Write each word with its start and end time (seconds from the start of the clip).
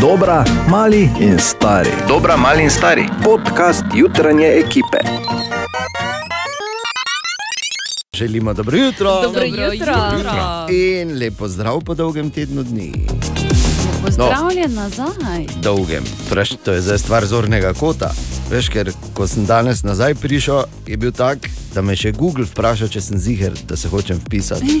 Dobra, 0.00 0.44
mali 0.68 1.10
in 1.20 1.38
stari. 1.38 1.90
Dobra, 2.08 2.36
mali 2.36 2.62
in 2.62 2.70
stari. 2.70 3.08
Podcast 3.24 3.84
jutranje 3.94 4.46
ekipe. 4.46 4.98
Želimo 8.16 8.52
dobro 8.54 8.76
jutro. 8.76 9.22
Dobro 9.22 9.42
jutro. 9.44 9.94
In 10.70 11.18
lepo 11.18 11.48
zdrav 11.48 11.80
po 11.80 11.94
dolgem 11.94 12.30
tednu 12.30 12.62
dni. 12.62 12.92
Pozdravljen 14.04 14.74
nazaj. 14.74 15.46
Dolgem, 15.62 16.04
Praš, 16.30 16.50
to 16.64 16.72
je 16.72 16.80
zdaj 16.80 16.98
stvar 16.98 17.26
zornega 17.26 17.72
kota. 17.74 18.10
Veš, 18.50 18.68
ker 18.68 18.92
ko 19.14 19.26
sem 19.26 19.46
danes 19.46 19.82
nazaj 19.82 20.14
prišel, 20.14 20.62
je 20.86 20.96
bil 20.96 21.12
tak, 21.12 21.38
da 21.74 21.82
me 21.82 21.96
še 21.96 22.12
Google 22.12 22.44
vprašal, 22.44 22.88
če 22.88 23.00
sem 23.00 23.18
ziger, 23.18 23.52
da 23.68 23.76
se 23.76 23.88
hočem 23.88 24.18
vpisati. 24.26 24.80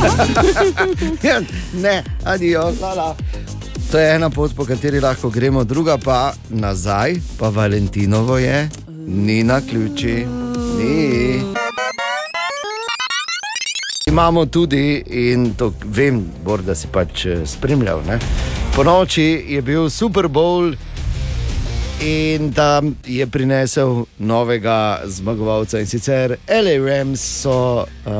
Ja, 1.28 1.40
ne, 1.74 2.04
adijo, 2.24 2.72
lala. 2.80 3.16
To 3.90 3.98
je 3.98 4.14
ena 4.14 4.30
pot, 4.30 4.52
po 4.54 4.64
kateri 4.64 5.00
lahko 5.00 5.30
gremo, 5.30 5.64
druga 5.64 5.96
pa 5.98 6.32
nazaj, 6.48 7.16
pa 7.38 7.48
Valentinovo 7.48 8.38
je, 8.38 8.68
ni 9.06 9.42
na 9.44 9.60
ključi, 9.60 10.26
ni. 10.78 11.40
Imamo 14.06 14.46
tudi, 14.46 15.02
in 15.06 15.54
to 15.54 15.72
vem, 15.84 16.22
Bor, 16.44 16.62
da 16.62 16.74
si 16.74 16.86
pač 16.86 17.26
eh, 17.26 17.42
spremljal. 17.46 18.02
Ne? 18.06 18.18
Po 18.76 18.84
noči 18.86 19.44
je 19.48 19.62
bil 19.62 19.90
Super 19.90 20.28
Bowl 20.28 20.74
in 22.00 22.52
tam 22.52 22.96
je 23.06 23.26
prinesel 23.26 24.04
novega 24.18 25.00
zmagovalca 25.04 25.78
in 25.78 25.86
sicer 25.86 26.36
L.A. 26.46 26.78
Rams 26.78 27.20
so, 27.20 27.84
uh, 28.06 28.12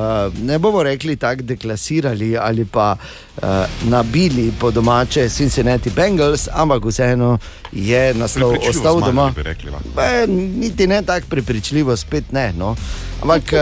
ne 0.42 0.58
bomo 0.58 0.82
rekli 0.82 1.16
tako, 1.16 1.42
deklasirali 1.42 2.36
ali 2.38 2.64
pa 2.64 2.96
uh, 2.96 3.48
nabili 3.88 4.52
po 4.60 4.70
domače 4.70 5.28
Cincinnati 5.28 5.90
Bengals, 5.90 6.48
ampak 6.52 6.84
vseeno 6.84 7.38
je 7.72 8.14
naslov 8.14 8.54
ostal 8.68 9.00
doma. 9.00 9.32
bi 9.36 9.42
rekli. 9.42 9.70
Be, 9.96 10.26
niti 10.32 10.86
ne 10.86 11.02
tako 11.02 11.26
prepričljivo, 11.30 11.96
spet 11.96 12.32
ne. 12.32 12.52
No. 12.52 12.76
Ampak 13.20 13.52
uh, 13.52 13.60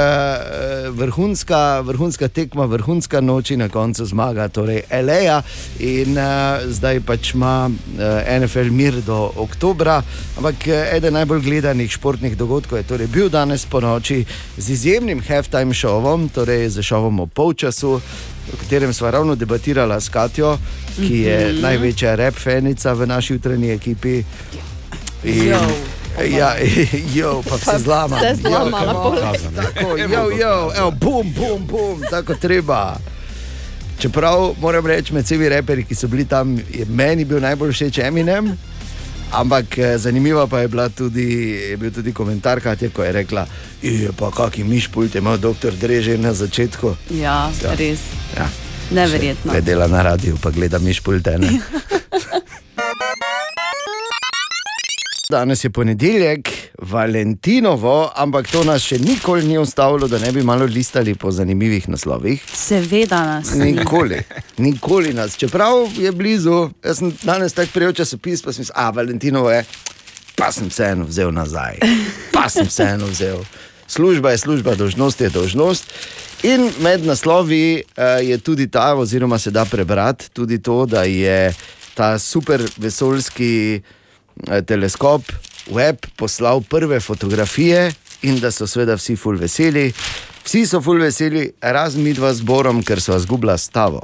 vrhunska, 0.95 1.81
vrhunska 1.81 2.28
tekma, 2.28 2.67
vrhunska 2.70 3.19
noč 3.20 3.51
in 3.51 3.59
na 3.59 3.67
koncu 3.69 4.06
zmaga, 4.06 4.47
torej 4.48 4.84
Eleja. 4.91 5.42
In 5.83 6.14
uh, 6.14 6.62
zdaj 6.70 7.01
pač 7.03 7.33
ima 7.34 7.67
uh, 7.67 8.39
NFL 8.39 8.70
mir 8.70 9.01
do 9.03 9.19
oktobra. 9.34 9.98
Ampak 10.39 10.69
eden 10.70 11.19
najbolj 11.19 11.42
gledanih 11.42 11.91
športnih 11.91 12.39
dogodkov 12.39 12.79
je 12.79 12.86
torej 12.86 13.11
bil 13.11 13.27
danes 13.34 13.67
po 13.67 13.83
noči 13.83 14.23
z 14.56 14.70
izjemnim 14.70 15.19
halftime 15.27 15.75
šovom, 15.75 16.31
torej 16.31 16.69
z 16.79 16.86
šovom 16.86 17.20
o 17.20 17.27
polčasu. 17.27 17.98
O 18.55 18.56
katerem 18.62 18.95
smo 18.95 19.11
ravno 19.11 19.34
debatirali 19.34 20.01
s 20.01 20.09
Katjo, 20.09 20.59
ki 20.97 21.19
je 21.19 21.39
mm 21.39 21.51
-hmm. 21.51 21.62
največja 21.62 22.14
rep 22.14 22.34
fenica 22.34 22.92
v 22.92 23.06
naši 23.06 23.33
jutranji 23.33 23.70
ekipi. 23.70 24.23
In, 25.25 25.55
Ja, 26.24 26.55
jo, 27.14 27.42
pa 27.42 27.58
se 27.58 27.78
zlama. 27.78 28.20
Se 28.20 28.34
zlamala, 28.34 28.92
pol. 28.94 29.16
Tako, 29.56 29.97
jo, 29.97 30.30
jo, 30.30 30.72
evo, 30.77 30.91
bum, 30.91 31.33
bum, 31.33 31.66
bum, 31.66 32.02
tako 32.11 32.34
treba. 32.34 32.97
Čeprav 33.98 34.55
moram 34.61 34.86
reči, 34.86 35.14
med 35.14 35.24
vsemi 35.24 35.48
reperi, 35.48 35.84
ki 35.84 35.94
so 35.94 36.08
bili 36.08 36.24
tam, 36.24 36.58
je 36.70 36.86
meni 36.86 37.24
bil 37.24 37.41
najbolj 37.41 37.72
všeč 37.72 37.98
Eminem. 37.98 38.52
Ampak 39.30 39.78
eh, 39.78 39.98
zanimiva 39.98 40.46
pa 40.46 40.61
je, 40.61 40.69
bila 40.69 40.89
tudi, 40.89 41.27
je 41.70 41.77
bil 41.77 41.91
tudi 41.91 42.12
komentar, 42.12 42.61
Katja, 42.61 42.89
ko 42.89 43.05
je 43.05 43.12
rekla, 43.12 43.46
je 43.83 44.12
pa 44.16 44.30
kakšen 44.30 44.69
mišpult 44.69 45.14
je 45.14 45.20
imel 45.20 45.36
doktor 45.36 45.74
Dreže 45.74 46.19
na 46.19 46.33
začetku. 46.33 46.96
Ja, 47.11 47.50
Ja. 47.62 47.74
res. 47.74 48.00
Ja. 48.36 48.48
Neverjetno. 48.91 49.52
Kaj 49.52 49.61
dela 49.61 49.86
na 49.86 50.02
radiju, 50.02 50.39
pa 50.42 50.50
gleda 50.50 50.78
mišpulte. 50.78 51.36
ne. 55.30 55.39
Danes 55.39 55.64
je 55.64 55.70
ponedeljek, 55.70 56.48
Valentinovo, 56.78 58.11
ampak 58.16 58.50
to 58.50 58.64
nas 58.64 58.83
še 58.83 58.98
nikoli 58.98 59.44
ni 59.44 59.58
ustavilo, 59.58 60.08
da 60.08 60.18
ne 60.18 60.33
bi 60.33 60.42
malo 60.42 60.64
listali 60.64 61.14
po 61.14 61.30
zanimivih 61.30 61.89
naslovih. 61.89 62.42
Seveda 62.55 63.24
nas. 63.27 63.55
ni. 63.55 63.72
Nikoli, 63.72 64.22
nikoli 64.67 65.12
nas, 65.12 65.36
čeprav 65.36 65.88
je 65.98 66.12
blizu. 66.12 66.70
Jaz 66.84 66.98
sem 66.98 67.12
danes 67.22 67.52
tako 67.52 67.72
prijel 67.74 67.92
časopis, 67.92 68.42
pa 68.42 68.52
sem 68.52 68.62
mislil, 68.62 68.77
a 68.77 68.90
Valentinovo 68.90 69.50
je, 69.50 69.64
pa 70.36 70.52
sem 70.52 70.68
vseeno 70.68 71.05
vzel 71.05 71.33
nazaj, 71.33 71.78
pa 72.33 72.48
sem 72.48 72.67
vseeno 72.67 73.06
vzel. 73.06 73.44
Služba 73.88 74.30
je 74.30 74.38
služba, 74.38 74.74
dožnost 74.74 75.20
je 75.20 75.28
dožnost. 75.28 75.92
In 76.42 76.70
med 76.80 77.05
naslovi 77.06 77.83
uh, 77.83 78.20
je 78.22 78.38
tudi 78.38 78.68
ta, 78.70 78.94
oziroma 78.94 79.38
se 79.38 79.50
da 79.50 79.64
prebrati 79.64 80.30
tudi 80.30 80.62
to, 80.62 80.86
da 80.86 81.02
je 81.02 81.55
ta 81.94 82.18
super 82.18 82.62
vesoljski 82.77 83.80
teleskop 84.66 85.22
Webb 85.70 86.06
poslal 86.16 86.62
prve 86.62 87.00
fotografije 87.00 87.92
in 88.22 88.40
da 88.40 88.50
so 88.50 88.66
seveda 88.66 88.96
vsi 88.96 89.16
ful 89.16 89.36
veseli. 89.36 89.92
Vsi 90.44 90.66
so 90.66 90.80
ful 90.80 91.00
veseli, 91.02 91.50
razen 91.60 92.02
mi 92.02 92.14
dva 92.16 92.32
zborom, 92.34 92.82
ker 92.82 93.00
so 93.00 93.16
izgubila 93.16 93.58
stavo. 93.58 94.02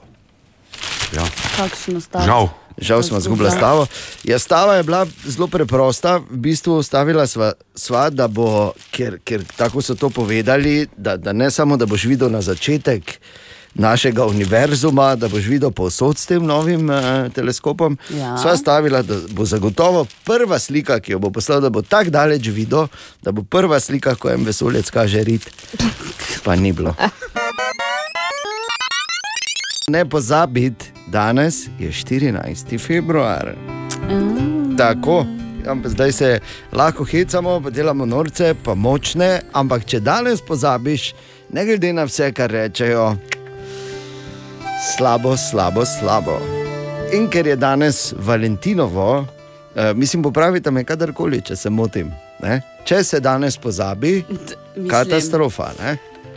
Ja. 1.15 1.25
Kakšno 1.57 2.01
stvar. 2.01 2.27
Žal. 2.27 2.49
Žal 2.79 3.03
smo 3.03 3.19
izgubili 3.19 3.51
stavo. 3.51 3.87
Ja, 4.25 4.39
stava 4.39 4.75
je 4.75 4.83
bila 4.83 5.07
zelo 5.25 5.47
preprosta, 5.47 6.17
v 6.19 6.37
bistvu 6.37 6.83
stavila 6.83 7.27
sva, 7.27 7.53
sva 7.75 8.09
da 8.11 8.27
bo, 8.29 8.73
ker, 8.91 9.21
ker 9.25 9.45
tako 9.57 9.83
so 9.83 9.95
to 9.95 10.11
povedali, 10.11 10.89
da, 10.97 11.17
da 11.17 11.33
ne 11.33 11.51
samo, 11.51 11.77
da 11.77 11.87
boš 11.87 12.05
videl 12.11 12.33
na 12.35 12.43
začetek 12.43 13.21
našega 13.75 14.27
univerzuma, 14.27 15.15
da 15.17 15.29
boš 15.29 15.45
videl 15.45 15.71
povsod 15.71 16.19
s 16.19 16.27
tem 16.27 16.47
novim 16.47 16.91
uh, 16.91 16.97
teleskopom. 17.35 17.99
Ja. 18.11 18.37
Sva 18.39 18.57
stavila, 18.57 19.03
da 19.03 19.19
bo 19.31 19.45
zagotovo 19.45 20.07
prva 20.25 20.59
slika, 20.59 21.01
ki 21.01 21.13
jo 21.13 21.19
bo 21.19 21.31
poslal, 21.31 21.61
da 21.61 21.71
bo 21.71 21.83
tako 21.83 22.11
daleč 22.11 22.49
videl, 22.49 22.87
da 23.23 23.33
bo 23.33 23.43
prva 23.43 23.81
slika, 23.81 24.15
ko 24.15 24.31
jim 24.31 24.45
vesolec 24.45 24.91
kaže 24.91 25.25
rit. 25.25 25.51
Pa 26.45 26.57
ni 26.57 26.73
bilo. 26.73 26.95
Ne 29.89 30.05
pozabiti, 30.09 30.93
danes 31.07 31.67
je 31.79 31.93
14. 31.93 32.79
februar. 32.79 33.55
Tako, 34.79 35.27
ampak 35.67 35.91
zdaj 35.91 36.13
se 36.13 36.41
lahko 36.73 37.05
hecamo, 37.05 37.61
pa 37.61 37.71
delamo 37.71 38.07
norce, 38.07 38.55
pa 38.65 38.75
močne, 38.75 39.41
ampak 39.53 39.85
če 39.85 40.01
danes 40.01 40.41
pozabiš, 40.41 41.15
ne 41.53 41.65
glede 41.65 41.93
na 41.93 42.05
vse, 42.05 42.33
kar 42.33 42.51
rečejo, 42.51 43.15
slabo, 44.81 45.37
slabo, 45.37 45.85
slabo. 45.85 46.41
In 47.13 47.29
ker 47.31 47.47
je 47.47 47.57
danes 47.57 48.15
Valentinovo, 48.19 49.27
eh, 49.77 49.95
mislim, 49.95 50.23
popravite 50.23 50.71
me 50.71 50.85
kadarkoli, 50.85 51.41
če 51.43 51.57
se 51.57 51.71
motim. 51.71 52.11
Ne? 52.43 52.61
Če 52.85 53.05
se 53.05 53.21
danes 53.21 53.57
pozabi, 53.57 54.25
mislim. 54.29 54.89
katastrofa. 54.91 55.71
Ne? 55.79 55.97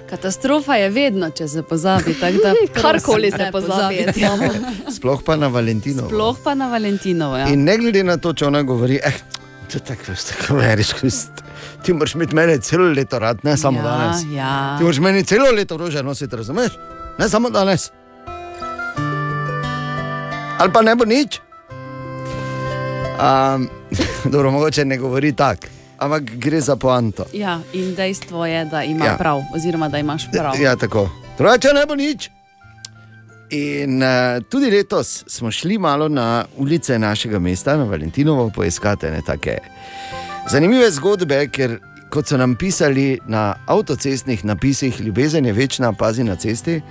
Katastrofa 0.09 0.75
je 0.75 0.89
vedno, 0.89 1.29
če 1.29 1.47
se 1.47 1.63
pozabi. 1.63 2.13
tako 2.19 2.43
Da, 2.43 2.53
Karkoli 2.81 3.31
se 3.31 3.49
pozabi. 3.51 4.05
Sploh 4.95 5.23
pa 5.25 5.35
na 5.35 5.47
Valentinovo. 5.47 6.07
Sploh 6.07 6.37
pa 6.43 6.55
na 6.55 6.69
Valentinovo. 6.71 7.37
Ja. 7.37 7.49
In 7.51 7.63
ne 7.63 7.77
glede 7.77 8.03
na 8.03 8.17
to, 8.17 8.33
če 8.33 8.47
ona 8.47 8.61
govori, 8.63 9.01
eh, 9.03 9.19
to 9.67 9.81
je 9.81 9.83
tako, 9.83 10.11
veš, 10.13 10.29
tako 10.31 10.59
ameriško. 10.61 11.11
Ti 11.83 11.93
moraš 11.93 12.15
imeti 12.15 12.35
mene 12.35 12.57
celo 12.61 12.87
leto 12.93 13.19
rad, 13.19 13.43
ne 13.43 13.57
samo 13.57 13.79
ja, 13.79 13.83
danes. 13.83 14.23
Ja. 14.31 14.75
Ti 14.77 14.83
moraš 14.83 14.99
meni 15.03 15.23
celo 15.23 15.51
leto 15.51 15.77
rože 15.77 16.03
nositi, 16.03 16.35
razumeš? 16.35 16.77
Ne 17.19 17.29
samo 17.29 17.49
danes. 17.49 17.91
Ali 20.57 20.73
pa 20.73 20.81
ne 20.81 20.95
bo 20.95 21.06
nič. 21.06 21.40
Um, 23.18 23.69
dobro, 24.31 24.51
mogoče 24.51 24.85
ne 24.85 24.97
govori 24.97 25.34
tako, 25.34 25.68
ampak 25.97 26.23
gre 26.23 26.62
za 26.62 26.75
poanto. 26.75 27.25
ja, 27.34 27.59
in 27.73 27.95
dejstvo 27.95 28.45
je, 28.45 28.66
da 28.66 28.84
ima 28.84 29.06
Ja. 29.06 29.12
ja. 29.12 29.18
prav, 29.18 29.41
oziroma 29.56 29.90
da 29.90 29.97
imaš 29.97 30.31
prav. 30.31 30.62
Ja, 30.62 30.75
tako. 30.75 31.09
Drugače 31.38 31.73
ne 31.73 31.86
bo 31.86 31.95
nič. 31.95 32.30
In 33.50 34.04
uh, 34.04 34.44
tudi 34.50 34.71
letos 34.71 35.24
smo 35.27 35.51
šli 35.51 35.77
malo 35.77 36.09
na 36.09 36.45
ulice 36.57 37.00
našega 37.00 37.39
mesta, 37.39 37.77
na 37.77 37.83
Valentinovo, 37.83 38.50
poiskati 38.50 39.07
ne 39.07 39.21
take 39.21 39.57
zanimive 40.50 40.92
zgodbe, 40.92 41.48
ker 41.48 41.80
kot 42.10 42.27
so 42.27 42.38
nam 42.38 42.56
pisali 42.56 43.19
na 43.27 43.56
avtocestnih 43.68 44.45
napisih, 44.45 45.01
ljubezen 45.01 45.45
je 45.45 45.53
večna, 45.53 45.94
pazi 45.94 46.24
na 46.24 46.36
cesti. 46.36 46.81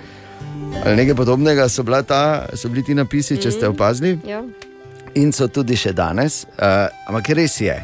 Ali 0.85 0.95
nekaj 0.95 1.15
podobnega 1.15 1.69
so, 1.69 1.83
bila 1.83 2.01
ta, 2.03 2.21
so 2.53 2.69
bili 2.69 2.83
ti 2.83 2.95
napisi, 2.95 3.37
če 3.37 3.51
ste 3.51 3.67
opazili, 3.67 4.19
Ja. 4.25 4.43
in 5.15 5.31
so 5.31 5.47
tudi 5.47 5.75
še 5.75 5.93
danes, 5.93 6.45
uh, 6.57 6.65
ampak 7.07 7.29
res 7.29 7.61
je. 7.61 7.75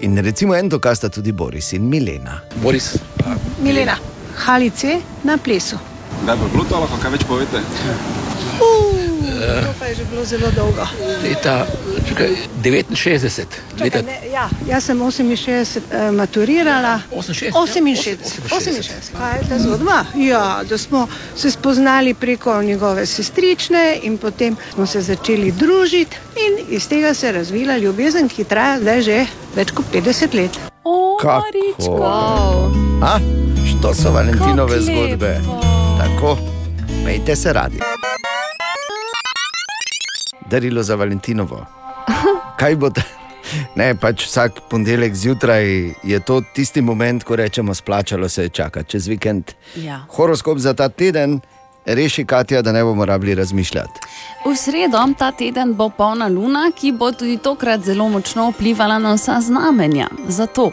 In 0.00 0.18
recimo 0.18 0.54
en 0.54 0.68
dokaz 0.68 0.98
sta 0.98 1.08
tudi 1.08 1.32
Boris 1.32 1.72
in 1.72 1.82
Milena. 1.84 2.40
Boris, 2.56 2.96
Milena, 3.58 3.96
halice 4.38 4.96
na 5.24 5.36
plesu. 5.36 5.76
da 6.26 6.36
bo 6.36 6.48
bilo 6.48 6.64
to 6.64 6.76
lahko 6.76 6.96
kaj 6.98 7.10
več 7.10 7.24
povete? 7.24 7.60
To 8.58 9.72
pa 9.78 9.79
je 9.90 9.96
že 9.96 10.04
bilo 10.04 10.24
zelo 10.24 10.50
dolgo. 10.50 10.86
leta 11.22 11.66
čakaj, 12.08 12.30
69. 12.62 13.46
Leta, 13.80 13.98
Čakaj, 13.98 14.02
ne, 14.02 14.30
ja, 14.32 14.48
jaz 14.68 14.84
sem 14.84 14.98
68 14.98 15.78
uh, 15.78 16.14
maturirala. 16.14 17.00
68, 17.10 17.52
68. 17.52 18.40
68. 18.48 19.18
Kaj 19.18 19.38
je 19.38 19.48
ta 19.48 19.58
zgodba? 19.58 20.04
Ja, 20.14 20.62
da 20.64 20.78
smo 20.78 21.06
se 21.36 21.50
spoznali 21.50 22.14
preko 22.14 22.62
njegove 22.62 23.06
sestrične 23.06 23.98
in 24.02 24.18
potem 24.18 24.56
smo 24.74 24.86
se 24.86 25.00
začeli 25.02 25.52
družiti 25.52 26.16
in 26.36 26.66
iz 26.68 26.88
tega 26.88 27.14
se 27.14 27.26
je 27.26 27.32
razvila 27.32 27.76
ljubezen, 27.76 28.28
ki 28.28 28.44
traja 28.44 28.80
zdaj 28.80 29.02
že 29.02 29.26
več 29.56 29.70
kot 29.70 29.84
50 29.92 30.34
let. 30.34 30.58
O, 30.84 31.18
Kako? 31.20 31.42
Maričko. 31.42 31.92
Wow. 31.92 32.70
A, 33.02 33.18
što 33.66 33.94
so 33.94 34.10
Valentinove 34.10 34.78
Kako 34.78 34.82
zgodbe? 34.82 35.28
lepo. 35.28 35.60
Tako, 35.98 36.38
mejte 37.04 37.36
se 37.36 37.52
radi. 37.52 37.76
Darilo 40.50 40.82
za 40.82 40.94
Valentinovo. 40.94 41.64
Kaj 42.58 42.76
bo 42.76 42.90
ta? 42.90 43.02
Ne, 43.74 43.94
pač 43.98 44.26
vsak 44.26 44.60
ponedeljek 44.70 45.14
zjutraj 45.14 45.64
je 46.02 46.20
to 46.26 46.40
tisti 46.54 46.82
moment, 46.82 47.24
ko 47.24 47.36
rečemo, 47.36 47.74
splačalo 47.74 48.28
se 48.28 48.42
je 48.42 48.48
čakati 48.48 48.90
čez 48.90 49.08
vikend. 49.08 49.52
Ja. 49.76 50.04
Horoskop 50.10 50.58
za 50.58 50.74
ta 50.74 50.88
teden 50.88 51.40
reši 51.86 52.24
Katja, 52.24 52.62
da 52.62 52.72
ne 52.72 52.84
bomo 52.84 53.04
rabili 53.04 53.34
razmišljati. 53.34 54.00
V 54.46 54.56
sredo 54.56 54.98
ta 55.18 55.32
teden 55.32 55.74
bo 55.74 55.88
polna 55.88 56.28
luna, 56.28 56.70
ki 56.76 56.92
bo 56.92 57.12
tudi 57.12 57.38
tokrat 57.38 57.80
zelo 57.80 58.08
močno 58.08 58.50
vplivala 58.50 58.98
na 58.98 59.14
vsa 59.14 59.40
znamenja. 59.40 60.08
Zato 60.28 60.70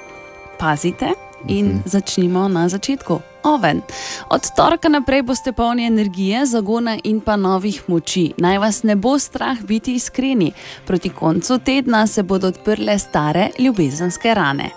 pazite 0.60 1.14
in 1.48 1.82
začnimo 1.86 2.48
na 2.48 2.70
začetku. 2.70 3.22
Oven. 3.48 3.82
Od 4.30 4.42
torka 4.56 4.90
naprej 4.90 5.22
boste 5.22 5.52
polni 5.52 5.86
energije, 5.88 6.46
zagona 6.46 6.98
in 7.04 7.20
pa 7.20 7.36
novih 7.36 7.84
moči. 7.88 8.34
Naj 8.38 8.58
vas 8.58 8.84
ne 8.84 8.96
bo 8.96 9.20
strah 9.20 9.62
biti 9.62 9.96
iskreni. 9.96 10.52
Proti 10.86 11.10
koncu 11.10 11.60
tedna 11.60 12.08
se 12.08 12.24
bodo 12.24 12.48
odprle 12.48 13.00
stare 13.00 13.50
ljubezenske 13.60 14.34
rane. 14.34 14.70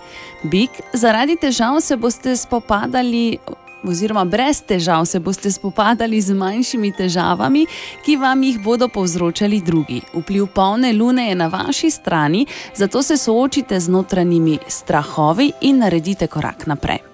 Bik, 0.43 0.81
zaradi 0.93 1.35
težav 1.35 1.81
se 1.81 1.97
boste 1.97 2.35
spopadali 2.35 3.37
oziroma 3.83 4.25
brez 4.25 4.61
težav 4.67 5.05
se 5.05 5.19
boste 5.19 5.51
spopadali 5.51 6.21
z 6.21 6.33
manjšimi 6.33 6.91
težavami, 6.97 7.65
ki 8.05 8.17
vam 8.17 8.43
jih 8.43 8.59
bodo 8.63 8.87
povzročali 8.87 9.61
drugi. 9.61 10.01
Vpliv 10.13 10.47
polne 10.55 10.93
lune 10.93 11.29
je 11.29 11.35
na 11.35 11.47
vaši 11.47 11.89
strani, 11.89 12.45
zato 12.75 13.03
se 13.03 13.17
soočite 13.17 13.79
z 13.79 13.89
notranjimi 13.89 14.59
strahovi 14.67 15.51
in 15.61 15.77
naredite 15.77 16.27
korak 16.27 16.67
naprej. 16.67 17.10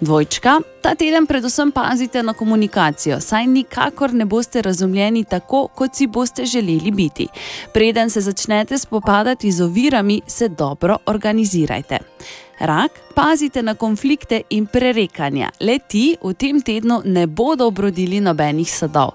Dvojčka, 0.00 0.60
ta 0.82 0.94
teden 0.94 1.26
predvsem 1.26 1.72
pazite 1.72 2.22
na 2.22 2.32
komunikacijo, 2.32 3.20
saj 3.20 3.46
nikakor 3.46 4.14
ne 4.14 4.24
boste 4.24 4.62
razumljeni 4.62 5.24
tako, 5.24 5.68
kot 5.74 5.94
si 5.94 6.06
boste 6.06 6.44
želeli 6.44 6.90
biti. 6.90 7.28
Preden 7.74 8.10
se 8.10 8.20
začnete 8.20 8.78
spopadati 8.78 9.52
z 9.52 9.62
ovirami, 9.62 10.20
se 10.26 10.48
dobro 10.48 10.96
organizirajte. 11.06 11.98
Rak, 12.60 12.90
pazite 13.14 13.62
na 13.62 13.74
konflikte 13.74 14.42
in 14.50 14.66
prerekanja. 14.66 15.48
Le 15.60 15.78
ti 15.78 16.16
v 16.22 16.34
tem 16.34 16.60
tednu 16.60 17.00
ne 17.04 17.26
bodo 17.26 17.66
obrodili 17.66 18.20
nobenih 18.20 18.68
sadov. 18.68 19.14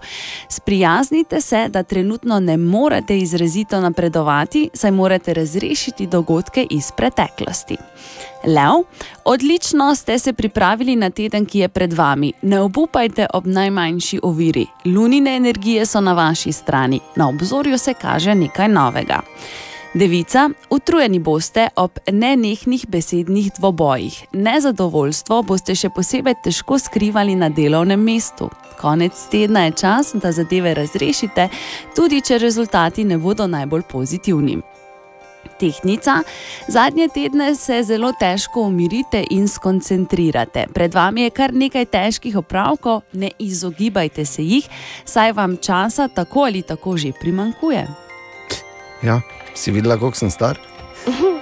Sprijaznite 0.50 1.42
se, 1.42 1.68
da 1.70 1.84
trenutno 1.84 2.40
ne 2.40 2.58
morete 2.58 3.18
izrazito 3.18 3.82
napredovati, 3.82 4.70
saj 4.74 4.92
morate 4.92 5.34
razrešiti 5.34 6.08
dogodke 6.08 6.66
iz 6.70 6.92
preteklosti. 6.98 7.78
Lev, 8.48 8.84
odlično 9.26 9.96
ste 9.96 10.20
se 10.20 10.34
pripravili 10.34 10.96
na 10.96 11.10
teden, 11.10 11.46
ki 11.46 11.60
je 11.60 11.70
pred 11.70 11.94
vami. 11.94 12.34
Ne 12.42 12.60
obupajte 12.62 13.28
ob 13.34 13.46
najmanjši 13.48 14.20
oviri. 14.24 14.66
Lunine 14.86 15.36
energije 15.36 15.86
so 15.86 16.02
na 16.02 16.14
vaši 16.14 16.52
strani, 16.52 17.00
na 17.16 17.30
obzorju 17.30 17.78
se 17.78 17.94
kaže 17.94 18.36
nekaj 18.36 18.68
novega. 18.68 19.22
Devica, 19.96 20.50
utrujeni 20.70 21.20
boste 21.20 21.70
ob 21.76 22.00
nenehnih 22.12 22.82
besednih 22.88 23.52
dvobojih. 23.58 24.18
Nezadovoljstvo 24.34 25.38
boste 25.48 25.72
še 25.72 25.88
posebej 25.96 26.36
težko 26.44 26.76
skrivali 26.84 27.32
na 27.40 27.48
delovnem 27.48 28.02
mestu. 28.04 28.50
Konec 28.76 29.16
tedna 29.32 29.64
je 29.66 29.72
čas, 29.80 30.12
da 30.20 30.34
zadeve 30.36 30.74
razrešite, 30.76 31.48
tudi 31.96 32.20
če 32.22 32.42
rezultati 32.44 33.06
ne 33.08 33.16
bodo 33.18 33.48
najbolj 33.48 33.86
pozitivni. 33.88 34.58
Tehnica, 35.60 36.18
zadnje 36.68 37.08
tedne 37.16 37.54
se 37.56 37.80
zelo 37.88 38.12
težko 38.20 38.66
umirite 38.68 39.24
in 39.32 39.48
skoncentrirate. 39.48 40.66
Pred 40.76 40.92
vami 40.96 41.30
je 41.30 41.36
kar 41.40 41.56
nekaj 41.56 41.88
težkih 41.96 42.36
opravkov, 42.44 43.06
ne 43.14 43.32
izogibajte 43.40 44.28
se 44.28 44.44
jih, 44.44 44.68
saj 45.06 45.32
vam 45.40 45.56
časa 45.56 46.10
tako 46.12 46.50
ali 46.50 46.66
tako 46.68 46.98
že 46.98 47.14
primankuje. 47.22 47.88
Ja, 49.04 49.22
si 49.56 49.72
videla, 49.72 49.96
kako 49.96 50.16
sem 50.16 50.32
star? 50.32 50.60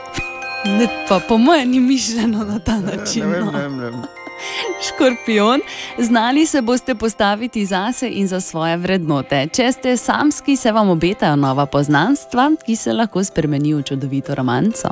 Ne, 0.63 0.87
pa 1.09 1.19
po 1.19 1.37
mojem 1.37 1.69
ni 1.69 1.79
mišljeno 1.79 2.43
na 2.43 2.59
ta 2.59 2.79
način. 2.79 3.23
Ne 3.23 3.27
vem, 3.27 3.45
no. 3.45 3.51
ne 3.51 3.61
vem, 3.61 3.77
ne 3.77 3.83
vem. 3.83 4.03
Škorpion, 4.87 5.61
znali 5.97 6.45
se 6.45 6.61
boste 6.61 6.95
postaviti 6.95 7.65
zase 7.65 8.09
in 8.09 8.27
za 8.27 8.41
svoje 8.41 8.77
vrednote. 8.77 9.47
Če 9.53 9.71
ste 9.71 9.97
samski, 9.97 10.55
se 10.55 10.71
vam 10.71 10.89
obetajo 10.89 11.35
nova 11.35 11.65
poznanstva, 11.65 12.51
ki 12.65 12.75
se 12.75 12.93
lahko 12.93 13.23
spremenijo 13.23 13.77
v 13.77 13.83
čudovito 13.83 14.35
romanco. 14.35 14.89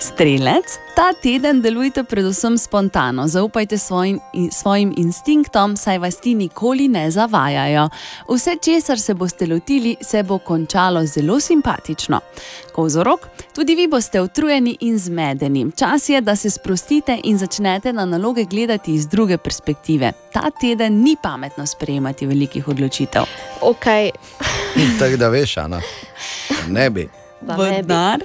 Strelec, 0.00 0.78
ta 0.94 1.12
teden 1.22 1.62
delujte 1.62 2.04
predvsem 2.04 2.58
spontano, 2.58 3.28
zaupajte 3.28 3.78
svojim, 3.78 4.20
svojim 4.52 4.94
instinktom, 4.96 5.76
saj 5.76 5.98
vas 5.98 6.16
ti 6.16 6.34
nikoli 6.34 6.88
ne 6.88 7.10
zavajajo. 7.10 7.88
Vse, 8.28 8.56
česar 8.64 9.00
se 9.00 9.14
boste 9.14 9.46
lotili, 9.46 9.96
se 10.00 10.22
bo 10.22 10.38
končalo 10.38 11.06
zelo 11.06 11.40
simpatično. 11.40 12.20
Kozorok, 12.72 13.20
tudi 13.54 13.74
vi 13.74 13.88
boste 13.88 14.20
utrujeni 14.20 14.76
in 14.80 14.98
zmedeni. 14.98 15.66
Čas 15.76 16.08
je, 16.08 16.20
da 16.20 16.36
se 16.36 16.50
sprostite 16.50 17.18
in 17.24 17.38
začnete 17.38 17.92
na 17.92 18.04
naloge 18.04 18.44
gledati 18.44 18.94
iz 18.94 19.08
druge 19.08 19.38
perspektive. 19.38 20.12
Ta 20.32 20.50
teden 20.60 21.02
ni 21.02 21.16
pametno 21.22 21.66
sprejemati 21.66 22.26
velikih 22.26 22.68
odločitev. 22.68 23.22
Okay. 23.60 24.10
Tako 24.98 25.16
da 25.16 25.28
veš, 25.28 25.56
Ana. 25.56 25.80
Ne 26.68 26.90
bi. 26.90 27.08
Vendar, 27.40 28.20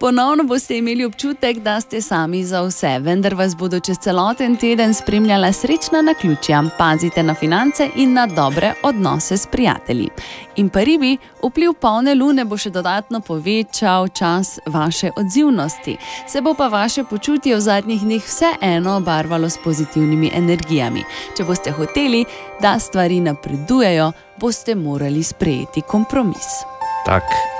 ponovno 0.00 0.44
boste 0.44 0.78
imeli 0.78 1.04
občutek, 1.04 1.58
da 1.58 1.80
ste 1.80 2.00
sami 2.00 2.44
za 2.44 2.62
vse, 2.62 2.98
vendar 2.98 3.34
vas 3.34 3.56
bodo 3.56 3.80
čez 3.80 3.98
celoten 3.98 4.56
teden 4.56 4.94
spremljala 4.94 5.52
srečna 5.52 6.02
naključja. 6.02 6.62
Pazite 6.78 7.22
na 7.22 7.34
finance 7.34 7.88
in 7.96 8.12
na 8.12 8.26
dobre 8.26 8.72
odnose 8.82 9.36
s 9.36 9.46
prijatelji. 9.46 10.08
In 10.56 10.68
pa 10.68 10.80
ribi, 10.80 11.18
vpliv 11.42 11.72
polne 11.80 12.14
lune 12.14 12.44
bo 12.44 12.56
še 12.56 12.70
dodatno 12.70 13.20
povečal 13.20 14.08
čas 14.08 14.58
vaše 14.66 15.10
odzivnosti. 15.16 15.96
Se 16.28 16.40
bo 16.40 16.54
pa 16.54 16.68
vaše 16.68 17.04
počutje 17.04 17.56
v 17.56 17.60
zadnjih 17.60 18.02
dneh 18.02 18.24
vseeno 18.24 18.96
obarvalo 18.96 19.50
s 19.50 19.58
pozitivnimi 19.64 20.32
energijami. 20.34 21.04
Če 21.36 21.44
boste 21.44 21.76
hoteli, 21.76 22.24
da 22.60 22.78
stvari 22.78 23.20
napredujejo, 23.20 24.12
boste 24.40 24.74
morali 24.74 25.22
sprejeti 25.22 25.82
kompromis. 25.82 26.62
Tak. 27.06 27.59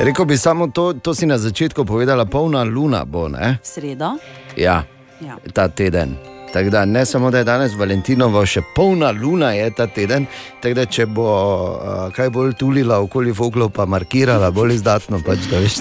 Rekel 0.00 0.24
bi 0.24 0.36
samo 0.36 0.66
to, 0.68 0.92
to 0.92 1.14
si 1.14 1.26
na 1.26 1.38
začetku 1.38 1.84
povedala, 1.84 2.24
polna 2.24 2.62
luna 2.64 3.04
bo, 3.04 3.28
ne? 3.28 3.58
Sredo. 3.62 4.16
Ja, 4.56 4.84
Ja. 5.20 5.36
ta 5.52 5.68
teden. 5.68 6.16
Tako 6.52 6.70
da 6.70 6.84
ne 6.84 7.06
samo, 7.06 7.30
da 7.30 7.38
je 7.38 7.44
danes 7.44 7.74
Valentinovo, 7.78 8.40
še 8.46 8.62
polna 8.74 9.10
luna 9.10 9.52
je 9.52 9.70
ta 9.70 9.86
teden. 9.86 10.26
Tako 10.62 10.74
da 10.74 10.86
če 10.86 11.06
bo 11.06 11.26
uh, 11.28 12.08
kaj 12.16 12.30
bolj 12.30 12.56
tulila 12.58 12.98
okoli 13.04 13.34
Foglov, 13.34 13.70
pa 13.70 13.84
markirala 13.86 14.50
bolj 14.50 14.74
izdatno, 14.80 15.20
pač 15.26 15.44
da 15.50 15.60
veš. 15.60 15.76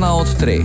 Ena 0.00 0.14
od 0.14 0.38
treh, 0.38 0.64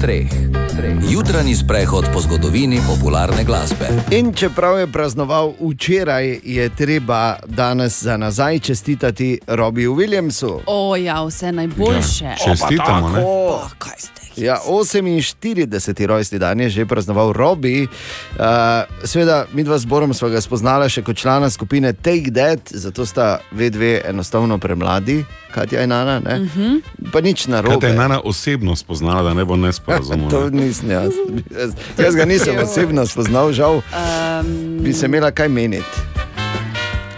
treh, 0.00 0.30
treh. 0.76 0.94
Jutranji 1.10 1.54
sprehod 1.54 2.04
po 2.12 2.20
zgodovini 2.20 2.78
popularne 2.86 3.44
glasbe. 3.44 3.88
In 4.10 4.32
čeprav 4.34 4.78
je 4.78 4.86
praznoval 4.86 5.54
včeraj, 5.60 6.38
je 6.44 6.68
treba 6.68 7.36
danes 7.46 8.02
za 8.02 8.16
nazaj 8.16 8.58
čestitati 8.58 9.40
Robiju 9.46 9.94
Williamsu. 9.94 10.60
O, 10.66 10.96
ja, 10.96 11.24
vse 11.24 11.52
najboljše. 11.52 12.34
Čestitamo. 12.44 13.08
ne? 13.08 13.24
Oh, 13.26 13.70
kaj 13.78 13.98
ste? 13.98 14.26
Ja, 14.36 14.58
48. 14.68 16.06
rojstni 16.06 16.38
dan 16.38 16.60
je 16.60 16.68
že 16.68 16.86
praznoval 16.86 17.32
Robi. 17.32 17.82
Uh, 17.82 18.46
Sveda, 19.04 19.46
mi 19.52 19.64
dva 19.64 19.78
zborom 19.78 20.14
smo 20.14 20.28
ga 20.28 20.40
spoznala 20.40 20.88
še 20.88 21.02
kot 21.02 21.16
člana 21.16 21.50
skupine 21.50 21.92
Take 21.92 22.30
That, 22.30 22.60
zato 22.70 23.06
sta 23.06 23.40
ve 23.50 23.70
dve 23.70 24.02
enostavno 24.04 24.58
premladi, 24.58 25.24
Katja 25.54 25.82
in 25.82 25.88
Nana. 25.88 26.18
Uh 26.18 26.24
-huh. 26.24 26.80
Pa 27.12 27.20
nič 27.20 27.46
na 27.46 27.62
Kaj 27.62 27.68
te 27.68 27.74
robe. 27.74 27.86
je 27.86 27.94
Nana 28.76 28.82
osebno 28.82 28.84
spoznala, 28.84 29.22
da 29.22 29.34
ne 29.34 29.44
bo 29.44 29.56
nesporazumela? 29.56 30.30
To 30.30 30.50
nisem 30.50 30.90
jaz. 30.90 31.12
jaz. 31.50 31.72
Jaz 31.98 32.14
ga 32.14 32.24
nisem 32.24 32.58
osebno 32.58 33.06
spoznal, 33.06 33.52
žal. 33.52 33.74
Um, 33.74 34.78
Bi 34.84 34.92
se 34.92 35.06
imela 35.06 35.30
kaj 35.30 35.48
meniti. 35.48 35.86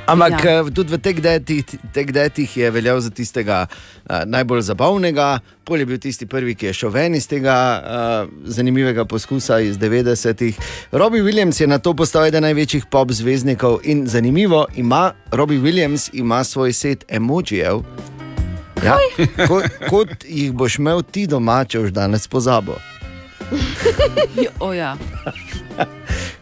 Ampak 0.06 0.44
Ja. 0.44 0.50
ja. 0.50 0.64
tudi 0.64 0.88
v 0.88 0.98
teh 0.98 1.20
detih, 1.20 1.64
teh 1.92 2.06
detih 2.06 2.56
je 2.56 2.70
veljal 2.70 3.00
za 3.00 3.10
tistega 3.10 3.66
uh, 3.68 4.24
najbolj 4.24 4.62
zabavnega, 4.62 5.40
pol 5.64 5.78
je 5.78 5.86
bil 5.86 5.98
tisti 5.98 6.26
prvi, 6.26 6.54
ki 6.54 6.66
je 6.66 6.72
šel 6.72 6.90
ven 6.90 7.14
iz 7.14 7.28
tega 7.28 7.52
uh, 7.52 8.30
zanimivega 8.48 9.04
poskusa 9.04 9.60
iz 9.60 9.76
90-ih. 9.76 10.56
Robbie 10.92 11.22
Williams 11.22 11.60
je 11.60 11.66
na 11.66 11.78
to 11.78 11.92
postal 11.92 12.24
eden 12.24 12.42
največjih 12.42 12.88
pop 12.88 13.12
zvezdnikov 13.12 13.84
in 13.84 14.06
zanimivo, 14.08 14.66
ima 14.76 15.12
Robbie 15.30 15.60
Williams 15.60 16.08
ima 16.12 16.44
svoj 16.44 16.72
set 16.72 17.04
emojijev. 17.08 17.84
Ja, 18.84 18.96
kot, 19.48 19.64
kot 19.90 20.24
jih 20.24 20.52
boš 20.52 20.78
imel 20.78 21.02
ti 21.02 21.26
doma, 21.26 21.64
če 21.64 21.82
boš 21.86 21.94
danes 21.96 22.28
pozabo. 22.28 22.78
Jo, 24.44 24.50
O, 24.60 24.72
ja. 24.76 24.92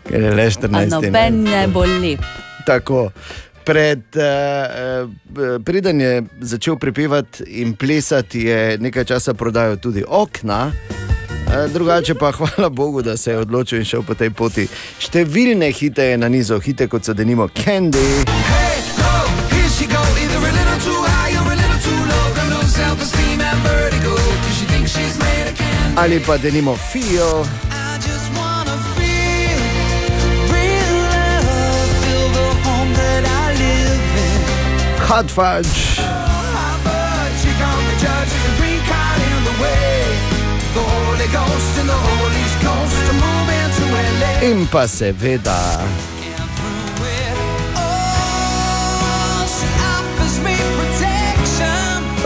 Ker 0.08 0.22
je 0.22 0.32
le 0.34 0.46
A 0.46 0.50
14. 0.50 0.90
noben 0.90 1.42
ne 1.46 1.66
bo 1.70 1.84
lep. 1.86 2.24
Tako. 2.66 3.10
Pred, 3.66 4.14
uh, 4.14 5.60
preden 5.66 6.00
je 6.00 6.22
začel 6.40 6.76
prepevati 6.78 7.44
in 7.62 7.74
plesati, 7.74 8.44
je 8.46 8.78
nekaj 8.78 9.04
časa 9.04 9.34
prodajal 9.34 9.76
tudi 9.82 10.04
okna. 10.06 10.70
Eh, 11.46 11.68
Drugače 11.72 12.14
pa 12.14 12.32
hvala 12.36 12.68
Bogu, 12.68 13.02
da 13.02 13.16
se 13.16 13.30
je 13.30 13.38
odločil 13.38 13.78
in 13.78 13.84
šel 13.84 14.02
po 14.02 14.14
tej 14.14 14.30
poti. 14.30 14.66
Številne 14.98 15.70
hite 15.72 16.10
je 16.12 16.18
na 16.18 16.28
nizu, 16.28 16.58
hite 16.60 16.88
kot 16.90 17.06
so 17.06 17.14
denimo 17.14 17.48
Candy. 17.48 18.75
Ali 25.96 26.20
pa 26.20 26.36
denimo 26.36 26.76
Fio. 26.76 27.42
Hot 35.08 35.30
Fudge. 35.30 35.96
In 44.42 44.66
pa 44.66 44.86
seveda. 44.86 46.05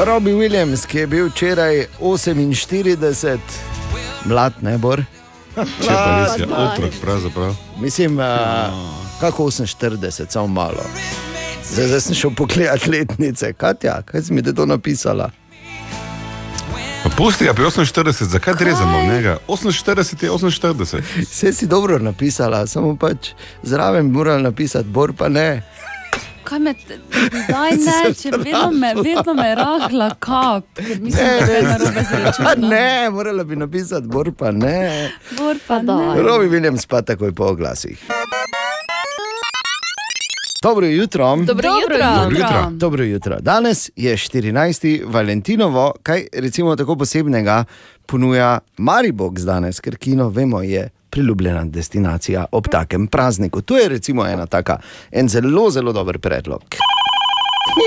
Robbie 0.05 0.35
Williams, 0.35 0.87
ki 0.87 0.99
je 0.99 1.07
bil 1.07 1.27
včeraj 1.29 1.87
48, 2.01 3.39
mlad 4.25 4.53
ne 4.65 4.79
bor. 4.79 5.03
Če 5.57 5.89
pa 5.89 6.05
res 6.23 6.39
je 6.41 6.47
otrok, 6.47 6.95
pravzaprav. 7.03 7.57
Mislim, 7.81 8.17
uh, 8.17 8.73
kako 9.21 9.51
48, 9.51 10.31
samo 10.33 10.47
malo. 10.47 10.87
Zdaj, 11.69 11.87
zdaj 11.87 12.01
sem 12.01 12.17
šel 12.17 12.33
pogledat 12.37 12.87
letnice, 12.87 13.53
Katja, 13.53 14.01
kaj 14.03 14.23
si 14.23 14.33
mi 14.33 14.43
to 14.43 14.67
napisala? 14.67 15.31
Pa 17.05 17.11
pusti 17.17 17.45
ga 17.45 17.53
pri 17.55 17.65
48, 17.65 18.25
zakaj 18.25 18.55
rezamo 18.61 18.99
v 18.99 19.07
njega? 19.13 19.37
48 19.49 20.25
je 20.25 20.31
48. 20.31 21.03
Vse 21.21 21.53
si 21.53 21.67
dobro 21.67 21.99
napisala, 21.99 22.67
samo 22.67 22.97
pač 22.97 23.35
zraven 23.63 24.09
bi 24.09 24.17
morala 24.17 24.49
napisati, 24.49 24.89
bor 24.89 25.13
pa 25.13 25.29
ne. 25.29 25.63
Kaj 26.51 26.59
me, 26.59 26.75
te- 26.75 26.99
daj 27.49 27.71
ne, 27.87 28.15
če 28.15 28.31
vedno 28.33 28.71
me, 28.73 28.95
vedno 28.95 29.35
me 29.35 29.55
rahla 29.55 30.09
kap, 30.19 30.65
ker 30.75 31.01
mislim, 31.01 31.27
da 31.41 31.53
je 31.53 31.63
narobe 31.63 32.03
zrečeno. 32.11 32.69
ne, 32.69 33.11
morala 33.11 33.45
bi 33.45 33.57
napisati, 33.57 34.07
bor 34.07 34.33
pa 34.33 34.51
ne. 34.51 35.11
Bor 35.39 35.57
pa 35.67 35.83
ne. 35.83 35.99
Robi 36.17 36.49
Williams 36.49 36.87
pa 36.89 37.03
takoj 37.03 37.33
po 37.33 37.45
oglasih. 37.45 38.03
Dobro 40.63 40.87
jutro. 40.87 41.37
Dobro 41.37 41.47
Dobro 41.47 41.69
jutro. 41.69 41.99
Dobro 42.17 42.39
jutro. 42.39 42.71
Dobro 42.71 43.05
jutro. 43.05 43.37
Danes 43.41 43.91
je 43.97 44.17
14. 44.17 45.03
Valentinovo, 45.07 45.95
kaj 46.03 46.27
recimo 46.33 46.77
tako 46.77 46.97
posebnega 46.97 47.65
ponuja 48.07 48.59
Maribox 48.79 49.41
danes, 49.41 49.81
ker 49.81 49.97
kino, 49.97 50.29
vemo, 50.29 50.63
je 50.63 50.91
priljubljena 51.11 51.65
destinacija 51.65 52.47
ob 52.53 52.69
takem 52.69 53.07
prazniku. 53.07 53.63
To 53.63 53.79
je 53.79 53.89
recimo 53.89 54.27
ena 54.27 54.47
taka, 54.47 54.79
en 55.11 55.29
zelo, 55.29 55.71
zelo 55.71 55.93
dober 55.93 56.19
predlog. 56.19 56.63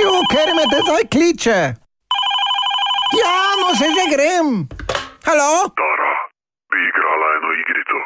Jo, 0.03 0.13
ker 0.31 0.53
me 0.57 0.63
te 0.71 0.79
zdaj 0.87 1.07
kliče. 1.11 1.59
Ja, 3.19 3.35
no 3.61 3.75
se 3.75 3.85
že 3.95 4.05
grem. 4.15 4.67
Halo? 5.25 5.51
Tara, 5.79 6.13
bi 6.71 6.79
igrala 6.89 7.27
eno 7.37 7.49
igrico. 7.61 7.97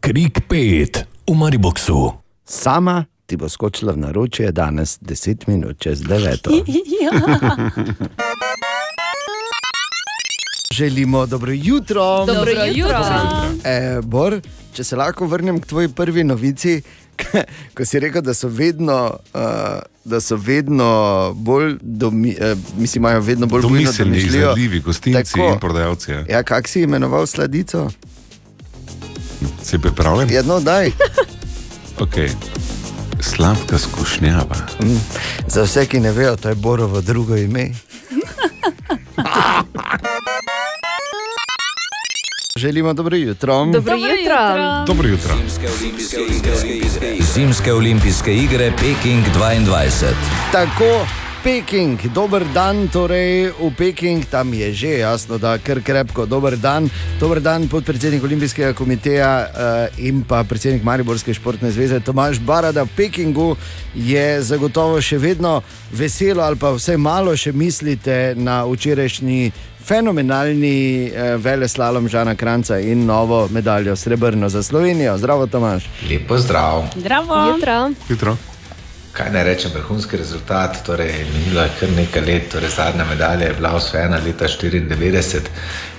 Krik 0.00 0.40
5 0.48 1.04
v 1.28 1.34
Mariboku. 1.38 2.12
Sama 2.44 3.04
ti 3.30 3.36
bo 3.38 3.46
skočila 3.48 3.92
v 3.94 4.02
naročje 4.02 4.50
danes 4.52 4.98
10 4.98 5.46
minut 5.46 5.78
čez 5.78 6.02
9. 6.02 6.50
Ja. 7.00 7.12
Želimo 10.72 11.26
dobro 11.26 11.52
jutro. 11.54 12.26
Dobro 12.26 12.50
jutro. 12.74 13.04
E, 13.64 14.00
Bor, 14.02 14.40
če 14.74 14.84
se 14.84 14.96
lahko 14.96 15.26
vrnem 15.26 15.60
k 15.60 15.66
tvoji 15.66 15.88
prvi 15.88 16.24
novici, 16.24 16.82
ko 17.74 17.84
si 17.84 18.00
rekel, 18.00 18.22
da 18.22 18.34
so 18.34 18.48
vedno, 18.48 19.18
uh, 19.34 19.40
da 20.04 20.20
so 20.20 20.36
vedno 20.36 20.88
bolj, 21.36 21.76
domi, 21.82 22.36
uh, 22.40 22.58
mislim, 22.78 23.02
imajo 23.02 23.20
vedno 23.20 23.46
bolj 23.46 23.62
bujno 23.62 23.76
Domiselni, 23.76 24.10
domišljijo. 24.10 24.40
izvedljivi, 24.42 24.80
gostinci 24.80 25.32
Tako. 25.32 25.52
in 25.52 25.58
prodajalci. 25.60 26.10
ja. 26.10 26.24
Ja, 26.28 26.42
kak 26.42 26.68
si 26.68 26.82
imenoval 26.82 27.26
sladico? 27.26 27.90
Si 29.62 29.78
pripravljen? 29.78 30.30
Jedno 30.30 30.60
daj. 30.60 30.90
Okay. 32.00 32.30
Sladka 33.22 33.78
skušnjava. 33.78 34.56
Mm. 34.82 35.00
Za 35.46 35.62
vse, 35.62 35.86
ki 35.86 36.00
ne 36.00 36.12
vejo, 36.12 36.36
to 36.36 36.48
je 36.48 36.54
Borovo 36.54 37.00
drugo 37.00 37.36
ime. 37.36 37.70
Želimo 42.56 42.92
dobro 42.92 43.16
jutro. 43.16 43.64
Dobro 43.64 43.94
jutro. 43.94 44.84
Dobro 44.86 45.08
jutro. 45.08 45.34
Zimske 47.34 47.72
olimpijske 47.72 48.34
igre 48.34 48.72
Peking 48.76 49.24
22. 49.36 50.12
Tako, 50.52 51.06
Peking, 51.40 51.96
dober 52.12 52.44
dan, 52.52 52.84
torej 52.92 53.56
v 53.56 53.72
Peking, 53.72 54.20
tam 54.28 54.52
je 54.52 54.72
že 54.76 55.00
jasno, 55.00 55.38
da 55.40 55.56
kar 55.56 55.80
krepko, 55.80 56.26
dober 56.28 56.52
dan. 56.56 56.90
Dober 57.20 57.40
dan, 57.40 57.64
podpredsednik 57.64 58.20
Olimpijskega 58.20 58.74
komiteja 58.76 59.48
uh, 59.48 60.04
in 60.04 60.20
pa 60.20 60.44
predsednik 60.44 60.84
Mariborske 60.84 61.32
športne 61.32 61.72
zveze 61.72 62.00
Tomaš 62.04 62.36
Barada 62.44 62.84
v 62.84 62.92
Pekingu 62.92 63.56
je 63.96 64.42
zagotovo 64.44 65.00
še 65.00 65.16
vedno 65.16 65.62
veselo 65.96 66.44
ali 66.44 66.60
pa 66.60 66.74
vsaj 66.76 67.00
malo 67.00 67.32
še 67.32 67.56
mislite 67.56 68.36
na 68.36 68.60
včerajšnji 68.68 69.50
fenomenalni 69.80 71.08
uh, 71.08 71.40
veleslalom 71.40 72.04
Žana 72.08 72.36
Kranca 72.36 72.76
in 72.84 73.08
novo 73.08 73.48
medaljo 73.48 73.96
srebrno 73.96 74.52
za 74.52 74.62
Slovenijo. 74.62 75.16
Zdravo, 75.16 75.48
Tomaš. 75.48 75.88
Lepo 76.04 76.36
zdrav. 76.36 76.84
Zdravo. 77.00 77.46
Jutro. 77.48 77.82
Hitro. 78.08 78.36
Kaj 79.12 79.30
naj 79.32 79.44
rečem, 79.44 79.70
vrhunski 79.74 80.16
rezultat. 80.16 80.76
Torej, 80.86 81.24
minilo 81.34 81.62
je 81.62 81.70
kar 81.80 81.90
nekaj 81.96 82.22
let, 82.22 82.48
torej 82.52 82.70
zadnja 82.70 83.04
medalja 83.04 83.46
je 83.46 83.54
bila 83.54 83.72
osvojena 83.74 84.20
leta 84.24 84.46
1994 84.48 85.40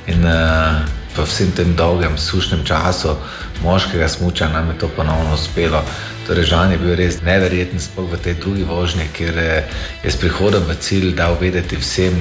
in 0.07 0.25
uh, 0.25 0.81
po 1.15 1.25
vsem 1.27 1.51
tem 1.51 1.75
dolgem, 1.75 2.17
sušnem 2.17 2.63
času 2.65 3.15
moškega 3.63 4.07
smuča 4.07 4.47
nam 4.47 4.69
je 4.69 4.77
to 4.77 4.87
ponovno 4.87 5.33
uspelo. 5.33 5.83
Torej, 6.27 6.45
Žan 6.45 6.71
je 6.71 6.77
bil 6.77 6.95
res 6.95 7.21
neverjeten, 7.21 7.79
sploh 7.79 8.09
v 8.11 8.17
tej 8.23 8.33
drugi 8.39 8.63
vožnji, 8.63 9.09
ker 9.13 9.37
je 9.37 10.11
s 10.11 10.15
prihodom 10.15 10.63
v 10.65 10.77
cilj 10.79 11.13
dal 11.15 11.35
vedeti 11.41 11.77
vsem, 11.77 12.15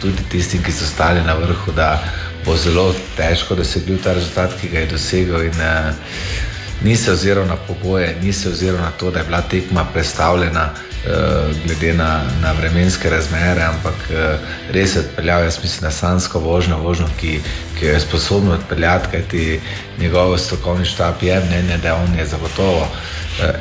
tudi 0.00 0.22
tistim, 0.30 0.62
ki 0.62 0.72
so 0.72 0.86
stali 0.86 1.20
na 1.26 1.34
vrhu, 1.34 1.72
da 1.76 1.98
bo 2.46 2.56
zelo 2.56 2.94
težko 3.16 3.54
dosegljiv 3.58 4.02
ta 4.04 4.14
rezultat, 4.14 4.54
ki 4.60 4.68
ga 4.72 4.84
je 4.84 4.92
dosegel. 4.94 5.48
In, 5.50 5.60
uh, 5.60 6.45
ni 6.84 6.96
se 6.96 7.12
oziral 7.12 7.46
na 7.46 7.56
pogoje, 7.56 8.16
ni 8.22 8.32
se 8.32 8.48
oziral 8.48 8.80
na 8.80 8.90
to, 8.90 9.10
da 9.10 9.18
je 9.18 9.24
bila 9.24 9.40
tekma 9.40 9.84
predstavljena 9.92 10.70
uh, 10.70 11.12
glede 11.66 11.94
na, 11.94 12.22
na 12.42 12.52
vremenske 12.52 13.10
razmere, 13.10 13.62
ampak 13.62 13.94
uh, 14.10 14.16
res 14.70 14.96
je 14.96 15.00
odpeljal, 15.00 15.42
jaz 15.44 15.58
mislim, 15.62 15.84
na 15.84 15.90
sansko 15.90 16.38
vožnjo, 16.38 16.78
vožnjo, 16.78 17.06
ki, 17.20 17.40
ki 17.78 17.86
jo 17.86 17.92
je 17.92 18.00
sposoben 18.00 18.50
odpeljati, 18.50 19.08
kajti 19.10 19.60
njegov 19.98 20.38
strokovni 20.38 20.84
štab 20.84 21.22
je 21.22 21.40
mnenje, 21.40 21.78
da 21.82 21.94
on 21.96 22.18
je 22.18 22.26
zagotovo 22.26 22.80
uh, 22.80 22.88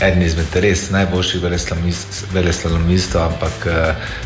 eden 0.01 0.21
izmed 0.21 0.55
res 0.55 0.89
najboljših 0.89 1.41
veleslalomist- 1.41 2.23
veleslalomistov, 2.33 3.21
ampak 3.21 3.67
uh, 3.67 3.73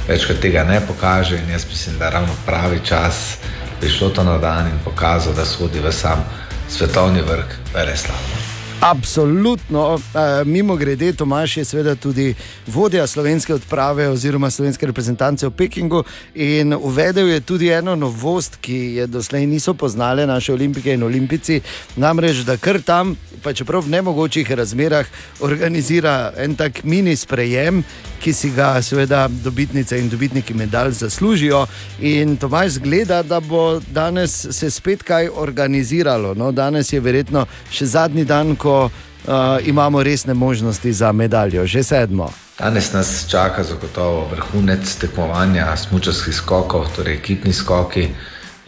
večkrat 0.08 0.40
tega 0.40 0.64
ne 0.64 0.82
pokaže 0.88 1.38
in 1.38 1.50
jaz 1.50 1.66
mislim, 1.70 1.98
da 1.98 2.06
je 2.06 2.12
ravno 2.12 2.34
pravi 2.46 2.80
čas 2.84 3.38
prišlo 3.80 4.10
to 4.10 4.24
na 4.24 4.38
dan 4.38 4.68
in 4.68 4.80
pokazal, 4.84 5.34
da 5.34 5.46
sodi 5.46 5.80
v 5.80 5.92
sam 5.92 6.26
svetovni 6.70 7.22
vrh 7.22 7.74
veleslaloma. 7.74 8.59
Absolutno. 8.82 9.94
Uh, 9.94 10.00
mimo 10.46 10.76
grede, 10.76 11.14
Tomaš 11.14 11.58
je 11.58 11.66
seveda 11.66 11.96
tudi 11.96 12.36
vodja 12.68 13.08
slovenske 13.08 13.54
odprave 13.54 14.08
oziroma 14.10 14.50
slovenske 14.50 14.86
reprezentance 14.86 15.48
v 15.48 15.52
Pekingu 15.52 16.04
in 16.36 16.74
uvedel 16.74 17.28
je 17.28 17.40
tudi 17.42 17.68
eno 17.68 17.96
novost, 17.96 18.56
ki 18.62 18.78
je 18.96 19.08
doslej 19.08 19.46
niso 19.46 19.74
poznale 19.74 20.28
naše 20.28 20.54
olimpike 20.54 20.94
in 20.94 21.04
olimpici, 21.04 21.62
namreč 21.96 22.46
da 22.48 22.58
kar 22.58 22.82
tam, 22.82 23.18
pa 23.44 23.54
čeprav 23.54 23.84
v 23.84 23.90
nemogočih 23.90 24.52
razmerah, 24.52 25.08
organizira 25.40 26.32
en 26.38 26.56
tak 26.56 26.84
mini 26.84 27.16
sprejem, 27.16 27.84
ki 28.20 28.34
si 28.34 28.50
ga 28.52 28.82
seveda 28.82 29.28
dobitnice 29.28 30.00
in 30.00 30.10
dobitniki 30.10 30.54
medalj 30.54 30.92
zaslužijo. 30.92 31.66
In 32.00 32.38
Tomaš 32.38 32.72
zgleda, 32.80 33.24
da 33.24 33.40
bo 33.40 33.80
danes 33.92 34.46
se 34.52 34.72
spet 34.72 35.04
kaj 35.04 35.30
organiziralo. 35.36 36.34
No, 36.34 36.52
danes 36.52 36.94
je 36.94 37.00
verjetno 37.00 37.46
še 37.72 37.86
zadnji 37.86 38.26
dan, 38.26 38.56
ko 38.56 38.90
uh, 38.90 39.32
imamo 39.66 40.04
resne 40.04 40.34
možnosti 40.34 40.94
za 40.94 41.12
medaljo, 41.12 41.66
že 41.66 41.84
sedmo. 41.84 42.32
Danes 42.60 42.94
nas 42.94 43.26
čaka 43.30 43.64
zagotovo 43.64 44.28
vrhunec 44.32 44.96
tekmovanja 45.00 45.78
smučarskih 45.78 46.36
skokov, 46.36 46.90
torej 46.96 47.16
ekipni 47.16 47.54
skoki. 47.54 48.10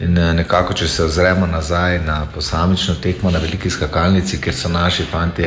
In 0.02 0.18
eh, 0.18 0.32
nekako, 0.34 0.74
če 0.74 0.88
se 0.88 1.04
ozremo 1.04 1.46
nazaj 1.46 2.00
na 2.02 2.26
posamično 2.34 2.94
tekmo 3.02 3.30
na 3.30 3.38
veliki 3.38 3.70
skakalnici, 3.70 4.40
kjer 4.42 4.54
so 4.54 4.68
naši 4.68 5.04
fanti 5.10 5.46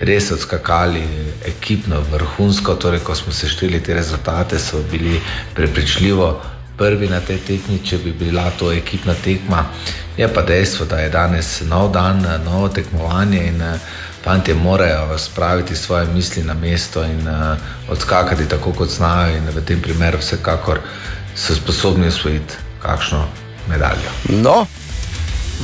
res 0.00 0.30
odskakali 0.32 1.02
ekipno, 1.46 2.00
vrhunsko, 2.12 2.74
torej 2.80 3.02
ko 3.04 3.14
smo 3.14 3.32
sešteli 3.32 3.82
te 3.84 3.94
rezultate, 3.94 4.58
so 4.58 4.80
bili 4.90 5.20
prepričljivo 5.54 6.30
prvi 6.78 7.08
na 7.08 7.18
tej 7.20 7.42
tekmi, 7.48 7.82
če 7.84 7.98
bi 7.98 8.12
bila 8.12 8.46
to 8.58 8.70
ekipna 8.72 9.14
tekma. 9.24 9.66
Je 10.16 10.28
pa 10.32 10.42
dejstvo, 10.48 10.86
da 10.88 11.02
je 11.02 11.12
danes 11.12 11.50
nov 11.68 11.92
dan, 11.92 12.24
novo 12.44 12.68
tekmovanje 12.68 13.44
in 13.50 13.60
eh, 13.62 13.84
fanti 14.24 14.54
morajo 14.54 15.18
spraviti 15.18 15.76
svoje 15.76 16.06
misli 16.14 16.44
na 16.44 16.54
mesto 16.54 17.04
in 17.04 17.28
uh, 17.28 17.56
odskakati 17.88 18.48
tako, 18.48 18.72
kot 18.72 18.92
znajo, 18.92 19.36
in 19.36 19.48
v 19.48 19.64
tem 19.64 19.80
primeru 19.80 20.20
vsekakor 20.20 20.80
so 21.34 21.56
sposobni 21.56 22.08
osvojiti 22.08 22.60
kakšno 22.82 23.49
medaljo. 23.70 24.10
No. 24.28 24.66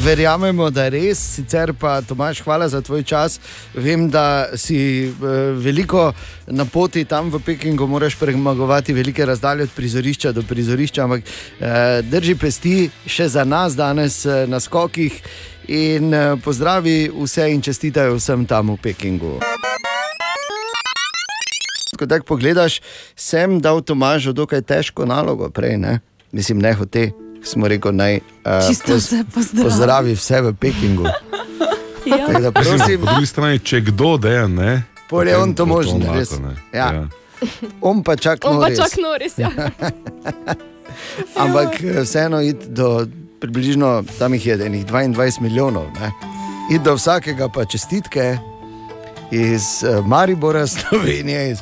Verjamemo, 0.04 0.68
da 0.70 0.84
je 0.84 0.90
res, 0.90 1.20
sicer 1.34 1.72
pa 1.72 2.02
Tomaš, 2.04 2.42
hvala 2.44 2.68
za 2.68 2.82
tvoj 2.84 3.02
čas. 3.02 3.40
Vem, 3.74 4.10
da 4.12 4.48
si 4.56 5.08
eh, 5.08 5.12
veliko 5.56 6.12
na 6.46 6.64
poti 6.64 7.04
tam 7.04 7.30
v 7.32 7.40
Pekingu, 7.40 7.86
moraš 7.86 8.18
premagovati 8.20 8.92
velike 8.92 9.26
razdalje 9.26 9.62
od 9.62 9.72
prizorišča 9.76 10.32
do 10.32 10.42
prizorišča, 10.42 11.04
ampak 11.04 11.24
eh, 11.24 12.02
drži 12.02 12.34
pesti 12.34 12.90
še 13.06 13.28
za 13.28 13.44
nas 13.44 13.76
danes 13.76 14.26
eh, 14.26 14.44
na 14.46 14.60
skokih 14.60 15.16
in 15.68 16.12
pozdravi 16.44 17.10
vse 17.10 17.48
in 17.50 17.62
čestitajo 17.62 18.20
vsem 18.20 18.44
tam 18.46 18.76
v 18.76 18.80
Pekingu. 18.82 19.38
Ko 21.96 22.06
tako 22.06 22.36
pogledaš, 22.36 22.82
sem 23.16 23.60
dal 23.60 23.80
Tomažu 23.80 24.36
dokaj 24.36 24.62
težko 24.62 25.08
nalogo 25.08 25.48
prej, 25.50 25.80
ne? 25.80 26.00
mislim, 26.32 26.60
ne 26.60 26.74
hote. 26.76 27.25
Smo 27.46 27.68
rekel, 27.68 27.94
naj 27.94 28.16
uh, 28.16 28.68
vse 28.88 29.24
pozdravi. 29.34 29.64
pozdravi 29.64 30.14
vse 30.14 30.40
v 30.40 30.54
Pekingu. 30.54 31.06
Ja. 32.06 32.38
Da, 32.40 32.52
prosim, 32.52 33.00
po 33.00 33.06
drugi 33.06 33.26
strani, 33.26 33.58
če 33.58 33.80
kdo 33.80 34.12
deja, 34.16 34.46
ne. 34.46 34.82
Pol 35.10 35.26
je 35.26 35.34
on 35.36 35.54
to 35.54 35.66
možen, 35.66 36.02
enako, 36.02 36.14
res. 36.14 36.30
ne. 36.38 36.52
Ja. 36.72 37.08
on 37.80 38.02
pa 38.02 38.14
čak 38.16 38.44
On 38.44 38.54
pa 38.54 38.60
Norris. 38.60 38.78
čak 38.78 38.92
Noris. 39.02 39.34
Ja. 39.38 39.50
Ampak 41.42 41.80
eh, 41.80 42.02
vseeno 42.02 42.40
id 42.40 42.62
do 42.68 43.06
približno 43.40 44.04
tam 44.18 44.34
jih 44.34 44.46
je 44.46 44.54
enih 44.66 44.86
22 44.86 45.40
milijonov. 45.40 45.90
Ne? 46.00 46.12
Id 46.70 46.82
do 46.82 46.94
vsakega 46.94 47.48
pa 47.48 47.64
čestitke 47.64 48.38
iz 49.30 49.82
eh, 49.82 49.98
Maribora, 50.06 50.66
Slovenije, 50.66 51.50
iz, 51.50 51.58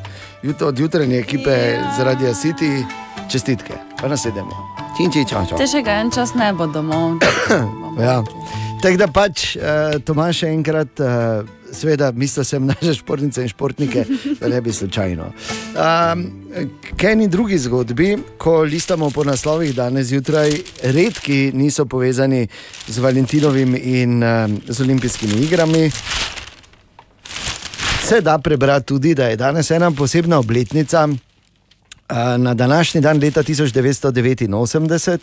od 0.60 0.78
jutranje 0.78 1.18
ekipe 1.18 1.50
Ja. 1.50 1.94
zaradi 1.96 2.24
City, 2.26 2.84
čestitke, 3.32 3.72
pa 4.00 4.08
nasedemo. 4.08 4.73
Činči, 4.94 5.24
čau, 5.26 5.42
čau. 5.42 5.58
Te 5.58 5.66
še 5.66 5.80
ga 5.82 5.98
en 6.04 6.10
čas 6.14 6.36
ne 6.38 6.52
bo 6.54 6.70
domov. 6.70 7.18
Ja. 7.94 8.24
Tako 8.82 8.98
da 8.98 9.06
pač, 9.06 9.54
uh, 9.54 9.94
Tomaš, 10.02 10.40
še 10.42 10.48
enkrat, 10.50 10.98
uh, 10.98 11.46
seveda, 11.70 12.08
mislil 12.10 12.42
sem 12.46 12.64
naše 12.66 12.96
športnice 12.98 13.44
in 13.46 13.50
športnike, 13.52 14.02
da 14.40 14.50
ne 14.50 14.58
bi 14.62 14.74
slučajno. 14.74 15.28
Um, 15.78 16.24
kaj 16.98 17.14
ni 17.20 17.28
drugi 17.30 17.58
zgodbi, 17.62 18.16
ko 18.38 18.64
listamo 18.66 19.12
po 19.14 19.22
naslovih 19.26 19.70
danes 19.78 20.10
zjutraj, 20.10 20.58
redki 20.90 21.52
niso 21.54 21.86
povezani 21.86 22.48
z 22.90 22.98
Valentinovim 22.98 23.78
in 23.78 24.18
uh, 24.26 24.50
z 24.66 24.82
olimpijskimi 24.82 25.38
igrami. 25.46 25.86
Se 28.04 28.20
da 28.20 28.40
prebrati 28.42 28.90
tudi, 28.90 29.14
da 29.14 29.30
je 29.30 29.38
danes 29.38 29.70
ena 29.70 29.94
posebna 29.94 30.42
obletnica. 30.42 31.06
Na 32.08 32.54
današnji 32.54 33.00
dan 33.00 33.18
leta 33.18 33.42
1989 33.42 35.18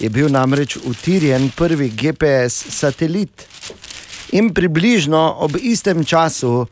je 0.00 0.08
bil 0.08 0.30
namreč 0.30 0.76
utirjen 0.84 1.50
prvi 1.56 1.88
GPS 1.88 2.64
satelit. 2.68 3.46
In 4.32 4.54
približno 4.54 5.34
ob 5.38 5.56
istem 5.60 6.04
času 6.04 6.66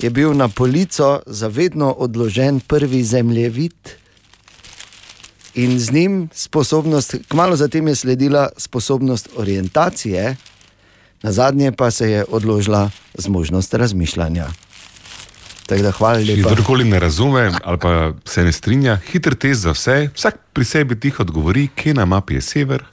je 0.00 0.10
bil 0.10 0.34
na 0.34 0.48
polico 0.48 1.20
zavedno 1.26 1.92
odložen 1.92 2.60
prvi 2.60 3.04
zemljevid. 3.04 3.74
In 5.54 5.80
z 5.80 5.92
njim 5.92 6.28
sposobnost, 6.34 7.14
kmalo 7.28 7.56
zatem 7.56 7.88
je 7.88 7.94
sledila 7.94 8.48
sposobnost 8.56 9.28
orientacije, 9.36 10.36
na 11.22 11.32
zadnje 11.32 11.72
pa 11.72 11.90
se 11.90 12.10
je 12.10 12.24
odložila 12.28 12.90
zmožnost 13.14 13.74
razmišljanja. 13.74 14.46
Tako 15.66 15.82
da 15.82 15.90
hvala 15.90 16.18
lepa. 16.18 16.48
kdorkoli 16.48 16.84
ne 16.84 16.98
razume 17.00 17.52
ali 17.64 17.78
pa 17.78 18.12
se 18.24 18.44
ne 18.44 18.52
strinja, 18.52 18.98
hiter 19.06 19.34
test 19.34 19.60
za 19.60 19.70
vse, 19.70 20.08
vsak 20.14 20.34
pri 20.52 20.64
sebi 20.64 21.00
tiho 21.00 21.22
odgovori, 21.22 21.68
kje 21.74 21.94
na 21.94 22.04
mapi 22.04 22.34
je 22.34 22.40
sever. 22.40 22.84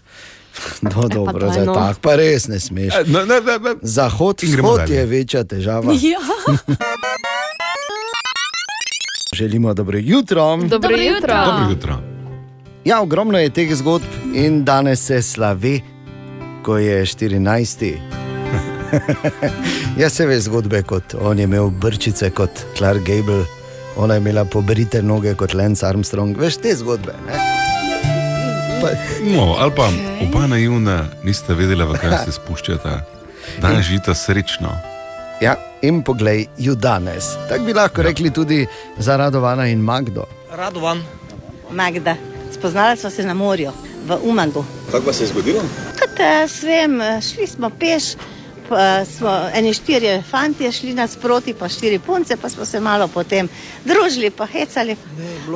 No, 0.82 1.08
dobro, 1.16 1.40
daj, 1.40 1.52
zdaj 1.52 1.66
no. 1.66 1.74
tako 1.74 2.00
pa 2.00 2.16
res 2.16 2.48
ne 2.48 2.60
smeš. 2.60 2.94
E, 2.94 3.04
Ne, 3.08 3.20
ne, 3.20 3.42
ne, 3.42 3.60
ne. 3.60 3.76
Zahod, 3.82 4.44
In 4.44 4.52
gremo 4.52 4.68
vzhod 4.70 4.80
dalje. 4.80 4.96
je 4.96 5.06
večja 5.06 5.44
težava. 5.44 5.94
Ja. 5.94 6.20
Želimo 9.34 9.74
dobro 9.74 9.98
jutro. 9.98 10.58
Dobro 10.58 10.70
Dobro 10.70 10.98
jutro. 10.98 11.46
Dobro 11.46 11.70
jutro. 11.70 12.00
Ja, 12.86 13.02
ogromno 13.02 13.38
je 13.40 13.50
teh 13.50 13.76
zgodb 13.76 14.04
in 14.34 14.66
danes 14.66 15.06
se 15.06 15.22
slavi, 15.22 15.82
ko 16.64 16.78
je 16.78 17.06
14. 17.06 18.19
Jaz 20.02 20.14
se 20.14 20.26
veš 20.26 20.44
zgodbe, 20.44 20.84
kot 20.84 21.16
on 21.22 21.40
je 21.40 21.44
imel 21.44 21.70
brčice 21.70 22.30
kot 22.32 22.50
Clark 22.78 23.02
Gable, 23.08 23.44
ona 23.98 24.14
je 24.14 24.22
imela 24.22 24.46
pobrite 24.46 25.02
noge 25.02 25.36
kot 25.36 25.54
Lance 25.54 25.86
Armstrong. 25.86 26.38
Veš 26.38 26.58
te 26.58 26.76
zgodbe. 26.76 27.14
Ne? 27.28 27.40
Pa, 28.82 28.88
No, 29.24 29.56
ali 29.60 29.72
pa 29.76 29.90
oba 30.24 30.48
naivna 30.48 31.06
nista 31.24 31.54
vedela, 31.54 31.86
v 31.86 31.98
kaj 32.00 32.14
se 32.26 32.32
spuščata. 32.32 33.00
Danes 33.62 33.86
živita 33.86 34.14
srečno. 34.16 34.72
ja, 35.42 35.56
in 35.82 36.02
poglej, 36.04 36.46
ju 36.58 36.76
danes. 36.76 37.24
Tako 37.50 37.64
bi 37.64 37.74
lahko 37.74 38.02
rekli 38.02 38.32
tudi 38.32 38.68
za 38.98 39.18
Radovana 39.18 39.68
in 39.68 39.80
Magdo. 39.80 40.26
Radovan. 40.52 41.04
Magda. 41.72 42.16
Spoznala 42.54 42.96
sva 42.96 43.10
se 43.10 43.24
na 43.24 43.34
morju, 43.34 43.72
v 44.08 44.18
Umagu. 44.24 44.66
Kako 44.92 45.06
pa 45.06 45.14
se 45.14 45.24
je 45.24 45.28
zgodilo? 45.28 45.62
Kot 46.00 46.20
jaz 46.20 46.64
vem, 46.64 47.00
šli 47.22 47.48
smo 47.48 47.70
peš, 47.70 48.04
pa 48.70 49.06
smo 49.08 49.30
eni 49.54 49.74
štirje 49.74 50.24
fanti 50.24 50.72
šli 50.72 50.94
nasproti, 50.94 51.54
pa 51.54 51.70
štiri 51.70 52.00
punce, 52.00 52.38
pa 52.38 52.50
smo 52.50 52.66
se 52.66 52.80
malo 52.80 53.08
potem 53.08 53.50
družili, 53.86 54.30
pa 54.30 54.46
hecali, 54.46 54.96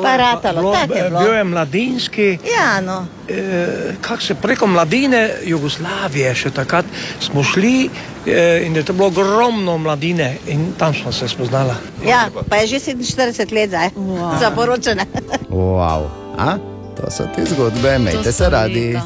pa 0.04 0.17
ratalo. 0.17 0.73
Tako 0.73 0.93
je 0.93 1.02
Bil 1.02 1.10
bilo. 1.12 1.34
je 1.34 1.43
mladinski, 1.43 2.28
Ja, 2.52 2.82
no. 2.82 3.06
eh, 3.30 3.67
kak 4.02 4.21
se 4.21 4.36
preko 4.36 4.67
mladine 4.67 5.30
Jugoslavije, 5.43 6.36
še 6.36 6.52
takrat 6.52 6.86
smo 7.19 7.43
šli 7.43 7.89
eh, 8.26 8.65
in 8.65 8.76
je 8.76 8.84
to 8.84 8.93
bilo 8.93 9.08
ogromno 9.08 9.78
mladine 9.78 10.38
in 10.47 10.73
tam 10.73 10.93
smo 10.93 11.12
se 11.12 11.28
spoznala. 11.28 11.76
Ja, 12.06 12.28
pa 12.49 12.56
je 12.56 12.67
že 12.67 12.80
47 12.91 13.54
let 13.54 13.69
zdaj, 13.69 13.89
wow. 13.89 14.39
za 14.39 14.52
poročene. 14.52 15.06
Wow. 15.49 16.10
A? 16.38 16.58
To 16.95 17.12
so 17.12 17.26
te 17.36 17.45
zgodbe, 17.45 17.95
imejte 17.95 18.32
se 18.32 18.49
radi. 18.49 18.99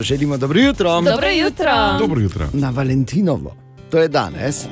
Želimo 0.00 0.36
dobro 0.36 0.60
jutro. 0.60 1.00
Dobro 1.00 1.28
jutro. 1.28 1.98
Dobro 1.98 2.20
jutro. 2.20 2.48
Na 2.52 2.70
Valentinovo, 2.70 3.56
to 3.90 3.98
je 3.98 4.08
danes. 4.08 4.64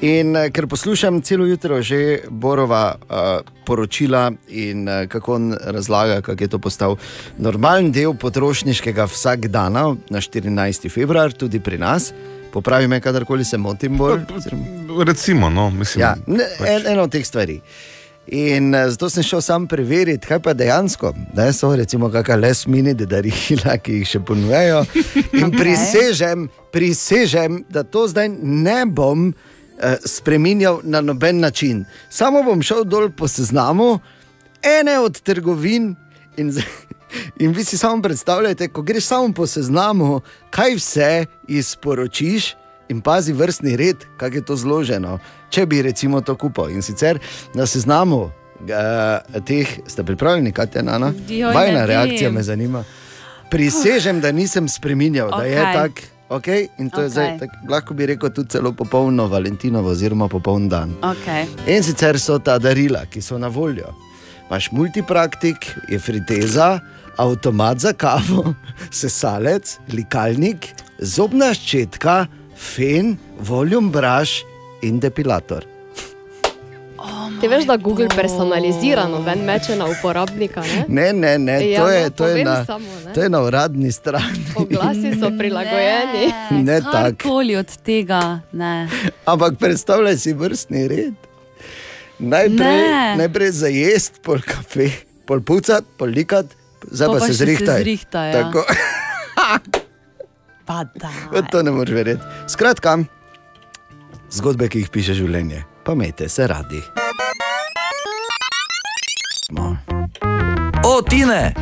In 0.00 0.36
eh, 0.36 0.50
ker 0.50 0.66
poslušam 0.66 1.22
celo 1.22 1.46
jutro 1.46 1.82
že 1.82 2.18
Borova 2.28 2.94
uh, 3.00 3.16
poročila 3.64 4.32
in 4.48 4.88
uh, 4.88 5.08
kako 5.08 5.34
on 5.34 5.54
razlaga, 5.64 6.20
kako 6.20 6.44
je 6.44 6.48
to 6.48 6.58
postal 6.58 6.96
normalen 7.38 7.92
del 7.92 8.14
potrošniškega 8.14 9.04
vsakdana 9.04 9.96
na 10.10 10.20
14. 10.20 10.92
februar, 10.92 11.32
tudi 11.32 11.60
pri 11.60 11.78
nas. 11.78 12.12
Popravi 12.52 12.88
me, 12.88 13.00
kadarkoli 13.00 13.44
se 13.44 13.58
motim, 13.58 13.96
bolj. 13.96 14.20
Recimo, 15.06 15.50
no, 15.50 15.70
mislim. 15.70 16.02
Ja, 16.02 16.16
ne, 16.26 16.44
pač- 16.58 16.68
en, 16.68 16.92
eno 16.92 17.02
od 17.02 17.10
teh 17.10 17.26
stvari. 17.26 17.60
In 18.28 18.74
eh, 18.74 18.90
zato 18.90 19.10
sem 19.10 19.22
šel 19.22 19.40
sam 19.40 19.66
preveriti, 19.66 20.26
kaj 20.26 20.40
pa 20.42 20.52
dejansko. 20.54 21.12
Da 21.34 21.52
so 21.52 21.76
recimo 21.76 22.10
kakšna 22.10 22.36
les 22.36 22.66
mini 22.66 22.94
darila, 22.94 23.76
ki 23.78 24.00
jih 24.00 24.08
še 24.08 24.20
ponujajo. 24.20 24.80
In 25.32 25.44
Okej. 25.46 25.58
prisežem, 25.58 26.48
prisežem, 26.72 27.62
da 27.70 27.82
to 27.82 28.08
zdaj 28.08 28.28
ne 28.42 28.80
bom 28.86 29.28
eh, 29.30 29.96
spremenjal 30.04 30.80
na 30.82 31.00
noben 31.00 31.40
način. 31.40 31.84
Samo 32.10 32.42
bom 32.42 32.62
šel 32.62 32.84
dol 32.84 33.10
po 33.10 33.28
seznamu 33.28 33.98
ene 34.62 34.98
od 34.98 35.20
trgovin 35.22 35.94
in, 36.36 36.50
z- 36.52 36.66
in 37.42 37.54
vi 37.54 37.64
si 37.64 37.78
samo 37.78 38.02
predstavljate, 38.02 38.68
ko 38.68 38.82
greš 38.82 39.04
samo 39.04 39.32
po 39.32 39.46
seznamu, 39.46 40.20
kaj 40.50 40.74
vse 40.74 41.10
izporočiš. 41.48 42.54
In 42.88 43.00
pazi 43.02 43.32
vrstni 43.32 43.76
red, 43.76 43.96
kako 44.16 44.34
je 44.36 44.44
to 44.44 44.56
zloženo, 44.56 45.18
če 45.50 45.66
bi 45.66 45.82
recimo 45.82 46.20
to 46.20 46.36
kupil. 46.36 46.70
In 46.70 46.82
sicer 46.82 47.18
na 47.54 47.66
seznamu 47.66 48.26
uh, 48.26 49.40
teh, 49.44 49.78
ste 49.86 50.04
pripravljeni, 50.04 50.52
kaj 50.52 50.66
je 50.74 50.82
Nana? 50.82 51.12
Vajna 51.54 51.86
reakcija 51.86 52.30
me 52.30 52.42
zanima. 52.42 52.84
Prisežem, 53.50 54.20
da 54.20 54.32
nisem 54.32 54.68
spremenjal, 54.68 55.30
da 55.30 55.44
je 55.44 55.62
tako. 55.72 56.12
Okay? 56.28 56.66
In 56.78 56.90
to 56.90 57.00
je 57.00 57.06
Okej. 57.06 57.10
zdaj, 57.10 57.38
tak, 57.38 57.50
lahko 57.70 57.94
bi 57.94 58.06
rekel, 58.06 58.30
tudi 58.34 58.50
celo 58.50 58.72
popolno 58.72 59.28
Valentinovo, 59.30 59.90
oziroma 59.90 60.28
popoln 60.28 60.68
dan. 60.68 60.94
Okay. 61.02 61.46
In 61.70 61.82
sicer 61.82 62.18
so 62.18 62.38
ta 62.38 62.58
darila, 62.58 63.04
ki 63.06 63.22
so 63.22 63.38
na 63.38 63.48
voljo. 63.48 63.94
Imáš 64.48 64.70
multipraktik, 64.72 65.70
je 65.88 65.98
friteza, 65.98 66.80
avtomat 67.16 67.78
za 67.78 67.92
kavo, 67.92 68.54
sesalec, 69.00 69.78
likalnik, 69.94 70.66
zobna 70.98 71.54
ščetka, 71.54 72.26
fen, 72.56 73.14
voljum 73.38 73.90
braš 73.94 74.42
in 74.82 75.00
depilator. 75.00 75.64
Ti 77.36 77.48
veš, 77.48 77.64
da 77.64 77.76
Google 77.76 78.08
personalizirano 78.08 79.20
ven 79.20 79.38
meče 79.40 79.76
na 79.76 79.86
uporabnika. 79.86 80.62
Ne? 80.62 80.84
Ne, 80.88 81.12
ne, 81.12 81.38
ne, 81.38 81.70
Ja, 81.70 81.80
to 81.80 81.88
je, 81.88 82.02
no, 82.02 82.10
to 82.10 82.26
je, 82.28 82.44
na, 82.44 82.64
samo, 82.64 82.88
ne. 83.04 83.12
to 83.12 83.20
je 83.20 83.28
na 83.28 83.40
uradni 83.42 83.92
strani. 83.92 84.44
Oglasi 84.54 85.12
so 85.20 85.30
prilagojeni. 85.30 86.32
Ne 86.52 86.80
tako. 86.82 86.92
Karkoli 86.92 87.56
od 87.56 87.76
tega, 87.78 88.40
ne. 88.52 88.88
Ampak 89.24 89.58
predstavljaj 89.58 90.16
si 90.16 90.32
vrstni 90.32 90.88
red. 90.88 91.14
Najprej, 92.18 92.80
Ne. 92.80 93.14
najprej 93.16 93.50
za 93.52 93.68
jesti, 93.68 94.20
pol 94.20 94.40
kafe, 94.40 94.88
pol 95.26 95.40
pucat, 95.40 95.84
pol 95.96 96.08
likat, 96.08 96.46
zdaj 96.82 97.06
Po 97.06 97.12
pa, 97.12 97.18
pa 97.18 97.26
se 97.26 97.28
še 97.28 97.36
se 97.36 97.44
zrihtaj. 97.44 97.80
zrihta, 97.80 98.24
ja. 98.24 98.32
Tako. 98.34 98.64
Pa 100.64 100.84
da. 100.94 101.10
Pa 101.32 101.42
To 101.50 101.62
ne 101.62 101.70
moreš 101.70 101.92
verjeti. 101.92 102.22
Skratka, 102.48 102.98
zgodbe, 104.36 104.68
ki 104.68 104.78
jih 104.78 104.90
piše 104.90 105.14
življenje, 105.14 105.64
pa 105.84 105.92
imejte 105.92 106.28
se 106.28 106.46
radi. 106.46 106.82
O, 110.84 111.02
Tine! 111.02 111.54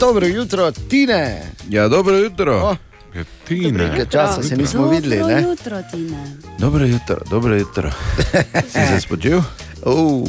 Dobro 0.00 0.26
jutro, 0.26 0.72
Tine. 0.72 1.42
Ja, 1.68 1.88
dobro 1.88 2.16
jutro. 2.16 2.56
Oh. 2.62 2.76
Ja, 3.14 3.24
Tine. 3.48 3.70
Nekaj 3.78 4.06
časa 4.06 4.42
se 4.42 4.56
nismo 4.56 4.88
videli. 4.88 5.18
Dobro 5.18 5.34
Ne? 5.34 5.42
jutro, 5.42 5.82
Tine. 5.90 6.36
Dobro 6.58 6.84
jutro, 6.86 7.16
dobro 7.30 7.56
jutro. 7.56 7.90
Si 8.64 8.86
se 8.88 9.00
spočil? 9.00 9.40
Uh, 9.84 10.28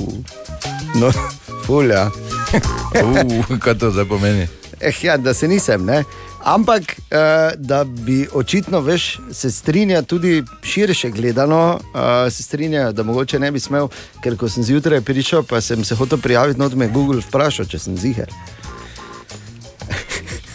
no, 0.95 1.11
fulja. 1.65 2.09
uh, 3.05 3.57
kaj 3.59 3.77
to 3.77 3.91
zdaj 3.91 4.05
pomeni? 4.05 4.47
Eh, 4.79 4.93
ja, 5.01 5.17
da 5.17 5.33
se 5.33 5.47
nisem, 5.47 5.85
ne. 5.85 6.03
Ampak, 6.43 6.81
eh, 6.81 7.17
da 7.57 7.83
bi 7.83 8.27
očitno 8.33 8.79
veš, 8.79 9.19
se 9.31 9.51
strinja 9.51 10.01
tudi 10.01 10.43
širše 10.63 11.09
gledano, 11.09 11.79
eh, 12.25 12.31
se 12.31 12.43
strinja, 12.43 12.91
da 12.91 13.03
mogoče 13.03 13.39
ne 13.39 13.51
bi 13.51 13.59
smel, 13.59 13.87
ker 14.23 14.37
ko 14.37 14.49
sem 14.49 14.63
zjutraj 14.63 15.01
prišel, 15.01 15.43
pa 15.43 15.61
sem 15.61 15.83
se 15.83 15.95
hotel 15.95 16.17
prijaviti, 16.17 16.59
no, 16.59 16.69
da 16.69 16.75
me 16.75 16.85
je 16.85 16.91
Google 16.91 17.21
vprašal, 17.21 17.65
če 17.65 17.79
sem 17.79 17.97
ziger. 17.97 18.27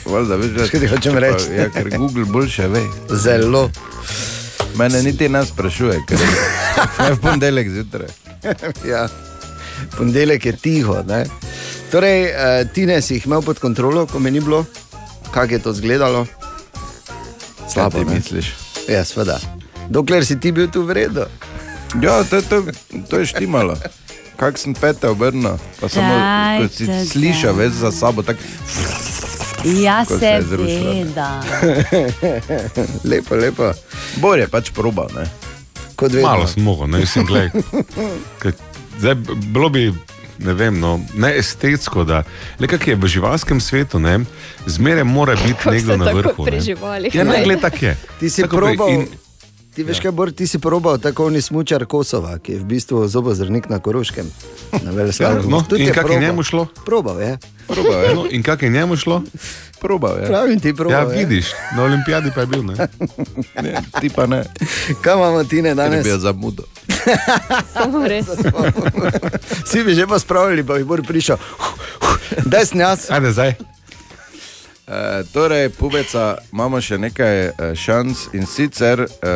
Valjda, 0.07 0.37
veš, 0.37 0.51
da 0.51 0.67
ti 0.81 0.87
hočem 0.87 1.13
pa- 1.13 1.21
reči? 1.21 1.53
Ja, 1.57 1.71
ker 1.71 1.89
Google 1.97 2.25
boljše 2.25 2.69
ve. 2.69 2.83
Zelo. 3.11 3.71
Mene 4.77 5.03
niti 5.03 5.29
ne 5.29 5.47
sprašuje, 5.47 6.01
ker 6.07 6.19
je 7.09 7.15
v 7.15 7.21
ponedeljek 7.21 7.71
zjutraj. 7.71 8.09
ja. 8.93 9.09
Ponedeljek 9.97 10.47
je 10.47 10.53
tiho. 10.53 11.03
Ne? 11.07 11.25
Torej, 11.91 12.25
eh, 12.25 12.65
Tine 12.75 13.03
si 13.03 13.15
jih 13.15 13.27
imel 13.27 13.43
pod 13.43 13.59
kontrolo, 13.59 14.07
ko 14.07 14.19
me 14.19 14.31
ni 14.31 14.41
bilo, 14.41 14.65
kako 15.31 15.55
je 15.55 15.59
to 15.59 15.71
izgledalo. 15.71 16.27
Slabo 17.73 18.05
ne? 18.05 18.15
misliš? 18.15 18.55
Ja, 18.89 19.05
seveda. 19.05 19.39
Dokler 19.89 20.27
si 20.27 20.41
ti 20.41 20.53
bil 20.53 20.71
tu 20.71 20.83
v 20.83 20.93
redu. 20.93 21.25
Ja, 22.03 22.25
to, 22.25 22.43
to, 22.43 22.63
to 23.09 23.19
je 23.19 23.27
štimalo. 23.27 23.77
Kak 24.37 24.59
sem 24.59 24.75
pete 24.75 25.09
obrnil, 25.09 25.59
pa 25.81 25.89
samo 25.89 26.15
Daj, 26.15 26.59
ko 26.59 26.69
si 26.71 26.85
slišal 26.87 27.57
več 27.59 27.73
za 27.81 27.91
sabo. 27.93 28.23
Tak, 28.23 28.37
Ja, 29.65 30.05
se 30.05 30.27
je 30.27 30.43
zrušila, 30.43 31.43
lepo, 33.11 33.35
lepo. 33.35 33.73
Bor 34.23 34.39
je 34.39 34.47
pač 34.47 34.71
probal. 34.71 35.11
Ne? 35.17 35.27
Kot 35.99 36.13
vedno. 36.15 36.29
Malo 36.29 36.47
sem 36.47 36.63
mogel, 36.63 36.87
ne 36.87 37.03
mislim, 37.03 37.27
glej. 37.27 37.51
Ker 38.41 38.55
Zdaj, 38.99 39.15
bilo 39.55 39.69
bi, 39.69 39.95
ne 40.39 40.53
vem, 40.53 40.75
no, 40.75 41.01
ne 41.15 41.37
estetsko, 41.37 42.05
da 42.05 42.23
le 42.59 42.67
kak 42.67 42.87
je 42.87 42.95
v 42.95 43.07
živalskem 43.09 43.61
svetu, 43.61 43.99
ne, 43.99 44.19
zmeraj 44.67 45.05
mora 45.05 45.35
biti 45.37 45.55
Kako 45.55 45.71
nekdo 45.71 45.97
na 45.97 46.05
tako 46.07 46.19
vrhu. 46.19 46.45
ne. 46.47 46.61
Ja, 47.13 47.25
ne, 47.25 47.45
gled 47.45 47.61
tak 47.61 47.83
je. 47.83 47.97
Ti 48.21 48.31
si 48.31 48.43
Tako 48.43 48.57
pri- 48.57 48.77
probal. 48.77 48.91
in- 48.91 49.09
Ti 49.69 49.85
veš, 49.85 50.01
kaj 50.01 50.11
Bor, 50.11 50.33
ti 50.33 50.47
si 50.47 50.59
probal 50.59 50.99
tako 50.99 51.31
ni 51.31 51.41
smučar 51.41 51.85
Kosova, 51.85 52.39
ki 52.39 52.53
je 52.53 52.59
v 52.59 52.65
bistvu 52.67 53.07
zobozdravnik 53.07 53.69
na 53.69 53.79
Koroškem. 53.79 54.27
Na 54.75 54.91
Ja, 55.15 55.35
no, 55.41 55.63
Tudi 55.63 55.83
in 55.83 55.89
kako 55.89 55.99
je 56.01 56.05
probal. 56.05 56.21
njemu 56.21 56.43
šlo? 56.43 56.67
Probal 56.85 57.21
je. 57.21 57.39
Probal 57.67 58.03
je. 58.03 58.15
No, 58.15 58.27
in 58.31 58.43
kako 58.43 58.65
je 58.65 58.71
njemu 58.71 58.97
šlo? 58.97 59.23
Probal 59.81 60.19
je. 60.19 60.27
Pravim 60.27 60.61
ti, 60.61 60.75
probal 60.75 60.99
Ja, 61.03 61.11
je. 61.11 61.19
vidiš, 61.19 61.47
na 61.77 61.83
olimpijadi 61.85 62.31
pa 62.35 62.41
je 62.41 62.47
bil. 62.47 62.63
Ne? 62.65 62.75
Ne, 63.63 63.73
ti 64.01 64.09
pa 64.09 64.27
ne. 64.27 64.45
Kaj 65.01 65.15
imamo 65.15 65.45
Tine 65.45 65.69
Ker 65.69 65.77
danes? 65.77 66.03
bi 66.03 66.11
jo 66.11 66.19
zamudil. 66.19 66.65
Samo 67.75 68.07
res. 68.07 68.27
Vsi 69.65 69.85
bi 69.85 69.95
že 69.95 70.07
pa 70.07 70.19
spravili, 70.19 70.65
pa 70.65 70.75
bi 70.75 70.85
Bor 70.85 71.03
prišel. 71.03 71.37
Daj 72.45 72.67
snjas. 72.67 73.11
Ajde, 73.11 73.33
zdaj. 73.33 73.55
E, 74.89 75.23
torej, 75.33 75.69
pubeca, 75.69 76.39
imamo 76.53 76.81
še 76.81 76.97
nekaj 76.99 77.39
e, 77.39 77.53
šans 77.77 78.31
in 78.33 78.47
sicer 78.49 79.03
e, 79.05 79.33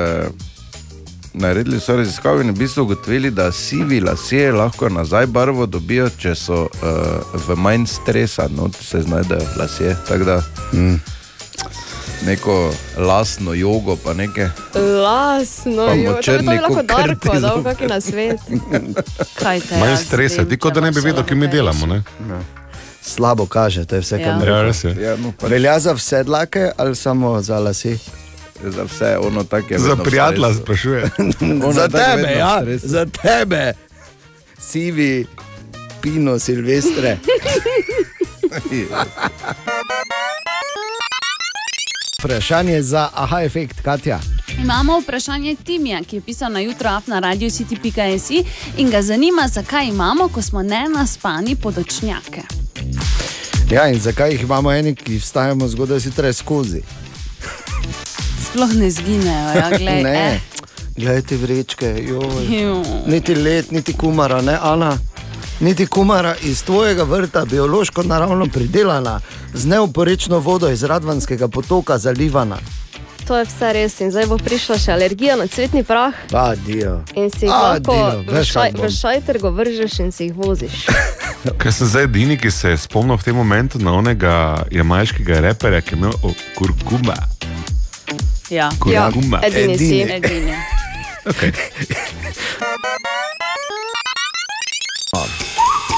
naredili 1.35 1.81
so 1.81 1.97
raziskave 1.97 2.41
in 2.41 2.55
v 2.55 2.57
bistvu 2.57 2.87
ugotovili, 2.87 3.31
da 3.31 3.51
sivi 3.53 4.01
lasje 4.01 4.53
lahko 4.53 4.89
nazaj 4.89 5.27
barvo 5.27 5.67
dobijo, 5.67 6.09
če 6.19 6.33
so 6.35 6.63
e, 6.65 6.93
v 7.49 7.57
manj 7.57 7.85
stresa, 7.87 8.49
no, 8.57 8.71
se 8.81 9.03
znajdejo 9.03 9.45
lasje. 9.61 9.93
Tako 10.09 10.25
da 10.25 10.39
mm. 10.73 10.97
neko 12.27 12.57
lasno 12.97 13.53
jogo, 13.55 13.99
pa 14.05 14.17
nekaj. 14.17 14.49
Lasno, 15.05 15.87
Pa 15.87 15.93
jo, 15.93 16.17
to 16.17 16.17
bi 16.17 16.17
močerni 16.17 16.47
to 16.47 16.53
bi 16.53 16.61
lahko 16.65 16.75
kot 16.81 16.87
Darko, 16.87 17.21
krti 17.21 17.29
dal 17.29 17.57
zob. 17.57 17.69
kakšen 17.69 17.89
na 17.89 18.01
svet. 18.01 18.41
Manj 19.85 20.01
stresa, 20.07 20.41
vem, 20.41 20.49
ti 20.49 20.57
kot 20.57 20.73
če 20.73 20.81
da 20.81 20.81
ne 20.81 20.97
bi 20.97 21.05
vedel, 21.05 21.21
lahko 21.21 21.29
kaj 21.29 21.37
mi 21.37 21.53
delamo. 21.53 21.93
Ne? 21.93 22.03
Slabo 23.03 23.47
kaže, 23.47 23.85
to 23.85 23.95
je 23.95 24.01
vse, 24.01 24.19
kar 24.19 24.49
Ja. 24.49 24.63
Ja. 24.63 25.11
Ja, 25.11 25.17
no, 25.17 25.33
pač 25.39 25.51
Velja 25.51 25.79
za 25.81 25.93
vse 25.93 26.23
dlake 26.25 26.71
ali 26.77 26.97
samo 26.97 27.43
za 27.43 27.59
lase? 27.59 27.99
za 28.65 28.83
vse 28.85 29.19
ono 29.19 29.45
tako 29.45 29.75
je. 29.75 29.79
Za 29.79 29.97
prijatelja 29.97 30.55
sprašuje. 30.55 31.11
Za 31.75 31.89
tebe, 31.89 32.33
ja, 32.39 32.63
za 32.83 33.07
tebe, 33.07 33.73
sivi, 34.59 35.27
pino, 36.03 36.39
silvestre. 36.39 37.19
Vprašanje 42.19 42.83
za 42.83 43.09
aha 43.15 43.43
efekt, 43.43 43.81
Katja. 43.81 44.21
Imamo 44.63 45.01
vprašanje 45.01 45.57
Timija, 45.65 46.01
ki 46.05 46.17
je 46.17 46.21
pisal 46.21 46.53
na 46.53 46.61
jutro 46.61 47.01
na 47.07 47.19
radio 47.19 47.51
city.si 47.51 48.45
in 48.77 48.91
ga 48.91 49.03
zanima, 49.03 49.49
zakaj 49.49 49.87
imamo, 49.87 50.29
ko 50.29 50.43
smo 50.43 50.63
ne 50.63 50.89
naspani 50.89 51.57
podočnjake. 51.57 52.62
Ja, 53.71 53.89
in 53.89 54.01
zakaj 54.01 54.31
jih 54.31 54.43
imamo 54.43 54.73
eni, 54.73 54.95
ki 54.95 55.19
vstajamo 55.19 55.69
zgodaj 55.69 55.99
zjutraj 55.99 56.33
skozi? 56.33 56.83
Sploh 58.43 58.73
ne 58.73 58.91
zginejo, 58.91 59.49
ja, 59.57 59.71
glej. 59.79 60.03
ne, 60.03 60.35
Eh. 60.35 60.41
gledajte 60.97 61.37
vrečke, 61.37 62.05
joj. 62.09 62.83
Niti 63.07 63.35
let, 63.35 63.71
niti 63.71 63.93
kumara, 63.93 64.43
ne 64.43 64.59
Ana. 64.63 64.99
Niti 65.61 65.87
kumara 65.87 66.35
iz 66.43 66.65
tvojega 66.65 67.03
vrta, 67.03 67.45
biološko 67.45 68.03
naravno 68.03 68.47
pridelana, 68.47 69.21
z 69.55 69.67
neoporečno 69.67 70.39
vodo 70.39 70.71
iz 70.71 70.83
Radvanskega 70.83 71.49
potoka 71.49 71.99
zalivana. 71.99 72.57
To 73.27 73.37
je 73.39 73.45
vse 73.47 73.73
res 73.73 74.01
in 74.03 74.11
zdaj 74.11 74.27
bo 74.27 74.37
prišla 74.39 74.79
še 74.83 74.93
alergija 74.93 75.37
na 75.39 75.47
cvetni 75.47 75.85
prah. 75.87 76.15
Adijo. 76.35 77.03
In 77.15 77.31
si 77.31 77.47
jih 77.47 77.55
Adijo, 77.55 77.95
lahko 77.95 78.23
v, 78.27 78.43
šaj, 78.45 78.71
v 78.77 78.91
šajter 78.91 79.39
go 79.39 79.51
vržeš 79.55 79.99
in 80.03 80.13
si 80.13 80.25
jih 80.29 80.35
voziš. 80.37 80.87
Ker 81.61 81.73
sem 81.75 81.87
zdaj 81.87 82.05
edini, 82.11 82.37
ki 82.39 82.51
se 82.51 82.71
je 82.75 82.79
spomnil 82.83 83.17
v 83.19 83.25
tem 83.27 83.37
momentu 83.37 83.79
na 83.83 83.93
onega 83.95 84.65
jamajškega 84.75 85.41
reperja, 85.49 85.81
ki 85.83 85.95
je 85.95 85.99
imel 85.99 86.13
o, 86.23 86.35
kurkuma. 86.59 87.17
Ja, 88.51 88.71
Kurkuma. 88.79 89.39
Ja, 89.43 89.49
edini 89.49 89.79
si. 89.79 90.03
edini. 90.03 90.55
Okay. 91.23 91.53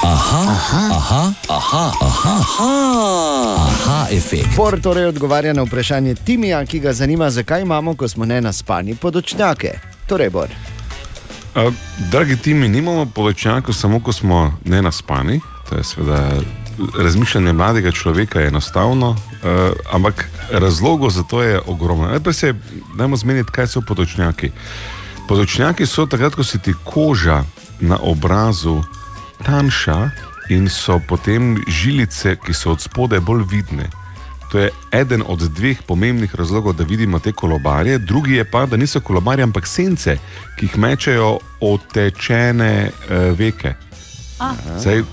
Aha, 0.05 0.41
aha, 0.49 0.83
aha, 0.97 1.33
aha, 1.49 1.91
aha, 2.01 2.33
aha, 2.37 3.55
aha 3.57 4.07
efekt. 4.11 4.53
Bor 4.55 4.77
torej 4.81 5.05
odgovarja 5.05 5.53
na 5.53 5.63
vprašanje 5.65 6.15
Timija, 6.15 6.65
ki 6.65 6.79
ga 6.79 6.93
zanima, 6.93 7.29
zakaj 7.29 7.61
imamo, 7.61 7.95
ko 7.95 8.07
smo 8.07 8.25
ne 8.25 8.41
naspani, 8.41 8.95
podočnjake. 8.95 9.71
Torej, 10.07 10.29
Bor. 10.29 10.53
Uh, 11.55 11.73
dragi 12.11 12.37
timi, 12.37 12.69
nimamo 12.69 13.05
povečnjakov 13.05 13.73
samo, 13.73 13.99
ko 13.99 14.13
smo 14.13 14.53
ne 14.65 14.81
naspani. 14.81 15.39
To 15.69 15.77
je 15.77 15.83
seveda 15.83 16.21
razmišljanje 16.97 17.53
mladega 17.53 17.91
človeka 17.91 18.39
je 18.39 18.47
enostavno, 18.47 19.09
uh, 19.09 19.73
ampak 19.91 20.29
razlogov 20.51 21.09
za 21.09 21.23
to 21.23 21.41
je 21.41 21.61
ogromno. 21.65 22.07
Najprej 22.07 22.33
se 22.33 22.53
dajmo 22.97 23.17
zmeniti, 23.17 23.51
kaj 23.51 23.67
so 23.67 23.81
podočnjaki. 23.81 24.51
Podočnjaki 25.27 25.85
so 25.85 26.05
takrat, 26.05 26.35
ko 26.35 26.43
se 26.43 26.59
ti 26.59 26.73
koža 26.83 27.43
na 27.79 27.97
obrazu 28.01 28.83
tanjša 29.45 30.09
in 30.49 30.69
so 30.69 30.99
potem 31.07 31.55
žilice, 31.67 32.35
ki 32.45 32.53
so 32.53 32.71
od 32.71 32.81
spodaj 32.81 33.19
bolj 33.19 33.45
vidne. 33.49 33.89
To 34.51 34.59
je 34.59 34.69
eden 34.91 35.23
od 35.27 35.39
dveh 35.39 35.81
pomembnih 35.87 36.35
razlogov, 36.35 36.73
da 36.73 36.83
vidimo 36.83 37.19
te 37.19 37.31
kolobarje, 37.31 37.97
drugi 37.97 38.33
je 38.33 38.45
pa, 38.45 38.65
da 38.65 38.77
niso 38.77 38.99
kolobarje, 38.99 39.43
ampak 39.43 39.67
sence, 39.67 40.17
ki 40.57 40.65
jih 40.65 40.77
mečejo 40.77 41.39
otečene 41.61 42.89
uh, 42.89 43.37
veke. 43.37 43.73
Zdaj, 44.79 45.03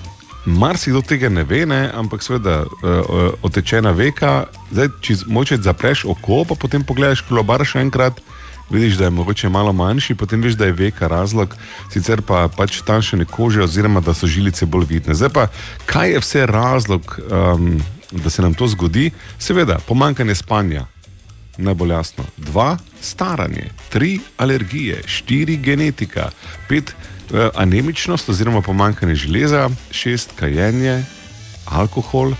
marsikdo 0.45 1.01
tega 1.03 1.29
ne 1.29 1.45
ve, 1.45 1.67
ne, 1.67 1.91
ampak 1.95 2.23
seveda 2.23 2.63
uh, 2.63 3.33
otečena 3.43 3.91
veka. 3.91 4.45
Zdaj, 4.71 4.89
če 5.01 5.17
moče 5.27 5.57
zapreš 5.63 6.05
oko, 6.05 6.45
pa 6.49 6.55
potem 6.55 6.85
pogledaš 6.85 7.25
kolobar 7.29 7.65
še 7.65 7.81
enkrat. 7.81 8.21
Vidiš, 8.71 8.95
da 8.95 9.05
je 9.05 9.11
mogoče 9.11 9.49
malo 9.49 9.73
manjši, 9.73 10.15
potem 10.15 10.43
veš, 10.43 10.55
da 10.55 10.65
je 10.65 10.73
veka 10.73 11.09
razlog, 11.09 11.57
sicer 11.93 12.23
pa 12.23 12.49
pač 12.57 12.81
tanjšanje 12.87 13.25
kože, 13.25 13.63
oziroma 13.63 14.01
da 14.01 14.15
so 14.15 14.27
žilice 14.27 14.67
bolj 14.67 14.87
vidne. 14.89 15.15
Zdaj 15.15 15.29
pa, 15.29 15.47
kaj 15.87 16.13
je 16.13 16.21
vse 16.21 16.47
razlog, 16.47 17.19
um, 17.29 17.83
da 18.13 18.31
se 18.31 18.43
nam 18.43 18.55
to 18.55 18.69
zgodi? 18.69 19.11
Seveda, 19.39 19.79
pomankanje 19.87 20.35
spanja, 20.35 20.87
najbolj 21.57 21.91
jasno. 21.91 22.25
Dva, 22.37 22.77
staranje, 23.01 23.69
tri, 23.91 24.21
alergije, 24.37 25.03
štiri, 25.07 25.57
genetika, 25.57 26.31
pet, 26.69 26.95
uh, 26.95 27.49
anemičnost 27.55 28.29
oziroma 28.29 28.63
pomankanje 28.63 29.15
železa, 29.15 29.69
šest, 29.91 30.33
kajenje, 30.37 31.05
alkohol 31.67 32.33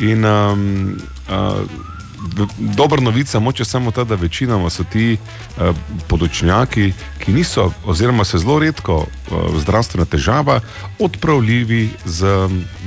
in 0.00 0.24
um, 0.24 1.00
uh, 1.28 1.60
Dobra 2.58 3.00
novica, 3.00 3.38
moče 3.38 3.64
samo 3.64 3.90
ta, 3.90 4.04
da 4.04 4.14
večinoma 4.14 4.70
so 4.70 4.84
ti 4.84 5.16
uh, 5.16 5.76
podočnjaki, 6.08 6.92
ki 7.18 7.32
niso, 7.32 7.72
oziroma 7.86 8.24
se 8.24 8.38
zelo 8.38 8.58
redko 8.58 8.96
uh, 8.96 9.06
zdravstvena 9.60 10.04
težava, 10.04 10.60
odpravljivi 10.98 11.90
z 12.04 12.24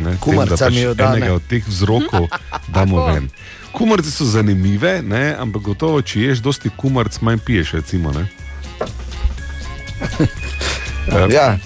ne, 0.04 0.18
tem, 0.26 0.36
da 0.36 0.58
pač 0.58 0.74
enega 0.74 1.34
od 1.34 1.48
teh 1.50 1.68
vzrokov 1.68 2.28
damo 2.76 3.06
ven. 3.06 3.30
Kumarce 3.72 4.12
so 4.12 4.26
zanimive, 4.26 5.02
ne, 5.02 5.36
ampak 5.40 5.62
gotovo, 5.62 6.02
če 6.02 6.22
ješ 6.22 6.44
dosti 6.44 6.70
kumarc, 6.78 7.22
manj 7.22 7.40
piješ. 7.46 7.72
Recimo, 7.80 8.12
Ja, 11.30 11.58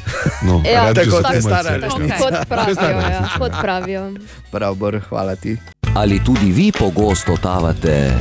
no, 0.41 0.61
Ja, 0.65 0.83
rad 0.83 0.95
bi 0.95 1.11
tako 1.11 1.33
je 1.33 1.41
stara 1.41 1.77
resnica. 1.77 2.17
Kot 2.17 2.33
pravijo, 2.49 2.99
ja, 2.99 3.29
kot 3.37 3.51
pravijo. 3.61 4.11
Prav, 4.51 4.75
Bor, 4.75 4.99
hvala 5.09 5.35
ti. 5.35 5.57
Ali 5.95 6.19
tudi 6.23 6.51
vi 6.51 6.71
pogosto 6.79 7.37
tavate 7.41 8.11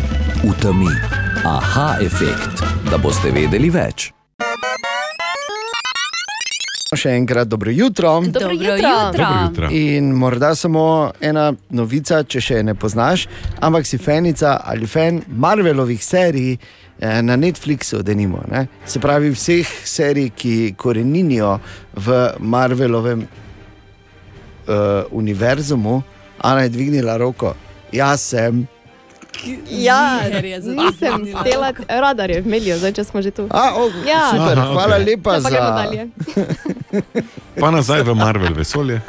v 0.44 0.52
temi? 0.62 0.94
Aha 1.44 1.96
efekt, 2.00 2.62
da 2.90 2.98
boste 3.02 3.32
vedeli 3.34 3.66
več. 3.66 4.12
Še 6.94 7.16
enkrat 7.18 7.50
dobro 7.50 7.74
jutro. 7.74 8.20
Dobro 8.22 8.54
jutro. 8.54 8.76
jutro. 8.78 8.94
Dobro 9.10 9.26
jutro. 9.42 9.72
In 9.74 10.14
morda 10.14 10.54
samo 10.54 11.10
ena 11.18 11.48
novica, 11.74 12.22
če 12.22 12.40
še 12.40 12.62
ne 12.62 12.78
poznaš, 12.78 13.26
ampak 13.58 13.90
si 13.90 13.98
fenica 13.98 14.60
ali 14.62 14.86
fan 14.86 15.24
Marvelovih 15.26 15.98
serij 15.98 16.54
eh, 16.54 17.22
na 17.26 17.34
Netflixu, 17.34 18.06
da 18.06 18.14
nimo. 18.14 18.46
Ne? 18.54 18.68
Se 18.86 19.02
pravi, 19.02 19.34
vseh 19.34 19.66
serij, 19.82 20.30
ki 20.38 20.78
koreninijo 20.78 21.58
v 21.98 22.22
Marvelovem 22.38 23.26
uh, 23.26 25.10
univerzumu, 25.10 26.04
Ana 26.44 26.60
je 26.60 26.68
dvignila 26.68 27.16
roko. 27.16 27.54
Jaz 27.94 28.20
sem. 28.20 28.66
Ja, 29.70 30.20
nisem 30.62 31.26
delati, 31.44 31.82
radar 31.88 32.30
je 32.30 32.40
v 32.42 32.48
Melju, 32.48 32.78
zdaj 32.78 32.94
če 32.96 33.04
smo 33.04 33.22
že 33.22 33.30
tu. 33.34 33.44
A, 33.50 33.74
oh, 33.76 33.92
ja. 34.06 34.30
super, 34.30 34.58
Aha, 34.58 34.70
hvala 34.72 34.96
okej. 34.96 35.06
lepa 35.10 35.34
Ja, 35.34 35.40
za. 35.40 35.50
dalje. 35.50 36.08
Pa 37.60 37.70
nazaj 37.70 38.02
v 38.06 38.14
Marvel 38.18 38.54
vesolje. 38.54 39.02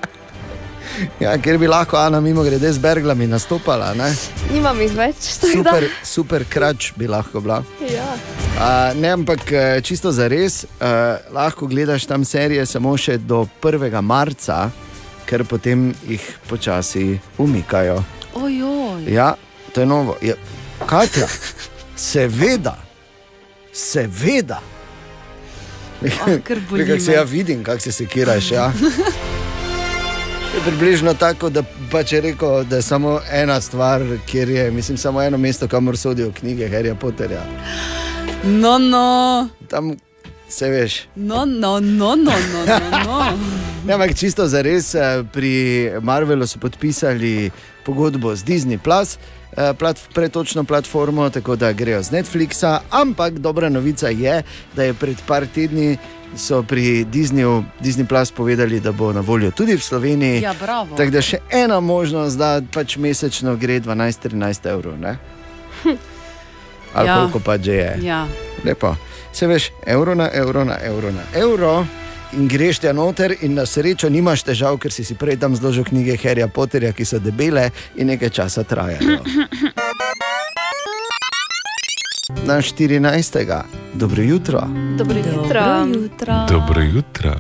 Ja, 1.20 1.36
ker 1.38 1.58
bi 1.60 1.68
lahko 1.68 1.98
Ana 2.00 2.22
mimo 2.24 2.44
grede 2.44 2.72
z 2.72 2.80
Berglami 2.80 3.28
nastopala. 3.28 3.94
Ne? 3.98 4.10
Nimam 4.54 4.80
jih 4.80 4.94
več, 4.96 5.34
tako 5.42 5.64
da. 5.66 5.74
Super, 5.76 5.88
super 6.04 6.46
krač 6.50 6.92
bi 6.96 7.10
lahko 7.12 7.42
bila. 7.44 7.62
Ja. 7.84 8.08
Uh, 8.56 8.96
ne, 8.96 9.12
ampak 9.18 9.44
eh, 9.52 9.82
čisto 9.84 10.12
za 10.16 10.30
res, 10.32 10.64
uh, 10.80 11.20
lahko 11.36 11.68
gledaš 11.68 12.08
tam 12.08 12.24
serije 12.26 12.64
samo 12.66 12.96
še 12.98 13.18
do 13.20 13.44
1. 13.62 13.92
marca, 14.02 14.70
ker 15.28 15.44
potem 15.44 15.90
jih 16.08 16.24
počasi 16.48 17.18
umikajo. 17.38 18.00
Ojoj. 18.36 19.14
Ja, 19.14 19.36
to 19.74 19.82
je 19.82 19.86
novo. 19.86 20.18
Ja, 20.22 20.34
Katja, 20.86 21.28
seveda, 21.96 22.78
seveda. 23.74 24.60
ker 26.44 26.60
boli 26.70 26.88
Kako 26.88 27.00
se 27.00 27.12
me. 27.12 27.16
ja 27.18 27.24
vidim, 27.24 27.64
kako 27.64 27.80
se 27.80 27.92
sekiraš. 27.92 28.52
Ja. 28.52 28.72
Je 30.56 30.62
Približno 30.66 31.14
tako, 31.14 31.50
da 31.50 31.64
pač 31.92 32.12
je 32.14 32.22
rekel, 32.22 32.64
da 32.64 32.76
je 32.76 32.82
samo 32.82 33.20
ena 33.32 33.62
stvar, 33.62 34.02
kjer 34.26 34.50
je, 34.50 34.72
mislim, 34.72 34.98
samo 34.98 35.22
eno 35.22 35.38
mesto, 35.38 35.68
kamor 35.68 35.98
sodijo 35.98 36.32
knjige 36.32 36.70
Harryja 36.70 36.96
Potterja. 36.96 37.42
No, 38.44 38.78
no. 38.78 39.48
Tam 39.68 39.96
se 40.50 40.70
veš. 40.70 41.08
No, 41.16 41.46
no, 41.46 41.80
no, 41.80 42.16
no, 42.16 42.16
no, 42.16 42.66
no, 42.66 43.04
no. 43.06 43.26
Ne, 43.86 43.94
ampak 43.96 44.16
čisto 44.16 44.48
za 44.48 44.62
res, 44.62 44.96
eh, 44.96 45.24
pri 45.34 45.92
Marvelu 46.02 46.48
so 46.48 46.60
podpisali 46.60 47.52
pogodbo 47.86 48.36
z 48.36 48.44
Disney, 48.44 48.78
Plus, 48.78 49.18
eh, 49.52 49.74
plat, 49.74 50.00
pretočno 50.14 50.64
platformo, 50.64 51.30
tako 51.30 51.56
da 51.56 51.72
grejo 51.72 52.02
z 52.02 52.12
Netflixa. 52.12 52.80
Ampak 52.92 53.34
dobra 53.36 53.70
novica 53.70 54.08
je, 54.10 54.44
da 54.76 54.84
je 54.84 54.94
pred 54.94 55.18
par 55.22 55.46
tedni 55.46 55.98
so 56.36 56.64
pri 56.64 57.06
Disneyju, 57.06 57.64
Disney 57.80 58.06
Plus 58.06 58.32
povedali, 58.32 58.80
da 58.80 58.92
bo 58.92 59.14
na 59.14 59.22
voljo 59.22 59.52
tudi 59.52 59.76
v 59.76 59.82
Sloveniji. 59.82 60.42
Ja, 60.42 60.54
bravo. 60.56 60.96
Tako 60.96 61.12
da 61.12 61.22
še 61.22 61.38
ena 61.50 61.80
možnost, 61.80 62.38
da 62.38 62.62
pač 62.74 62.98
mesečno 62.98 63.56
gre 63.56 63.80
12-13 63.80 64.34
evrov. 64.68 65.00
Ne? 65.00 65.16
Ali 66.94 67.08
Ja. 67.08 67.16
koliko 67.18 67.40
pa 67.40 67.58
že 67.58 67.72
je. 67.74 68.00
Ja. 68.02 68.28
Lepo. 68.64 68.96
Se 69.34 69.48
veš, 69.48 69.72
evro 69.86 70.16
na 70.16 70.30
evro 70.34 70.64
na 70.64 70.78
evro 70.82 71.12
na 71.12 71.24
evro. 71.34 71.86
In 72.36 72.48
greš 72.48 72.80
tja 72.80 72.92
noter, 72.92 73.32
in 73.42 73.54
na 73.56 73.64
srečo 73.64 74.10
nimaš 74.10 74.44
težav, 74.44 74.76
ker 74.78 74.92
si 74.92 75.04
si 75.04 75.16
prej 75.16 75.38
tam 75.38 75.56
zložil 75.56 75.84
knjige 75.84 76.18
Harryja 76.18 76.48
Potterja, 76.48 76.92
ki 76.92 77.06
so 77.06 77.20
debele 77.20 77.70
in 77.96 78.08
nekaj 78.08 78.30
časa 78.30 78.64
trajajo. 78.64 79.24
Na 82.44 82.58
14. 82.58 83.64
Dobro 83.94 84.22
jutro. 84.22 84.62
Dobro 84.98 85.16
jutro. 85.16 85.64
jutro. 85.88 86.34
Dobro 86.50 86.82
jutro. 86.84 87.32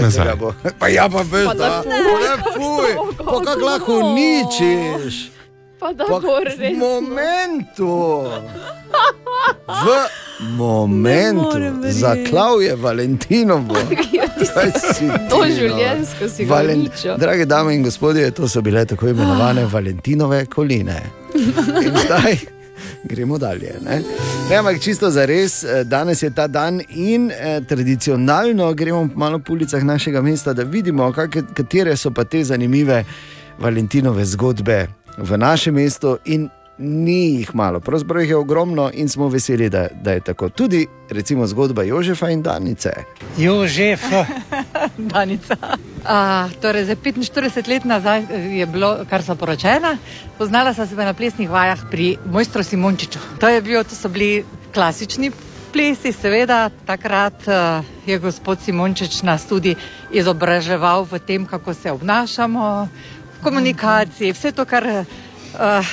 Nazaj. 0.00 0.24
Tega 0.24 0.36
bo- 0.36 0.54
Pa 0.78 0.88
ja, 0.88 1.08
pa 1.08 1.22
veš, 1.22 1.46
da 1.48 1.52
da 1.54 1.82
ne 1.82 2.32
fuj, 2.54 2.90
pa 3.18 3.38
kako 3.44 3.60
lahko 3.60 3.92
uničiš. 4.00 5.39
Pa 5.80 5.92
da 5.92 6.04
Pa 6.04 6.20
bo 6.20 6.40
v 6.40 6.44
res. 6.44 6.76
momentu. 6.76 7.90
V 9.70 9.88
momentu, 10.56 11.56
zaklav 11.88 12.62
je 12.62 12.76
Valentinovo. 12.76 13.74
Kaj 14.54 14.70
si 14.72 14.98
ti, 14.98 15.08
To 15.30 15.38
no? 15.38 15.48
življenjsko 15.48 16.28
si 16.28 16.44
ga 16.44 16.54
Valen... 16.54 16.80
uničil. 16.80 17.16
Drage 17.16 17.44
dame 17.44 17.74
in 17.74 17.82
gospodje, 17.82 18.30
to 18.30 18.48
so 18.48 18.60
bile 18.62 18.84
tako 18.84 19.08
imenovane 19.08 19.64
Valentinove 19.66 20.46
koline. 20.46 21.00
In 21.36 21.96
zdaj 22.04 22.36
gremo 23.04 23.38
dalje. 23.38 23.76
Ne? 23.84 24.00
Ne, 24.50 24.56
ampak 24.56 24.80
čisto 24.80 25.10
za 25.10 25.24
res, 25.24 25.64
danes 25.84 26.22
je 26.22 26.30
ta 26.30 26.46
dan 26.46 26.80
in 26.88 27.30
eh, 27.30 27.60
tradicionalno 27.60 28.72
gremo 28.74 29.08
malo 29.14 29.38
po 29.38 29.52
ulicah 29.52 29.84
našega 29.84 30.22
mesta, 30.22 30.52
da 30.52 30.62
vidimo, 30.62 31.12
kake, 31.12 31.42
katere 31.54 31.96
so 31.96 32.10
pa 32.10 32.24
te 32.24 32.44
zanimive 32.44 33.04
Valentinove 33.58 34.24
zgodbe 34.24 34.86
v 35.20 35.36
našem 35.38 35.74
mestu. 35.74 36.18
In 36.24 36.48
ni 36.80 37.36
jih 37.36 37.54
malo, 37.54 37.80
pravzaprav 37.80 38.22
jih 38.22 38.30
je 38.30 38.36
ogromno 38.36 38.90
in 38.94 39.08
smo 39.08 39.28
veseli, 39.28 39.68
da, 39.68 39.88
da 40.02 40.12
je 40.12 40.20
tako. 40.20 40.48
Tudi 40.48 40.86
recimo 41.10 41.46
zgodba 41.46 41.82
Jožefa 41.82 42.30
in 42.30 42.42
Danice. 42.42 42.90
Jožef. 43.38 44.00
Danica. 45.12 45.56
A, 46.04 46.48
torej, 46.62 46.84
za 46.84 46.96
45 46.96 47.68
let 47.68 47.84
nazaj 47.84 48.24
je 48.58 48.66
bilo, 48.66 48.96
kar 49.10 49.22
so 49.22 49.36
poročena. 49.36 49.98
Poznala 50.38 50.74
sem 50.74 50.88
se 50.88 50.96
na 50.96 51.14
plesnih 51.14 51.50
vajah 51.50 51.84
pri 51.90 52.16
mojstru 52.26 52.62
Simončiču. 52.62 53.18
To, 53.40 53.48
je 53.48 53.60
bil, 53.60 53.84
to 53.84 53.94
so 53.94 54.08
bili 54.08 54.44
klasični 54.74 55.30
plesi, 55.72 56.12
seveda, 56.12 56.70
takrat 56.86 57.46
uh, 57.46 57.84
je 58.06 58.18
gospod 58.18 58.58
Simončič 58.60 59.22
nas 59.22 59.46
tudi 59.46 59.76
izobraževal 60.10 61.06
v 61.06 61.18
tem, 61.22 61.46
kako 61.46 61.74
se 61.74 61.92
obnašamo, 61.92 62.88
komunikaciji, 63.42 64.32
vse 64.32 64.52
to, 64.52 64.64
kar, 64.64 64.86
uh, 64.86 65.92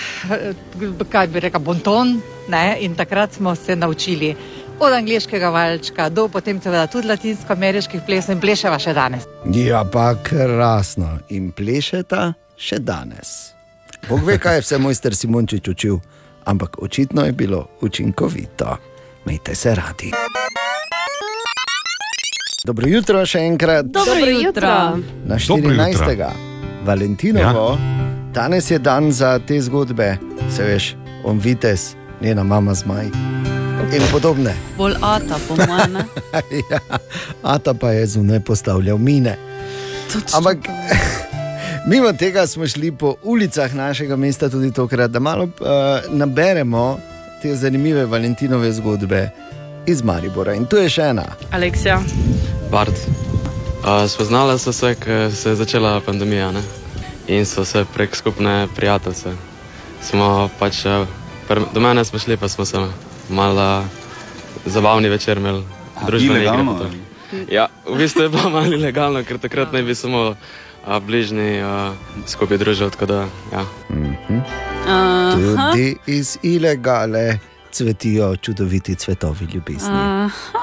kaj 1.10 1.28
bi 1.28 1.40
rekel, 1.40 1.62
bonton. 1.62 2.22
Ne? 2.48 2.78
In 2.80 2.96
takrat 2.96 3.34
smo 3.34 3.56
se 3.56 3.76
naučili 3.76 4.36
od 4.80 4.94
angliškega 4.94 5.50
valčka 5.50 6.10
do 6.10 6.28
potem 6.28 6.62
seveda 6.62 6.88
tudi 6.88 7.08
latinsko-ameriških 7.08 8.02
plesov 8.06 8.36
in 8.38 8.42
pleševa 8.42 8.80
še 8.80 8.94
danes. 8.94 9.26
Ja, 9.54 9.84
pa 9.84 10.14
krasno 10.24 11.18
in 11.30 11.52
plešeta 11.52 12.34
še 12.58 12.80
danes. 12.80 13.54
Bog 14.10 14.24
ve, 14.24 14.38
kaj 14.40 14.60
je 14.60 14.66
vse 14.66 14.78
mojster 14.78 15.16
Simončič 15.16 15.68
učil, 15.68 16.00
ampak 16.46 16.78
očitno 16.82 17.26
je 17.26 17.32
bilo 17.32 17.66
učinkovito. 17.82 18.78
Mejte 19.26 19.56
se 19.56 19.76
radi. 19.76 20.12
Dobro 22.66 22.88
jutro 22.88 23.26
še 23.26 23.40
enkrat. 23.48 23.86
Dobro 23.86 24.30
jutro. 24.30 24.76
Na 25.26 25.40
Dobro 25.48 25.72
jutro. 25.74 26.57
14. 26.88 26.98
Valentinovo, 26.98 27.70
ja. 27.70 27.78
danes 28.34 28.72
je 28.72 28.80
dan 28.80 29.12
za 29.12 29.40
te 29.40 29.62
zgodbe, 29.62 30.18
se 30.56 30.64
veš, 30.64 30.96
on 31.24 31.40
vites, 31.40 31.96
njena 32.22 32.44
mama 32.44 32.74
zmaj 32.74 33.06
in 33.94 34.04
podobne. 34.12 34.54
Bolj 34.78 34.94
ata, 35.02 35.40
po 35.48 35.56
mojem. 35.56 35.96
ja, 36.72 36.80
Ata 37.44 37.74
pa 37.74 37.92
je 37.92 38.08
zunaj 38.08 38.40
postavljal 38.40 38.98
mine. 38.98 39.38
Ampak 40.34 40.58
mimo 41.90 42.14
tega 42.14 42.48
smo 42.48 42.68
šli 42.68 42.92
po 42.92 43.16
ulicah 43.24 43.76
našega 43.76 44.16
mesta 44.16 44.50
tudi 44.50 44.72
tokrat, 44.74 45.12
da 45.12 45.20
malo 45.20 45.44
uh, 45.44 45.50
naberemo 46.10 47.00
te 47.42 47.56
zanimive 47.56 48.06
Valentinove 48.06 48.72
zgodbe 48.72 49.30
iz 49.86 50.04
Maribora. 50.04 50.54
In 50.54 50.66
tu 50.66 50.78
je 50.78 50.90
še 50.90 51.02
ena. 51.02 51.26
Aleksija. 51.52 52.02
Bart. 52.72 53.08
Uh, 53.84 54.10
spoznala 54.10 54.58
so 54.58 54.74
se, 54.74 54.96
ko 54.96 55.36
se 55.36 55.50
je 55.50 55.56
začela 55.56 56.02
pandemija 56.02 56.52
ne? 56.52 56.62
in 57.28 57.46
so 57.46 57.66
se 57.66 57.86
prek 57.94 58.16
skupne 58.16 58.68
prijateljice. 58.76 59.34
Smo 60.02 60.50
pač, 60.60 60.86
eh, 60.86 61.06
pr- 61.50 61.66
do 61.74 61.80
mene 61.80 62.06
smo 62.06 62.20
šli, 62.20 62.38
pa 62.38 62.48
smo 62.48 62.66
se 62.66 62.78
malo 63.30 63.84
zabavni 64.66 65.10
večer 65.10 65.38
imeli, 65.38 65.64
pa 65.96 66.06
to. 66.80 66.90
Ja, 67.52 67.68
v 67.86 67.98
bistvu 67.98 68.24
je 68.24 68.30
bilo 68.30 68.50
malo 68.50 68.66
ilegalno, 68.66 69.24
ker 69.24 69.38
takrat 69.38 69.74
naj 69.74 69.84
bi 69.84 69.96
samo 69.96 70.36
a, 70.86 71.00
bližnji 71.00 71.60
a, 71.60 71.94
skupaj 72.28 72.58
družili. 72.58 72.92
tako 72.92 73.06
Da, 73.06 73.28
ja. 73.54 73.66
Aha. 74.88 75.32
Tudi 75.72 75.98
iz 76.06 76.38
ilegale 76.44 77.40
cvetijo 77.72 78.36
čudoviti 78.36 78.96
cvetovi 78.96 79.48
ljubezni. 79.54 79.92
Aha. 79.92 80.57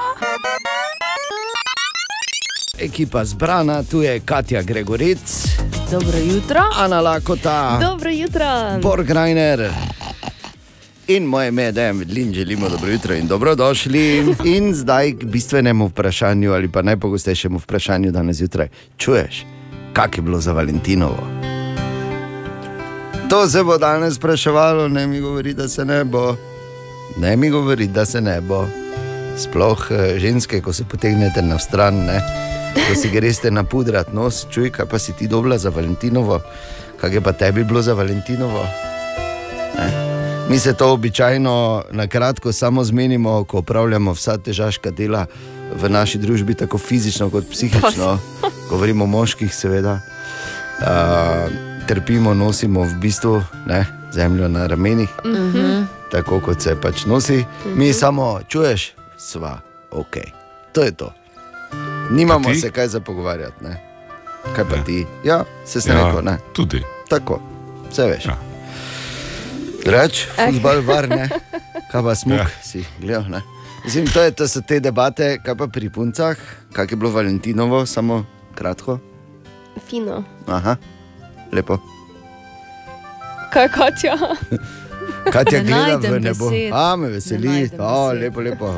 Ekipa 2.79 3.25
zbrana, 3.25 3.83
tu 3.83 4.01
je 4.01 4.19
Katja 4.19 4.61
Gregorec, 4.61 5.47
Dobro 5.91 6.17
jutro. 6.17 6.59
Ana 6.77 7.01
Lakota, 7.01 7.79
Dobro 7.81 8.09
jutro. 8.09 8.45
Borg 8.81 9.09
Reiner. 9.09 9.69
In 11.07 11.23
moje 11.23 11.47
ime 11.47 11.63
je 11.63 11.71
Dejan 11.71 11.97
Vidlin, 11.97 12.33
želimo 12.33 12.69
dobro 12.69 12.91
jutro 12.91 13.15
in 13.15 13.27
dobrodošli. 13.27 14.35
In 14.43 14.73
zdaj 14.73 15.11
k 15.11 15.23
bistvenemu 15.23 15.87
vprašanju, 15.87 16.53
ali 16.53 16.71
pa 16.71 16.81
najpogostejšemu 16.81 17.59
vprašanju 17.59 18.11
danes 18.11 18.37
zjutraj. 18.37 18.67
Čuješ, 18.97 19.45
kak 19.93 20.17
je 20.17 20.21
bilo 20.21 20.41
za 20.41 20.51
Valentinovo? 20.51 21.27
To 23.29 23.49
se 23.49 23.63
bo 23.63 23.77
danes 23.77 24.15
spraševalo, 24.15 24.87
ne 24.87 25.07
mi 25.07 25.21
govori, 25.21 25.53
da 25.53 25.67
se 25.67 25.85
ne 25.85 26.03
bo. 26.03 26.35
Ne 27.17 27.37
mi 27.37 27.49
govori, 27.49 27.87
da 27.87 28.05
se 28.05 28.21
ne 28.21 28.41
bo. 28.41 28.67
Sploh 29.37 29.87
eh, 29.91 30.19
ženske, 30.19 30.61
ko 30.61 30.73
se 30.73 30.83
potegnete 30.83 31.41
na 31.41 31.59
stran, 31.59 31.95
ne? 31.95 32.21
Ko 32.77 32.95
si 32.95 33.09
greste 33.09 33.51
na 33.51 33.63
pudrat 33.63 34.13
nos, 34.13 34.45
čuj, 34.49 34.69
kaj 34.69 34.85
pa 34.85 34.99
si 34.99 35.13
ti 35.13 35.27
dobila 35.27 35.57
za 35.57 35.69
Valentinovo, 35.69 36.39
kaj 36.97 37.11
je 37.11 37.21
pa 37.21 37.31
tebi 37.31 37.63
bilo 37.63 37.81
za 37.81 37.93
Valentinovo. 37.93 38.63
Ne? 39.75 39.87
Mi 40.45 40.59
se 40.59 40.73
to 40.73 40.91
običajno 40.91 41.55
na 41.91 42.07
kratko 42.07 42.51
samo 42.51 42.83
zmenimo, 42.83 43.43
ko 43.43 43.59
upravljamo 43.59 44.13
vsa 44.13 44.37
težaška 44.37 44.91
dela 44.91 45.25
v 45.73 45.89
naši 45.89 46.17
družbi, 46.17 46.53
tako 46.53 46.77
fizično 46.77 47.29
kot 47.29 47.49
psihično. 47.49 48.19
Govorimo 48.69 49.03
o 49.03 49.07
moških, 49.07 49.55
seveda. 49.55 49.99
Uh, 50.75 50.85
trpimo, 51.87 52.33
nosimo 52.33 52.83
v 52.83 52.93
bistvu 52.95 53.41
ne, 53.65 53.85
zemljo 54.11 54.47
na 54.47 54.67
ramenih, 54.67 55.09
Mhm. 55.25 55.83
tako 56.11 56.39
kot 56.39 56.61
se 56.61 56.75
pač 56.75 57.05
nosi. 57.05 57.45
Mi 57.65 57.93
samo 57.93 58.39
čuješ, 58.47 58.91
sva, 59.17 59.59
ok. 59.91 60.17
To 60.71 60.83
je 60.83 60.91
to. 60.91 61.13
Nimamo 62.09 62.53
se 62.55 62.71
kaj 62.71 62.87
za 62.87 62.99
pogovarjati. 62.99 63.63
Ne? 63.63 63.77
Kaj 64.55 64.65
pa 64.65 64.75
Ne. 64.75 64.83
ti? 64.83 65.05
Ja, 65.23 65.43
se 65.65 65.81
sem 65.81 65.91
Ja, 65.91 66.05
rekel, 66.05 66.21
ne. 66.23 66.37
Tudi. 66.53 66.83
Tako, 67.09 67.39
vse 67.89 68.05
veš. 68.05 68.25
Ja. 68.25 68.37
Reč, 69.85 70.25
futbal 70.35 70.81
varne, 70.81 71.29
kaj 71.91 72.01
pa 72.03 72.15
smuk, 72.15 72.33
Ja. 72.33 72.43
ja. 72.43 72.61
si 72.63 72.85
gledal. 72.99 73.25
Ne? 73.29 73.41
Mislim, 73.83 74.07
to, 74.07 74.21
je, 74.21 74.31
to 74.31 74.47
so 74.47 74.61
te 74.61 74.79
debate, 74.79 75.37
kaj 75.39 75.55
pa 75.55 75.67
pri 75.67 75.89
puncah, 75.89 76.37
kak 76.73 76.91
je 76.91 76.97
bilo 76.97 77.11
Valentinovo, 77.11 77.85
samo 77.85 78.25
kratko. 78.55 78.99
Fino. 79.81 80.23
Aha, 80.47 80.75
lepo. 81.51 81.77
Kaj 83.51 83.69
Katja? 83.69 84.17
Katja 85.33 85.59
Ne 85.59 85.65
gleda 85.65 86.09
v 86.09 86.19
nebo. 86.19 86.49
besed. 86.49 86.71
A, 86.73 86.95
me 86.95 87.07
Ne 87.07 87.13
veseli. 87.13 87.47
najdem 87.47 87.79
O, 87.79 88.11
lepo, 88.11 88.41
lepo. 88.41 88.73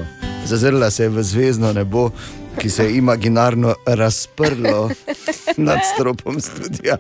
Zazrla 0.46 0.92
se 0.92 1.04
je 1.04 1.10
v 1.10 1.24
zvezdno 1.24 1.74
nebo, 1.74 2.12
ki 2.58 2.70
se 2.70 2.84
je 2.84 2.98
imaginarno 2.98 3.76
razprlo 3.86 4.90
nad 5.58 5.80
stropom 5.96 6.42
studia. 6.42 6.98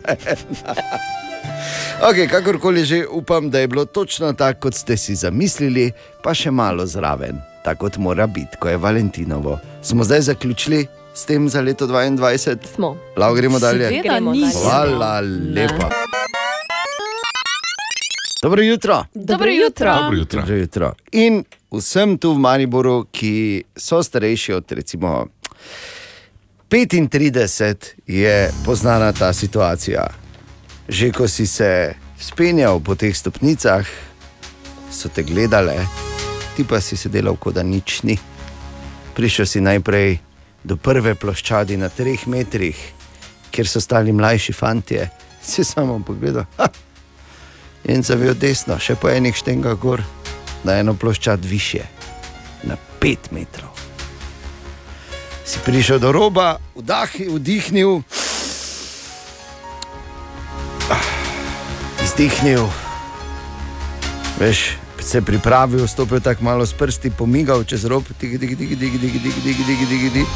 Okay, 2.02 2.30
kakorkoli 2.30 2.86
že, 2.86 3.08
upam, 3.12 3.50
da 3.50 3.60
je 3.60 3.68
bilo 3.68 3.86
točno 3.86 4.34
tako, 4.34 4.60
kot 4.60 4.74
ste 4.74 4.98
si 4.98 5.16
zamislili, 5.16 5.92
pa 6.24 6.34
še 6.34 6.52
malo 6.52 6.86
zraven, 6.86 7.42
tako 7.66 7.88
kot 7.88 7.98
mora 7.98 8.28
biti, 8.28 8.58
ko 8.60 8.70
je 8.70 8.78
Valentinovo. 8.78 9.60
Smo 9.82 10.04
zdaj 10.04 10.22
zaključili 10.22 10.86
s 11.14 11.26
tem 11.26 11.50
za 11.50 11.62
leto 11.62 11.88
2022? 11.88 12.58
Smo. 12.76 12.98
Lahko 13.18 13.36
gremo 13.36 13.60
dalje. 13.60 13.90
Seveda. 13.90 14.20
Hvala 14.62 15.20
lepa. 15.56 15.90
Dobro 18.42 18.62
jutro. 18.62 19.06
Dobro 19.14 19.50
jutro. 19.50 19.94
Dobro 19.96 20.18
jutro. 20.18 20.42
Dobro 20.42 20.56
jutro. 20.56 20.94
In 21.12 21.44
vsem 21.72 22.18
tu 22.18 22.34
v 22.34 22.40
Mariboru, 22.40 23.06
ki 23.12 23.64
so 23.76 24.04
starejši 24.04 24.54
od 24.54 24.72
recimo 24.72 25.26
35, 26.70 27.76
je 28.08 28.52
poznana 28.66 29.12
ta 29.12 29.34
situacija. 29.34 30.08
Že 30.90 31.12
ko 31.12 31.28
si 31.28 31.48
se 31.48 31.94
spenjal 32.20 32.80
po 32.80 32.96
teh 32.96 33.16
stopnicah, 33.16 33.88
so 34.92 35.10
te 35.10 35.24
gledale, 35.24 35.78
ti 36.56 36.64
pa 36.64 36.82
si 36.82 36.98
sedel, 36.98 37.36
kot 37.36 37.56
da 37.56 37.64
nič 37.64 38.04
ni. 38.04 38.18
Prišel 39.16 39.46
si 39.46 39.62
najprej 39.62 40.20
do 40.64 40.76
prve 40.76 41.16
ploščadi 41.16 41.78
na 41.78 41.90
treh 41.90 42.28
metrih, 42.28 42.76
kjer 43.52 43.68
so 43.68 43.82
stali 43.82 44.12
mlajši 44.12 44.54
fantje, 44.54 45.10
si 45.50 45.64
samo 45.64 46.00
pogledal. 46.04 46.46
Ha! 46.58 46.68
In 47.88 48.04
zavil 48.04 48.36
desno, 48.36 48.76
še 48.80 48.98
po 49.00 49.08
enih 49.08 49.36
štengah 49.36 49.78
gor, 49.80 50.04
na 50.68 50.80
eno 50.82 50.98
ploščad 51.00 51.46
više, 51.46 51.86
na 52.68 52.76
pet 53.00 53.32
metrov. 53.32 53.77
Si 55.48 55.64
prišel 55.64 56.04
do 56.04 56.12
roba, 56.12 56.60
vdahi, 56.76 57.32
vdihnil, 57.32 58.04
ah, 60.92 61.06
izdihnil, 62.04 62.68
veš, 64.36 64.76
se 65.00 65.22
pripravil, 65.24 65.88
stopil 65.88 66.20
tako 66.20 66.44
malo 66.44 66.66
s 66.68 66.76
prsti, 66.76 67.16
pomigal 67.16 67.64
čez 67.64 67.88
rob, 67.88 68.04
dig, 68.20 68.36
dig, 68.36 68.60
dig, 68.60 68.76
dig, 68.76 68.92
dig, 69.00 69.00
dig, 69.00 69.36
dig, 69.40 69.58
dig, 69.64 69.88
dig, 69.88 70.14
dig. 70.14 70.28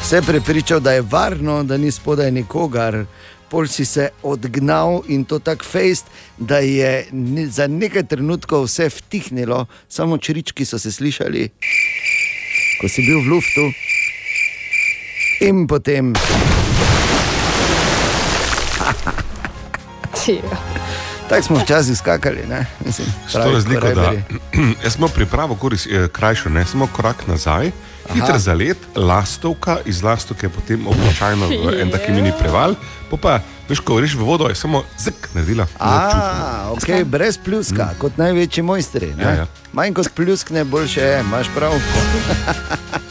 Se 0.00 0.22
prepričal, 0.24 0.80
da 0.80 0.96
je 0.96 1.04
varno, 1.04 1.60
da 1.64 1.76
ni 1.76 1.92
spodaj 1.92 2.32
nikogar. 2.32 3.04
Pol 3.50 3.68
si 3.68 3.84
se 3.84 4.08
odgnal 4.22 5.02
in 5.08 5.24
to 5.24 5.38
tako 5.38 5.64
fejst, 5.64 6.08
da 6.38 6.58
je 6.58 7.04
za 7.52 7.66
nekaj 7.66 8.08
trenutkov 8.08 8.64
vse 8.64 8.88
vtihnilo, 8.88 9.66
samo 9.88 10.18
črički 10.18 10.64
so 10.64 10.78
se 10.78 10.92
slišali, 10.92 11.50
ko 12.80 12.88
si 12.88 13.04
bil 13.04 13.20
v 13.20 13.28
luftu. 13.28 13.93
In 15.44 15.66
potem 15.66 16.12
tako 21.28 21.42
smo 21.42 21.58
včasih 21.58 21.98
skakali, 21.98 22.46
ne? 22.48 22.66
Mislim, 22.86 23.08
S 23.28 23.32
to 23.32 23.52
razliko, 23.52 23.88
da 23.94 24.12
jaz 24.84 24.92
smo 24.92 25.08
pripravo 25.08 25.54
koris, 25.54 25.86
eh, 25.86 26.08
krajšo, 26.12 26.48
ne 26.48 26.64
samo 26.66 26.86
korak 26.86 27.26
nazaj, 27.26 27.70
hiter 28.12 28.38
zalet, 28.38 28.76
lastovka, 28.96 29.76
iz 29.84 30.02
lastovke 30.02 30.48
potem 30.48 30.86
običajno 30.86 31.46
v 31.46 31.80
en 31.80 31.90
taki 31.90 32.12
mini 32.12 32.32
preval, 32.40 32.74
pa 33.10 33.16
pa, 33.16 33.40
veš, 33.68 33.80
ko 33.80 33.96
greš 33.96 34.14
v 34.14 34.24
vodo, 34.24 34.48
je 34.48 34.54
samo 34.54 34.82
zek 34.98 35.28
naredila. 35.34 35.66
A, 35.78 36.70
okay, 36.72 37.04
brez 37.04 37.38
pljuska, 37.38 37.84
mm. 37.84 37.98
kot 37.98 38.16
največji 38.16 38.62
mojstri. 38.62 39.14
ne? 39.16 39.22
Ja, 39.22 39.30
ja. 39.30 39.46
Manj 39.72 39.92
kot 39.94 40.08
pljuskne, 40.14 40.64
boljše 40.64 41.00
je, 41.00 41.20
imaš 41.20 41.46
prav. 41.54 41.72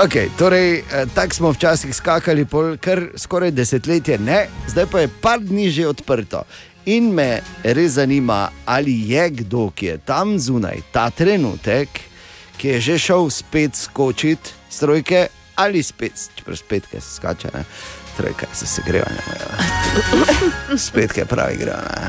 Okay, 0.00 0.28
torej, 0.38 0.78
eh, 0.78 1.06
tako 1.14 1.34
smo 1.34 1.50
včasih 1.52 1.96
skakali, 1.96 2.44
pol, 2.44 2.76
kar 2.80 3.02
skoraj 3.16 3.50
desetletje, 3.50 4.16
ne, 4.18 4.46
zdaj 4.68 4.86
pa 4.86 5.00
je 5.00 5.08
par 5.20 5.40
dni 5.40 5.70
že 5.70 5.88
odprto. 5.88 6.40
In 6.86 7.10
me 7.12 7.42
res 7.62 7.98
zanima, 8.00 8.48
ali 8.64 8.94
je 9.12 9.30
kdo, 9.30 9.68
ki 9.70 9.86
je 9.86 9.98
tam 9.98 10.38
zunaj, 10.38 10.80
ta 10.92 11.10
trenutek, 11.10 11.88
ki 12.56 12.68
je 12.68 12.80
že 12.80 12.98
šel 12.98 13.28
spet 13.30 13.76
skočiti 13.76 14.50
s 14.70 14.80
trojke, 14.80 15.26
ali 15.56 15.82
spet, 15.82 16.12
čeprav 16.36 16.56
spet, 16.56 16.86
ki 16.88 17.00
se 17.00 17.14
skače, 17.20 17.50
ne, 17.54 17.64
trojka 18.16 18.48
se 18.54 18.66
segrevanja. 18.66 19.20
Spet, 20.88 21.12
ki 21.12 21.26
pravi, 21.28 21.58
gre. 21.60 21.76
Ne. 21.76 22.08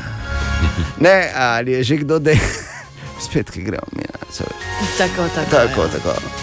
ne, 1.10 1.32
ali 1.36 1.76
je 1.76 1.84
že 1.84 1.96
kdo, 2.06 2.16
je 2.24 2.40
spet, 3.28 3.52
ki 3.52 3.68
gremo 3.68 3.92
mi. 3.92 4.08
Ne. 4.08 4.48
Tako, 4.96 5.28
tako. 5.36 5.50
Tako, 5.50 5.88
tako. 5.92 6.41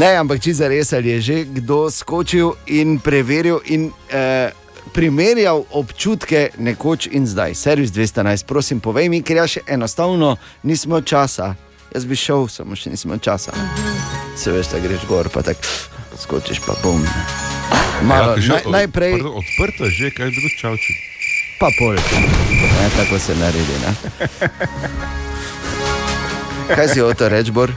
Ne, 0.00 0.14
ampak 0.16 0.40
če 0.40 0.54
za 0.56 0.68
res 0.70 0.92
ali 0.96 1.12
je 1.12 1.20
že 1.20 1.36
kdo 1.44 1.90
skočil 1.92 2.54
in 2.72 2.96
preveril 3.04 3.60
in 3.68 3.90
eh, 4.08 4.48
primerjal 4.96 5.66
občutke 5.76 6.48
nekoč 6.56 7.10
in 7.12 7.26
zdaj. 7.28 7.52
Servis 7.54 7.92
211, 7.92 8.48
prosim, 8.48 8.80
povej 8.80 9.10
mi, 9.12 9.20
ker 9.20 9.42
ja 9.42 9.46
še 9.46 9.60
enostavno 9.68 10.36
nismo 10.64 11.02
časa. 11.04 11.52
Jaz 11.92 12.06
bi 12.08 12.16
šel, 12.16 12.48
samo 12.48 12.78
še 12.78 12.90
nismo 12.94 13.18
časa. 13.20 13.52
Se 14.40 14.48
veš, 14.54 14.72
da 14.72 14.80
greš 14.80 15.04
gor, 15.10 15.28
pa 15.28 15.42
tako 15.44 15.68
skočiš, 16.16 16.62
pa 16.64 16.74
bom. 16.82 17.04
Malo, 18.02 18.40
Ja, 18.40 18.56
naj, 18.56 18.72
najprej, 18.72 19.20
Odprto 19.20 19.84
je 19.84 19.92
že, 19.92 20.08
kaj 20.16 20.26
je 20.26 20.32
bilo 20.32 20.50
čavči. 20.56 20.92
pa 21.60 21.68
pol. 21.76 21.92
Ne, 21.92 22.86
tako 22.96 23.18
se 23.20 23.36
naredi. 23.36 23.76
Ne? 23.84 23.92
Kaj 26.74 26.88
si 26.88 27.02
o 27.02 27.12
to 27.12 27.28
reči, 27.28 27.52
Bor? 27.52 27.68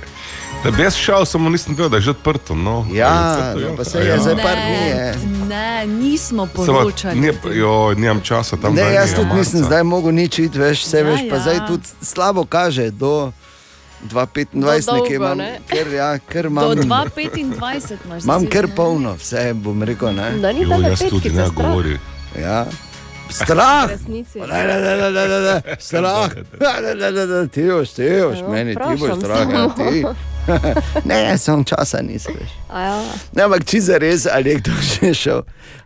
Da 0.64 0.72
bi 0.72 0.84
jaz 0.84 0.96
šel, 0.96 1.26
samo 1.26 1.50
nisem 1.50 1.76
vedel, 1.76 1.90
da 1.90 1.98
je 1.98 2.02
že 2.02 2.10
odprto. 2.10 2.56
No. 2.56 2.88
Ja, 2.94 3.32
odprto, 3.32 3.60
no, 3.60 3.72
ja. 3.72 3.78
pa 3.78 3.84
saj 3.84 4.08
je 4.08 4.18
par 4.44 4.56
dni. 4.56 4.72
Ne, 4.72 4.88
je. 4.88 5.16
ne, 5.48 5.88
nismo 5.88 6.46
poročali. 6.46 7.20
nije, 7.20 7.34
jo, 7.54 7.94
nimam 7.94 8.22
časa 8.22 8.58
tam. 8.58 8.74
Ne, 8.76 8.94
jaz 8.94 9.14
tudi 9.16 9.28
marca. 9.28 9.40
nisem 9.40 9.64
zdaj 9.64 9.84
mogel 9.84 10.12
nič 10.12 10.40
iti, 10.40 10.60
veš, 10.60 10.86
vse 10.86 10.98
Ja, 10.98 11.04
veš, 11.04 11.20
pa 11.30 11.36
ja. 11.36 11.42
zdaj 11.42 11.68
tudi 11.68 11.84
slabo 12.02 12.46
kaže 12.46 12.92
do 12.92 13.32
2025, 14.04 14.46
Do 14.52 14.68
nekje 14.68 14.82
dolgo, 14.86 15.14
imam, 15.16 15.38
ne? 15.38 15.60
ker, 15.68 15.94
ja, 15.94 16.20
ker 16.20 16.44
Do 16.44 16.50
imam, 16.50 16.64
2025 17.10 17.96
imaš. 18.06 18.24
imam 18.24 18.46
kar 18.46 18.68
ne? 18.68 18.76
polno, 18.76 19.14
vse 19.16 19.54
bom 19.54 19.84
rekel. 19.84 20.16
Ne? 20.16 20.32
Da 20.32 20.52
ni 20.52 20.62
Jo, 20.62 20.70
tale 20.70 20.90
jaz 20.90 21.00
tudi 21.10 21.30
ne 21.30 21.48
govori. 21.56 22.00
Ja. 22.40 22.66
Strah! 23.30 23.90
Ne, 24.08 24.20
ne, 24.28 24.28
ne, 24.46 24.96
ne, 24.96 25.12
ne, 25.12 25.28
ne, 25.28 25.40
ne. 25.42 25.76
Strah! 25.80 26.30
Ne, 26.60 26.82
ne, 26.82 26.96
ne, 26.96 27.12
ne, 27.12 27.26
ne, 27.26 27.48
ti 27.48 27.64
boš, 27.64 27.90
ti 27.90 28.04
boš, 28.22 28.38
Ja, 28.40 28.48
meni 28.50 28.76
ti 28.76 29.00
boš 29.00 29.18
strah, 29.20 29.50
ja, 29.50 29.68
ti. 29.70 30.06
Ne, 31.10 31.38
sem 31.38 31.64
časa 31.64 32.02
nisem 32.02 32.36
Ja. 32.74 32.98
Ne, 33.36 33.46
ampak 33.46 33.66
če 33.70 33.80
za 33.86 33.98
res 34.02 34.26
ali 34.26 34.54
je 34.54 34.62
kdo 34.62 34.74
že 34.82 35.14
šel. 35.14 35.42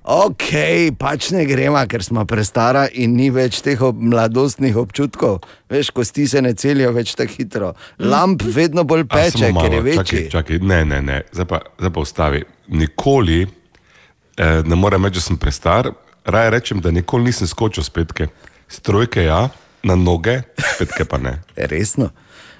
Ok, 0.07 0.53
pač 0.95 1.31
ne 1.35 1.43
gremo, 1.43 1.79
ker 1.91 1.99
smo 1.99 2.23
prestara 2.23 2.85
in 2.87 3.17
ni 3.19 3.27
več 3.33 3.59
teh 3.65 3.81
ob, 3.83 3.99
mladostnih 3.99 4.77
občutkov. 4.79 5.41
Veš, 5.67 5.91
kosti 5.91 6.29
se 6.31 6.41
ne 6.41 6.53
celijo 6.55 6.93
več 6.95 7.11
tako 7.19 7.35
hitro. 7.35 7.73
Lamp 7.99 8.45
vedno 8.45 8.87
bolj 8.87 9.03
peče, 9.11 9.51
samo 9.51 9.59
ker 9.59 9.75
je 9.75 9.81
malo, 9.81 9.87
večji. 9.89 10.23
Čakaj, 10.31 10.31
čakaj, 10.31 10.63
ne, 10.63 10.79
ne, 10.87 11.01
ne. 11.03 11.17
Zdaj 11.35 11.47
pa, 11.51 11.59
zdaj 11.75 11.91
pa 11.91 12.05
ustavi. 12.07 12.43
Nikoli 12.71 13.41
eh, 13.43 14.61
ne 14.63 14.79
morem 14.79 15.09
reči, 15.09 15.19
da 15.19 15.27
sem 15.27 15.41
prestar. 15.41 15.91
Raje 16.27 16.55
rečem, 16.55 16.79
da 16.83 16.91
nikoli 16.91 17.27
nisem 17.27 17.47
skočil 17.47 17.83
s 17.83 17.91
petke. 17.91 18.31
Strojke 18.71 19.27
ja, 19.27 19.49
na 19.83 19.95
noge, 19.99 20.41
petke 20.79 21.03
pa 21.03 21.19
ne. 21.19 21.41
Resno. 21.55 22.11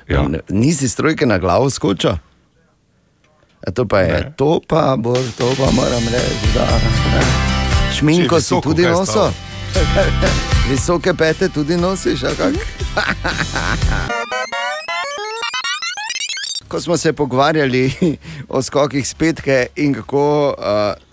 Ja. 0.08 0.22
N- 0.22 0.40
Nisi 0.50 0.90
strojke 0.90 1.26
na 1.26 1.38
glavo 1.38 1.70
skočil? 1.70 2.12
To 3.68 3.86
pa 3.86 4.00
je, 4.00 4.12
Ne. 4.14 4.34
to 4.36 4.62
pa, 4.68 4.96
bo, 4.96 5.16
to 5.38 5.52
pa 5.58 5.72
moram 5.72 6.04
reči, 6.06 6.48
da. 6.54 6.66
Ne. 7.12 7.22
Šminko 7.94 8.36
je 8.36 8.42
si 8.42 8.46
visoko, 8.46 8.62
tudi 8.62 8.84
nosil. 8.84 9.22
Visoke 10.70 11.14
pete 11.14 11.50
tudi 11.50 11.78
nosiš? 11.78 12.20
Ko 16.68 16.82
smo 16.82 16.98
se 16.98 17.14
pogovarjali 17.14 17.94
o 18.50 18.62
skokih 18.62 19.08
spetke 19.08 19.68
in 19.76 19.94
kako 19.94 20.24
uh, 20.50 20.54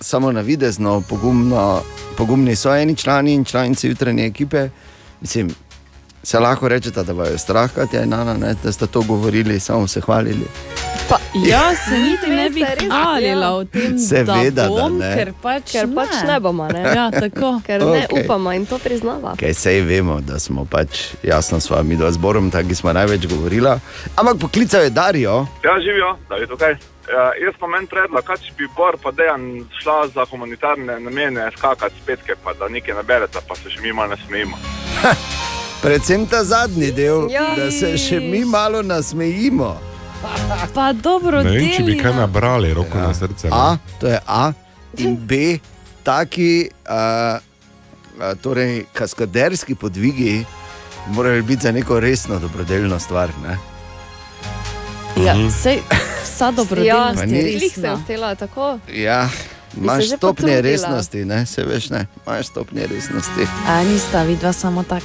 samo 0.01 0.33
navidezno 0.33 1.01
pogumno, 1.01 1.83
pogumni 2.17 2.57
so 2.57 2.75
eni 2.75 2.97
člani 2.97 3.35
in 3.35 3.45
članice 3.45 3.89
jutranje 3.89 4.27
ekipe, 4.27 4.69
mislim, 5.21 5.55
se 6.25 6.39
lahko 6.39 6.69
rečete, 6.69 7.03
da 7.03 7.13
vas 7.13 7.31
je 7.31 7.39
strah, 7.39 7.71
Katja 7.75 8.03
in 8.03 8.09
Nana, 8.09 8.35
ne, 8.35 8.55
da 8.63 8.73
ste 8.73 8.87
to 8.87 9.03
govorili, 9.03 9.61
samo 9.61 9.89
se 9.89 10.01
hvalili. 10.01 10.47
Pa, 11.09 11.19
Jaz 11.47 11.77
se 11.89 11.99
niti 11.99 12.31
ne 12.31 12.51
bi 12.51 12.65
hvalila 12.89 13.47
ja. 13.47 13.53
o 13.53 13.65
tem, 13.65 13.99
Seveda, 13.99 14.35
da 14.35 14.51
da 14.63 14.69
bom, 14.69 14.99
ne. 14.99 15.15
ker 15.17 15.33
pač 15.43 15.73
Ker 15.73 15.89
pač 15.95 16.15
ne 16.27 16.41
bomo, 16.41 16.69
ne? 16.73 16.81
Ja, 16.81 17.11
tako. 17.11 17.61
Ker 17.67 17.85
ne 17.85 18.07
Okej. 18.11 18.25
upamo 18.25 18.53
in 18.53 18.67
to 18.67 18.79
priznava. 18.79 19.35
Kaj 19.41 19.55
sej 19.55 19.81
vemo, 19.81 20.21
da 20.21 20.39
smo 20.39 20.65
pač 20.65 21.13
jasno 21.23 21.61
s 21.61 21.71
vami, 21.71 21.97
da 21.97 22.11
zborom, 22.11 22.51
tako 22.51 22.75
smo 22.75 22.93
največ 22.93 23.27
govorila. 23.27 23.79
Ampak 24.17 24.39
poklical 24.41 24.83
je 24.83 24.91
Darijo, 24.91 25.47
Ja, 25.65 25.77
živijo, 25.81 26.17
da 26.29 26.35
je 26.37 26.47
tukaj. 26.47 26.73
Ja, 27.13 27.25
jaz 27.47 27.55
pa 27.61 27.67
meni 27.67 27.87
predlog, 27.87 28.25
kaj 28.25 28.37
če 28.37 28.53
bi 28.59 28.69
Bor 28.77 28.97
pa 29.03 29.11
dejan 29.13 29.43
šla 29.83 30.07
za 30.15 30.25
humanitarne 30.31 31.01
namene 31.01 31.51
skakati 31.57 32.01
spetke, 32.03 32.37
pa 32.45 32.55
da 32.57 32.69
nekaj 32.69 32.95
naberete, 32.95 33.45
pa 33.49 33.55
se 33.57 33.69
še 33.71 33.81
mi 33.85 33.93
malo 33.93 34.15
nasmejimo. 34.17 34.57
predvsem 35.85 36.27
ta 36.27 36.45
zadnji 36.45 36.93
del, 36.93 37.29
Ja. 37.31 37.53
da 37.55 37.71
se 37.71 37.93
še 37.99 38.21
mi 38.23 38.45
malo 38.47 38.83
nasmejimo. 38.83 39.77
Pa 40.75 40.93
dobro, 40.95 41.43
Ne 41.43 41.51
vem, 41.53 41.69
če 41.71 41.83
bi 41.83 41.99
kaj 41.99 42.15
nabrali, 42.15 42.73
roko 42.73 42.97
ja. 42.97 43.03
na 43.03 43.15
srce. 43.15 43.45
ne. 43.45 43.53
A, 43.53 43.77
to 44.01 44.07
je 44.07 44.19
A, 44.27 44.53
in 44.97 45.17
B, 45.19 45.59
taki, 46.03 46.49
uh, 46.83 47.37
uh, 48.17 48.39
torej 48.39 48.87
kaskaderski 48.93 49.75
podvigi, 49.75 50.45
morajo 51.09 51.43
biti 51.43 51.63
za 51.63 51.73
neko 51.73 52.01
resno 52.01 52.39
dobrodelno 52.39 52.99
stvar. 52.99 53.31
Ne? 53.39 53.59
Ja, 55.17 55.35
Mhm. 55.35 55.49
sej, 55.53 55.79
vsa 56.25 56.45
Ja, 56.45 56.51
dobrodelnost 56.53 57.23
je 57.25 57.61
resna. 57.61 57.97
htela 57.99 58.35
tako. 58.35 58.79
Ja, 58.89 59.29
imaš 59.77 60.03
že 60.03 60.09
stopnje 60.09 60.21
potrudila. 60.47 60.61
resnosti, 60.63 61.25
ne? 61.25 61.47
se 61.47 61.63
veš, 61.65 61.91
ne, 61.91 62.07
imaš 62.19 62.47
stopnje 62.47 62.87
resnosti. 62.87 63.45
A 63.69 63.85
nista 63.85 64.23
vidva 64.23 64.53
samo 64.53 64.83
tak. 64.83 65.03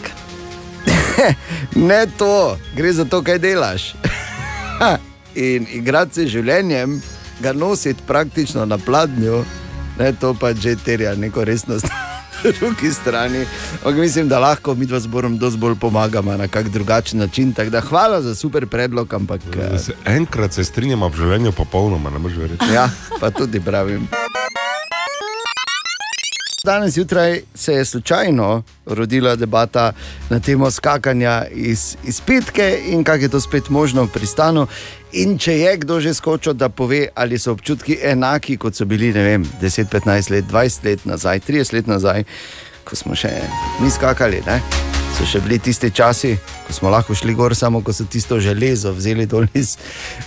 Ne 1.75 2.05
to, 2.17 2.57
gre 2.75 2.93
za 2.93 3.05
to, 3.05 3.21
kaj 3.23 3.39
delaš. 3.39 3.93
In 5.35 5.67
igrati 5.71 6.15
se 6.15 6.27
življenjem, 6.27 7.01
ga 7.39 7.53
nositi 7.53 8.03
praktično 8.07 8.65
na 8.65 8.77
pladnju, 8.77 9.43
ne, 9.99 10.13
to 10.13 10.33
pa 10.33 10.53
že 10.53 10.75
terja 10.75 11.15
neko 11.15 11.43
resnost. 11.45 11.87
Na 12.43 12.51
drugi 12.59 12.91
strani, 12.91 13.41
ampak 13.83 13.95
mislim, 13.99 14.29
da 14.29 14.39
lahko 14.39 14.75
mi 14.75 14.85
dva 14.85 14.99
zborom 14.99 15.37
dosti 15.37 15.59
bolj 15.59 15.75
pomagamo 15.75 16.37
na 16.37 16.47
kak 16.47 16.69
drugačen 16.69 17.19
način. 17.19 17.51
Da 17.69 17.81
hvala 17.81 18.21
za 18.21 18.35
super 18.35 18.67
predlog, 18.67 19.13
ampak 19.13 19.41
eh, 19.59 20.15
Enkrat 20.15 20.53
se 20.53 20.63
strinjamo 20.63 21.09
v 21.09 21.17
življenju, 21.17 21.51
popolnoma 21.51 22.09
ne 22.09 22.19
moreš 22.19 22.37
verjeti. 22.37 22.65
ja, 22.73 22.89
pa 23.19 23.31
tudi 23.31 23.59
pravim. 23.59 24.07
Danes 26.63 26.93
zjutraj 26.93 27.41
se 27.55 27.73
je 27.73 27.85
slučajno 27.85 28.63
rodila 28.85 29.35
debata 29.35 29.91
na 30.29 30.39
temo 30.39 30.71
skakanja 30.71 31.45
iz, 31.51 31.97
iz 32.03 32.21
petke 32.21 32.79
in 32.87 33.03
kako 33.03 33.23
je 33.23 33.29
to 33.29 33.39
spet 33.41 33.69
možno 33.69 34.03
v 34.03 34.07
pristanu. 34.07 34.67
In 35.11 35.37
če 35.37 35.59
je 35.59 35.77
kdo 35.77 35.99
že 35.99 36.13
skočil, 36.13 36.53
da 36.53 36.69
pove, 36.69 37.07
ali 37.15 37.39
so 37.39 37.51
občutki 37.51 37.97
enaki, 38.03 38.57
kot 38.57 38.75
so 38.75 38.85
bili 38.85 39.13
ne 39.13 39.23
vem, 39.23 39.45
10, 39.61 39.85
15 39.85 40.31
let, 40.31 40.45
20 40.51 40.85
let 40.85 41.05
nazaj, 41.05 41.39
30 41.39 41.73
let 41.73 41.87
nazaj, 41.87 42.23
ko 42.83 42.95
smo 42.95 43.15
še 43.15 43.31
mi 43.79 43.91
skakali. 43.91 44.43
Ne? 44.45 44.98
So 45.17 45.25
še 45.27 45.41
bili 45.43 45.57
tisti 45.59 45.89
časi, 45.91 46.37
ko 46.67 46.73
smo 46.73 46.89
lahko 46.93 47.15
šli 47.15 47.33
gor, 47.35 47.55
samo 47.55 47.81
ko 47.83 47.91
so 47.93 48.05
tisto 48.07 48.37
železo 48.39 48.93
vzeli 48.95 49.25
dol 49.27 49.47
iz, 49.53 49.73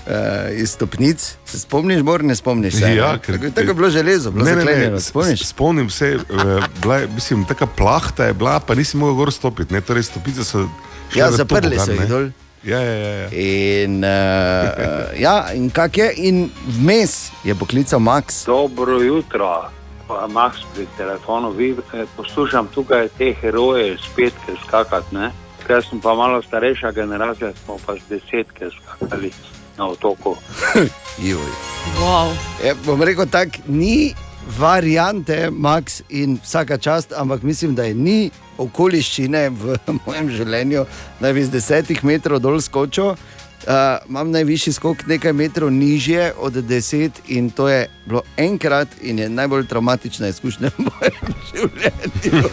uh, 0.04 0.50
iz 0.52 0.74
stopnic. 0.74 1.22
Se 1.48 1.60
spomniš, 1.62 2.02
Bor, 2.04 2.24
ne 2.24 2.36
spomniš 2.36 2.76
se? 2.76 2.90
Ja, 2.96 3.14
ker- 3.16 3.38
tako, 3.38 3.50
tako 3.56 3.68
je 3.72 3.74
bilo 3.74 3.90
železo, 3.90 4.30
bilo 4.30 4.44
Ne, 4.44 4.56
ne, 4.56 4.64
ne, 4.90 5.00
spomniš? 5.00 5.46
Spomnim 5.48 5.90
se, 5.90 6.18
eh, 6.20 6.68
bila 6.82 7.00
mislim, 7.14 7.44
taka 7.48 7.66
plahta 7.66 8.24
je 8.28 8.34
bila, 8.34 8.60
pa 8.60 8.74
nisi 8.74 8.96
mogel 8.96 9.14
gor 9.14 9.32
stopiti. 9.32 9.72
Ne? 9.74 9.80
Torej, 9.80 10.02
stopice 10.02 10.44
so. 10.44 10.68
Ja, 11.16 11.30
zaprli 11.30 11.76
tobogan, 11.76 11.86
so 11.86 11.92
jih 11.92 12.08
dol. 12.10 12.28
Ja, 12.64 12.78
ja, 12.78 12.92
ja. 12.92 13.12
ja. 13.22 13.28
In, 13.32 14.04
uh, 14.04 15.18
ja, 15.18 15.36
in 15.56 15.70
kak 15.70 15.96
je, 15.98 16.12
in 16.16 16.44
vmes 16.78 17.30
je 17.44 17.54
poklical 17.54 17.98
Max. 18.00 18.44
Dobro 18.46 19.00
jutro, 19.02 19.70
pa 20.12 20.26
Max 20.28 20.56
pri 20.74 20.86
telefonu. 20.96 21.50
Vi, 21.50 21.70
eh, 21.94 22.04
poslušam 22.16 22.68
tukaj 22.74 23.08
te 23.18 23.34
heroje, 23.40 23.96
spetke 23.98 24.56
skakati. 24.66 25.14
Ne? 25.14 25.32
Ker 25.66 25.84
sem 25.84 26.00
pa 26.00 26.14
malo 26.14 26.42
starejša 26.42 26.92
generacija, 26.92 27.52
smo 27.64 27.78
pa 27.86 27.94
z 27.94 28.08
desetke 28.08 28.70
skakali. 28.70 29.32
na 29.78 29.88
otoku. 29.88 30.36
Juj. 31.28 31.52
Wow. 32.00 32.34
Je, 32.64 32.74
bom 32.84 33.02
rekel 33.02 33.26
tako, 33.26 33.64
ni 33.66 34.14
variante, 34.58 35.50
Max 35.50 36.02
in 36.08 36.38
vsaka 36.42 36.78
čast, 36.78 37.12
ampak 37.16 37.42
mislim, 37.42 37.74
da 37.74 37.84
je 37.84 37.94
ni 37.94 38.30
okoliščine 38.58 39.48
v 39.48 39.76
mojem 40.06 40.30
življenju, 40.30 40.84
da 41.20 41.32
bi 41.32 41.44
z 41.44 41.50
desetih 41.50 42.04
metrov 42.04 42.42
dol 42.42 42.60
skočil. 42.60 43.14
Uh, 43.62 44.08
imam 44.08 44.30
najvišji 44.30 44.72
skok 44.72 45.06
nekaj 45.06 45.32
metrov 45.32 45.70
nižje 45.70 46.32
od 46.38 46.52
deset, 46.52 47.12
in 47.28 47.50
to 47.50 47.68
je 47.68 47.88
bilo 48.06 48.22
enkrat, 48.36 48.88
in 49.00 49.18
je 49.18 49.28
najbolj 49.28 49.66
traumatična 49.66 50.28
izkušnja 50.28 50.70
v 50.78 50.82
mojem 50.82 51.34
življenju. 51.54 52.48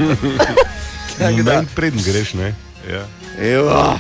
Tako 1.20 1.44
da- 1.44 1.56
Manj 1.56 1.66
preden 1.76 2.02
greš, 2.06 2.34
ne? 2.34 2.54
Ja. 2.92 3.06
Evo. 3.42 4.00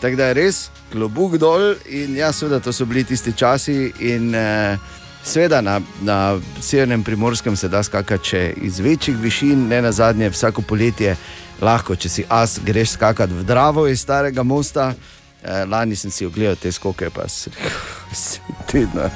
Tako 0.00 0.16
da 0.16 0.26
je 0.26 0.34
res 0.34 0.68
klobuk 0.92 1.36
dol 1.36 1.74
in 1.88 2.16
ja, 2.16 2.32
seveda 2.32 2.60
to 2.60 2.72
so 2.72 2.84
bili 2.84 3.04
tisti 3.04 3.32
časi. 3.32 3.92
In 4.00 4.34
eh, 4.34 4.78
seveda 5.24 5.60
na, 5.60 5.80
na 6.02 6.38
severnem 6.60 7.04
primorskem 7.04 7.56
se 7.56 7.68
da 7.68 7.82
skakati 7.82 8.52
iz 8.62 8.78
večjih 8.80 9.16
višin, 9.16 9.68
ne 9.68 9.82
na 9.82 9.92
zadnje, 9.92 10.30
vsako 10.30 10.62
poletje 10.62 11.16
lahko, 11.60 11.96
če 11.96 12.08
si 12.08 12.24
as, 12.28 12.60
greš 12.64 12.90
skakati 12.90 13.34
v 13.34 13.42
Dravo 13.44 13.88
iz 13.88 14.00
starega 14.00 14.42
mosta. 14.42 14.92
Eh, 15.42 15.64
lani 15.70 15.96
sem 15.96 16.10
si 16.10 16.26
ogledal 16.26 16.56
te 16.56 16.72
skoke, 16.72 17.10
pa 17.10 17.28
se 17.28 17.50
tedna. 18.70 19.10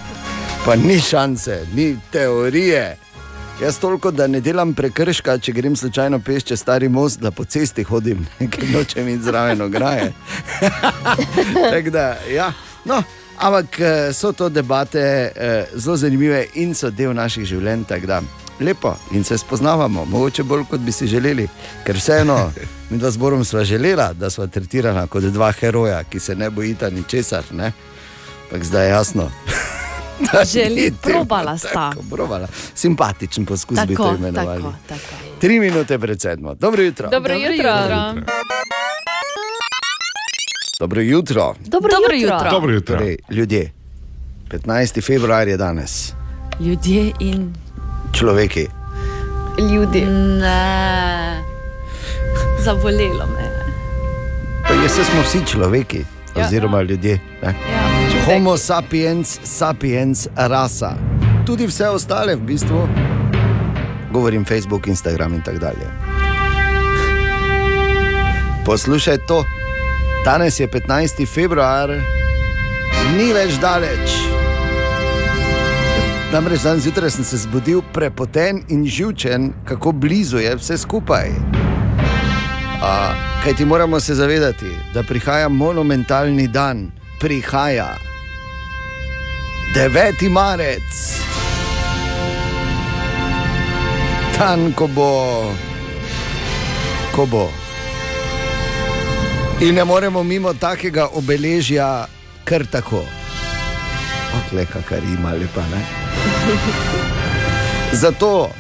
Pa 0.65 0.77
ni 0.77 1.01
šanse, 1.01 1.67
ni 1.75 1.97
teorije. 2.11 2.97
Jaz 3.63 3.79
toliko, 3.79 4.11
da 4.11 4.27
ne 4.27 4.41
delam 4.41 4.75
prekrška, 4.75 5.37
če 5.39 5.53
grem 5.53 5.77
slučajno 5.77 6.19
peš 6.19 6.45
čez 6.45 6.61
stari 6.61 6.89
most, 6.89 7.21
da 7.21 7.31
po 7.31 7.45
cesti 7.45 7.83
hodim, 7.83 8.27
ker 8.53 8.71
nočem 8.71 9.09
iti 9.09 9.23
zraven 9.23 9.63
ograje. 9.63 10.13
Tako 11.73 11.91
da, 11.91 12.17
ja. 12.35 12.53
no, 12.85 13.03
ampak 13.39 13.81
eh, 13.81 14.13
so 14.13 14.33
to 14.33 14.49
debate 14.49 15.33
eh, 15.37 15.67
zelo 15.75 15.97
zanimive 15.97 16.47
in 16.55 16.75
so 16.75 16.91
del 16.91 17.15
naših 17.15 17.45
življenj. 17.45 17.85
tako 17.85 18.07
da, 18.07 18.23
Lepo 18.61 18.95
in 19.11 19.25
se 19.25 19.39
spoznavamo, 19.39 20.05
mogoče 20.05 20.43
bolj 20.43 20.65
kot 20.65 20.81
bi 20.81 20.93
si 20.93 21.07
želeli, 21.07 21.49
ker 21.87 21.97
vseeno, 21.97 22.53
mi 22.91 22.99
dva 22.99 23.11
zborom 23.11 23.45
sva 23.45 23.65
želela, 23.65 24.13
da 24.13 24.31
sva 24.31 24.47
tretirana 24.47 25.07
kot 25.07 25.23
dva 25.25 25.53
heroja, 25.53 26.05
ki 26.05 26.21
se 26.21 26.35
ne 26.35 26.51
bojita 26.51 26.91
ničesar. 26.91 27.45
ne. 27.51 27.73
Ampak 28.45 28.65
zdaj 28.65 28.87
je 28.87 28.91
jasno. 28.91 29.31
Želi, 30.53 30.93
probala 31.03 31.59
sta. 31.59 31.69
tako, 31.91 32.03
probala. 32.11 32.49
Simpatičen 32.75 33.47
poskus 33.47 33.79
bi 33.87 33.97
to 33.97 34.03
Tako, 34.03 34.17
imenovali. 34.17 34.63
tako, 34.63 34.75
tako. 34.89 35.15
Tri 35.41 35.61
minute 35.61 35.99
pred 35.99 36.21
sedmo. 36.21 36.55
Dobro 36.55 36.83
jutro. 36.83 37.09
Dobro 37.11 37.35
jutro. 37.35 38.15
Dobro 40.81 41.01
jutro. 41.01 41.55
Dobro 41.65 41.91
Dobro 41.93 42.15
jutro. 42.15 42.35
jutro. 42.35 42.51
Dobro 42.51 42.73
jutro. 42.73 42.97
Torej, 42.97 43.17
ljudje, 43.31 43.73
15. 44.51 45.03
februar 45.03 45.49
je 45.49 45.57
danes, 45.57 46.13
Ljudje 46.61 47.13
in 47.21 47.55
človeki. 48.13 48.69
Ljudje. 49.73 50.07
ne. 50.07 51.43
Zabolelo 52.59 53.27
me. 53.27 53.43
je. 53.43 53.63
Pa 54.69 54.75
jaz 54.75 54.93
smo 54.93 55.23
vsi 55.23 55.47
človeki, 55.47 56.05
Ja. 56.37 56.47
oziroma 56.47 56.83
ljudje. 56.83 57.19
Ne? 57.43 57.55
Homo 58.25 58.57
sapiens, 58.57 59.39
sapiens, 59.45 60.29
rasa. 60.37 60.95
Tudi 61.47 61.67
vse 61.67 61.89
ostale, 61.89 62.37
v 62.37 62.41
bistvu, 62.41 62.89
govorim 64.13 64.45
Facebook, 64.45 64.87
Instagram 64.87 65.35
in 65.35 65.43
tako 65.43 65.59
dalje. 65.59 65.87
Poslušaj 68.65 69.19
to, 69.19 69.45
danes 70.25 70.61
je 70.61 70.69
15. 70.69 71.27
februar, 71.27 71.91
ni 73.17 73.33
več 73.33 73.59
daleč. 73.61 74.32
Namreč 76.33 76.63
danes 76.63 76.83
zjutraj 76.83 77.11
sem 77.11 77.25
se 77.25 77.37
zbudil 77.37 77.83
prepoten 77.93 78.63
in 78.69 78.87
živčen, 78.87 79.53
kako 79.69 79.93
blizu 79.93 80.39
je 80.39 80.55
vse 80.57 80.79
skupaj. 80.79 81.29
A, 82.83 83.15
kaj 83.45 83.55
ti 83.55 83.65
moramo 83.65 84.01
se 84.01 84.15
zavedati, 84.15 84.71
da 84.95 85.03
prihaja 85.03 85.49
monumentalni 85.49 86.49
dan, 86.49 86.91
prihaja 87.21 87.99
9. 89.77 90.29
marec, 90.31 91.21
dan, 94.39 94.73
ko 94.73 94.87
bo, 94.87 95.53
ko 97.15 97.27
bo. 97.27 97.49
In 99.61 99.75
ne 99.75 99.85
moremo 99.85 100.23
mimo 100.23 100.55
takega 100.55 101.09
obeležja 101.13 102.07
kar 102.45 102.65
tako. 102.67 103.05
Okle, 104.41 104.67
kar 104.89 105.05
ima 105.05 105.33
lepa, 105.33 105.61
ne? 105.61 106.02
Zato 108.03 108.51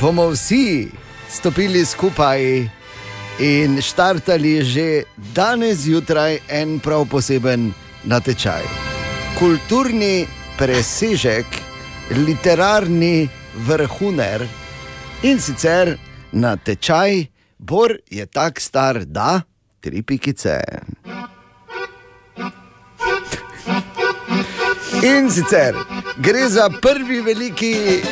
bomo 0.00 0.28
vsi 0.30 0.88
stopili 1.30 1.84
skupaj 1.84 2.68
in 3.38 3.80
štartali 3.82 4.64
že 4.64 5.02
danes 5.16 5.78
zjutraj 5.86 6.38
en 6.48 6.78
prav 6.80 7.06
poseben 7.10 7.72
natečaj. 8.04 8.62
Kulturni 9.38 10.26
presežek, 10.58 11.46
literarni 12.10 13.28
vrhuner 13.66 14.46
in 15.22 15.40
sicer 15.40 15.96
natečaj, 16.32 17.26
Bor 17.60 17.92
je 18.10 18.26
tak 18.26 18.60
star, 18.60 19.04
da 19.04 19.42
tri 19.80 20.02
pikice. 20.02 20.60
In 25.02 25.30
sicer 25.30 25.74
gre 26.16 26.48
za 26.48 26.70
prvi 26.80 27.20
veliki 27.20 28.02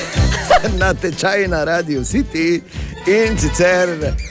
natečaj 0.80 1.48
na 1.48 1.64
Radio 1.64 2.04
City. 2.04 2.62
In 3.06 3.38
sicer 3.38 3.88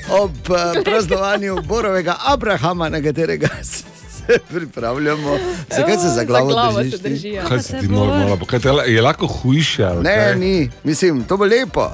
ob 0.10 0.32
eh, 0.32 0.84
praznovanju 0.84 1.62
Borovega 1.62 2.16
Abrahama, 2.26 2.90
na 2.90 3.02
katerega 3.02 3.48
se 3.64 3.95
pripravljamo. 4.54 5.38
Zakaj 5.76 5.98
se 5.98 6.10
za 6.16 6.24
glavo, 6.24 6.82
držiš? 6.82 7.02
ti? 7.02 7.40
Kaj 7.48 7.60
si 7.60 7.80
ti 7.80 7.88
normalno? 7.88 8.46
Kaj 8.46 8.60
te, 8.60 8.70
je 8.88 9.02
lahko 9.02 9.28
hujše? 9.28 9.84
ali 9.84 10.04
Ne, 10.04 10.16
kaj? 10.16 10.36
ni, 10.36 10.70
mislim, 10.84 11.24
to 11.24 11.38
bo 11.38 11.46
lepo. 11.46 11.92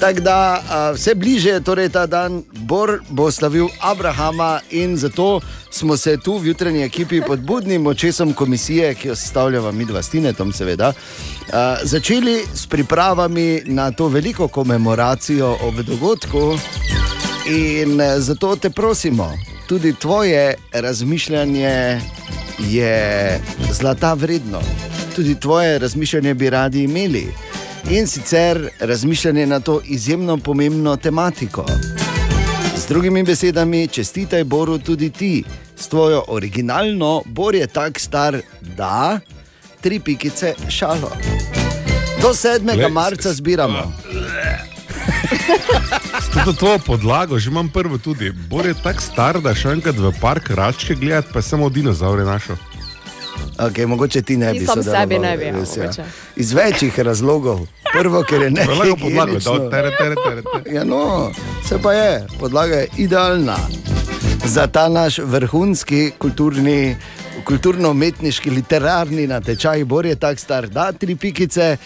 Tako 0.00 0.20
da 0.20 0.62
a, 0.70 0.90
vse 0.90 1.14
bliže 1.14 1.50
je 1.50 1.60
torej 1.60 1.88
ta 1.88 2.06
dan, 2.06 2.42
Bor 2.52 2.98
bo 3.08 3.30
slavil 3.30 3.68
Abrahama 3.80 4.60
in 4.70 4.96
zato 4.96 5.40
smo 5.70 5.96
se 5.96 6.16
tu 6.16 6.38
v 6.38 6.46
jutranji 6.46 6.82
ekipi 6.82 7.20
pod 7.26 7.40
budnim 7.40 7.86
očesom 7.86 8.32
komisije, 8.32 8.94
ki 8.94 9.08
jo 9.08 9.16
sestavljava 9.16 9.72
mi 9.72 9.84
dva 9.84 10.02
stinetom, 10.02 10.52
seveda, 10.52 10.92
a, 11.52 11.76
začeli 11.82 12.44
s 12.54 12.66
pripravami 12.66 13.62
na 13.66 13.90
to 13.90 14.08
veliko 14.08 14.48
komemoracijo 14.48 15.56
ob 15.62 15.74
dogodku. 15.74 16.58
In 17.46 18.00
eh, 18.00 18.20
zato 18.20 18.56
te 18.56 18.70
prosimo, 18.70 19.32
tudi 19.70 19.94
tvoje 19.94 20.54
razmišljanje 20.72 22.00
je 22.58 23.40
zlata 23.72 24.14
vredno, 24.14 24.60
tudi 25.16 25.40
tvoje 25.40 25.78
razmišljanje 25.78 26.34
bi 26.34 26.50
radi 26.50 26.82
imeli. 26.82 27.26
In 27.90 28.06
sicer 28.06 28.68
razmišljanje 28.80 29.46
na 29.46 29.60
to 29.60 29.80
izjemno 29.84 30.36
pomembno 30.36 30.96
tematiko. 30.96 31.66
Z 32.76 32.88
drugimi 32.88 33.22
besedami, 33.22 33.88
čestitaj 33.88 34.44
Boru 34.44 34.78
tudi 34.78 35.10
ti, 35.10 35.44
s 35.76 35.88
tvojo 35.88 36.24
originalno, 36.28 37.22
Bor 37.26 37.54
je 37.54 37.66
tak 37.66 38.00
star, 38.00 38.40
da 38.60 39.20
tri 39.80 40.00
pikice 40.00 40.54
šalo. 40.68 41.12
Do 42.22 42.28
7. 42.28 42.74
Glej, 42.74 42.90
marca 42.90 43.32
zbiramo. 43.32 43.92
S 46.20 46.44
to 46.44 46.52
tvojo 46.52 46.78
podlago, 46.78 47.38
že 47.38 47.50
imam 47.50 47.68
prvo 47.68 47.98
tudi. 47.98 48.32
Bor 48.50 48.66
je 48.66 48.74
tako 48.74 49.00
star, 49.00 49.40
da 49.40 49.54
še 49.54 49.74
enkrat 49.76 49.98
v 49.98 50.12
park 50.20 50.50
račke 50.50 50.94
gledati, 50.94 51.32
pa 51.32 51.38
je 51.38 51.42
samo 51.42 51.68
dinozaure 51.68 52.24
našel. 52.24 52.56
Okay, 53.58 53.86
mogoče 53.86 54.22
ti 54.22 54.36
ne 54.36 54.52
bi 54.52 54.64
sam 54.66 54.82
sodeloval, 54.82 55.00
sebi 55.00 55.18
ne 55.18 55.36
bi, 55.36 55.44
ja, 55.44 55.52
res, 55.52 55.76
mogoče. 55.76 56.04
Iz 56.36 56.52
večjih 56.52 57.00
razlogov. 57.00 57.66
Prvo, 57.92 58.22
ker 58.22 58.42
je 58.42 58.50
nekaj 58.50 58.66
Podlago, 58.66 58.96
podlago, 58.96 59.32
da 59.32 59.70
tere, 59.70 59.90
tere, 59.98 60.14
tere, 60.24 60.42
tere. 60.42 60.74
Ja, 60.76 60.84
no, 60.84 61.30
se 61.68 61.78
pa 61.82 61.92
je, 61.92 62.26
podlaga 62.40 62.74
je 62.74 62.88
idealna 62.96 63.56
za 64.44 64.66
ta 64.66 64.88
naš 64.88 65.18
vrhunski 65.18 66.10
kulturni. 66.18 66.96
Kulturno-umetniški, 67.40 68.50
literarni 68.50 69.24
natečaj, 69.26 69.84
Bor 69.84 70.06
je 70.06 70.14
tako 70.14 70.40
star, 70.40 70.68
da 70.68 70.92
tri 70.92 71.16
pikice 71.16 71.76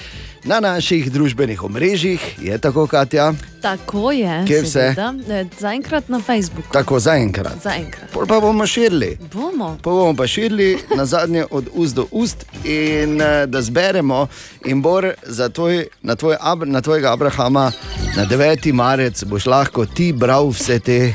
na 0.45 0.61
naših 0.61 1.13
družbenih 1.13 1.63
omrežjih, 1.63 2.21
je 2.39 2.59
tako, 2.59 2.87
Katja, 2.87 3.33
Tako 3.63 4.13
je. 4.13 4.45
Kje 4.47 4.63
vse? 4.63 4.95
Eh, 5.29 5.45
Zaenkrat 5.59 6.09
na 6.09 6.21
Facebooku. 6.21 6.69
tako 6.73 6.99
zaenkrat. 6.99 7.63
Zaenkrat. 7.63 8.11
Pol 8.13 8.27
pa 8.27 8.41
bomo 8.41 8.67
širili. 8.67 9.19
Bomo. 9.33 9.79
Pa 9.83 9.91
bomo 9.91 10.15
pa 10.15 10.27
širili 10.27 10.79
na 10.97 11.07
zadnje 11.07 11.47
od 11.51 11.69
ust 11.73 11.95
do 11.95 12.07
ust, 12.11 12.45
in 12.65 13.21
eh, 13.21 13.47
da 13.47 13.63
zberemo. 13.63 14.27
In 14.65 14.83
bor 14.83 15.13
za 15.23 15.49
tvoj, 15.49 15.87
na, 16.03 16.15
tvoj, 16.15 16.37
na 16.65 16.81
tvojega 16.81 17.13
Abrahama 17.13 17.73
na 18.17 18.27
9. 18.27 18.73
marec 18.73 19.25
boš 19.25 19.47
lahko 19.47 19.87
ti 19.87 20.13
bral 20.13 20.49
vse 20.49 20.79
te 20.79 21.15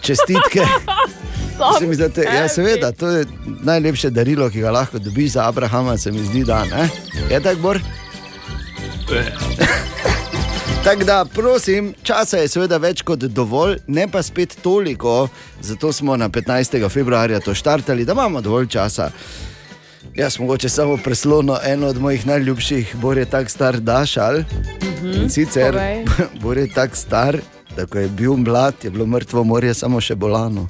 čestitke. 0.00 0.60
Se 1.78 1.86
mi 1.86 1.94
zdi, 1.94 2.08
te- 2.10 2.26
ja, 2.26 2.48
seveda, 2.48 2.92
to 2.92 3.08
je 3.08 3.26
najlepše 3.62 4.10
darilo, 4.10 4.50
ki 4.50 4.60
ga 4.60 4.70
lahko 4.70 4.98
dobiš 4.98 5.30
za 5.30 5.48
Abrahama, 5.48 5.98
se 5.98 6.12
mi 6.12 6.18
zdi, 6.18 6.44
da 6.44 6.64
ne. 6.64 6.88
Je 7.30 7.40
tako, 7.40 7.60
Bor? 7.60 7.78
Tako 10.84 11.04
da, 11.04 11.24
prosim, 11.34 11.94
časa 12.02 12.36
je 12.36 12.48
seveda 12.48 12.76
več 12.76 13.02
kot 13.02 13.18
dovolj, 13.18 13.78
ne 13.86 14.08
pa 14.08 14.22
spet 14.22 14.56
toliko, 14.62 15.28
zato 15.60 15.92
smo 15.92 16.16
na 16.16 16.28
15. 16.28 16.90
februarja 16.90 17.40
to 17.40 17.54
štartali, 17.54 18.04
da 18.04 18.12
imamo 18.12 18.40
dovolj 18.40 18.68
časa. 18.68 19.10
Jaz 20.14 20.38
mogoče 20.38 20.68
samo 20.68 20.96
preslono 20.96 21.58
eno 21.64 21.86
od 21.86 22.00
mojih 22.00 22.26
najljubših, 22.26 22.96
Bor 22.96 23.18
je 23.18 23.24
tak 23.24 23.50
star 23.50 23.80
dašal. 23.80 24.42
In 25.02 25.30
sicer, 25.30 25.72
povej. 25.72 26.04
Bor 26.42 26.58
je 26.58 26.68
tak 26.74 26.96
star, 26.96 27.38
da 27.76 27.86
ko 27.86 27.98
je 27.98 28.08
bil 28.08 28.36
mlad, 28.36 28.74
je 28.82 28.90
bilo 28.90 29.06
mrtvo 29.06 29.44
morje 29.44 29.74
samo 29.74 30.00
še 30.00 30.14
bolano. 30.14 30.68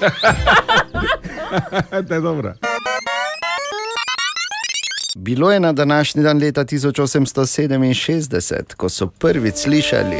to 2.08 2.14
je 2.14 2.20
dobro. 2.20 2.54
Bilo 5.16 5.52
je 5.52 5.60
na 5.60 5.72
današnji 5.72 6.22
dan 6.22 6.38
leta 6.38 6.64
1867, 6.64 8.62
ko 8.76 8.88
so 8.88 9.06
prvič 9.08 9.54
slišali, 9.56 10.16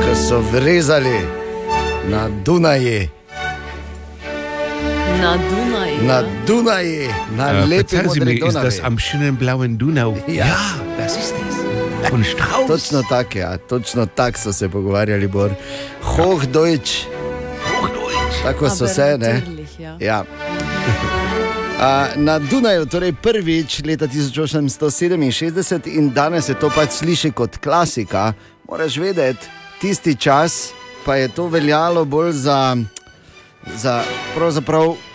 ko 0.00 0.14
so 0.18 0.40
vrezali 0.42 1.18
na 2.04 2.28
Dunaji, 2.44 3.08
Na 5.20 5.36
Dunaju. 5.38 6.02
na 6.02 6.22
Dunaji, 6.46 7.08
na 7.30 7.44
Äh, 7.44 7.66
modri 8.04 8.24
mir, 8.24 8.34
ist 8.38 8.54
das 8.54 8.54
Dunaji. 8.54 8.80
am 8.82 8.98
schönen 8.98 9.36
blauen 9.36 9.78
Donau? 9.78 10.16
Ja, 10.28 10.56
das 10.98 11.12
ist 11.12 11.34
es. 11.40 11.56
Točno 12.68 13.02
tako, 13.02 13.38
ja, 13.38 13.56
točno 13.58 14.06
tako 14.06 14.38
so 14.38 14.52
se 14.52 14.68
pogovarjali, 14.68 15.28
Bor. 15.28 15.50
Hochdeutsch. 16.02 16.92
Tako 18.42 18.70
so 18.70 18.86
se, 18.86 19.18
ne? 19.18 19.34
natürlich, 19.34 19.80
ja. 19.80 19.96
Ja. 20.00 20.24
Na 22.16 22.38
Dunaju, 22.38 22.86
torej 22.86 23.12
prvič 23.12 23.80
leta 23.84 24.06
1867 24.06 25.86
in 25.86 26.10
danes 26.10 26.46
se 26.46 26.54
to 26.54 26.70
pač 26.70 26.90
sliši 26.90 27.30
kot 27.30 27.56
klasika. 27.56 28.32
Moraš 28.68 28.96
vedeti, 28.96 29.46
tisti 29.80 30.14
čas 30.14 30.72
pa 31.04 31.16
je 31.16 31.28
to 31.28 31.46
veljalo 31.46 32.04
bolj 32.04 32.32
za, 32.32 32.76
za 33.76 34.02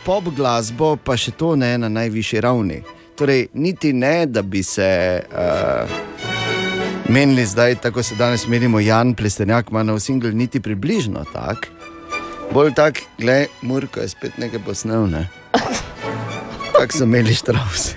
pop 0.05 0.23
glasbo, 0.35 0.95
pa 0.95 1.17
še 1.17 1.31
to 1.31 1.55
ne 1.55 1.77
na 1.77 1.89
najvišji 1.89 2.41
ravni. 2.41 2.81
Torej, 3.17 3.47
niti 3.53 3.93
ne, 3.93 4.25
da 4.25 4.41
bi 4.41 4.63
se 4.63 5.23
uh, 5.23 5.89
menili 7.09 7.45
zdaj, 7.45 7.75
tako 7.75 8.03
se 8.03 8.15
danes 8.15 8.47
menimo, 8.47 8.79
Jan 8.79 9.15
Plestenjak 9.15 9.71
ima 9.71 9.83
nov 9.83 9.99
singl, 9.99 10.29
niti 10.33 10.59
približno 10.59 11.25
tak. 11.33 11.67
Bolj 12.53 12.73
tak, 12.73 13.01
gledaj, 13.17 13.47
Murko 13.61 13.99
je 13.99 14.09
spet 14.09 14.37
nekaj 14.37 14.59
posnel. 14.65 15.07
Ne? 15.07 15.27
Tako 16.79 16.97
so 16.97 17.03
imeli 17.03 17.33
štravs. 17.33 17.93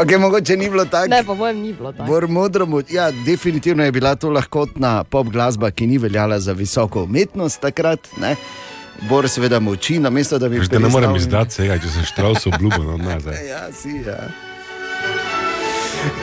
Okay, 0.00 0.18
mogoče 0.18 0.56
ni 0.56 0.70
bilo 0.70 0.84
tako. 0.84 1.08
Ne, 1.08 1.24
po 1.24 1.34
mojem 1.34 1.56
ni 1.56 1.72
bilo 1.72 1.92
tako. 1.92 2.28
Modro, 2.28 2.66
mo- 2.66 2.94
ja, 2.94 3.10
definitivno 3.10 3.84
je 3.84 3.92
bila 3.92 4.14
to 4.14 4.30
lahkotna 4.30 5.04
pop 5.04 5.26
glasba, 5.26 5.70
ki 5.70 5.86
ni 5.86 5.98
veljala 5.98 6.40
za 6.40 6.52
visoko 6.52 7.02
umetnost 7.02 7.60
takrat. 7.60 8.08
Ne? 8.20 8.36
Bor 9.08 9.28
seveda 9.28 9.60
moči, 9.60 9.98
namesto 9.98 10.38
da 10.38 10.48
bi 10.48 10.58
Veš, 10.58 10.68
da 10.68 10.78
ne 10.78 10.88
morem 10.88 11.16
izdati 11.16 11.50
vsega, 11.50 11.78
če 11.78 11.88
sem 11.88 12.04
Strauss 12.04 12.46
obljubil, 12.46 12.84
no 12.84 12.96
nazaj. 12.96 13.36
Ja, 13.50 13.72
si, 13.72 14.02
ja. 14.06 14.28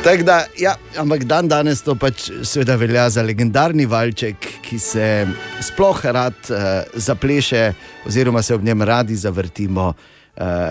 Da, 0.03 0.45
ja, 0.57 0.75
ampak 0.97 1.23
dan 1.23 1.47
danes 1.47 1.81
to 1.81 1.95
pač 1.95 2.29
seveda 2.43 2.75
velja 2.75 3.09
za 3.09 3.21
legendarni 3.21 3.85
valček, 3.85 4.47
ki 4.61 4.79
se 4.79 5.27
sploh 5.61 6.05
rad 6.05 6.37
uh, 6.49 6.57
zapleše, 6.93 7.73
oziroma 8.05 8.41
se 8.41 8.55
ob 8.55 8.63
njem 8.63 8.81
radi 8.81 9.15
zavrtimo 9.15 9.87
uh, 9.89 10.16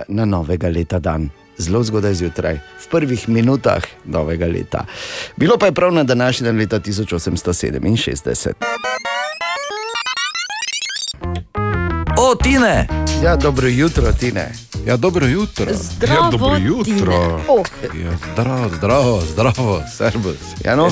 na 0.08 0.24
novega 0.24 0.68
leta 0.68 0.98
dan. 0.98 1.28
Zelo 1.58 1.82
zgodaj 1.82 2.14
zjutraj, 2.14 2.54
v 2.54 2.88
prvih 2.90 3.28
minutah 3.28 3.82
novega 4.04 4.46
leta. 4.46 4.84
Bilo 5.36 5.56
pa 5.58 5.66
je 5.66 5.72
prav 5.72 5.92
na 5.92 6.04
današnji 6.04 6.44
dan 6.44 6.58
leta 6.58 6.80
1867. 6.80 8.52
O, 12.18 12.34
Tine! 12.34 12.86
Ja, 13.24 13.36
dobro 13.36 13.68
jutro, 13.68 14.12
Tine. 14.12 14.52
Ja, 14.86 14.96
dobro 14.96 15.26
jutro. 15.26 15.66
Zdravo, 15.72 16.24
ja, 16.24 16.30
dobro 16.30 16.56
jutro. 16.56 17.40
Oh. 17.48 17.66
Ja, 18.04 18.12
zdravo, 18.32 18.70
zdravo, 18.76 19.20
zdravo, 19.32 19.82
servus. 19.96 20.36
Ja, 20.64 20.76
no, 20.76 20.88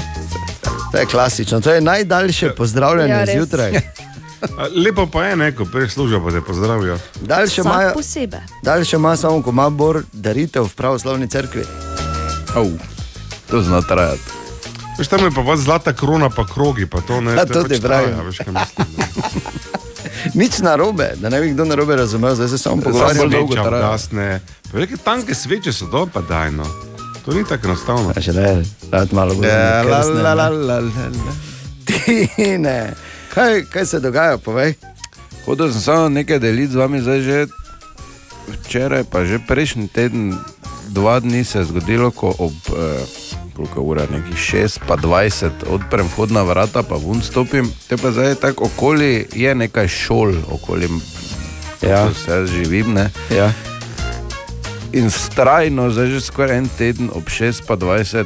to 0.92 0.98
je 0.98 1.06
klasično, 1.06 1.60
to 1.60 1.72
je 1.72 1.80
najdaljše 1.80 2.50
pozdravljanje 2.50 3.12
Ja, 3.12 3.18
ja, 3.18 3.24
res. 3.24 3.34
zjutraj. 3.36 3.72
Lepo 4.84 5.06
pa 5.06 5.24
je, 5.24 5.36
ne, 5.36 5.52
ko 5.52 5.64
prej 5.64 5.88
služijo, 5.88 6.20
pa 6.24 6.30
te 6.30 6.40
pozdravijo. 6.40 6.98
Daljše 7.20 7.60
imajo, 7.60 7.92
posebej. 7.94 8.40
daljše 8.62 8.96
ima 8.96 9.16
samo, 9.16 9.42
ko 9.42 9.50
ima 9.50 9.70
bor 9.70 10.02
daritev 10.12 10.64
v 10.64 10.74
pravoslavni 10.74 11.28
cerkvi. 11.28 11.64
Au, 12.56 12.70
to 13.50 13.62
zna 13.62 13.82
trajati. 13.82 14.22
Veš, 14.98 15.08
tam 15.08 15.24
je 15.24 15.30
pa 15.30 15.56
zlata 15.56 15.92
krona, 15.92 16.30
pa 16.30 16.46
krogi, 16.46 16.86
pa 16.86 17.00
to 17.00 17.20
ne. 17.20 17.34
Ja, 17.34 17.44
to 17.46 17.62
pač 17.62 17.78
ti 17.78 18.50
mislim. 18.50 18.56
Nič 20.34 20.58
narobe, 20.58 21.12
da 21.16 21.28
ne 21.28 21.40
bi 21.40 21.50
kdo 21.50 21.64
narobe 21.64 21.96
razumel, 21.96 22.34
zdaj 22.34 22.48
se 22.48 22.58
samo 22.58 22.82
pogovarjamo. 22.82 23.28
dolgo 23.28 23.52
sveče, 23.52 23.68
traja. 23.68 23.88
ugasne. 23.88 24.40
Pa 24.62 24.78
Velike 24.78 24.96
tanke 24.96 25.34
sveče 25.34 25.72
so 25.72 25.86
to, 25.86 26.06
pa 26.06 26.20
dajno. 26.20 26.64
To 27.24 27.32
ni 27.32 27.44
tako 27.44 27.66
enostavno. 27.66 28.12
Ja, 28.16 28.22
še 28.22 28.32
ne, 28.32 28.64
da 28.90 29.06
malo 29.12 29.34
bolj. 29.34 29.48
Ja, 29.48 29.82
la, 29.82 29.98
la, 29.98 30.34
la, 30.34 30.48
ne. 30.50 30.56
la, 30.56 30.78
la, 30.80 30.80
la. 30.80 31.34
Tine, 31.84 32.94
kaj, 33.34 33.64
kaj 33.70 33.86
se 33.86 34.00
dogaja, 34.00 34.38
povej? 34.38 34.74
Hodil 35.46 35.72
sem 35.72 35.80
samo 35.80 36.08
nekaj 36.08 36.38
deliti 36.38 36.72
z 36.72 36.76
vami, 36.76 37.00
zdaj 37.00 37.20
že 37.20 37.38
včeraj, 38.48 39.04
pa 39.10 39.24
že 39.24 39.38
prejšnji 39.38 39.88
teden, 39.88 40.38
dva 40.88 41.20
dni 41.20 41.44
se 41.44 41.58
je 41.58 41.64
zgodilo, 41.64 42.10
ko 42.10 42.34
ob 42.38 42.54
eh, 42.72 43.04
koliko 43.56 43.80
ura, 43.82 44.06
nekih 44.10 44.36
6, 44.36 44.86
pa 44.86 44.96
20, 44.96 45.66
odprem 45.70 46.06
vhodna 46.06 46.42
vrata, 46.42 46.82
pa 46.82 46.96
ven 46.98 47.22
stopim, 47.22 47.70
te 47.88 47.96
pa 47.96 48.10
zdaj 48.10 48.34
tako 48.34 48.66
okoli 48.66 49.26
je 49.32 49.54
nekaj 49.54 49.88
šol, 49.88 50.34
okoli 50.50 50.88
Ja. 51.82 51.90
ja. 51.90 52.14
se 52.14 52.46
živim. 52.46 52.94
Ne? 52.94 53.10
Ja. 53.28 53.52
In 54.92 55.10
strajno, 55.10 55.90
zdaj 55.90 56.06
že 56.06 56.20
skoraj 56.20 56.58
en 56.58 56.68
teden, 56.78 57.10
ob 57.12 57.28
6, 57.28 57.66
pa 57.66 57.76
20, 57.76 58.24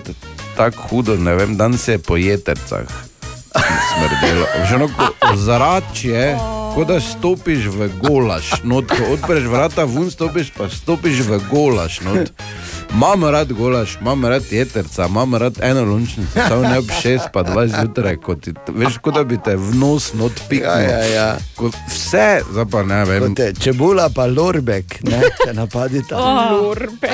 tako 0.56 0.78
hudo, 0.88 1.16
ne 1.16 1.34
vem, 1.34 1.56
dan 1.56 1.78
se 1.78 1.92
je 1.92 1.98
po 1.98 2.16
jetercah 2.16 3.07
smrdelo. 3.54 4.46
Ozračje, 5.32 6.36
kot 6.74 6.88
da 6.88 7.00
stopiš 7.00 7.66
v 7.66 7.90
golaš, 8.02 8.52
not, 8.64 8.88
ko 8.88 9.12
odpreš 9.12 9.44
vrata, 9.44 9.84
ven 9.84 10.10
stopiš, 10.10 10.52
pa 10.56 10.68
stopiš 10.68 11.20
v 11.28 11.40
golaš. 11.50 12.00
Not. 12.00 12.32
Imam 12.94 13.24
rad 13.24 13.52
golaš, 13.52 13.98
imam 14.00 14.24
rad 14.24 14.42
jeterca, 14.50 15.06
imam 15.06 15.34
rad 15.34 15.58
eno 15.62 15.84
lončnico, 15.84 16.40
samo 16.48 16.62
ne 16.62 16.78
ob 16.78 16.84
6, 16.84 17.18
pa 17.32 17.42
20 17.44 17.80
zjutraj, 17.80 18.16
kot 18.16 18.40
ti, 18.40 18.52
veš, 18.68 18.98
kot 18.98 19.14
da 19.14 19.24
bi 19.24 19.38
te 19.44 19.56
v 19.56 19.74
nos 19.74 20.12
not 20.14 20.32
pikal. 20.48 20.80
Ja, 20.80 20.88
ja, 20.88 21.04
ja. 21.04 21.36
Vse, 21.88 22.40
zdaj 22.52 22.64
pa 22.70 22.82
ne 22.82 23.04
vem. 23.04 23.20
Kot 23.28 23.38
je 23.38 23.52
čebula, 23.60 24.08
pa 24.14 24.26
lorbek, 24.26 25.02
ne, 25.02 25.20
te 25.44 25.54
napadita. 25.54 26.16
Lorbe. 26.52 27.08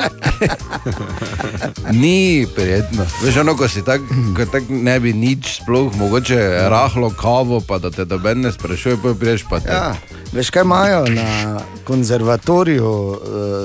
Ni 2.01 2.47
prijetno. 2.55 3.05
Veš, 3.23 3.37
ono, 3.37 3.55
ko 3.57 3.67
si 3.67 3.83
tako 3.85 4.45
tak 4.51 4.63
ne 4.69 4.99
bi 4.99 5.13
nič, 5.13 5.61
sploh 5.61 5.95
mogoče 5.95 6.69
rahlo 6.69 7.09
kavo, 7.09 7.61
pa 7.67 7.77
da 7.77 7.91
te 7.91 8.05
doben 8.05 8.41
ne 8.41 8.51
sprašuje, 8.51 8.97
pa 9.03 9.13
priješ 9.19 9.45
pa 9.49 9.59
te. 9.59 9.71
Ja, 9.71 9.95
veš, 10.33 10.49
kaj 10.49 10.63
imajo 10.63 11.05
na 11.05 11.59
konzervatoriju 11.83 12.91
uh, 12.91 13.17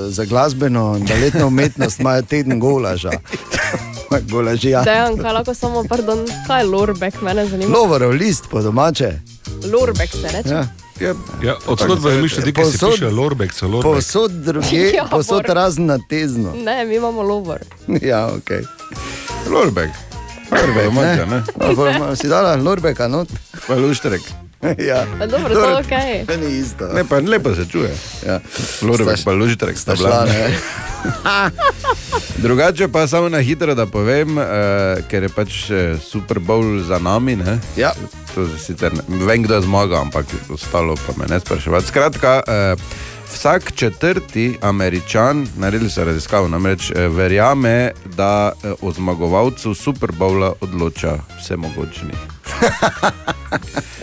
za 0.07 0.25
glasbeno 0.25 0.97
in 0.97 1.05
baletno 1.05 1.47
umetnost, 1.47 2.00
imajo 2.01 2.21
teden 2.23 2.59
golaža. 2.59 3.11
Golažija. 4.29 4.83
Dejan, 4.83 5.17
kaj 5.17 5.33
lahko 5.33 5.53
samo, 5.53 5.83
pardon, 5.83 6.25
kaj 6.47 6.61
je 6.61 6.65
lorbek, 6.65 7.21
mene 7.21 7.45
zanima. 7.45 7.77
Lovorov 7.77 8.11
list 8.11 8.49
po 8.49 8.61
domače. 8.61 9.19
Lorbek 9.65 10.09
se 10.11 10.27
reče. 10.27 10.49
Ja. 10.49 10.67
Ja, 10.99 11.13
Ja, 11.43 11.55
pa 12.01 12.09
je 12.09 12.21
mišljeno, 12.21 12.51
da 12.51 12.65
se 12.67 12.85
piše 12.87 13.05
Lorbek, 13.07 13.53
so 13.53 13.67
Lorbek. 13.67 13.93
Posod 13.95 14.31
druge, 14.31 14.91
Ja, 14.97 15.05
posod 15.05 15.45
razen 15.47 15.85
na 15.85 15.99
tezno. 15.99 16.53
Ne, 16.55 16.85
mi 16.85 16.95
imamo 16.95 17.21
lovor. 17.21 17.59
Ja, 18.01 18.27
ok. 18.27 18.49
Lorbek. 19.49 19.89
Lorbek, 20.51 20.93
ne? 20.93 21.25
ne? 21.25 21.43
A, 21.59 21.75
pa 21.75 21.89
ima- 21.89 22.15
Si 22.15 22.27
dala 22.27 22.55
lorbeka 22.55 23.07
not? 23.07 23.29
Pa 23.67 23.75
luštrek. 23.75 24.21
ja. 24.89 25.05
Pa 25.19 25.27
dobro, 25.27 25.53
to 25.53 25.69
je 25.69 25.77
okej. 25.77 26.25
To 26.25 26.37
ni 26.37 26.57
isto. 26.57 26.87
Ne, 26.93 27.03
pa 27.03 27.19
lepo 27.19 27.55
se 27.55 27.65
čuje. 27.65 27.95
Ja. 28.27 28.39
Lorbek 28.81 29.23
pa 29.25 29.31
luštrek 29.31 29.77
sta 29.77 29.95
bila. 29.95 30.27
Drugače 32.37 32.87
pa 32.87 33.07
samo 33.07 33.29
na 33.29 33.37
hitro, 33.37 33.75
da 33.75 33.85
povem, 33.85 34.37
uh, 34.37 34.43
ker 35.09 35.23
je 35.23 35.29
pač 35.29 35.69
eh, 35.69 35.97
Super 35.97 36.39
Bowl 36.39 36.83
za 36.83 36.99
nami. 36.99 37.35
Ne? 37.35 37.59
Ja. 37.77 37.91
To 38.35 38.47
sicer 38.57 38.93
ne, 38.93 39.25
vem, 39.25 39.43
kdo 39.43 39.55
je 39.55 39.61
zmagal, 39.61 40.01
ampak 40.01 40.25
ostalo 40.53 40.95
pa 40.95 41.13
me 41.17 41.25
ne 41.29 41.39
spraševati. 41.39 41.87
Skratka, 41.87 42.43
uh, 42.45 42.81
vsak 43.33 43.71
četrti 43.75 44.57
američan, 44.61 45.47
naredili 45.57 45.89
so 45.89 46.03
raziskavo, 46.03 46.47
namreč 46.47 46.91
uh, 46.91 47.15
verjame, 47.15 47.91
da 48.05 48.51
uh, 48.53 48.71
o 48.81 48.91
zmagovalcu 48.91 49.73
Super 49.73 50.11
Bowla 50.11 50.53
odloča 50.61 51.17
vse 51.39 51.57
mogočni. 51.57 52.13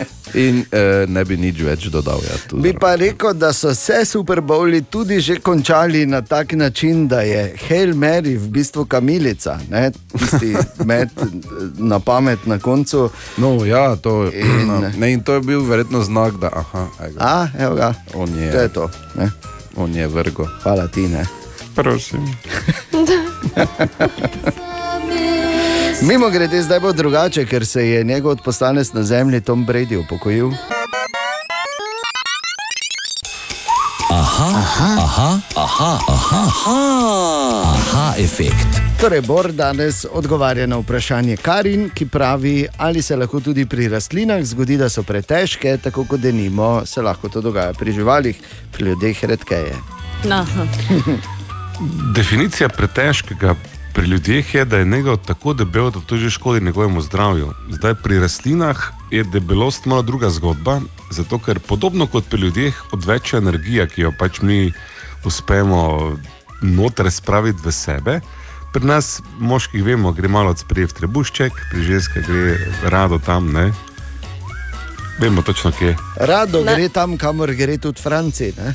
In 0.35 0.64
eh, 0.70 1.05
ne 1.09 1.24
bi 1.24 1.37
nič 1.37 1.61
več 1.61 1.89
dodal. 1.89 2.20
Ja, 2.20 2.37
tu 2.49 2.57
Bi 2.57 2.72
pa 2.72 2.95
rekel, 2.95 3.35
da 3.35 3.53
so 3.53 3.68
vse 3.68 4.05
Super 4.05 4.41
Bowli 4.41 4.83
tudi 4.83 5.20
že 5.20 5.41
končali 5.41 6.07
na 6.07 6.22
tak 6.22 6.53
način, 6.53 7.09
da 7.09 7.20
je 7.20 7.55
Hail 7.68 7.95
Mary 7.95 8.37
v 8.37 8.49
bistvu 8.49 8.85
kamilica, 8.85 9.59
ne? 9.70 9.91
tisti 10.12 10.57
med 10.85 11.09
na 11.79 11.99
pamet 11.99 12.47
na 12.47 12.59
koncu. 12.59 13.11
No, 13.37 13.64
ja, 13.64 13.97
to, 13.97 14.31
In- 14.33 14.66
no, 14.66 14.91
ne, 14.99 15.12
in 15.12 15.20
to 15.20 15.35
je 15.35 15.41
bil 15.41 15.61
verjetno 15.61 16.03
znak, 16.03 16.37
da 16.37 16.51
aha, 16.53 16.87
ega, 17.01 17.18
A, 17.18 17.49
evo 17.59 17.74
ga. 17.74 17.95
on 18.14 18.39
je, 18.39 18.53
To 18.53 18.59
je 18.59 18.68
to. 18.68 18.91
Ne? 19.14 19.31
on 19.76 19.95
je 19.95 20.09
vrgo. 20.09 20.49
Hvala 20.62 20.89
ti. 20.89 21.09
Ne? 21.09 21.26
Prosim. 21.74 22.26
Mimo 26.03 26.30
grede, 26.30 26.62
zdaj 26.62 26.80
bo 26.80 26.92
drugače, 26.92 27.44
ker 27.46 27.66
se 27.66 27.88
je 27.88 28.05
njegov 28.05 28.36
poslanec 28.36 28.92
na 28.92 29.03
zemlji 29.03 29.40
Tom 29.40 29.66
Brady 29.66 29.96
upokojil. 29.96 30.51
Aha, 34.11 34.49
aha, 34.57 34.96
aha, 34.99 35.38
aha, 35.57 35.99
aha, 36.09 36.44
aha, 36.46 37.62
aha 37.64 38.14
efekt. 38.18 38.78
Torej, 39.01 39.20
Bor 39.20 39.53
danes 39.53 40.07
odgovarja 40.12 40.66
na 40.66 40.76
vprašanje 40.76 41.36
Karin, 41.36 41.90
ki 41.94 42.07
pravi, 42.07 42.66
ali 42.76 43.03
se 43.03 43.16
lahko 43.16 43.40
tudi 43.40 43.66
pri 43.66 43.88
rastlinah 43.88 44.44
zgodi, 44.44 44.76
da 44.76 44.88
so 44.88 45.03
pretežke, 45.03 45.78
tako 45.82 46.05
kot 46.05 46.20
denimo, 46.20 46.86
se 46.86 47.03
lahko 47.03 47.28
to 47.28 47.40
dogaja 47.40 47.72
pri 47.72 47.92
živalih, 47.92 48.38
pri 48.72 48.84
ljudeh 48.84 49.24
redkeje. 49.24 49.74
Aha. 50.30 50.66
Definicija 52.16 52.68
pretežkega 52.68 53.55
pri 53.99 54.07
ljudeh 54.07 54.55
je, 54.55 54.64
da 54.64 54.78
je 54.78 54.84
njegov 54.84 55.16
tako 55.26 55.53
debel, 55.53 55.90
da 55.90 56.01
to 56.01 56.16
že 56.16 56.30
škodi 56.30 56.64
njegovemu 56.64 57.01
zdravju. 57.01 57.53
Zdaj 57.70 57.94
pri 57.94 58.18
rastlinah 58.18 58.78
je 59.11 59.24
debelost 59.24 59.86
malo 59.86 60.03
druga 60.03 60.30
zgodba, 60.30 60.80
zato 61.11 61.38
ker 61.38 61.59
podobno 61.59 62.07
kot 62.07 62.28
pri 62.30 62.40
ljudeh 62.40 62.82
odveč 62.92 63.32
energija, 63.34 63.86
ki 63.86 64.03
jo 64.03 64.12
pač 64.18 64.40
mi 64.40 64.72
uspemo 65.24 66.14
noter 66.62 67.11
spraviti 67.11 67.59
v 67.64 67.72
sebe. 67.72 68.20
Pri 68.72 68.86
nas, 68.86 69.20
moških, 69.38 69.82
vemo, 69.84 70.12
gre 70.12 70.28
malo 70.28 70.55
odsprej 70.55 70.86
v 70.86 70.94
trebušček, 71.01 71.53
pri 71.70 71.82
ženskah 71.82 72.22
gre 72.22 72.55
rado 72.82 73.18
tam, 73.18 73.51
ne. 73.53 73.72
Vemo 75.18 75.42
točno 75.42 75.72
kje. 75.72 75.96
Rado 76.16 76.62
Ne. 76.64 76.74
gre 76.74 76.88
tam, 76.88 77.18
kamor 77.18 77.51
gre 77.55 77.78
tudi 77.78 78.03
Franci. 78.03 78.53
Ne? 78.59 78.74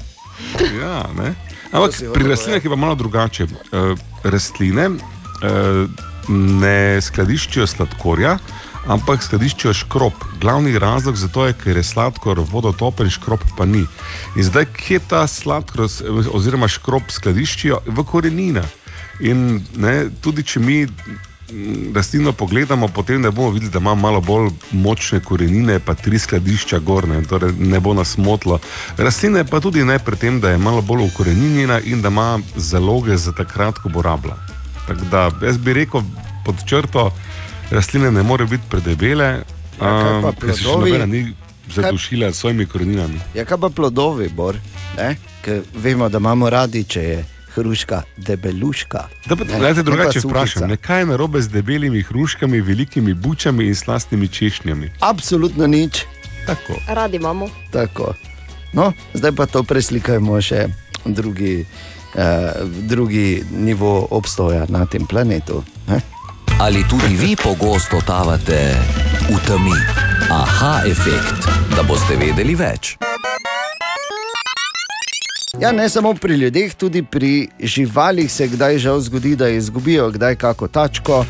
Ja, 0.82 1.08
ne. 1.16 1.36
Ampak 1.72 1.96
pri 2.14 2.28
rastlinah 2.28 2.64
je 2.64 2.70
pa 2.70 2.76
malo 2.76 2.96
drugače. 2.96 3.44
Uh, 3.44 3.98
rastline 4.24 5.13
ne 6.28 7.02
skladiščijo 7.02 7.68
sladkorja, 7.68 8.38
ampak 8.88 9.24
skladiščijo 9.24 9.74
škrob. 9.74 10.14
Glavni 10.42 10.80
razlog 10.80 11.16
za 11.16 11.28
to 11.28 11.46
je, 11.48 11.54
ker 11.54 11.78
je 11.78 11.84
sladkor 11.84 12.40
vodotopen, 12.52 13.10
škrob 13.10 13.44
pa 13.58 13.66
ni. 13.66 13.86
In 14.36 14.44
zdaj, 14.44 14.66
kje 14.78 15.00
ta 15.08 15.28
sladkor 15.28 15.88
oziroma 16.34 16.68
škrob 16.68 17.12
skladiščijo? 17.12 17.84
V 17.88 18.08
koreninah. 18.08 18.68
In 19.24 19.62
ne, 19.78 20.10
tudi 20.22 20.44
če 20.44 20.60
mi 20.60 20.78
mm, 20.86 21.94
rastlino 21.96 22.34
pogledamo, 22.34 22.88
potem 22.88 23.22
ne 23.22 23.32
bomo 23.32 23.52
videli, 23.54 23.72
da 23.72 23.80
ima 23.80 23.94
malo 23.96 24.22
bolj 24.22 24.50
močne 24.72 25.20
korenine, 25.24 25.78
pa 25.80 25.94
tri 25.94 26.20
skladišča 26.20 26.80
gorne, 26.80 27.22
torej 27.30 27.54
ne 27.60 27.80
bo 27.80 27.94
nas 27.94 28.18
motilo. 28.18 28.60
Rastlina 28.98 29.44
je 29.44 29.52
pa 29.52 29.62
tudi 29.62 29.86
ne 29.86 30.00
pri 30.00 30.18
tem, 30.18 30.42
da 30.42 30.52
je 30.52 30.58
malo 30.58 30.82
bolj 30.82 31.06
ukorenjena 31.12 31.80
in 31.80 32.02
da 32.02 32.10
ima 32.10 32.40
zaloge 32.56 33.18
za 33.18 33.32
takrat, 33.32 33.80
ko 33.80 33.94
bo 33.94 34.02
rabila. 34.02 34.53
Tako 34.88 35.06
da 35.12 35.32
jaz 35.42 35.58
bi 35.58 35.74
rekel 35.74 36.02
pod 36.46 36.56
črto, 36.66 37.12
rastline 37.72 38.12
ne 38.12 38.24
morejo 38.24 38.48
biti 38.48 38.64
predebele, 38.70 39.44
Ja, 39.74 39.90
kaj 39.90 40.22
pa 40.22 40.30
um, 40.30 40.36
ker 40.36 40.52
se 40.52 40.58
še 40.58 40.64
plodovi? 40.64 40.92
nobena 40.92 41.06
ni 41.08 41.34
zadušila 41.68 42.28
s 42.30 42.38
svojimi 42.38 42.66
koreninami. 42.66 43.20
Ja, 43.34 43.46
kaj 43.46 43.58
pa 43.58 43.70
plodovi, 43.70 44.30
Bor? 44.30 44.56
Ne? 44.98 45.16
Ker 45.42 45.64
vemo, 45.74 46.10
da 46.10 46.18
imamo 46.18 46.50
radi, 46.50 46.84
če 46.84 47.02
je 47.02 47.18
hruška 47.56 48.04
debeluška. 48.18 49.02
Da, 49.26 49.36
pa, 49.36 49.44
Ne, 49.44 49.60
da 49.60 49.70
te 49.70 49.76
ne 49.76 49.84
drugače 49.84 50.20
vprašam, 50.20 50.68
ne, 50.68 50.78
kaj 50.78 51.00
je 51.00 51.06
narobe 51.06 51.42
z 51.42 51.50
debelimi 51.50 52.02
hruškami, 52.02 52.62
velikimi 52.62 53.14
bučami 53.14 53.66
in 53.68 53.76
slastnimi 53.76 54.28
češnjami? 54.28 54.92
Absolutno 55.00 55.68
nič. 55.68 56.04
Tako. 56.46 56.78
Radi 56.88 57.18
imamo. 57.18 57.50
Tako. 57.72 58.14
No, 58.74 58.92
zdaj 59.14 59.32
pa 59.32 59.46
to 59.46 59.64
preslikajmo 59.64 60.42
še 60.42 60.68
drugi, 61.06 61.66
drugi 62.66 63.44
nivo 63.52 64.08
obstoja 64.12 64.66
na 64.70 64.86
tem 64.86 65.06
planetu. 65.06 65.64
Ne? 65.88 66.02
Ali 66.60 66.84
tudi 66.90 67.16
vi 67.16 67.36
pogosto 67.36 68.00
totavate 68.00 68.76
v 69.30 69.40
temi? 69.48 69.78
Aha 70.30 70.82
efekt, 70.86 71.48
da 71.76 71.84
boste 71.84 72.16
vedeli 72.16 72.56
več. 72.56 72.98
Ja, 75.60 75.72
ne 75.72 75.90
samo 75.90 76.14
pri 76.14 76.36
ljudeh, 76.36 76.74
tudi 76.76 77.04
pri 77.04 77.48
živalih 77.60 78.32
se 78.32 78.48
kdaj 78.48 78.78
žal 78.78 79.00
zgodi, 79.00 79.36
da 79.36 79.50
izgubijo 79.50 80.10
kdaj 80.12 80.36
kako 80.36 80.68
tačko. 80.68 81.26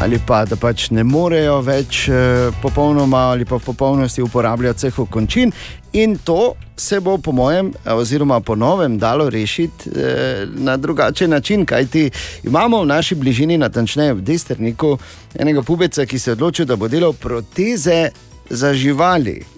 Ali 0.00 0.18
pa 0.26 0.44
da 0.44 0.56
pač 0.56 0.90
ne 0.94 1.02
morejo 1.02 1.56
več 1.66 2.04
eh, 2.08 2.52
popolnoma 2.62 3.32
ali 3.32 3.44
pa 3.44 3.58
v 3.58 3.64
popolnosti 3.66 4.22
uporabljati 4.22 4.78
vseh 4.78 5.00
končin, 5.10 5.50
in 5.92 6.14
to 6.24 6.54
se 6.76 7.00
bo, 7.00 7.16
po 7.18 7.32
mojem, 7.32 7.72
eh, 7.84 7.92
oziroma 7.92 8.38
po 8.40 8.54
novem, 8.54 8.98
dalo 8.98 9.26
rešiti 9.30 9.90
eh, 9.90 10.46
na 10.54 10.76
drugačen 10.76 11.30
način. 11.30 11.66
Kajti 11.66 12.10
imamo 12.44 12.82
v 12.82 12.86
naši 12.86 13.18
bližini, 13.18 13.58
natančneje 13.58 14.14
v 14.14 14.22
Desterniku, 14.22 14.94
enega 15.34 15.62
pubeca, 15.62 16.06
ki 16.06 16.18
se 16.18 16.30
je 16.30 16.38
odločil, 16.38 16.66
da 16.66 16.76
bo 16.76 16.88
delal 16.88 17.12
proteze 17.12 18.10
za 18.50 18.74
živali. 18.74 19.57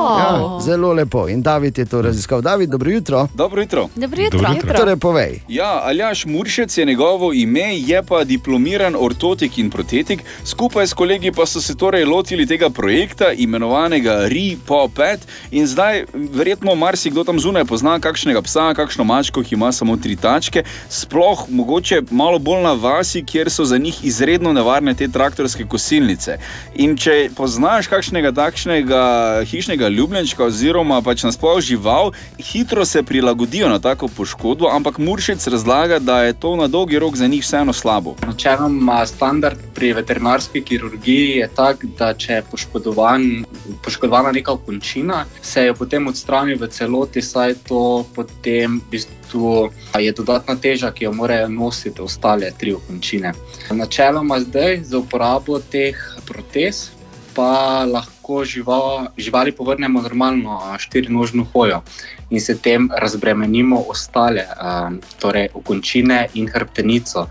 Ja, 0.00 0.58
zelo 0.60 0.92
lepo. 0.92 1.28
In 1.28 1.42
David 1.42 1.78
je 1.78 1.84
to 1.84 2.02
raziskal. 2.02 2.40
David, 2.40 2.70
dobro 2.70 2.90
jutro. 2.90 3.28
Dobro 3.34 3.60
jutro. 3.60 3.88
Dobro 3.96 4.22
jutro. 4.22 4.38
Dobro 4.38 4.54
jutro. 4.54 4.78
Torej, 4.78 4.96
povej. 4.96 5.40
Ja, 5.48 5.80
Aljaš 5.84 6.24
Muršec 6.26 6.78
je 6.78 6.84
njegovo 6.84 7.32
ime, 7.32 7.78
je 7.78 8.02
pa 8.02 8.24
diplomiran 8.24 8.96
ortotik 8.98 9.58
in 9.58 9.70
protetik. 9.70 10.22
Skupaj 10.44 10.86
s 10.86 10.92
kolegi 10.92 11.32
pa 11.32 11.46
so 11.46 11.60
se 11.60 11.76
torej 11.76 12.04
lotili 12.04 12.46
tega 12.46 12.70
projekta, 12.70 13.32
imenovanega 13.32 14.12
RIPO5. 14.28 15.16
In 15.50 15.66
zdaj, 15.66 16.04
verjetno 16.12 16.74
marsikdo 16.74 17.24
tam 17.24 17.40
zunaj 17.40 17.64
pozna 17.64 17.98
kakšnega 18.00 18.42
psa, 18.42 18.74
kakšno 18.74 19.04
mačko, 19.04 19.42
ki 19.42 19.54
ima 19.54 19.72
samo 19.72 19.96
tri 19.96 20.16
tačke. 20.16 20.62
Sploh 20.88 21.44
mogoče 21.48 22.02
malo 22.10 22.38
bolj 22.38 22.62
na 22.62 22.72
vasi, 22.72 23.24
kjer 23.24 23.50
so 23.50 23.64
za 23.64 23.78
njih 23.78 24.04
izredno 24.04 24.52
nevarne 24.52 24.94
te 24.94 25.08
traktorske 25.08 25.64
kosilnice. 25.64 26.38
In 26.74 26.96
če 26.96 27.30
poznaš 27.36 27.86
kakšnega 27.86 28.32
takšnega 28.32 29.02
hišnega 29.50 29.88
ljubljenčka, 30.00 30.44
oziroma 30.48 31.02
pač 31.04 31.24
nasploh 31.28 31.60
žival, 31.60 32.12
hitro 32.40 32.84
se 32.88 33.02
prilagodijo 33.02 33.68
na 33.68 33.78
tako 33.78 34.08
poškodbo, 34.08 34.70
ampak 34.72 34.98
Muršec 34.98 35.46
razlaga, 35.52 35.98
da 35.98 36.22
je 36.24 36.32
to 36.40 36.56
na 36.56 36.66
dolgi 36.66 36.98
rok 36.98 37.16
za 37.16 37.26
njih 37.26 37.42
vseeno 37.44 37.72
slabo. 37.72 38.16
Načeloma 38.26 39.06
standard 39.06 39.58
pri 39.74 39.92
veterinarski 39.92 40.62
kirurgiji 40.64 41.36
je 41.42 41.48
tak, 41.54 41.84
da 41.98 42.14
če 42.14 42.32
je 42.32 42.44
poškodovan, 42.50 43.44
poškodovana 43.84 44.32
neka 44.32 44.56
končina, 44.66 45.24
se 45.42 45.66
jo 45.66 45.74
potem 45.74 46.06
odstrani 46.08 46.54
v 46.54 46.68
celoti, 46.68 47.22
saj 47.22 47.54
to 47.68 48.06
potem 48.14 48.78
v 48.80 48.90
bistvu 48.94 49.70
je 49.98 50.12
dodatna 50.16 50.56
teža, 50.56 50.92
ki 50.92 51.04
jo 51.04 51.12
morajo 51.12 51.48
nositi 51.48 52.00
ostale 52.02 52.52
tri 52.58 52.74
končine. 52.88 53.34
Načeloma 53.70 54.40
zdaj 54.40 54.80
za 54.84 54.98
uporabo 54.98 55.60
teh 55.60 55.98
protez 56.26 56.88
pa 57.34 57.84
lahko 57.86 58.19
žival, 58.44 59.12
živali 59.16 59.52
povrnemo 59.52 60.02
normalno 60.02 60.60
štirinožno 60.78 61.44
hojo 61.52 61.82
in 62.30 62.40
se 62.40 62.58
tem 62.58 62.88
razbremenimo 62.90 63.84
ostale, 63.88 64.46
a, 64.46 64.90
torej 65.20 65.48
okončine 65.54 66.28
in 66.34 66.48
hrbtenico. 66.48 67.26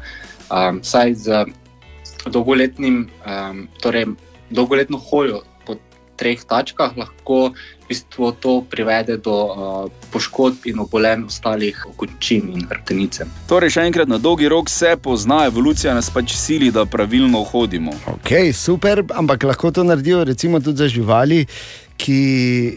Um, 0.50 0.80
saj 0.84 1.14
z 1.14 1.46
dolgoletnim, 2.26 3.06
um, 3.06 3.68
torej 3.82 4.06
dolgoletno 4.50 4.98
hojo 4.98 5.44
treh 6.20 6.44
tačkah 6.44 6.98
lahko 7.00 7.50
v 7.50 7.90
bistvu 7.90 8.32
to 8.38 8.54
privede 8.70 9.18
do 9.18 9.34
uh, 9.34 9.90
poškodb 10.14 10.68
in 10.70 10.84
obolenj 10.84 11.26
ostalih 11.32 11.80
končin 11.98 12.52
in 12.54 12.68
hrbtenice. 12.70 13.26
Torej, 13.50 13.74
še 13.74 13.88
enkrat, 13.90 14.12
na 14.12 14.20
dolgi 14.22 14.50
rok 14.52 14.70
se 14.70 14.94
pozna, 15.02 15.46
evolucija 15.50 15.96
nas 15.98 16.12
pač 16.14 16.36
sili, 16.38 16.70
da 16.76 16.86
pravilno 16.86 17.42
hodimo. 17.50 17.96
Ok, 18.14 18.52
super, 18.54 19.02
ampak 19.10 19.50
lahko 19.50 19.72
to 19.74 19.88
naredijo 19.88 20.24
recimo 20.30 20.62
tudi 20.62 20.86
za 20.86 20.88
živali, 20.92 21.46
ki 22.00 22.14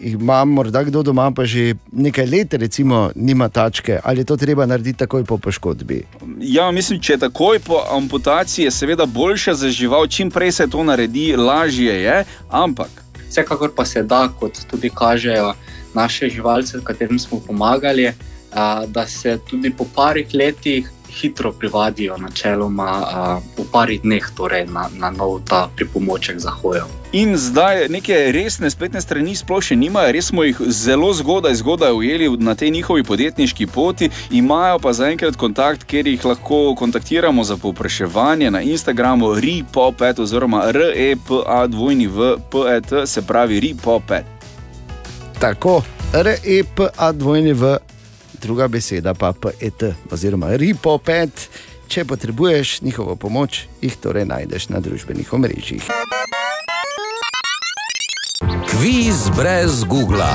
jih 0.03 0.15
ima 0.15 0.45
morda 0.45 0.83
kdo 0.83 1.03
doma, 1.03 1.31
pa 1.31 1.45
že 1.47 1.75
nekaj 1.93 2.27
let, 2.27 2.55
recimo, 2.55 3.11
nima 3.15 3.49
tačke, 3.49 4.01
ali 4.05 4.21
je 4.21 4.25
to 4.25 4.37
treba 4.37 4.67
narediti 4.67 4.99
takoj 4.99 5.25
po 5.25 5.39
poškodbi. 5.39 6.03
Ja, 6.41 6.71
mislim, 6.71 7.01
če 7.01 7.21
takoj 7.23 7.61
po 7.63 7.85
amputaciji 7.97 8.65
je 8.65 8.75
seveda 8.75 9.07
boljše 9.07 9.55
za 9.55 9.71
žival, 9.71 10.07
čim 10.07 10.31
prej 10.31 10.53
se 10.53 10.67
to 10.67 10.83
naredi, 10.85 11.37
lažje 11.37 11.95
je, 12.03 12.25
ampak. 12.51 13.02
Vsekakor 13.33 13.73
pa 13.77 13.85
se 13.85 14.03
da, 14.03 14.29
kot 14.41 14.59
tudi 14.71 14.91
kažejo 14.93 15.55
naše 15.95 16.29
živalce, 16.29 16.81
katerim 16.85 17.19
smo 17.19 17.41
pomagali, 17.47 18.13
da 18.87 19.07
se 19.09 19.39
tudi 19.51 19.73
po 19.73 19.87
parih 19.95 20.29
letih 20.35 20.91
hitro 21.21 21.53
privadijo, 21.53 22.17
načeloma 22.17 22.89
a, 22.89 23.41
v 23.59 23.65
parih 23.73 24.03
dneh, 24.03 24.31
torej 24.37 24.67
na, 24.67 24.89
na 24.99 25.11
nov 25.11 25.41
ta 25.49 25.69
pripomoček 25.77 26.39
za 26.39 26.51
hojo. 26.51 26.87
In 27.13 27.37
zdaj 27.37 27.89
neke 27.89 28.33
resne 28.33 28.71
spletne 28.73 29.01
strani 29.01 29.37
sploh 29.37 29.61
še 29.61 29.77
nimajo, 29.77 30.13
res 30.17 30.33
smo 30.33 30.49
jih 30.49 30.57
zelo 30.73 31.13
zgodaj, 31.13 31.55
zgodaj 31.61 31.93
ujeli 31.93 32.33
na 32.41 32.55
tej 32.55 32.71
njihovi 32.71 33.05
podjetniški 33.05 33.67
poti, 33.67 34.11
imajo 34.31 34.79
pa 34.79 34.93
zaenkrat 34.97 35.37
kontakt, 35.37 35.85
kjer 35.85 36.07
jih 36.09 36.25
lahko 36.25 36.75
kontaktiramo 36.79 37.45
za 37.45 37.57
povpraševanje 37.57 38.51
na 38.51 38.61
Instagramu 38.65 39.35
repopet 39.35 40.19
oziroma 40.19 40.73
repa2vpet, 40.73 43.07
se 43.07 43.23
pravi 43.23 43.61
repopet. 43.61 44.25
Tako, 45.41 45.83
REPA 46.13 47.13
dvojni 47.13 47.53
v, 47.53 47.77
druga 48.43 48.69
beseda 48.69 49.15
pa 49.15 49.33
PET, 49.33 49.85
oziroma 50.11 50.47
RIPO5. 50.59 51.31
Če 51.89 52.05
potrebuješ 52.05 52.81
njihovo 52.83 53.17
pomoč, 53.17 53.67
jih 53.83 53.97
torej 54.01 54.25
najdeš 54.25 54.69
na 54.73 54.81
družbenih 54.81 55.33
omrežjih. 55.33 55.91
Kviz 58.71 59.29
brez 59.37 59.85
Google. 59.85 60.33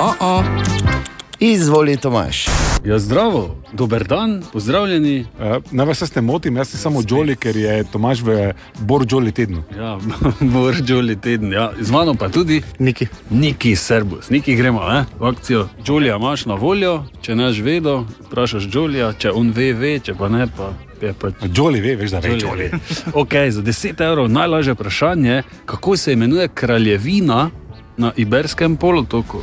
Oh 0.00 0.16
-oh. 0.20 1.09
Izvoli, 1.40 1.96
Tomaš. 1.96 2.46
Ja, 2.84 2.98
zdravo, 2.98 3.56
dober 3.72 4.04
dan, 4.04 4.42
pozdravljeni. 4.52 5.20
Uh, 5.20 5.62
Naj 5.70 5.86
vas 5.86 6.02
jaz 6.02 6.14
ne 6.14 6.22
motim, 6.22 6.56
jaz 6.56 6.68
sem 6.68 6.80
samo 6.80 7.02
Joli, 7.10 7.36
ker 7.36 7.56
je 7.56 7.84
Tomaš 7.92 8.20
v 8.22 8.52
Borjoli 8.78 9.32
tednu. 9.32 9.62
Ja, 9.76 9.98
Borjoli 10.54 11.16
teden, 11.16 11.52
ja. 11.52 11.70
z 11.80 11.90
mano 11.90 12.14
pa 12.14 12.28
tudi 12.28 12.62
Niki. 12.78 13.06
Niki 13.30 13.76
Serbus, 13.76 14.28
Niki 14.30 14.54
gremo 14.56 14.84
ne? 14.88 15.04
v 15.18 15.26
akcijo. 15.26 15.68
Jolija 15.86 16.16
imaš 16.16 16.44
na 16.46 16.54
voljo, 16.54 17.04
če 17.22 17.36
neš 17.36 17.60
vedo, 17.64 18.04
vprašaš 18.26 18.68
Jolija, 18.72 19.12
če 19.12 19.32
on 19.32 19.52
ve, 19.56 19.72
ve, 19.72 19.94
če 19.98 20.14
pa 20.14 20.28
ne, 20.28 20.44
pa 20.56 20.74
je 21.00 21.14
pač. 21.16 21.40
Joli 21.56 21.80
ve, 21.80 21.94
veš, 21.96 22.10
da 22.10 22.20
ve 22.20 22.36
Joli. 22.36 22.68
ok, 23.22 23.38
za 23.48 23.62
10 23.62 24.04
evrov 24.10 24.28
najlažje 24.28 24.76
vprašanje, 24.76 25.42
kako 25.64 25.96
se 25.96 26.12
imenuje 26.12 26.48
kraljevina 26.48 27.48
na 27.96 28.12
Iberskem 28.16 28.76
polotoku. 28.76 29.40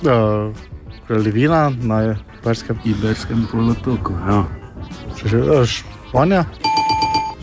Uh, 0.00 0.56
kraljevina 1.06 1.72
na 1.82 2.16
Iberskem, 2.40 2.78
Iberskem 2.84 3.46
polotoku. 3.52 4.12
Ja. 4.12 4.44
Španija? 5.66 6.44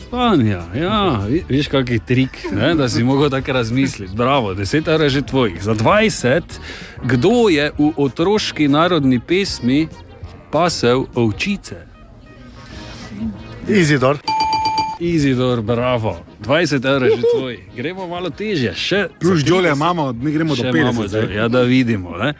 Španija, 0.07 0.63
ja, 0.75 1.19
veš, 1.49 1.67
kakšen 1.67 1.99
trik, 2.07 2.39
ne, 2.51 2.75
da 2.75 2.89
si 2.89 3.03
mogel 3.03 3.29
tako 3.29 3.53
razmisliti. 3.53 4.15
Bravo, 4.15 4.55
10 4.55 4.87
evrov 4.87 5.05
je 5.05 5.09
že 5.09 5.21
tvojih. 5.21 5.63
Za 5.63 5.75
20, 5.75 6.41
kdo 7.03 7.49
je 7.49 7.71
v 7.77 7.91
otroški 7.97 8.67
narodni 8.67 9.19
pesmi 9.19 9.87
pasel 10.51 11.05
ovčice? 11.15 11.75
Izidor. 13.67 14.17
Izidor, 14.99 15.61
bravo. 15.61 16.26
20 16.45 16.85
evrov 16.85 17.09
je 17.09 17.15
že 17.17 17.23
tvoj. 17.37 17.55
Gremo 17.75 18.07
malo 18.07 18.29
težje, 18.29 18.73
še. 18.75 19.07
Plus 19.19 19.41
30. 19.41 19.73
imamo, 19.73 20.13
mi 20.13 20.31
gremo 20.31 20.55
do 20.55 20.63
Še 20.63 20.71
50 20.71 20.81
imamo, 20.81 21.07
zdaj. 21.07 21.33
Ja, 21.33 21.47
da 21.47 21.61
vidimo. 21.61 22.17
Ne? 22.17 22.33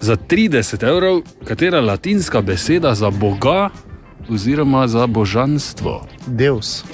Za 0.00 0.16
30 0.16 0.86
evrov, 0.86 1.22
katera 1.48 1.80
latinska 1.80 2.42
beseda 2.42 2.94
za 2.94 3.10
Boga 3.10 3.70
oziroma 4.30 4.86
za 4.88 5.06
božanstvo? 5.06 6.06
Deus. 6.26 6.84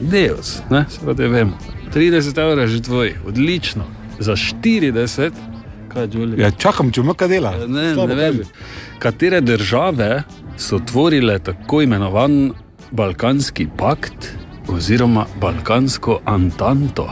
Deus, 0.00 0.58
ne, 0.70 0.84
seveda 0.90 1.28
vemo. 1.28 1.58
30 1.94 2.38
evrov 2.40 2.64
je 2.66 2.68
že 2.68 2.82
tvoj, 2.82 3.08
odlično. 3.28 3.86
Za 4.18 4.34
40, 4.36 5.30
kaj 5.92 6.08
Julija? 6.12 6.46
Ja, 6.46 6.50
čakam, 6.50 6.90
če 6.92 7.00
ima 7.00 7.14
kaj 7.14 7.28
dela. 7.28 7.54
Ne, 7.66 7.92
Slabo 7.94 8.14
ne 8.14 8.14
vem. 8.14 8.42
Katere 8.98 9.40
države 9.40 10.22
so 10.56 10.78
tvorile 10.78 11.38
tako 11.38 11.82
imenovan 11.82 12.52
Balkanski 12.90 13.68
pakt 13.78 14.41
oziroma 14.68 15.26
Balkansko 15.40 16.20
Antanto? 16.24 17.08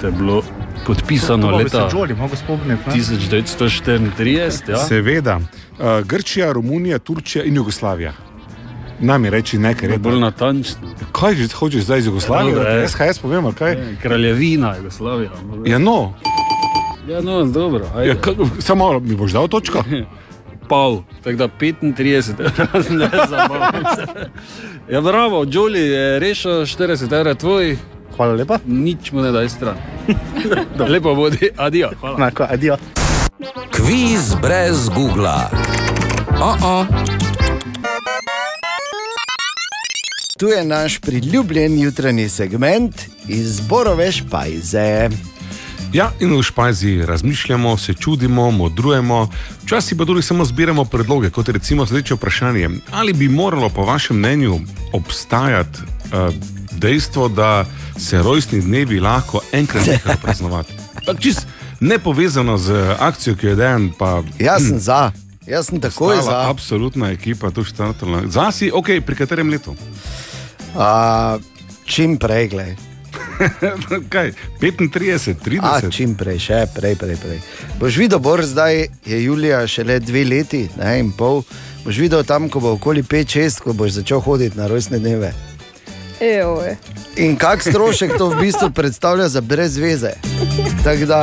To 0.00 0.06
je 0.06 0.12
bilo 0.12 0.42
podpisano 0.86 1.50
To 1.50 1.56
bi 1.56 1.64
leta 1.64 1.88
Joli 1.92 2.14
mogel 2.14 2.36
spomniti, 2.36 2.68
ne? 2.68 2.78
1934. 2.86 4.70
Ja? 4.70 4.76
Seveda. 4.76 5.36
Uh, 5.36 6.06
Grčija, 6.06 6.52
Romunija, 6.52 6.98
Turčija 6.98 7.44
in 7.44 7.56
Jugoslavija. 7.56 8.12
Nami 9.00 9.30
reči 9.30 9.58
nekaj, 9.58 9.90
je 9.90 9.98
bolj 9.98 10.20
natančno. 10.20 10.88
Kaj 11.12 11.34
že 11.34 11.48
hočeš 11.54 11.82
zdaj 11.82 11.98
iz 11.98 12.06
Jugoslavije? 12.06 12.54
Da 12.54 12.68
je. 12.68 12.88
SHS 12.88 13.18
povem, 13.18 13.52
kaj? 13.52 13.76
Kraljevina 14.02 14.76
Jugoslavija. 14.76 15.30
Ja, 15.66 15.78
no. 15.78 16.14
Ja, 17.08 17.20
no, 17.20 17.44
dobro. 17.44 17.86
Ja, 18.04 18.14
ka, 18.20 18.30
samo 18.58 19.00
mi 19.00 19.16
boš 19.16 19.32
dal 19.32 19.48
točko? 19.48 19.84
Pol, 20.72 21.02
tako 21.24 21.36
da 21.36 21.48
35, 21.60 22.32
ne 22.90 23.10
zabavam 23.28 23.84
se. 23.96 24.30
Ja, 24.90 25.00
bravo, 25.00 25.44
Joli 25.48 25.80
je 25.80 26.18
rešil 26.18 26.50
40 26.50 27.12
evrov 27.18 27.34
tvoj. 27.34 27.76
Hvala 28.16 28.32
lepa. 28.32 28.58
Nič 28.66 29.12
mu 29.12 29.20
ne 29.20 29.32
daj 29.32 29.48
stran. 29.48 29.76
Lepo 30.92 31.14
bodi, 31.14 31.50
adijo. 31.56 31.90
Hvala. 32.00 32.16
Enako, 32.16 32.46
adijo. 32.48 32.76
Kviz 33.70 34.34
brez 34.42 34.88
Google. 34.88 35.44
Oh 36.40 36.56
-oh. 36.62 36.86
Tu 40.38 40.46
je 40.46 40.64
naš 40.64 40.98
priljubljen 41.00 41.80
jutranji 41.80 42.28
segment 42.28 42.94
iz 43.28 43.60
Borove 43.60 44.12
špajze. 44.12 45.08
Ja, 45.92 46.08
in 46.20 46.32
v 46.32 46.42
špajzi 46.42 47.04
razmišljamo, 47.06 47.76
se 47.76 47.94
čudimo, 47.94 48.50
modrujemo, 48.50 49.28
včasih 49.64 49.98
pa 49.98 50.04
tudi 50.04 50.22
samo 50.22 50.44
zbiramo 50.44 50.84
predloge, 50.84 51.30
kot 51.30 51.48
je 51.48 51.52
recimo 51.52 51.86
sledeče 51.86 52.14
vprašanje. 52.14 52.68
Ali 52.90 53.12
bi 53.12 53.28
moralo, 53.28 53.68
po 53.68 53.84
vašem 53.84 54.16
mnenju, 54.16 54.60
obstajati 54.92 55.78
uh, 55.78 56.34
dejstvo, 56.72 57.28
da 57.28 57.66
se 57.98 58.22
rojstni 58.22 58.60
dnevi 58.60 59.00
lahko 59.00 59.40
enkrat 59.52 59.86
nehajo 59.86 60.16
praznovati? 60.24 60.72
Tako 61.06 61.20
čist 61.20 61.46
nepovezano 61.80 62.58
z 62.58 62.96
akcijo, 62.98 63.36
ki 63.36 63.46
jo 63.46 63.50
je 63.50 63.56
dejan. 63.56 63.90
Pa, 63.98 64.22
Jaz 64.38 64.62
sem 64.68 64.78
za, 64.78 65.12
jaz 65.46 65.66
sem 65.66 65.80
takoj 65.80 66.16
ostala 66.18 66.44
za. 66.44 66.50
Absolutna 66.50 67.10
ekipa, 67.10 67.50
tu 67.50 67.64
štartala. 67.64 68.22
Zasi, 68.26 68.70
ok, 68.74 68.88
pri 69.06 69.16
katerem 69.16 69.50
letu? 69.50 69.76
A, 70.76 71.38
čim 71.84 72.16
prej, 72.16 72.48
gledaj. 72.48 72.91
Kaj, 74.12 74.32
35, 74.60 75.34
30? 75.44 75.60
A, 75.62 75.90
čim 75.90 76.14
prej, 76.14 76.38
še 76.38 76.66
prej, 76.74 76.96
prej. 76.96 77.16
prej. 77.16 77.40
Boš 77.80 77.98
videl, 77.98 78.18
Bor, 78.22 78.42
zdaj 78.44 78.86
je 79.06 79.22
Julija 79.24 79.66
šele 79.66 80.00
dve 80.00 80.24
leti 80.24 80.68
ne, 80.78 80.98
in 81.00 81.12
pol. 81.12 81.42
Boš 81.84 81.98
videl 81.98 82.24
tam, 82.24 82.48
ko 82.48 82.60
bo 82.62 82.76
okoli 82.78 83.02
5-6, 83.02 83.62
ko 83.64 83.74
boš 83.74 83.98
začel 84.00 84.22
hoditi 84.22 84.58
na 84.58 84.70
rojstne 84.70 85.02
dneve. 85.02 85.32
Ejoj. 86.22 86.76
In 87.18 87.34
kak 87.36 87.62
strošek 87.66 88.14
to 88.18 88.30
v 88.30 88.46
bistvu 88.46 88.70
predstavlja 88.70 89.28
za 89.28 89.40
brez 89.40 89.76
veze. 89.76 90.14
Tako 90.84 91.06
da, 91.10 91.22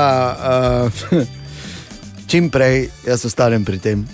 uh, 0.92 1.24
čim 2.30 2.50
prej 2.52 2.90
jaz 3.08 3.26
ostanem 3.26 3.66
pri 3.66 3.80
tem. 3.80 4.08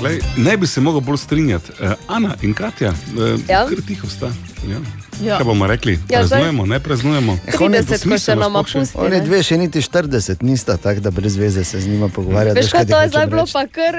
Glej, 0.00 0.20
ne 0.36 0.56
bi 0.56 0.66
se 0.66 0.80
mogel 0.80 1.00
bolj 1.00 1.16
strinjati. 1.18 1.72
Uh, 1.74 1.92
Ana 2.08 2.34
in 2.42 2.54
Katja, 2.54 2.90
uh, 2.90 3.40
Ja. 3.48 3.66
kar 3.66 3.78
tiho 3.86 4.08
sta. 4.08 4.26
Ja. 4.68 4.76
Ja. 5.22 5.36
Kaj 5.36 5.44
bomo 5.44 5.66
rekli? 5.66 5.92
Ja, 6.08 6.18
Praznujemo, 6.18 6.66
ne 6.66 6.80
praznujemo. 6.80 7.32
Eh, 7.46 7.52
oni- 7.60 7.76
30, 7.76 8.08
ko 8.08 8.18
se 8.18 8.36
nama 8.36 8.62
pusti. 8.64 8.96
Oni 8.96 9.20
dve 9.20 9.42
še 9.42 9.56
niti 9.58 9.82
40 9.82 10.42
nista, 10.42 10.76
tako 10.76 11.00
da 11.00 11.10
brez 11.10 11.36
veze 11.36 11.64
se 11.64 11.80
z 11.80 11.88
njima 11.88 12.08
pogovarjati. 12.08 12.60
Veš, 12.60 12.70
kaj 12.70 12.86
to 12.86 13.00
je 13.00 13.08
zdaj 13.08 13.26
bilo 13.26 13.44
pa 13.52 13.66
kar. 13.68 13.94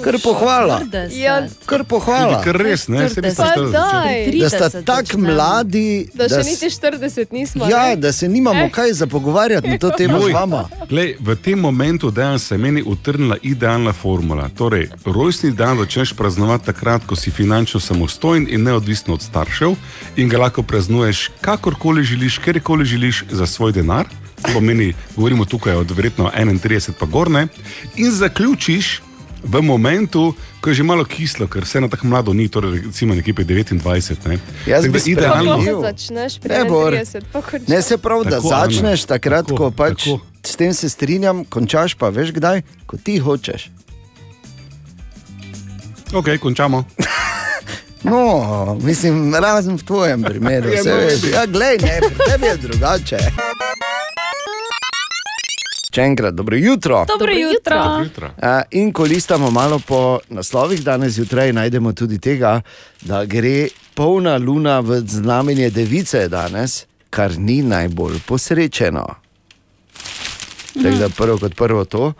Kar 0.00 0.16
pohvala. 0.22 0.80
Ja, 1.12 1.34
Kar 1.66 1.84
pohvala. 1.84 2.42
Kar 2.42 2.56
res, 2.56 2.88
ne? 2.88 2.98
Pa 2.98 3.08
40. 3.10 3.72
daj. 3.72 4.30
Da 4.32 4.48
sta 4.50 4.82
tako 4.82 5.18
mladi, 5.18 6.08
Da 6.14 6.28
še 6.28 6.34
s- 6.36 6.46
niti 6.46 6.66
40 6.68 7.32
nismo. 7.32 7.66
Ja, 7.66 7.86
ne? 7.86 7.96
da 7.96 8.12
se 8.12 8.28
nimamo 8.28 8.60
Eh. 8.60 8.70
kaj 8.70 8.92
za 8.92 9.06
pogovarjati 9.06 9.68
na 9.68 9.78
to 9.78 9.90
temo 9.98 10.18
z 10.18 10.22
Moj, 10.22 10.32
vama. 10.32 10.68
Glej, 10.88 11.16
v 11.20 11.36
tem 11.36 11.58
momentu 11.58 12.10
dejansko 12.10 12.44
se 12.44 12.54
je 12.54 12.58
meni 12.60 12.82
utrnila 12.82 13.36
idealna 13.42 13.92
formula. 13.92 14.48
Torej, 14.50 14.88
rojstni 15.04 15.50
dan 15.52 15.78
začneš 15.78 16.12
praznovati 16.12 16.66
takrat, 16.66 17.02
ko 17.04 17.16
si 17.16 17.30
finančno 17.30 17.80
samostojen 17.80 18.46
in 18.48 18.62
neodvisen 18.62 19.10
od 19.10 19.22
staršev 19.22 19.74
in 20.16 20.28
ga 20.28 20.38
lahko 20.38 20.62
praznuješ 20.62 21.30
kakorkoli 21.40 22.04
želiš, 22.04 22.38
kjerkoli 22.38 22.84
želiš 22.84 23.24
za 23.30 23.46
svoj 23.46 23.72
denar. 23.72 24.06
To 24.36 24.52
pomeni, 24.52 24.94
govorimo 25.16 25.44
tukaj 25.44 25.72
od 25.74 25.90
verjetno 25.90 26.30
31 26.30 26.92
pa 26.92 27.06
gorne. 27.06 27.46
In 27.96 28.10
zaključiš 28.12 29.00
v 29.44 29.60
momentu, 29.62 30.32
ko 30.60 30.72
je 30.72 30.80
že 30.80 30.84
malo 30.84 31.04
kislo, 31.04 31.44
ker 31.46 31.62
vse 31.62 31.80
na 31.80 31.88
tako 31.88 32.08
mlado 32.08 32.32
ni, 32.32 32.48
torej 32.48 32.88
recimo 32.88 33.14
nekje 33.14 33.34
pri 33.36 33.44
29. 33.44 34.28
Ne. 34.28 34.38
Jaz 34.66 34.88
bi 34.88 34.98
idealno. 35.12 35.60
Kako 35.60 35.82
začneš 35.84 36.32
pri 36.40 36.48
Ne, 36.48 36.64
Bor. 36.64 36.92
31, 36.96 37.22
pa 37.32 37.40
končaš. 37.44 37.68
Ne 37.68 37.82
se 37.82 37.98
prav, 37.98 38.24
da 38.24 38.40
Tako, 38.40 38.48
Ana, 38.48 38.56
začneš 38.64 39.04
takrat, 39.04 39.46
tako, 39.46 39.56
ko 39.56 39.66
pač 39.70 40.08
tako. 40.08 40.20
s 40.42 40.52
tem 40.56 40.72
se 40.74 40.88
strinjam, 40.88 41.44
končaš 41.44 41.94
pa 41.94 42.08
veš 42.08 42.32
kdaj, 42.32 42.64
ko 42.88 42.96
ti 42.96 43.20
hočeš. 43.20 43.68
Ok, 46.14 46.40
končamo. 46.40 46.84
No, 48.04 48.76
mislim, 48.84 49.32
razen 49.34 49.80
v 49.80 49.82
tvojem 49.82 50.22
primeru. 50.22 50.68
Je, 50.68 50.82
se. 50.82 51.30
Ja, 51.32 51.46
glej, 51.48 51.78
ne, 51.80 52.00
pri 52.04 52.24
tebi 52.28 52.46
je 52.46 52.56
drugače. 52.56 53.18
Še 55.94 56.02
enkrat, 56.02 56.34
dobro 56.34 56.56
jutro. 56.58 57.04
Dobro 57.06 57.32
jutro. 57.32 57.76
Uh, 58.42 58.62
in 58.70 58.90
ko 58.92 59.04
listamo 59.06 59.50
malo 59.54 59.78
po 59.78 60.18
naslovih, 60.28 60.82
danes 60.82 61.14
zjutraj 61.14 61.52
najdemo 61.54 61.92
tudi 61.92 62.18
tega, 62.18 62.56
da 63.06 63.22
gre 63.24 63.68
polna 63.94 64.34
luna 64.42 64.80
v 64.80 65.04
znamenje 65.06 65.70
device 65.70 66.26
danes, 66.28 66.86
kar 67.14 67.38
ni 67.38 67.60
najbolj 67.62 68.18
posrečeno. 68.26 69.06
Tako 70.74 70.96
da 70.98 71.08
prvo 71.08 71.38
kot 71.38 71.54
prvo 71.54 71.84
to, 71.84 72.12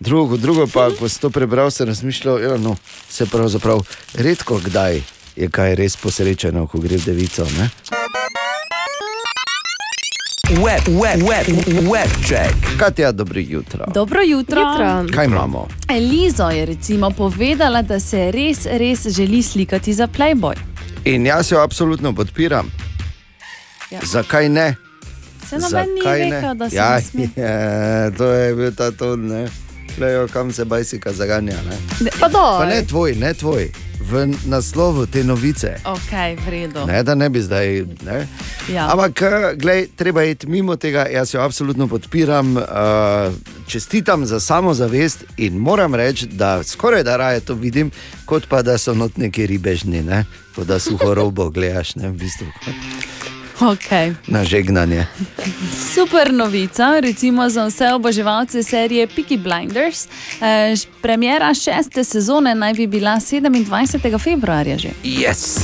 drugo 0.00 0.34
kot 0.34 0.40
drugo 0.40 0.66
pa, 0.66 0.90
ko 0.98 1.08
si 1.08 1.20
to 1.20 1.30
prebral, 1.32 1.70
sem 1.70 1.88
razmišljal, 1.88 2.38
da 2.52 2.60
no, 2.60 2.76
se 3.08 3.26
pravzaprav 3.26 3.80
redko 4.14 4.60
kdaj 4.60 5.00
je 5.36 5.48
kaj 5.48 5.74
res 5.80 5.96
posrečeno, 5.96 6.66
ko 6.68 6.84
gre 6.84 7.00
v 7.00 7.08
devico. 7.08 7.48
Ne? 7.56 7.70
Web, 10.52 10.88
web, 10.88 11.22
web, 11.22 11.46
web 11.92 12.10
check. 12.28 12.78
Katja, 12.78 13.12
dobro 13.12 13.40
jutro. 13.40 13.86
Dobro 13.94 14.20
jutro. 14.22 14.60
Jutro. 14.60 15.14
Kaj 15.14 15.26
imamo? 15.26 15.68
Elizo 15.88 16.48
je 16.48 16.66
recimo 16.66 17.10
povedala, 17.10 17.82
da 17.82 18.00
se 18.00 18.30
res, 18.30 18.66
res 18.66 19.06
želi 19.06 19.42
slikati 19.42 19.92
za 19.92 20.06
Playboy. 20.06 20.54
In 21.04 21.26
jaz 21.26 21.52
jo 21.52 21.60
absolutno 21.60 22.12
podpiram. 22.14 22.70
Ja. 23.90 24.00
Zakaj 24.02 24.48
ne? 24.48 24.74
Se 25.48 25.58
noben 25.58 25.86
ni 25.94 26.00
ne? 26.04 26.36
rekel, 26.36 26.54
da 26.54 26.70
se 26.70 26.76
ja, 26.76 26.98
ne. 27.12 27.22
Je, 27.42 28.16
to 28.16 28.24
je 28.24 28.54
bil 28.54 28.74
ta 28.74 28.90
ton, 28.90 29.26
ne. 29.26 29.48
Lejo, 29.98 30.28
kam 30.28 30.52
se 30.52 30.64
bajsika 30.64 31.12
zaganja. 31.12 31.56
Ne? 31.70 32.10
Pa 32.20 32.28
doj. 32.28 32.58
Pa 32.58 32.66
ne 32.66 32.82
tvoj, 32.86 33.14
ne 33.14 33.34
tvoj. 33.34 33.70
V 34.02 34.26
naslovu 34.46 35.06
te 35.06 35.24
novice. 35.24 35.76
Ok, 35.84 36.12
v 36.44 36.48
redu. 36.50 36.86
Ne, 36.86 37.02
da 37.02 37.14
ne 37.14 37.28
bi 37.30 37.40
zdaj. 37.42 37.84
Ne? 38.02 38.26
Ja. 38.72 38.90
Ampak, 38.92 39.22
eh, 39.22 39.54
glej, 39.56 39.86
treba 39.96 40.22
je 40.22 40.30
iti 40.30 40.46
mimo 40.46 40.76
tega, 40.76 41.06
jaz 41.06 41.34
jo 41.34 41.40
absolutno 41.40 41.88
podpiram, 41.88 42.56
uh, 42.56 42.64
čestitam 43.66 44.26
za 44.26 44.40
samozavest 44.40 45.24
in 45.36 45.56
moram 45.56 45.94
reči, 45.94 46.26
da 46.26 46.62
skoraj 46.62 47.02
da 47.02 47.16
raje 47.16 47.40
to 47.40 47.54
vidim, 47.54 47.90
kot 48.24 48.48
pa 48.48 48.62
da 48.62 48.78
so 48.78 48.94
not 48.94 49.16
neki 49.16 49.46
ribežni, 49.46 50.02
ne? 50.02 50.24
kot 50.54 50.66
da 50.66 50.78
suho 50.78 51.14
robo 51.14 51.50
gledaš, 51.50 51.94
ne 51.94 52.08
v 52.08 52.12
bistvu. 52.12 52.46
Okay. 53.62 54.14
Na 54.26 54.44
žegnanje. 54.44 55.06
Super 55.94 56.32
novica, 56.32 57.00
recimo 57.00 57.48
za 57.48 57.66
vse 57.66 57.92
oboževalce 57.92 58.62
serije 58.62 59.06
Peaky 59.06 59.42
Blinders. 59.42 60.06
E, 60.40 60.74
premjera 61.02 61.54
šeste 61.54 62.04
sezone 62.04 62.54
naj 62.54 62.74
bi 62.74 62.86
bila 62.86 63.10
27. 63.10 64.22
februarja 64.22 64.78
že. 64.78 64.88
Yes. 65.04 65.60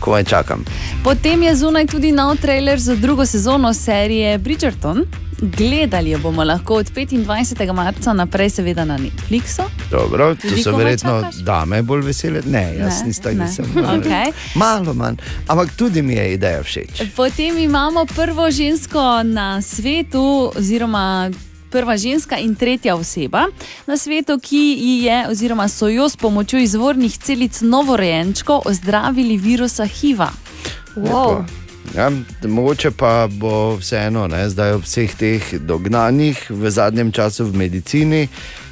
Komaj 0.00 0.24
čakam. 0.24 0.64
Potem 1.04 1.42
je 1.42 1.56
zunaj 1.56 1.86
tudi 1.86 2.12
nov 2.12 2.36
trailer 2.36 2.78
za 2.78 2.94
drugo 2.94 3.26
sezono 3.26 3.74
serije 3.74 4.38
Bridgerton. 4.38 5.04
Gledali 5.40 6.10
jo 6.10 6.18
bomo 6.18 6.44
lahko 6.44 6.74
od 6.74 6.90
25. 6.90 7.72
marca 7.72 8.12
naprej, 8.12 8.50
seveda 8.50 8.84
na 8.84 8.98
Netflixu. 8.98 9.62
Dobro, 9.90 10.34
to 10.34 10.48
Tudi 10.48 10.62
so 10.62 10.76
verjetno 10.76 11.20
čakaš? 11.22 11.34
dame 11.36 11.82
bolj 11.82 12.00
vesele. 12.02 12.42
Ne, 12.46 12.74
jaz 12.76 13.00
Ne, 13.00 13.06
nisem 13.06 13.38
ne. 13.38 13.44
nisem. 13.44 13.64
Okej. 13.98 14.32
Malo 14.54 14.94
manj, 14.94 15.16
ampak 15.46 15.70
tudi 15.72 16.02
mi 16.02 16.14
je 16.14 16.34
ideja 16.34 16.62
všeč. 16.62 17.02
Potem 17.16 17.58
imamo 17.58 18.06
prvo 18.06 18.50
žensko 18.50 19.00
na 19.22 19.62
svetu, 19.62 20.52
oziroma 20.56 21.30
prva 21.70 21.96
ženska 21.96 22.36
in 22.36 22.54
tretja 22.54 22.96
oseba 22.96 23.46
na 23.86 23.96
svetu, 23.96 24.38
ki 24.38 24.56
ji 24.56 25.02
je, 25.02 25.28
oziroma 25.28 25.68
so 25.68 25.88
jo 25.88 26.08
s 26.08 26.16
pomočjo 26.16 26.58
izvornih 26.58 27.18
celic 27.18 27.60
novorojenčkov 27.60 28.62
ozdravili 28.64 29.36
virusa 29.36 29.86
HIV-a. 29.86 30.28
Wow. 30.96 31.44
Ja, 31.96 32.10
mogoče 32.48 32.90
pa 32.90 33.28
bo 33.30 33.76
vseeno, 33.76 34.26
ne, 34.30 34.44
zdaj 34.48 34.72
ob 34.78 34.84
vseh 34.86 35.14
teh 35.18 35.48
dognanjih 35.58 36.38
v 36.50 36.70
zadnjem 36.70 37.10
času 37.12 37.48
v 37.48 37.56
medicini 37.64 38.28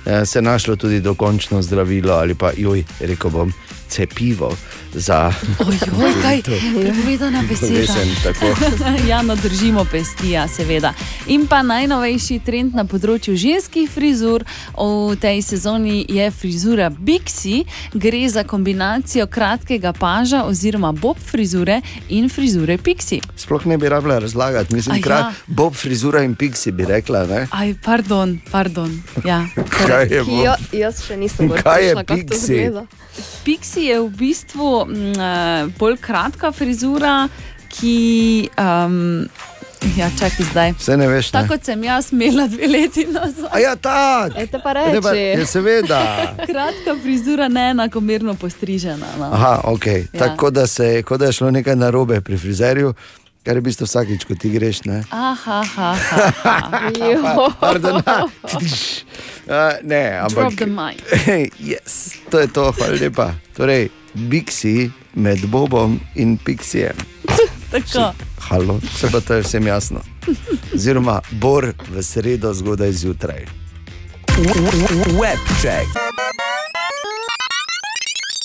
eh, 0.07 0.27
se 0.27 0.43
našlo 0.43 0.77
tudi 0.77 1.01
dokončno 1.01 1.63
zdravilo 1.63 2.15
ali 2.15 2.35
pa, 2.35 2.53
joj, 2.57 2.85
rekel 3.01 3.31
bom, 3.31 3.53
cepivo 3.89 4.57
za. 4.95 5.33
Ojoj, 5.59 6.13
kaj 6.23 6.43
prepovedana 6.43 7.43
beseda. 7.49 7.93
Ja, 9.09 9.23
no, 9.23 9.37
držimo 9.37 9.85
pesti, 9.85 10.31
ja, 10.31 10.49
seveda. 10.49 10.93
In 11.27 11.47
pa 11.47 11.63
najnovejši 11.63 12.39
trend 12.45 12.75
na 12.75 12.85
področju 12.85 13.37
ženskih 13.37 13.91
frizur 13.91 14.45
v 14.77 15.17
tej 15.21 15.43
sezoni 15.43 16.05
je 16.09 16.31
frizura 16.31 16.91
Bixi. 16.91 17.65
Gre 17.93 18.29
za 18.29 18.45
kombinacijo 18.45 19.27
kratkega 19.27 19.93
paža 19.93 20.45
oziroma 20.45 20.93
bob 20.93 21.19
frizure 21.21 21.81
in 22.09 22.29
frizure 22.29 22.79
Pixi. 22.79 23.21
Sploh 23.37 23.67
ne 23.67 23.79
bi 23.79 23.89
rabila 23.89 24.19
razlagati, 24.19 24.75
mislim, 24.75 24.95
A 24.95 24.97
ja. 24.97 25.03
krat, 25.03 25.35
Bob, 25.47 25.75
frizura 25.75 26.23
in 26.23 26.35
pixi 26.35 26.73
bi 26.73 26.85
rekla. 26.85 27.27
Ne? 27.27 27.47
Aj, 27.51 27.75
pardon, 27.85 28.39
pardon. 28.51 29.03
Ja. 29.25 29.47
Kaj 29.87 30.09
je 30.11 30.25
Bob? 30.25 30.45
Jo, 30.45 30.55
jaz 30.73 31.03
še 31.07 31.17
nisem 31.17 31.51
Kaj 31.63 31.85
je 31.87 31.95
to 31.95 32.17
Pixi? 33.45 33.78
Pixi 33.79 33.87
je 33.87 34.01
v 34.01 34.11
bistvu 34.11 34.87
mm, 34.87 35.21
eh, 35.21 35.67
bolj 35.79 35.97
kratka 36.03 36.51
frizura, 36.53 37.29
ki. 37.71 38.51
Um, 38.59 39.29
ja, 39.97 40.11
čakaj 40.19 40.47
zdaj. 40.51 40.73
Vse 40.79 40.97
ne 40.97 41.07
veš. 41.07 41.31
Tako 41.31 41.49
kot 41.55 41.65
sem 41.65 41.85
jaz 41.85 42.13
imela 42.13 42.49
dve 42.51 42.67
leti 42.67 43.07
nazaj. 43.07 43.47
A 43.53 43.59
ja, 43.59 43.77
tako. 43.77 44.35
Ejte 44.39 44.59
pa 44.65 44.73
Ne, 44.75 45.01
pa- 45.01 45.15
ja, 45.15 45.47
seveda. 45.47 46.01
Kratka 46.51 46.97
frizura, 47.03 47.49
ne 47.49 47.71
enakomerno 47.71 48.35
postrižena. 48.35 49.07
No. 49.19 49.31
Aha, 49.33 49.61
okay. 49.65 50.07
Ja. 50.13 50.19
Tako 50.19 50.51
da, 50.51 50.67
se, 50.67 51.03
kot 51.03 51.21
da 51.21 51.27
je 51.27 51.33
šlo 51.33 51.51
nekaj 51.51 51.77
narobe 51.77 52.21
pri 52.21 52.39
frizerju, 52.39 52.95
kar 53.43 53.57
je 53.57 53.61
v 53.61 53.65
bistvu 53.65 53.87
vsakič, 53.87 54.25
ko 54.25 54.35
ti 54.35 54.51
greš. 54.51 54.85
Ne? 54.85 55.03
Aha, 55.11 55.63
aha, 55.65 55.91
aha. 55.95 56.91
Jo. 56.95 57.49
Pardon, 57.63 58.03
Uh, 59.49 59.81
ne, 59.81 60.21
ampak. 60.21 60.53
Drop 60.53 60.61
the 60.61 60.69
mic. 60.69 61.01
yes, 61.57 62.21
to 62.29 62.37
je 62.37 62.53
to, 62.53 62.69
hvala 62.69 63.01
lepa. 63.01 63.33
Torej, 63.57 63.89
Bixi 64.29 64.93
med 65.17 65.41
Bobom 65.49 65.97
in 66.15 66.37
Pixijem. 66.37 66.93
Tako. 67.73 68.13
Halo, 68.39 68.77
se 68.93 69.09
pa 69.09 69.21
to 69.21 69.35
je 69.35 69.43
vsem 69.43 69.65
jasno. 69.67 70.05
Oziroma, 70.75 71.21
bor 71.41 71.73
v 71.89 72.03
sredo 72.05 72.53
zgodaj 72.53 72.93
zjutraj. 72.93 73.49
Web 75.17 75.41
check. 75.65 75.89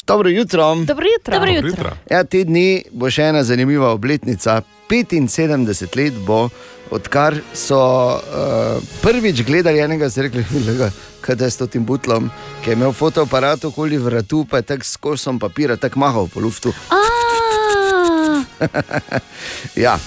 Dobro 0.07 0.29
jutro. 0.29 0.75
Dobro 0.75 1.05
jutro. 1.17 1.33
Dobro 1.33 1.51
Dobro 1.51 1.51
jutro. 1.51 1.69
jutro. 1.69 1.97
Ja, 2.11 2.23
te 2.23 2.43
dni 2.43 2.83
bo 2.91 3.09
še 3.09 3.29
ena 3.31 3.43
zanimiva 3.43 3.91
obletnica. 3.93 4.61
75 4.89 5.97
let 5.97 6.13
bo, 6.27 6.49
odkar 6.91 7.33
so 7.53 7.79
uh, 8.13 8.83
prvič 9.01 9.41
gledali 9.43 9.79
enega, 9.79 10.09
so 10.09 10.21
rekli, 10.21 10.43
"Glej, 10.51 10.91
kaj 11.21 11.35
da 11.35 11.45
je 11.45 11.51
s 11.51 11.57
tem 11.57 11.85
butlom, 11.85 12.29
ki 12.63 12.69
je 12.69 12.73
imel 12.73 12.93
fotoaparat 12.93 13.65
okoli 13.65 13.97
vratu, 13.97 14.45
pa 14.45 14.57
je 14.57 14.63
tako 14.63 14.83
s 14.83 14.97
kosom 14.97 15.39
papira, 15.39 15.77
tako 15.77 15.99
mahal 15.99 16.27
po 16.27 16.39
luftu. 16.39 16.73
Ja, 19.75 19.97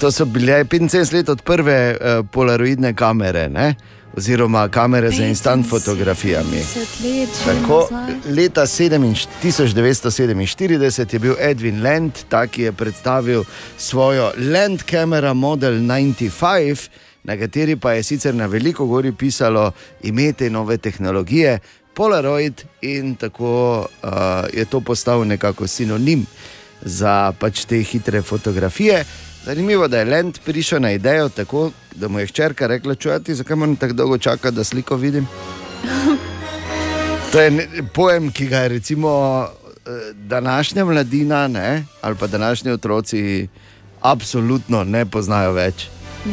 to 0.00 0.10
so 0.12 0.24
bile 0.24 0.64
75 0.64 1.12
let 1.12 1.28
od 1.28 1.42
prve 1.42 1.96
uh, 2.00 2.26
polaroidne 2.32 2.94
kamere, 2.94 3.48
ne? 3.48 3.74
Oziroma 4.16 4.68
kamere 4.68 5.10
za 5.10 5.24
instant 5.24 5.68
fotografijami. 5.70 6.56
50 6.56 7.20
let 7.20 7.28
že 7.28 7.44
Tako, 7.44 7.88
leta 8.28 8.66
7 8.66 9.26
1947 9.42 11.12
je 11.12 11.18
bil 11.18 11.34
Edwin 11.40 11.82
Land, 11.82 12.12
ta, 12.28 12.46
ki 12.46 12.62
je 12.62 12.72
predstavil 12.72 13.44
svojo 13.78 14.32
Land 14.36 14.82
Camera 14.90 15.34
Model 15.34 15.72
95, 15.72 16.88
na 17.24 17.36
kateri 17.36 17.76
pa 17.76 17.92
je 17.92 18.02
sicer 18.02 18.34
na 18.34 18.46
veliko 18.46 18.86
gori 18.86 19.12
pisalo 19.12 19.72
ime 20.02 20.32
te 20.32 20.50
nove 20.50 20.78
tehnologije, 20.78 21.58
Polaroid, 21.94 22.64
in 22.82 23.14
tako 23.16 23.80
uh, 23.80 24.10
je 24.52 24.64
to 24.64 24.80
postal 24.80 25.24
nekako 25.24 25.66
sinonim 25.66 26.26
za 26.82 27.32
pač 27.38 27.64
te 27.64 27.80
hitre 27.82 28.22
fotografije. 28.22 29.04
Zanimivo, 29.46 29.88
da 29.88 29.98
je 29.98 30.04
Land 30.04 30.38
prišel 30.44 30.80
na 30.80 30.90
idejo 30.92 31.28
tako, 31.28 31.70
da 31.94 32.08
mu 32.08 32.18
je 32.18 32.26
hčerka 32.26 32.66
rekla: 32.66 32.94
Čujati, 32.94 33.34
zakaj 33.34 33.56
moram 33.56 33.76
tako 33.76 33.92
dolgo 33.92 34.18
čakati, 34.18 34.56
da 34.56 34.64
sliko 34.64 34.96
vidim? 34.96 35.26
To 37.32 37.40
je 37.40 37.68
pojem, 37.94 38.32
ki 38.32 38.46
ga 38.46 38.58
je 38.58 38.68
recimo 38.68 39.42
eh, 39.46 39.90
današnja 40.14 40.84
mladina 40.84 41.48
ne, 41.48 41.84
ali 42.00 42.16
pa 42.16 42.26
današnji 42.26 42.70
otroci 42.70 43.48
absolutno 44.00 44.84
ne 44.84 45.06
poznajo 45.06 45.52
več. 45.52 45.86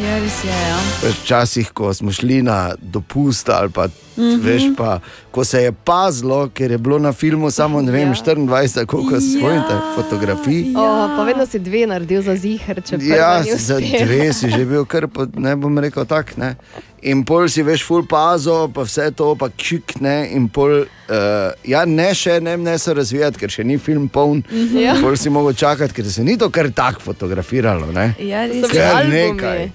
Ja, 0.03 0.19
res 0.19 0.43
je. 0.43 0.49
Ja. 0.49 0.79
Včasih, 1.21 1.69
ko 1.73 1.93
smo 1.93 2.11
šli 2.11 2.41
na 2.41 2.75
dopust, 2.81 3.49
ali 3.49 3.69
pa, 3.69 3.87
mm. 4.17 4.23
-hmm. 4.23 4.43
veš, 4.43 4.63
pa, 4.77 4.99
ko 5.31 5.43
se 5.43 5.63
je 5.63 5.71
pazilo, 5.71 6.49
ker 6.53 6.71
je 6.71 6.77
bilo 6.77 6.99
na 6.99 7.13
filmu 7.13 7.51
samo 7.51 7.81
ne 7.81 7.91
vem, 7.91 8.09
Ja. 8.09 8.13
24, 8.13 8.85
koliko 8.85 9.19
se 9.19 9.27
spomnite, 9.37 9.73
fotografij. 9.95 10.73
O, 10.75 11.07
pa 11.17 11.23
vedno 11.23 11.45
si 11.45 11.59
dve 11.59 11.87
naredil 11.87 12.21
za 12.21 12.35
ziger, 12.35 12.81
če 12.81 12.97
prva 12.97 13.15
Ja, 13.15 13.43
za 13.57 13.79
dve 13.79 14.33
si 14.33 14.49
že 14.49 14.65
bil, 14.65 14.85
kar 14.85 15.07
po, 15.07 15.25
ne 15.35 15.55
bom 15.55 15.77
rekel 15.79 16.05
tako. 16.05 16.31
Ne. 16.37 16.55
In 17.03 17.25
pol 17.27 17.49
si 17.51 17.63
veš, 17.63 17.83
full 17.83 18.05
pazo, 18.07 18.69
pa 18.73 18.85
vse 18.87 19.09
to, 19.11 19.33
pa 19.35 19.49
kik 19.49 19.97
ne. 20.01 20.29
In 20.31 20.47
pol, 20.47 20.85
uh, 20.85 21.51
ja, 21.67 21.83
ne 21.85 22.09
še 22.15 22.39
ne, 22.43 22.55
ne 22.57 22.77
se 22.79 22.93
razvijati, 22.95 23.41
ker 23.41 23.51
še 23.51 23.65
ni 23.67 23.77
film 23.77 24.07
poln. 24.07 24.43
Mhm. 24.49 24.77
Ja. 24.79 24.95
Pol 25.01 25.17
si 25.19 25.33
mogel 25.33 25.57
čakati, 25.59 25.93
ker 25.93 26.07
se 26.11 26.23
ni 26.23 26.37
to 26.39 26.49
kar 26.53 26.71
tako 26.71 27.03
fotografiralo. 27.11 27.91
Ne. 27.91 28.13
Ja, 28.23 28.45
res 28.47 28.71
je. 28.71 28.87
nekaj. 29.11 29.71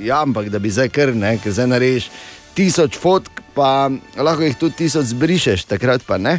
ja, 0.00 0.22
ampak 0.22 0.48
da 0.52 0.58
bi 0.58 0.70
zdaj 0.70 0.88
kar 0.92 1.14
ne, 1.16 1.36
ker 1.42 1.52
zdaj 1.52 1.70
narediš 1.74 2.10
tisoč 2.56 2.96
fotk, 2.98 3.42
pa 3.56 3.88
lahko 4.16 4.46
jih 4.46 4.58
tudi 4.58 4.84
tisoč 4.84 5.12
zbrišeš, 5.12 5.68
takrat 5.70 6.04
pa 6.06 6.18
ne. 6.18 6.38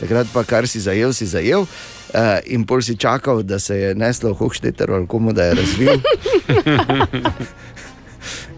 Takrat 0.00 0.28
pa 0.34 0.42
kar 0.44 0.68
si 0.68 0.82
zajel, 0.82 1.14
si 1.16 1.26
zajel. 1.26 1.68
Uh, 2.14 2.38
in 2.46 2.62
pol 2.62 2.82
si 2.84 2.94
čakal, 2.94 3.42
da 3.42 3.58
se 3.58 3.74
je 3.74 3.94
neslo 3.98 4.30
v 4.34 4.38
Hochšteter 4.38 4.90
ali 4.90 5.06
komu 5.10 5.32
da 5.34 5.50
je 5.50 5.54
razvil. 5.58 5.98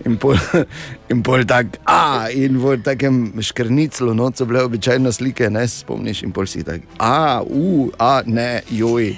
In 0.07 0.15
pol, 0.17 0.37
in 1.11 1.23
pol 1.23 1.43
tak, 1.43 1.81
a, 1.85 2.31
in 2.31 2.59
v 2.59 2.77
takem 2.79 3.17
škrniclu, 3.43 4.15
no, 4.15 4.31
so 4.31 4.47
bile 4.47 4.63
običajno 4.63 5.11
slike, 5.13 5.51
ne 5.51 5.65
spomniš, 5.67 6.23
in 6.23 6.31
pol 6.31 6.47
si 6.47 6.63
tak, 6.63 6.81
a, 6.99 7.43
u, 7.43 7.91
a, 7.99 8.23
ne, 8.25 8.63
joj. 8.71 9.17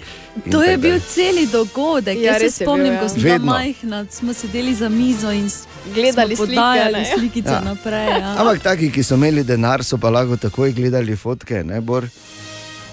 To 0.49 0.62
je 0.62 0.78
bil 0.78 0.97
celi 1.03 1.45
dogodek. 1.47 2.16
Ja, 2.16 2.22
Ja, 2.22 2.32
Jaz 2.32 2.39
se 2.39 2.45
je 2.45 2.51
bil, 2.51 2.64
spomnim, 2.64 2.93
ja. 2.95 3.01
ko 3.01 3.09
smo 3.09 3.22
bila 3.22 3.32
Vedno. 3.34 3.53
majhna, 3.53 4.07
smo 4.11 4.32
sedeli 4.32 4.74
za 4.74 4.89
mizo 4.89 5.30
in 5.30 5.51
Gledali 5.95 6.36
slike, 6.36 6.55
podajali 6.55 6.93
ne? 6.95 7.12
slikice 7.18 7.51
Ja. 7.51 7.61
naprej. 7.61 8.09
Ja. 8.09 8.34
Ampak 8.39 8.62
taki, 8.62 8.91
ki 8.91 9.03
so 9.03 9.14
imeli 9.14 9.45
denar, 9.45 9.84
so 9.84 9.99
pa 9.99 10.11
lahko 10.11 10.36
takoj 10.39 10.72
gledali 10.72 11.16
fotke, 11.16 11.64
ne 11.64 11.80
bor, 11.80 12.07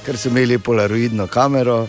ker 0.04 0.18
so 0.18 0.30
imeli 0.30 0.58
polaroidno 0.58 1.28
kamero. 1.28 1.88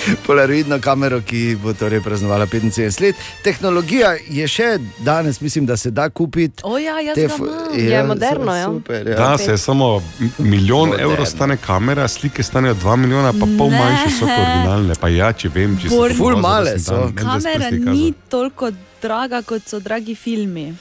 Polaroidno 0.26 0.80
kamero, 0.80 1.20
ki 1.20 1.56
bo 1.56 1.72
torej 1.72 2.00
praznovala 2.00 2.46
75 2.46 3.00
let. 3.00 3.14
Tehnologija 3.42 4.16
je 4.28 4.48
še 4.48 4.68
danes, 5.00 5.40
mislim, 5.40 5.66
da 5.66 5.76
se 5.76 5.90
da 5.90 6.08
kupiti. 6.10 6.62
O 6.62 6.78
ja, 6.78 7.00
jaz 7.00 7.14
Te 7.14 7.22
imam. 7.24 7.48
ja, 7.74 7.82
Je 7.92 8.02
moderno, 8.04 8.56
ja. 8.56 8.66
Super, 8.66 9.06
ja. 9.06 9.16
Da, 9.16 9.38
se 9.38 9.50
je 9.50 9.58
samo 9.58 10.02
milijon 10.38 10.88
Moderno. 10.88 11.04
evrov 11.04 11.26
stane 11.26 11.56
kamera, 11.56 12.08
slike 12.08 12.42
stanejo 12.42 12.74
2 12.76 12.96
milijona, 12.96 13.32
pa 13.32 13.46
pol 13.48 13.70
Ne. 13.70 13.78
manjše 13.78 14.10
so 14.10 14.26
kot 14.26 14.38
originalne. 14.38 14.94
Pa 14.94 15.08
ja, 15.08 15.32
če 15.32 15.48
vem, 15.48 15.78
če 15.78 15.88
Bor- 15.88 16.10
so 16.10 16.16
Ful 16.16 16.36
male 16.38 16.78
so. 16.78 17.10
Kamera 17.14 17.70
ni 17.72 18.12
toliko 18.28 18.70
draga, 19.02 19.42
kot 19.42 19.62
so 19.66 19.80
dragi 19.80 20.14
filmi. 20.14 20.74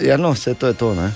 Ja, 0.00 0.16
no, 0.16 0.30
vse 0.30 0.54
to 0.54 0.66
je 0.66 0.74
to. 0.74 0.94
Ne? 0.94 1.10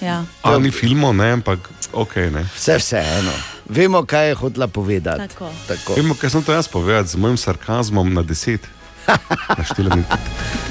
Ja. 0.00 0.24
A 0.42 0.58
ni 0.58 0.70
filmov, 0.70 1.12
ne, 1.14 1.32
ampak 1.32 1.58
ok. 1.92 2.16
Ne. 2.16 2.44
Vse, 2.54 2.78
vseeno. 2.78 3.32
Vemo, 3.70 4.02
kaj 4.04 4.28
je 4.28 4.34
hotela 4.34 4.66
povedati. 4.66 5.28
Tako. 5.28 5.50
Tako. 5.68 5.94
Vemo, 5.94 6.14
kaj 6.14 6.30
sem 6.30 6.42
to 6.42 6.52
jaz 6.52 6.68
povedal 6.68 7.04
z 7.06 7.16
mojim 7.16 7.36
sarkazmom 7.36 8.14
na 8.14 8.22
deset. 8.22 8.60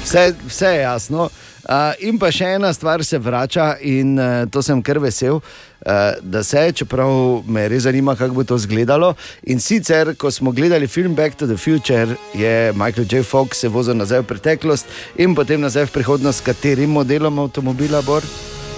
Vse, 0.04 0.32
vse 0.46 0.66
je 0.66 0.80
jasno. 0.80 1.28
Uh, 1.60 1.92
in 2.00 2.16
pa 2.18 2.30
še 2.32 2.54
ena 2.56 2.70
stvar 2.72 3.02
se 3.04 3.18
vrača, 3.20 3.74
in 3.84 4.14
uh, 4.18 4.46
to 4.50 4.62
sem 4.64 4.80
kar 4.82 4.98
vesel, 4.98 5.36
uh, 5.38 6.16
da 6.24 6.40
se, 6.42 6.62
čeprav 6.72 7.44
me 7.44 7.66
res 7.68 7.84
zanima, 7.84 8.16
kako 8.16 8.38
bo 8.38 8.44
to 8.48 8.56
izgledalo. 8.56 9.12
In 9.52 9.60
sicer, 9.60 10.14
ko 10.16 10.32
smo 10.32 10.54
gledali 10.56 10.88
film 10.88 11.14
Back 11.14 11.36
to 11.36 11.46
the 11.46 11.60
Future, 11.60 12.16
je 12.34 12.72
Michael 12.72 13.04
J. 13.04 13.22
Fox 13.22 13.60
se 13.60 13.68
vozil 13.68 14.00
nazaj 14.00 14.24
v 14.24 14.30
preteklost 14.32 14.88
in 15.20 15.36
potem 15.36 15.60
nazaj 15.60 15.90
v 15.90 15.98
prihodnost, 16.00 16.40
s 16.40 16.48
katerim 16.48 16.96
modelom 16.96 17.44
avtomobila 17.44 18.00
Bor. 18.08 18.24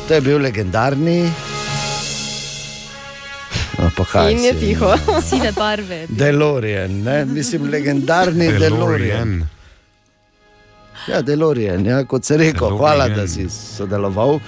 To 0.09 0.19
je 0.19 0.21
bil 0.21 0.43
legendarni. 0.43 1.31
Pa 3.77 4.05
kaj 4.05 4.33
In 4.33 4.45
je 4.45 4.53
si, 4.53 4.59
tiho. 4.61 4.93
no. 5.07 5.21
Sive 5.29 5.53
barve. 5.57 6.07
Delorean, 6.09 7.03
ne? 7.03 7.25
mislim, 7.25 7.71
legendarni 7.71 8.47
Delorean. 8.53 8.69
Delorean. 8.71 9.49
Ja, 11.09 11.23
Delorean, 11.23 11.87
ja, 11.87 12.05
kot 12.05 12.25
se 12.25 12.37
rekel, 12.37 12.69
DeLorean. 12.69 12.79
hvala, 12.79 13.09
da 13.09 13.27
si 13.29 13.49
sodeloval. 13.51 14.39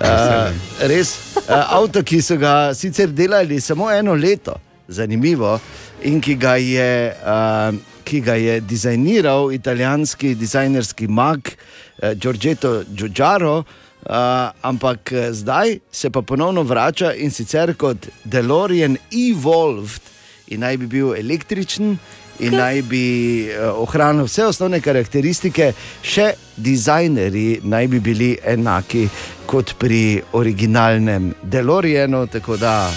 Uh, 0.00 0.50
res, 0.88 1.12
uh, 1.44 1.76
avto, 1.76 2.02
ki 2.02 2.18
so 2.24 2.36
ga 2.40 2.72
sicer 2.74 3.12
delali 3.14 3.60
samo 3.60 3.90
eno 3.92 4.14
leto, 4.14 4.56
zanimivo, 4.88 5.58
in 6.02 6.20
ki 6.24 6.34
ga 6.40 6.56
je, 6.56 6.88
uh, 7.22 7.76
ki 8.04 8.20
ga 8.26 8.34
je 8.40 8.56
dizajniral 8.60 9.52
italijanski 9.54 10.34
dizajnerski 10.34 11.06
mag 11.08 11.52
uh, 11.52 12.12
Giorgetto 12.16 12.80
Giugiaro. 12.90 13.62
Uh, 14.00 14.48
ampak 14.62 15.12
eh, 15.12 15.32
zdaj 15.32 15.78
se 15.92 16.10
pa 16.10 16.22
ponovno 16.22 16.62
vrača 16.62 17.12
in 17.12 17.30
sicer 17.30 17.74
kot 17.76 18.08
Delorean 18.24 18.96
Evolved, 19.12 20.00
in 20.48 20.64
naj 20.64 20.76
bi 20.80 20.86
bil 20.86 21.12
električen, 21.14 21.98
in 22.40 22.56
naj 22.56 22.80
bi 22.88 23.04
uh, 23.52 23.76
ohranil 23.82 24.24
vse 24.24 24.46
osnovne 24.48 24.80
karakteristike, 24.80 25.74
še 26.00 26.30
dizajnerji 26.56 27.60
naj 27.68 27.90
bi 27.92 28.00
bili 28.00 28.30
enaki 28.40 29.04
kot 29.46 29.76
pri 29.76 30.22
originalnem 30.32 31.34
Deloreanu. 31.42 32.24
Tako 32.32 32.56
da, 32.56 32.88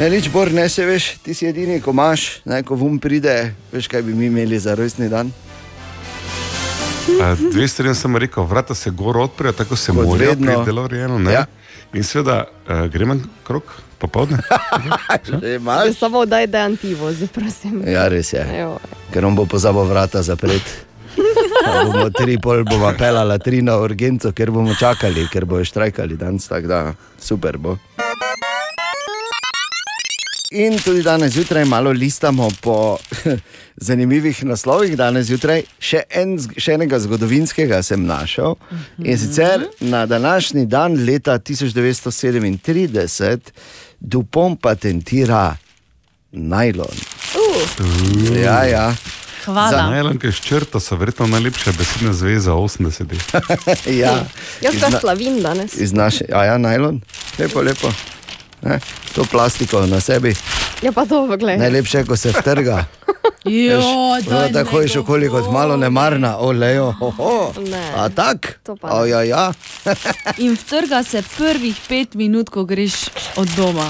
ne, 0.00 0.10
nič 0.10 0.26
bolj 0.34 0.58
ne 0.58 0.66
se 0.68 0.90
veš, 0.90 1.12
ti 1.22 1.38
si 1.38 1.46
edini, 1.46 1.78
ko 1.78 1.94
imaš, 1.94 2.42
naj 2.50 2.66
ko 2.66 2.74
vum 2.82 2.98
pride, 2.98 3.54
veš, 3.70 3.86
kaj 3.86 4.02
bi 4.02 4.18
mi 4.18 4.26
imeli 4.26 4.58
za 4.58 4.74
rojstni 4.74 5.06
dan. 5.08 5.30
A, 7.22 7.36
Dve 7.52 7.68
stvari 7.68 7.94
sem 7.94 8.16
rekel, 8.16 8.44
vrata 8.44 8.74
se 8.74 8.90
gor 8.90 9.18
odprejo, 9.18 9.52
tako 9.52 9.76
se 9.76 9.92
Kot 9.92 10.06
morajo 10.06 10.30
vedno. 10.30 10.52
pri 10.54 10.64
Deloreanu. 10.64 11.18
ne? 11.18 11.32
Ja. 11.32 11.46
In 11.92 12.02
seveda, 12.02 12.44
uh, 12.64 12.86
gremo 12.86 13.14
krok 13.42 13.62
popoldne. 13.98 14.38
Že 15.24 15.38
Že 15.40 15.54
imaš? 15.54 15.94
Samo 15.94 16.24
daj 16.26 16.46
dejanti 16.46 16.94
vozi, 16.94 17.26
prosim. 17.26 17.82
Ja, 17.86 18.08
res 18.08 18.32
je. 18.32 18.42
Evo. 18.52 18.78
Ker 19.12 19.24
on 19.24 19.36
bo 19.36 19.46
pozabil 19.46 19.84
vrata 19.84 20.22
zapreti. 20.22 20.70
Pa 21.64 21.84
bomo 21.84 22.10
tri 22.10 22.38
pol, 22.38 22.64
bomo 22.64 22.90
pelali 22.98 23.38
tri 23.38 23.62
na 23.62 23.76
urgenco, 23.76 24.32
ker 24.32 24.50
bomo 24.50 24.74
čakali, 24.74 25.28
ker 25.28 25.44
bojo 25.44 25.64
štrajkali 25.64 26.16
danes, 26.16 26.48
tako 26.48 26.66
da 26.66 26.80
super 27.18 27.58
bo. 27.58 27.76
In 30.54 30.78
tudi 30.78 31.02
danes 31.02 31.32
zjutraj 31.32 31.64
malo 31.64 31.90
listamo 31.90 32.48
po 32.60 32.98
zanimivih 33.88 34.44
naslovih. 34.44 34.96
Danes 34.96 35.26
zjutraj 35.26 35.64
še, 35.82 36.04
en, 36.14 36.36
še 36.38 36.76
enega 36.76 37.00
zgodovinskega 37.02 37.80
sem 37.82 38.04
našel. 38.06 38.54
In 39.02 39.18
sicer 39.18 39.66
na 39.80 40.06
današnji 40.06 40.66
dan, 40.70 40.94
leta 41.06 41.38
1937, 41.38 43.38
Dupont 43.98 44.60
patentira 44.62 45.56
najlon. 46.30 47.02
Uh. 47.34 48.38
Ja, 48.38 48.62
ja. 48.64 48.94
Hvala. 49.44 49.90
Najlon, 49.90 50.22
ki 50.22 50.30
je 50.30 50.38
ščrta, 50.38 50.78
so 50.80 50.96
verjetno 50.96 51.26
najlepša 51.34 51.74
besedna 51.74 52.14
zveza 52.14 52.54
80. 52.54 53.10
ja. 54.02 54.22
Jaz 54.62 54.78
pa 54.80 55.00
slavim 55.00 55.42
danes. 55.42 55.74
Iz 55.82 55.92
naše, 55.92 56.30
a 56.30 56.46
ja, 56.46 56.58
najlon, 56.62 57.02
lepo, 57.42 57.66
lepo. 57.66 57.90
Ne? 58.64 58.80
To 59.14 59.24
plastiko 59.24 59.86
na 59.86 60.00
sebi, 60.00 60.34
Ja, 60.82 60.92
pa 60.92 61.06
to, 61.06 61.26
poglej. 61.28 61.58
najlepše, 61.58 62.04
ko 62.04 62.16
se 62.16 62.32
vtrga. 62.32 62.84
Jo, 63.44 63.76
Veš, 63.76 64.24
no, 64.30 64.48
tako 64.52 64.80
je 64.80 64.98
okoli 65.00 65.28
kot 65.28 65.52
malo 65.52 65.76
nemarna, 65.76 66.38
olejo. 66.38 66.94
Ne. 67.68 67.92
A 67.96 68.08
tak? 68.08 68.60
O, 68.80 69.04
ja, 69.04 69.20
ja. 69.22 69.52
In 70.44 70.56
vtrga 70.56 71.02
se 71.04 71.22
prvih 71.36 71.76
pet 71.88 72.14
minut, 72.14 72.48
ko 72.48 72.64
greš 72.64 72.92
od 73.36 73.48
doma. 73.56 73.84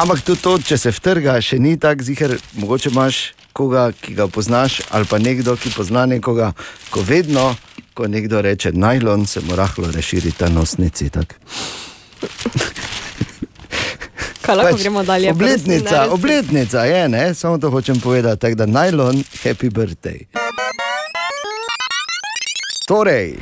Ampak 0.00 0.24
tudi 0.24 0.40
to, 0.40 0.56
če 0.64 0.78
se 0.80 0.90
vtrga, 0.96 1.36
še 1.44 1.58
ni 1.60 1.76
tako 1.76 2.02
ziger, 2.02 2.38
mogoče 2.56 2.88
imaš 2.88 3.20
koga, 3.52 3.92
ki 3.92 4.14
ga 4.14 4.28
poznaš, 4.32 4.80
ali 4.90 5.04
pa 5.04 5.18
nekdo, 5.18 5.56
ki 5.60 5.76
pozna 5.76 6.06
nekoga, 6.06 6.52
ko 6.90 7.04
vedno, 7.04 7.56
ko 7.94 8.08
nekdo 8.08 8.40
reče 8.40 8.72
najlon, 8.72 9.26
se 9.26 9.40
mu 9.44 9.56
rahlo 9.56 9.92
razširi 9.92 10.32
ta 10.32 10.48
nosnici. 10.48 11.10
Kaj 14.50 14.56
lahko 14.56 14.74
Pač 14.74 14.82
gremo 14.82 15.02
dalje? 15.02 15.30
Obletnica, 15.30 16.06
obletnica 16.10 16.84
je, 16.84 17.08
ne? 17.08 17.34
samo 17.34 17.58
to 17.58 17.70
hočem 17.70 18.00
povedati, 18.00 18.40
tako 18.40 18.54
da 18.54 18.66
najlon, 18.66 19.22
happy 19.44 19.70
birthday. 19.70 20.24
Torej, 22.88 23.36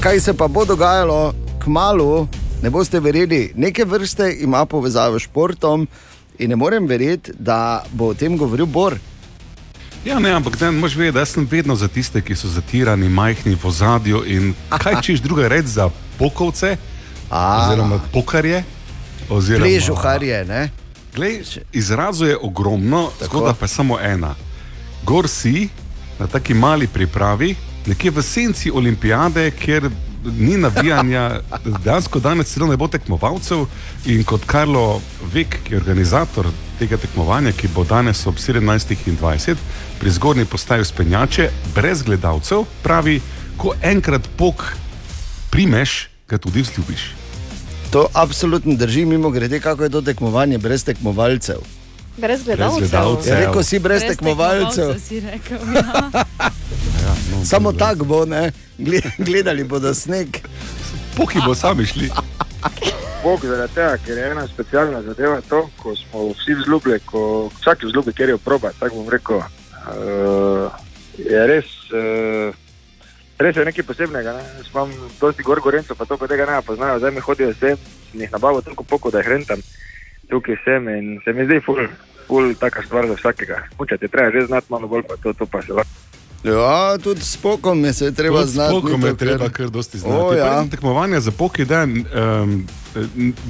kaj 0.00 0.20
se 0.20 0.34
pa 0.36 0.48
bo 0.48 0.64
dogajalo 0.64 1.32
k 1.58 1.66
malu, 1.66 2.28
ne 2.62 2.70
boste 2.70 3.00
verjeli, 3.00 3.52
neke 3.56 3.84
vrste 3.84 4.36
ima 4.40 4.66
povezavo 4.66 5.18
s 5.18 5.22
športom 5.22 5.88
in 6.38 6.50
ne 6.50 6.56
morem 6.56 6.86
verjeti, 6.86 7.32
da 7.38 7.84
bo 7.92 8.10
o 8.12 8.14
tem 8.14 8.36
govoril 8.36 8.66
Bor. 8.66 8.98
Ja, 10.04 10.18
ne, 10.18 10.34
ampak 10.36 10.60
ne, 10.60 10.70
moš 10.70 10.96
vedeti, 10.96 11.14
da 11.14 11.24
sem 11.24 11.48
vedno 11.50 11.76
za 11.76 11.88
tiste, 11.88 12.20
ki 12.20 12.36
so 12.36 12.48
zatirani, 12.48 13.08
majhni 13.08 13.56
v 13.56 13.68
ozadju 13.68 14.24
in 14.26 14.52
kaj 14.68 15.00
češ 15.00 15.24
druga 15.24 15.48
reči 15.48 15.68
za 15.68 15.88
pokovce, 16.18 16.76
A. 17.30 17.64
oziroma 17.64 18.00
pokarje, 18.12 18.64
oziroma 19.32 19.66
Pležuharje, 19.66 20.44
ne? 20.44 20.70
Glej, 21.14 21.42
izrazov 21.72 22.28
je 22.28 22.38
ogromno, 22.40 23.10
zgodba 23.24 23.54
pa 23.54 23.64
je 23.64 23.68
samo 23.68 23.98
ena. 24.00 24.34
Gor 25.04 25.28
si 25.28 25.68
na 26.18 26.26
taki 26.26 26.54
mali 26.54 26.86
pripravi, 26.86 27.54
nekje 27.86 28.10
v 28.10 28.22
senci 28.22 28.70
olimpijade, 28.70 29.50
kjer 29.50 29.90
ni 30.38 30.56
navijanja, 30.56 31.40
dejansko 31.84 32.20
danes 32.20 32.52
celo 32.52 32.66
ne 32.66 32.76
bo 32.76 32.88
tekmovalcev. 32.88 33.66
In 34.06 34.24
kot 34.24 34.44
Karlo 34.46 35.00
Vek, 35.34 35.58
ki 35.64 35.74
je 35.74 35.80
organizator 35.80 36.48
tega 36.78 36.96
tekmovanja, 36.96 37.52
ki 37.52 37.68
bo 37.74 37.84
danes 37.84 38.26
ob 38.26 38.38
17.20 38.38 39.56
pri 40.00 40.10
zgornji 40.10 40.44
postaji 40.44 40.84
spenjače, 40.84 41.50
brez 41.74 42.02
gledalcev, 42.02 42.64
pravi, 42.82 43.20
ko 43.56 43.74
enkrat 43.82 44.28
pok 44.36 44.64
primeš, 45.50 46.08
ga 46.28 46.38
tudi 46.38 46.62
vzljubiš. 46.62 47.21
To 47.92 48.08
absolutno 48.14 48.74
drži, 48.74 49.04
mimo 49.04 49.30
grede, 49.30 49.60
kako 49.60 49.82
je 49.82 49.90
to 49.90 50.00
tekmovanje 50.02 50.58
brez 50.58 50.84
tekmovalcev. 50.84 51.56
Brez 52.16 52.44
gledalcev. 52.44 52.88
Ja, 53.26 53.46
rekel 53.46 53.62
si 53.62 53.78
brez, 53.78 54.02
tekmovalcev. 54.02 54.94
si 55.08 55.20
rekel, 55.20 55.58
ja. 55.74 56.10
No, 57.32 57.44
Samo 57.44 57.72
tako 57.72 58.04
bo, 58.04 58.24
ne? 58.26 58.52
Gle- 58.78 59.10
gledali 59.18 59.64
bodo 59.64 59.94
sneg. 59.94 60.28
Poki 61.16 61.38
bo 61.46 61.54
sami 61.54 61.86
šli. 61.86 62.10
Bog 63.22 63.40
zaradi 63.44 63.74
tega, 63.74 63.96
ker 64.06 64.18
je 64.18 64.30
ena 64.30 64.46
specialna 64.48 65.02
zadeva 65.02 65.40
to, 65.48 65.68
ko 65.82 65.96
smo 65.96 66.28
vsi 66.28 66.54
vzljubljeni, 66.54 67.00
ko 67.06 67.50
vsak 67.60 67.82
vzljubi, 67.82 68.12
ker 68.12 68.28
je 68.28 68.38
proba, 68.38 68.70
tako 68.80 68.94
bom 68.94 69.08
rekel. 69.08 69.36
Uh, 69.36 70.72
je 71.18 71.46
res, 71.46 71.64
uh, 71.92 72.54
res 73.42 73.56
je 73.56 73.64
nekaj 73.64 73.84
posebnega. 73.84 74.32
Ne? 74.32 74.42
Jaz 74.58 74.70
imam 74.70 74.90
dosti 75.20 75.42
gor 75.42 75.60
gorencev, 75.60 75.96
pa 75.96 76.04
to, 76.04 76.16
ko 76.16 76.26
tega 76.26 76.46
ne 76.46 76.62
poznajo, 76.62 76.98
zdaj 76.98 77.10
mi 77.10 77.20
hodijo 77.20 77.54
sem, 77.54 77.76
sem 78.10 78.20
jih 78.20 78.32
nabavil 78.32 78.62
toliko 78.62 78.84
poko, 78.84 79.10
da 79.10 79.18
jih 79.18 79.28
rentam 79.28 79.60
tukaj 80.30 80.56
sem 80.64 80.88
in 80.88 81.20
se 81.24 81.32
mi 81.32 81.44
zdi 81.44 81.60
ful, 81.60 81.76
ful 82.26 82.54
taka 82.54 82.82
stvar 82.82 83.06
za 83.06 83.14
vsakega. 83.14 83.58
Mučati 83.78 84.08
treba 84.08 84.30
že 84.30 84.46
znati 84.46 84.66
malo 84.68 84.88
bolj, 84.88 85.02
pa 85.02 85.16
to, 85.16 85.32
to 85.32 85.46
pa 85.46 85.62
se 85.62 85.72
lahko. 85.72 85.90
Ja, 86.44 86.98
tudi 86.98 87.20
s 87.20 87.36
pokom 87.36 87.84
je 87.84 87.92
se 87.92 88.14
treba 88.14 88.38
Tudi 88.38 88.50
s 88.50 88.52
znati. 88.52 88.72
pokom 88.72 89.00
ni 89.00 89.06
je 89.06 89.16
treba 89.16 89.46
kar- 89.46 89.70
dosti 89.70 89.98
znati. 89.98 90.16
O, 90.16 90.32
ja. 90.32 90.64
Tekmovanja 90.70 91.20
za 91.20 91.30
poki 91.30 91.64
dan 91.64 91.90
um, 91.92 92.66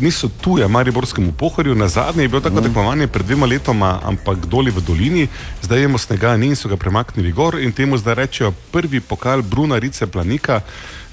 niso 0.01 0.29
tuje 0.29 0.69
Mariborskemu 0.69 1.33
pohorju. 1.33 1.75
Na 1.75 1.89
zadnje 1.89 2.25
je 2.25 2.29
bilo 2.29 2.41
tako 2.41 2.61
mm. 2.61 2.63
tekmovanje 2.63 3.07
pred 3.07 3.27
dvema 3.27 3.47
letoma, 3.47 4.01
ampak 4.05 4.47
doli 4.47 4.71
v 4.71 4.81
dolini. 4.81 5.29
Zdaj 5.63 5.81
imamo 5.81 5.99
snega 5.99 6.37
ni 6.37 6.47
in 6.47 6.57
so 6.57 6.69
ga 6.69 6.77
premaknili 6.77 7.33
gor 7.33 7.59
in 7.61 7.73
temu 7.73 7.99
zdaj 7.99 8.15
rečejo 8.15 8.53
prvi 8.73 9.01
pokal 9.01 9.43
Bruna 9.43 9.79
Rice 9.79 10.07
Planika. 10.07 10.61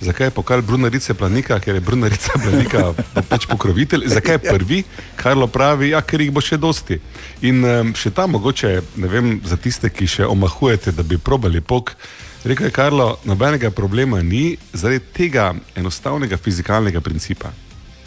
Zakaj 0.02 0.28
je 0.28 0.32
pokal 0.32 0.62
Bruna 0.62 0.90
Rice 0.90 1.14
Planika? 1.14 1.60
Ker 1.60 1.76
je 1.76 1.82
Bruna 1.82 2.08
Rice 2.08 2.32
Planika 2.44 2.94
pač 3.30 3.46
pokrovitelj. 3.46 4.08
Zakaj 4.08 4.36
je 4.36 4.40
prvi? 4.40 4.84
Karlo 5.16 5.48
pravi, 5.48 5.90
ja, 5.90 6.02
ker 6.02 6.22
jih 6.22 6.32
bo 6.32 6.42
še 6.42 6.58
dosti. 6.58 7.00
In 7.42 7.64
um, 7.66 7.94
še 7.96 8.12
tam 8.12 8.32
mogoče, 8.38 8.82
ne 8.96 9.08
vem, 9.08 9.40
za 9.46 9.58
tiste, 9.58 9.90
ki 9.90 10.08
še 10.08 10.26
omahujete, 10.26 10.92
da 10.92 11.04
bi 11.04 11.18
probali 11.18 11.62
pok. 11.62 11.96
Rekel 12.44 12.70
je 12.70 12.72
Karlo, 12.72 13.18
nobenega 13.28 13.72
problema 13.72 14.22
ni 14.24 14.56
zaradi 14.74 15.04
tega 15.14 15.54
enostavnega 15.76 16.38
fizikalnega 16.38 17.02
principa. 17.02 17.52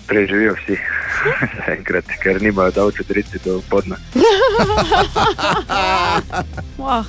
Preživijo 0.07 0.55
vsi, 0.55 0.77
enkrat, 1.77 2.05
ker 2.23 2.43
nimajo 2.43 2.71
davče 2.71 3.03
30 3.09 3.45
do 3.45 3.63
podna. 3.71 3.97
Wow. 6.79 7.05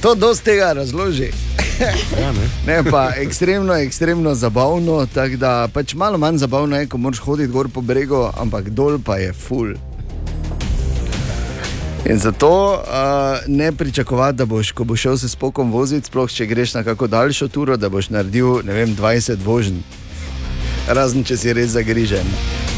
To 0.00 0.14
dosti 0.14 0.44
tega 0.44 0.72
razloži. 0.72 1.30
Ja, 2.20 2.32
ne. 2.32 2.48
ne, 2.66 2.90
pa 2.90 3.12
ekstremno, 3.16 3.74
ekstremno 3.74 4.34
zabavno. 4.34 5.06
Tako 5.14 5.36
da 5.36 5.68
pač 5.72 5.94
malo 5.94 6.18
manj 6.18 6.36
zabavno 6.36 6.76
je, 6.76 6.86
ko 6.86 6.98
moraš 6.98 7.18
hoditi 7.18 7.52
gor 7.52 7.68
po 7.68 7.80
bregu, 7.80 8.28
ampak 8.36 8.68
dol 8.68 8.98
pa 9.04 9.16
je 9.16 9.32
full. 9.32 9.74
In 12.04 12.18
zato 12.18 12.72
uh, 12.72 13.38
ne 13.46 13.72
pričakovati, 13.72 14.38
da 14.38 14.44
boš, 14.44 14.72
ko 14.72 14.84
boš 14.84 15.00
šel 15.00 15.16
se 15.16 15.28
spokom 15.28 15.72
voziti, 15.72 16.06
sploh 16.06 16.32
če 16.32 16.46
greš 16.46 16.74
na 16.74 16.84
kako 16.84 17.06
daljšo 17.06 17.48
turo, 17.48 17.76
da 17.76 17.88
boš 17.88 18.08
naredil 18.08 18.62
ne 18.64 18.72
vem, 18.72 18.96
20 18.96 19.44
vožnj. 19.44 19.82
Razen 20.88 21.24
če 21.24 21.36
si 21.36 21.52
res 21.52 21.70
zagrižen. 21.70 22.26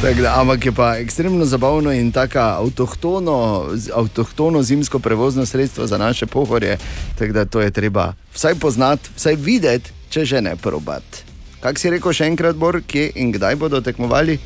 Da, 0.02 0.10
ampak 0.34 0.64
je 0.64 0.72
pa 0.72 0.96
ekstremno 0.98 1.44
zabavno 1.44 1.92
in 1.92 2.10
tako 2.12 2.38
avtohtono, 2.38 3.36
z- 3.74 3.90
avtohtono 3.94 4.62
zimsko 4.62 4.98
prevozno 4.98 5.46
sredstvo 5.46 5.86
za 5.86 5.98
naše 5.98 6.26
pohorje. 6.26 6.78
Tako 7.18 7.32
da 7.32 7.44
to 7.44 7.60
je 7.60 7.70
treba 7.70 8.14
vsaj 8.34 8.54
poznati, 8.54 9.10
vsaj 9.16 9.36
videti, 9.36 9.90
če 10.10 10.24
že 10.24 10.40
ne 10.40 10.56
probati. 10.56 11.22
Kaj 11.60 11.78
si 11.78 11.90
rekel 11.90 12.12
še 12.12 12.26
enkrat, 12.26 12.58
Bor, 12.58 12.82
kje 12.82 13.12
in 13.14 13.30
kdaj 13.32 13.54
bodo 13.56 13.78
tekmovali? 13.80 14.38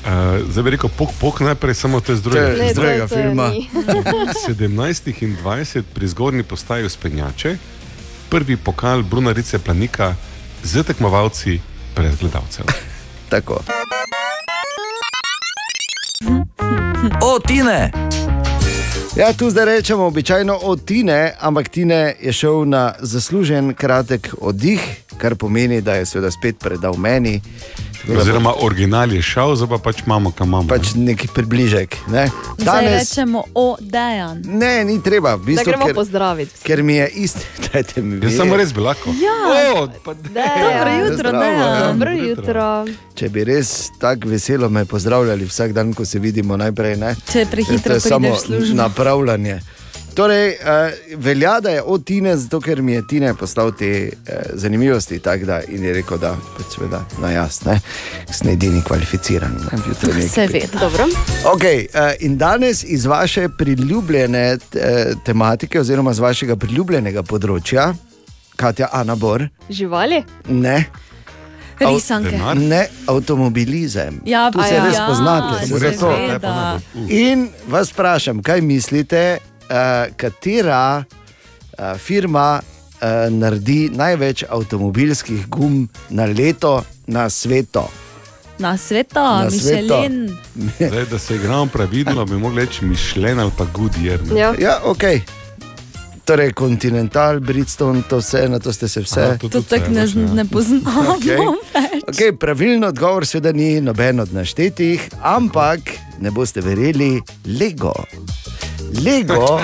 Uh, 0.00 0.44
zdaj 0.48 0.62
bi 0.62 0.70
rekel, 0.70 0.92
pok, 0.92 1.16
pok 1.16 1.40
najprej, 1.40 1.74
samo 1.74 2.00
to 2.00 2.12
je 2.12 2.20
z 2.20 2.22
drugega, 2.22 2.64
iz 2.64 2.76
drugega 2.76 3.08
filma. 3.08 3.48
17 4.48 5.12
in 5.24 5.36
20 5.36 5.82
pri 5.94 6.08
zgornji 6.08 6.42
postaji 6.42 6.84
uspenjače, 6.84 7.56
prvi 8.28 8.56
pokal 8.56 9.02
Bruna 9.02 9.32
Rice 9.32 9.58
Planika 9.58 10.12
z 10.62 10.84
tekmovalci 10.84 11.60
pred 11.94 12.16
gledalcem. 12.20 12.89
Tako. 13.30 13.62
O, 17.22 17.38
Tine! 17.38 17.92
Ja, 19.16 19.32
tu 19.32 19.50
zdaj 19.50 19.64
rečemo 19.64 20.04
običajno 20.04 20.56
od 20.56 20.84
Tine, 20.84 21.32
ampak 21.40 21.68
Tine 21.68 22.14
je 22.20 22.32
šel 22.32 22.64
na 22.64 22.94
zaslužen 23.00 23.74
kratek 23.74 24.34
oddih, 24.40 24.80
kar 25.18 25.34
pomeni, 25.34 25.80
da 25.80 25.94
je 25.94 26.06
seveda 26.06 26.30
spet 26.30 26.58
predal 26.58 26.94
meni. 26.96 27.40
Tako 28.00 28.12
da 28.12 28.20
Oziroma, 28.20 28.52
original 28.60 29.12
je 29.12 29.22
šel, 29.22 29.56
zdaj 29.56 29.68
pa 29.68 29.78
pač 29.78 29.96
imamo, 30.06 30.30
kam 30.32 30.48
imamo. 30.48 30.68
Pač 30.68 30.94
neki 30.94 31.28
približek. 31.34 31.96
Ne? 32.08 32.30
Zdaj 32.58 32.88
rečemo 32.88 33.44
o 33.54 33.76
dejan. 33.80 34.40
Ne, 34.44 34.84
ni 34.84 35.02
treba. 35.02 35.34
V 35.34 35.38
Da 35.38 35.44
bistvu, 35.44 35.64
gremo 35.66 35.86
ker, 35.86 35.94
pozdraviti. 35.94 36.52
ker 36.62 36.82
mi 36.82 36.94
je 36.94 37.08
isto, 37.08 37.40
dajte 37.66 38.02
mi 38.02 38.24
Jaz 38.26 38.36
samo 38.36 38.56
res 38.56 38.72
bi 38.72 38.80
lahko. 38.80 39.10
Ja. 39.12 39.36
O, 39.74 39.88
pa 40.04 40.14
Dobro 40.14 40.90
jutro, 40.98 41.16
Zdravo, 41.16 41.44
Dejan. 41.44 41.58
ja. 41.60 41.86
Dobro 41.86 42.12
jutro. 42.12 42.84
Če 43.14 43.28
bi 43.28 43.44
res 43.44 43.90
tako 44.00 44.28
veselo 44.28 44.68
me 44.68 44.84
pozdravljali 44.84 45.44
vsak 45.44 45.72
dan, 45.72 45.92
ko 45.92 46.04
se 46.04 46.18
vidimo 46.18 46.56
najprej. 46.56 46.96
Ne? 46.96 47.14
Če 47.32 47.44
prehitro 47.50 47.90
to 47.90 47.94
je 47.94 48.00
samo 48.00 48.28
prideš 48.28 48.40
v 48.40 48.46
službo. 48.46 48.76
Napravljanje. 49.00 49.60
Torej, 50.14 50.48
uh, 50.48 50.56
velja, 51.16 51.60
da 51.60 51.70
je 51.70 51.82
od 51.82 52.04
Tine, 52.04 52.36
zato 52.36 52.60
ker 52.60 52.82
mi 52.82 52.92
je 52.92 53.06
Tine 53.06 53.34
poslal 53.34 53.72
te 53.72 54.10
uh, 54.10 54.34
zanimivosti 54.54 55.18
tak, 55.18 55.44
da, 55.44 55.60
in 55.68 55.84
je 55.84 55.92
rekel, 55.92 56.18
da 56.18 56.34
pač 56.56 56.74
seveda, 56.74 57.04
no 57.22 57.30
jaz, 57.30 57.62
ne, 57.64 57.78
sem 58.32 58.50
edini 58.52 58.82
kvalificiran. 58.82 59.54
Ne. 59.72 60.28
Seveda. 60.28 60.80
Dobro. 60.80 61.06
Okay, 61.54 61.86
uh, 61.94 62.12
in 62.20 62.36
danes 62.38 62.84
iz 62.84 63.06
vaše 63.06 63.48
priljubljene 63.58 64.58
uh, 64.58 65.22
tematike, 65.24 65.80
oziroma 65.80 66.12
z 66.12 66.26
vašega 66.26 66.56
priljubljenega 66.56 67.22
področja, 67.22 67.92
Katja 68.56 68.90
Anabor, 68.92 69.46
Živali? 69.70 70.24
ne. 70.48 70.84
Risanke. 71.80 72.38
Ne, 72.54 72.86
avtomobilizem. 73.06 74.20
Ja, 74.24 74.50
tu 74.50 74.62
se 74.62 74.74
ja, 74.74 74.84
res 74.84 74.94
ja, 74.94 75.06
poznate. 75.08 75.66
zato. 75.66 75.98
seveda. 75.98 76.80
In 77.08 77.48
vas 77.68 77.92
vprašam, 77.92 78.42
kaj 78.42 78.60
mislite, 78.60 79.38
uh, 79.40 80.14
katera 80.16 81.04
uh, 81.04 81.98
firma 81.98 82.60
uh, 82.60 83.08
naredi 83.32 83.90
največ 83.92 84.44
avtomobilskih 84.48 85.48
gum 85.48 85.88
na 86.08 86.24
leto 86.24 86.82
na 87.06 87.30
svetu? 87.30 87.84
Na 88.58 88.76
svetu. 88.78 89.20
Mišelin. 89.50 90.36
Zdaj, 90.88 91.04
da 91.10 91.18
se 91.18 91.34
igramo 91.34 91.66
pravilno, 91.66 92.24
bi 92.24 92.36
mogli 92.36 92.60
reči 92.66 92.84
Mišlen 92.84 93.40
ali 93.40 93.50
pa 93.58 93.64
Goodyear. 93.64 94.20
Ja. 94.36 94.54
Ja, 94.58 94.80
ok. 94.84 95.04
Torej, 96.24 96.52
Continental, 96.52 97.40
Bridgestone, 97.40 98.02
to 98.02 98.18
vse, 98.18 98.48
na 98.48 98.58
to 98.58 98.72
ste 98.72 98.88
se 98.88 99.00
vse. 99.00 99.20
Aha, 99.22 99.36
to 99.36 99.48
To 99.48 99.62
tako 99.62 99.90
ne, 99.90 100.06
z- 100.06 100.14
ne 100.34 100.44
poznamo. 100.44 101.16
Okay. 101.16 101.38
Okay, 102.06 102.32
pravilno 102.32 102.86
odgovor 102.86 103.26
seveda 103.26 103.52
ni 103.52 103.80
noben 103.80 104.20
od 104.20 104.34
naštetih, 104.34 105.08
ampak 105.22 105.80
ne 106.20 106.30
boste 106.30 106.60
verjeli, 106.60 107.20
Lego. 107.60 107.92
Lego, 108.96 109.60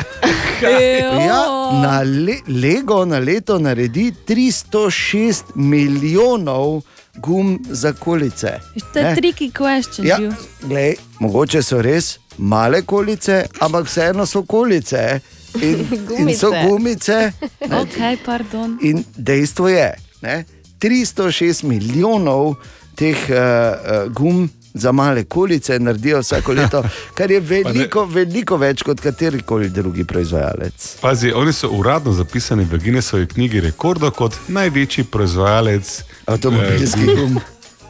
ja, 1.26 1.40
na 1.82 2.00
le, 2.00 2.36
Lego 2.48 3.04
na 3.04 3.18
leto 3.18 3.58
naredi 3.58 4.12
306 4.28 5.42
milijonov 5.54 6.82
gum 7.16 7.58
za 7.64 7.92
kolice. 7.92 8.60
To 8.92 8.98
je 8.98 9.04
ne. 9.04 9.16
tricky 9.16 9.50
question. 9.52 10.06
Ja, 10.06 10.18
glej, 10.62 10.94
mogoče 11.18 11.62
so 11.62 11.82
res 11.82 12.18
male 12.38 12.82
kolice, 12.82 13.46
ampak 13.60 13.86
vseeno 13.86 14.26
so 14.26 14.42
kolice 14.42 15.20
in, 15.54 15.86
in 16.28 16.36
so 16.36 16.50
Gumice. 16.50 16.68
gumice. 16.68 17.32
Ne, 17.68 17.80
Ok, 17.80 18.24
pardon. 18.24 18.78
In 18.82 19.04
dejstvo 19.16 19.68
je, 19.68 19.94
da 20.20 20.42
306 20.78 21.62
milijonov 21.62 22.54
teh 22.94 23.16
uh, 23.28 23.36
uh, 23.36 24.12
gum 24.12 24.48
za 24.74 24.92
male 24.92 25.24
kolice 25.24 25.78
naredijo 25.78 26.20
vsako 26.20 26.52
leto, 26.52 26.82
kar 27.16 27.30
je 27.30 27.40
veliko, 27.40 28.04
veliko 28.04 28.56
več 28.56 28.82
kot 28.82 29.00
katerikoli 29.00 29.68
drugi 29.68 30.04
proizvajalec. 30.04 30.96
Pazi, 31.00 31.32
oni 31.32 31.52
so 31.52 31.68
uradno 31.72 32.12
zapisani 32.12 32.64
v 32.64 32.78
Guinnessovi 32.78 33.26
knjigi 33.26 33.60
rekordov 33.60 34.10
kot 34.10 34.36
največji 34.48 35.04
proizvajalec 35.04 36.02
avtomobilskih 36.26 37.08
eh, 37.08 37.14
gum. 37.16 37.40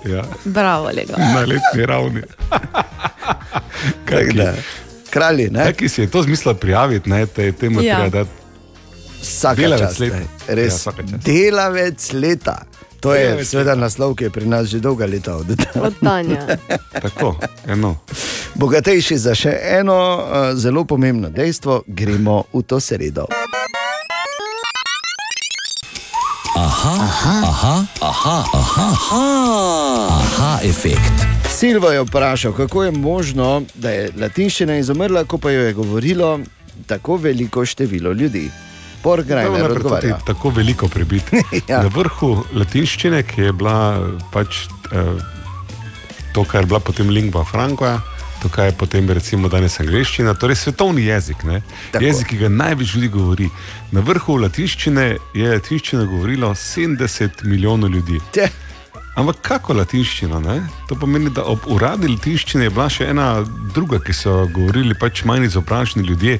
Ja, 0.07 0.23
Bravo, 0.45 0.91
Lega. 0.95 1.17
na 1.19 1.41
letni 1.41 1.87
ravni. 1.87 2.23
Tako 4.07 4.33
da, 4.35 4.55
Kralji, 5.17 5.49
ne? 5.51 5.65
Taki 5.65 5.89
si 5.89 6.05
je 6.05 6.11
to 6.13 6.23
zmislil 6.23 6.55
prijaviti, 6.55 7.09
ne, 7.11 7.27
te, 7.27 7.53
temu 7.53 7.81
Ja. 7.81 8.05
Vsaka 9.23 9.57
Delavec 9.59 9.89
čast, 9.89 10.01
leta. 10.01 10.17
Ja, 10.17 10.55
Res, 10.55 10.75
vsaka 10.75 11.03
čast. 11.03 11.25
delavec 11.25 12.13
leta. 12.13 12.57
To 13.01 13.15
je 13.15 13.45
seveda 13.45 13.75
naslov, 13.75 14.15
ki 14.17 14.25
je 14.25 14.31
pri 14.31 14.47
nas 14.49 14.69
že 14.69 14.81
dolga 14.81 15.07
leta 15.07 15.37
od 15.37 15.47
Od 15.81 15.95
Tanja. 16.05 16.57
Tako, 16.93 17.37
eno. 17.67 17.97
Bogatejši 18.55 19.19
za 19.19 19.35
še 19.35 19.53
eno 19.81 19.97
uh, 20.17 20.23
zelo 20.55 20.85
pomembno 20.85 21.31
dejstvo, 21.31 21.83
gremo 21.87 22.45
v 22.53 22.63
to 22.63 22.81
sredo. 22.81 23.27
Aha, 26.57 26.95
aha, 27.05 27.35
aha, 27.43 27.75
aha, 28.01 28.39
aha, 28.53 28.87
aha, 28.97 29.25
aha 30.09 30.51
efekt. 30.65 31.36
Silvo 31.57 31.91
je 31.91 32.01
vprašal, 32.03 32.53
kako 32.53 32.85
je 32.85 32.91
možno, 32.91 33.63
da 33.75 33.91
je 33.91 34.11
latinščina 34.21 34.77
izumrla, 34.77 35.25
ko 35.25 35.39
pa 35.39 35.51
jo 35.51 35.63
je 35.63 35.73
govorilo 35.73 36.41
tako 36.87 37.17
veliko 37.17 37.65
število 37.65 38.13
ljudi. 38.13 38.51
Porgrajner 39.03 39.71
odgovarja. 39.71 40.19
Tako 40.27 40.51
veliko 40.51 40.89
prebiti. 40.89 41.41
Ja. 41.69 41.81
Na 41.83 41.89
vrhu 41.95 42.45
latinščine, 42.55 43.23
ki 43.23 43.41
je 43.41 43.53
bila 43.53 43.77
pač 44.33 44.67
eh, 44.93 45.25
to, 46.35 46.45
kar 46.45 46.61
je 46.61 46.67
bila 46.67 46.81
potem 46.81 47.09
lingua 47.09 47.45
franca, 47.45 48.01
to, 48.43 48.53
kar 48.53 48.69
je 48.69 48.77
potem 48.77 49.09
recimo 49.11 49.49
danes 49.49 49.81
angliščina, 49.81 50.35
torej 50.35 50.61
svetovni 50.61 51.09
jezik, 51.09 51.41
ne? 51.45 51.63
jezik, 52.01 52.35
ki 52.35 52.43
ga 52.45 52.53
največ 52.53 52.95
ljudi 52.95 53.09
govori. 53.09 53.49
Na 53.97 54.05
vrhu 54.05 54.37
latinščine 54.45 55.09
je 55.35 55.57
latinščino 55.57 56.05
govorilo 56.05 56.53
70 56.53 57.45
milijonov 57.49 57.97
ljudi. 57.97 58.21
Te. 58.33 58.51
Ampak 59.17 59.39
kako 59.41 59.73
latinščina? 59.79 60.39
Ne? 60.45 60.59
To 60.91 60.97
pomeni, 61.01 61.31
da 61.33 61.47
ob 61.49 61.65
uradni 61.73 62.11
latinščini 62.13 62.67
je 62.67 62.73
bila 62.73 62.85
še 62.93 63.07
ena 63.09 63.29
druga, 63.73 63.97
ki 64.05 64.13
so 64.13 64.35
govorili 64.53 64.93
pač 64.99 65.23
manj 65.25 65.47
izobraženi 65.49 66.05
ljudje. 66.05 66.37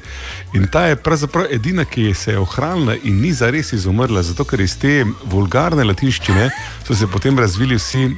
In 0.53 0.67
ta 0.69 0.85
je 0.91 0.99
pravzaprav 1.01 1.49
edina, 1.57 1.87
ki 1.89 2.11
se 2.13 2.35
je 2.35 2.43
ohranila 2.43 2.93
in 3.01 3.17
ni 3.23 3.33
zares 3.33 3.73
izumrla, 3.73 4.21
zato 4.21 4.45
ker 4.45 4.61
iz 4.61 4.77
te 4.77 4.99
vulgarne 5.25 5.87
latinščine 5.89 6.51
so 6.85 6.93
se 6.93 7.09
potem 7.09 7.39
razvili 7.39 7.81
vsi. 7.81 8.11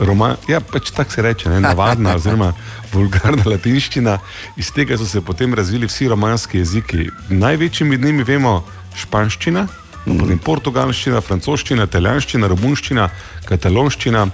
Roma, 0.00 0.30
ja, 0.48 0.62
pač 0.64 0.94
tako 0.96 1.12
se 1.12 1.22
reče, 1.26 1.50
ne, 1.52 1.58
navadna, 1.60 2.14
oziroma 2.16 2.54
vulgarna 2.94 3.42
latinščina, 3.52 4.14
iz 4.56 4.70
tega 4.72 4.96
so 4.96 5.04
se 5.04 5.20
potem 5.20 5.52
razvili 5.52 5.90
vsi 5.90 6.08
romanski 6.08 6.62
jeziki. 6.62 7.10
Največji 7.28 7.90
med 7.90 8.06
njimi 8.06 8.24
vemo 8.24 8.62
španščina, 8.96 9.66
potem 10.04 10.38
portugalščina, 10.38 11.20
francoščina, 11.20 11.84
italijanščina, 11.88 12.48
romunščina, 12.48 13.08
katalonščina. 13.48 14.26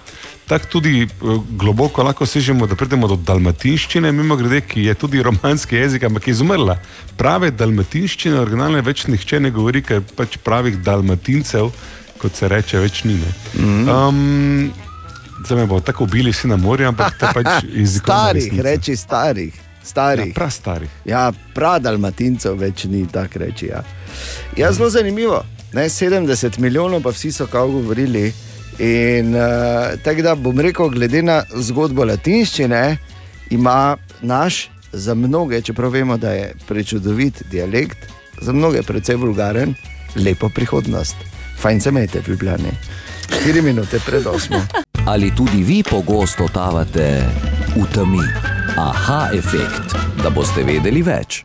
Tako 0.47 0.69
tudi 0.77 1.03
eh, 1.03 1.09
globoko 1.59 2.05
lahko 2.07 2.27
sežemo, 2.27 2.69
da 2.71 2.77
pridemo 2.79 3.09
do 3.11 3.17
dalmatinščine, 3.19 4.13
mimo 4.15 4.37
grede, 4.39 4.61
ki 4.63 4.85
je 4.87 4.95
tudi 4.95 5.23
romanski 5.23 5.77
jezik, 5.81 6.05
ampak 6.07 6.29
je 6.29 6.37
izumrla. 6.37 6.79
Prave 7.19 7.51
dalmatinščine, 7.51 8.39
originalne 8.45 8.83
več 8.87 9.07
nihče 9.11 9.41
ne 9.43 9.51
govori, 9.51 9.83
ker 9.83 10.05
pač 10.17 10.39
pravih 10.47 10.79
dalmatincev, 10.87 11.73
kot 12.23 12.39
se 12.39 12.49
reče, 12.49 12.79
več 12.79 13.03
ni. 13.05 13.19
ne. 13.19 13.33
Um, 13.91 14.73
Zdaj 15.47 15.59
me 15.59 15.67
bo 15.69 15.81
tako 15.85 16.07
ubili 16.07 16.31
vsi 16.33 16.49
na 16.49 16.57
morju, 16.57 16.89
ampak 16.89 17.19
to 17.21 17.29
pač 17.35 17.47
jezikovna 17.81 18.23
Starih, 18.23 18.45
resnica. 18.47 18.63
reči 18.63 18.97
starih. 18.97 19.59
starih. 19.85 20.27
Ja, 20.31 20.35
prav 20.35 20.51
starih. 20.51 20.91
Ja, 21.05 21.25
prav 21.55 21.83
dalmatincev 21.85 22.57
več 22.59 22.85
ni 22.91 23.03
tako 23.07 23.43
reči. 23.45 23.69
Ja. 23.69 23.83
ja, 24.57 24.73
zelo 24.73 24.89
zanimivo. 24.91 25.43
Ne, 25.73 25.89
70 25.89 26.59
milijonov, 26.59 27.03
pa 27.03 27.11
vsi 27.11 27.33
so 27.33 27.47
kao 27.47 27.69
govorili. 27.69 28.33
In 28.79 29.35
uh, 29.35 29.43
tako 30.05 30.23
da 30.23 30.35
bom 30.35 30.61
rekel, 30.61 30.89
glede 30.89 31.23
na 31.23 31.43
zgodbo 31.55 32.05
latinščine, 32.05 32.97
ima 33.51 33.97
naš, 34.21 34.71
za 34.93 35.15
mnoge, 35.15 35.61
čeprav 35.63 35.91
vemo, 35.91 36.17
da 36.17 36.31
je 36.31 36.55
prečudovit 36.69 37.43
dialekt, 37.51 37.99
za 38.41 38.53
mnoge 38.53 38.83
precej 38.83 39.17
vulgaren, 39.17 39.75
lepo 40.17 40.49
prihodnost. 40.49 41.17
Fajn 41.61 41.81
se 41.81 41.89
imejte, 41.89 42.23
ljubljeni. 42.29 42.71
4 43.47 43.63
minute 43.63 44.01
pred 44.07 44.25
8. 44.25 44.61
Ali 45.07 45.35
tudi 45.37 45.63
vi 45.63 45.83
pogosto 45.91 46.47
totavate 46.47 47.25
v 47.77 47.85
temi? 47.95 48.25
Aha, 48.77 49.29
efekt, 49.35 49.97
da 50.23 50.31
boste 50.31 50.63
vedeli 50.63 51.03
več. 51.03 51.45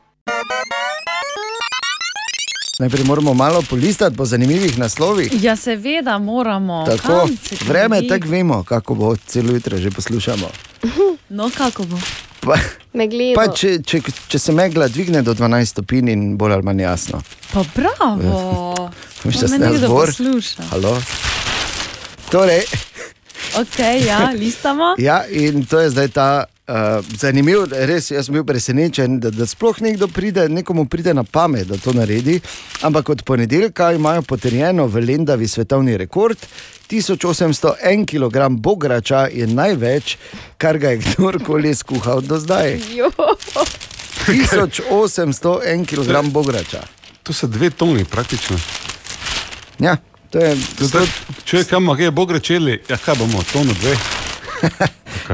Najprej 2.81 3.03
moramo 3.03 3.33
malo 3.33 3.61
polistati 3.61 4.15
po 4.17 4.25
zanimivih 4.25 4.79
naslovih. 4.79 5.43
Ja, 5.43 5.55
seveda 5.55 6.17
moramo. 6.17 6.83
Tako, 6.87 7.27
se 7.43 7.55
vreme 7.67 8.07
tako 8.07 8.27
vemo, 8.27 8.63
kako 8.63 8.95
bo 8.95 9.15
celo 9.17 9.51
jutro 9.51 9.77
že 9.77 9.91
poslušamo. 9.91 10.47
No, 11.29 11.51
kako 11.57 11.83
bo? 11.83 11.97
Pa, 12.39 12.57
Megledo. 12.93 13.35
pa 13.35 13.47
če, 13.47 13.77
če, 13.83 13.99
če 14.27 14.39
se 14.39 14.51
megla 14.51 14.87
dvigne 14.87 15.21
do 15.21 15.31
12 15.33 15.65
stopinj 15.65 16.09
in 16.09 16.37
bolj 16.37 16.53
ali 16.53 16.63
manj 16.63 16.81
jasno. 16.81 17.21
Pa 17.53 17.63
bravo. 17.75 18.73
Veš, 19.23 19.35
da 19.37 19.57
nekdo 19.57 19.87
zbor. 19.87 20.07
posluša. 20.07 20.63
Halo. 20.71 20.97
Torej, 22.29 22.61
Ok, 23.57 23.79
ja, 24.07 24.31
listamo. 24.31 24.95
ja, 24.97 25.23
in 25.27 25.65
to 25.65 25.79
je 25.79 25.89
zdaj 25.89 26.07
ta 26.07 26.27
uh, 26.71 27.05
zanimiv, 27.17 27.65
res 27.71 28.11
jaz 28.11 28.25
sem 28.27 28.35
bil 28.35 28.45
presenečen, 28.47 29.19
da, 29.19 29.31
da 29.33 29.45
sploh 29.47 29.81
nekdo 29.83 30.07
pride, 30.07 30.47
nekomu 30.49 30.85
pride 30.89 31.13
na 31.13 31.23
pamet, 31.23 31.67
da 31.67 31.77
to 31.77 31.93
naredi. 31.93 32.39
Ampak 32.87 33.09
od 33.09 33.23
ponedeljka 33.27 33.91
imajo 33.97 34.21
potrjeno 34.21 34.87
v 34.87 35.03
Lendavi 35.05 35.47
svetovni 35.47 35.97
rekord. 35.97 36.37
1801 36.91 38.05
kg 38.05 38.49
bograča 38.61 39.27
je 39.31 39.47
največ, 39.47 40.17
kar 40.57 40.77
ga 40.77 40.89
je 40.89 40.97
kdorkoli 40.97 41.75
skuhal 41.75 42.21
do 42.21 42.39
zdaj. 42.39 42.79
1801 44.27 45.85
kg 45.85 46.31
bograča. 46.31 46.83
To 47.23 47.33
so 47.33 47.47
dve 47.47 47.69
toni 47.69 48.05
praktično. 48.05 48.57
Ja, 49.79 49.97
to 50.29 50.39
je. 50.39 50.57
Zdaj, 50.79 51.07
če 51.45 51.63
kam 51.69 51.89
je 51.99 52.11
Bog 52.11 52.31
rečeli, 52.31 52.81
ja, 52.89 52.97
kaj 52.97 53.15
bomo, 53.15 53.43
tono 53.53 53.73
dve. 53.81 54.20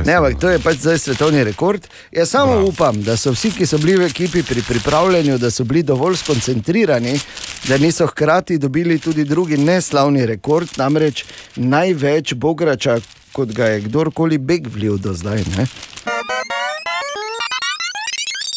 Ne, 0.05 0.13
ampak 0.13 0.39
to 0.39 0.49
je 0.49 0.59
pač 0.59 0.77
zdaj 0.77 0.97
svetovni 0.97 1.43
rekord. 1.43 1.87
Jaz 2.11 2.29
samo 2.29 2.51
Bravo. 2.51 2.67
upam, 2.67 3.01
da 3.03 3.17
so 3.17 3.31
vsi, 3.31 3.51
ki 3.51 3.65
so 3.65 3.77
bili 3.77 3.95
v 3.97 4.05
ekipi 4.05 4.43
pri 4.43 4.61
pripravljanju, 4.61 5.37
da 5.37 5.51
so 5.51 5.63
bili 5.63 5.83
dovolj 5.83 6.17
skoncentrirani, 6.17 7.19
da 7.67 7.77
niso 7.77 8.07
hkrati 8.07 8.57
dobili 8.57 8.99
tudi 8.99 9.23
drugi 9.23 9.57
neslavni 9.57 10.25
rekord, 10.25 10.69
namreč 10.77 11.25
največ 11.55 12.33
bograča, 12.33 12.99
kot 13.31 13.51
ga 13.53 13.65
je 13.65 13.81
kdorkoli 13.87 14.37
beg 14.37 14.67
vlil 14.67 14.97
do 14.97 15.13
zdaj. 15.13 15.43
Ne? 15.57 15.67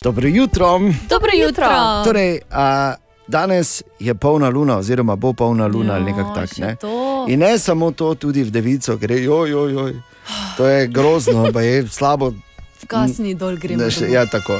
Dobro 0.02 0.28
jutro. 0.28 0.80
Dobro 1.08 1.30
jutro. 1.34 1.68
Torej, 2.04 2.40
a, 2.50 2.94
danes 3.28 3.82
je 3.98 4.14
polna 4.14 4.48
luna, 4.48 4.78
oziroma 4.78 5.16
bo 5.16 5.32
polna 5.32 5.66
luna 5.66 5.94
ali 5.94 6.04
nekako 6.04 6.34
tak. 6.34 6.58
Ne? 6.58 6.76
to. 6.76 7.26
In 7.28 7.40
ne 7.40 7.58
samo 7.58 7.90
to, 7.90 8.14
tudi 8.14 8.42
v 8.42 8.50
devico 8.50 8.96
gre, 8.96 9.22
joj, 9.22 9.50
joj, 9.50 9.72
joj. 9.72 9.94
To 10.56 10.66
je 10.66 10.86
grozno, 10.88 11.52
pa 11.52 11.60
je 11.60 11.88
slabo. 11.88 12.32
Kasni 12.86 13.34
dol 13.34 13.56
gremo. 13.56 13.82
Ja, 14.08 14.26
tako. 14.26 14.58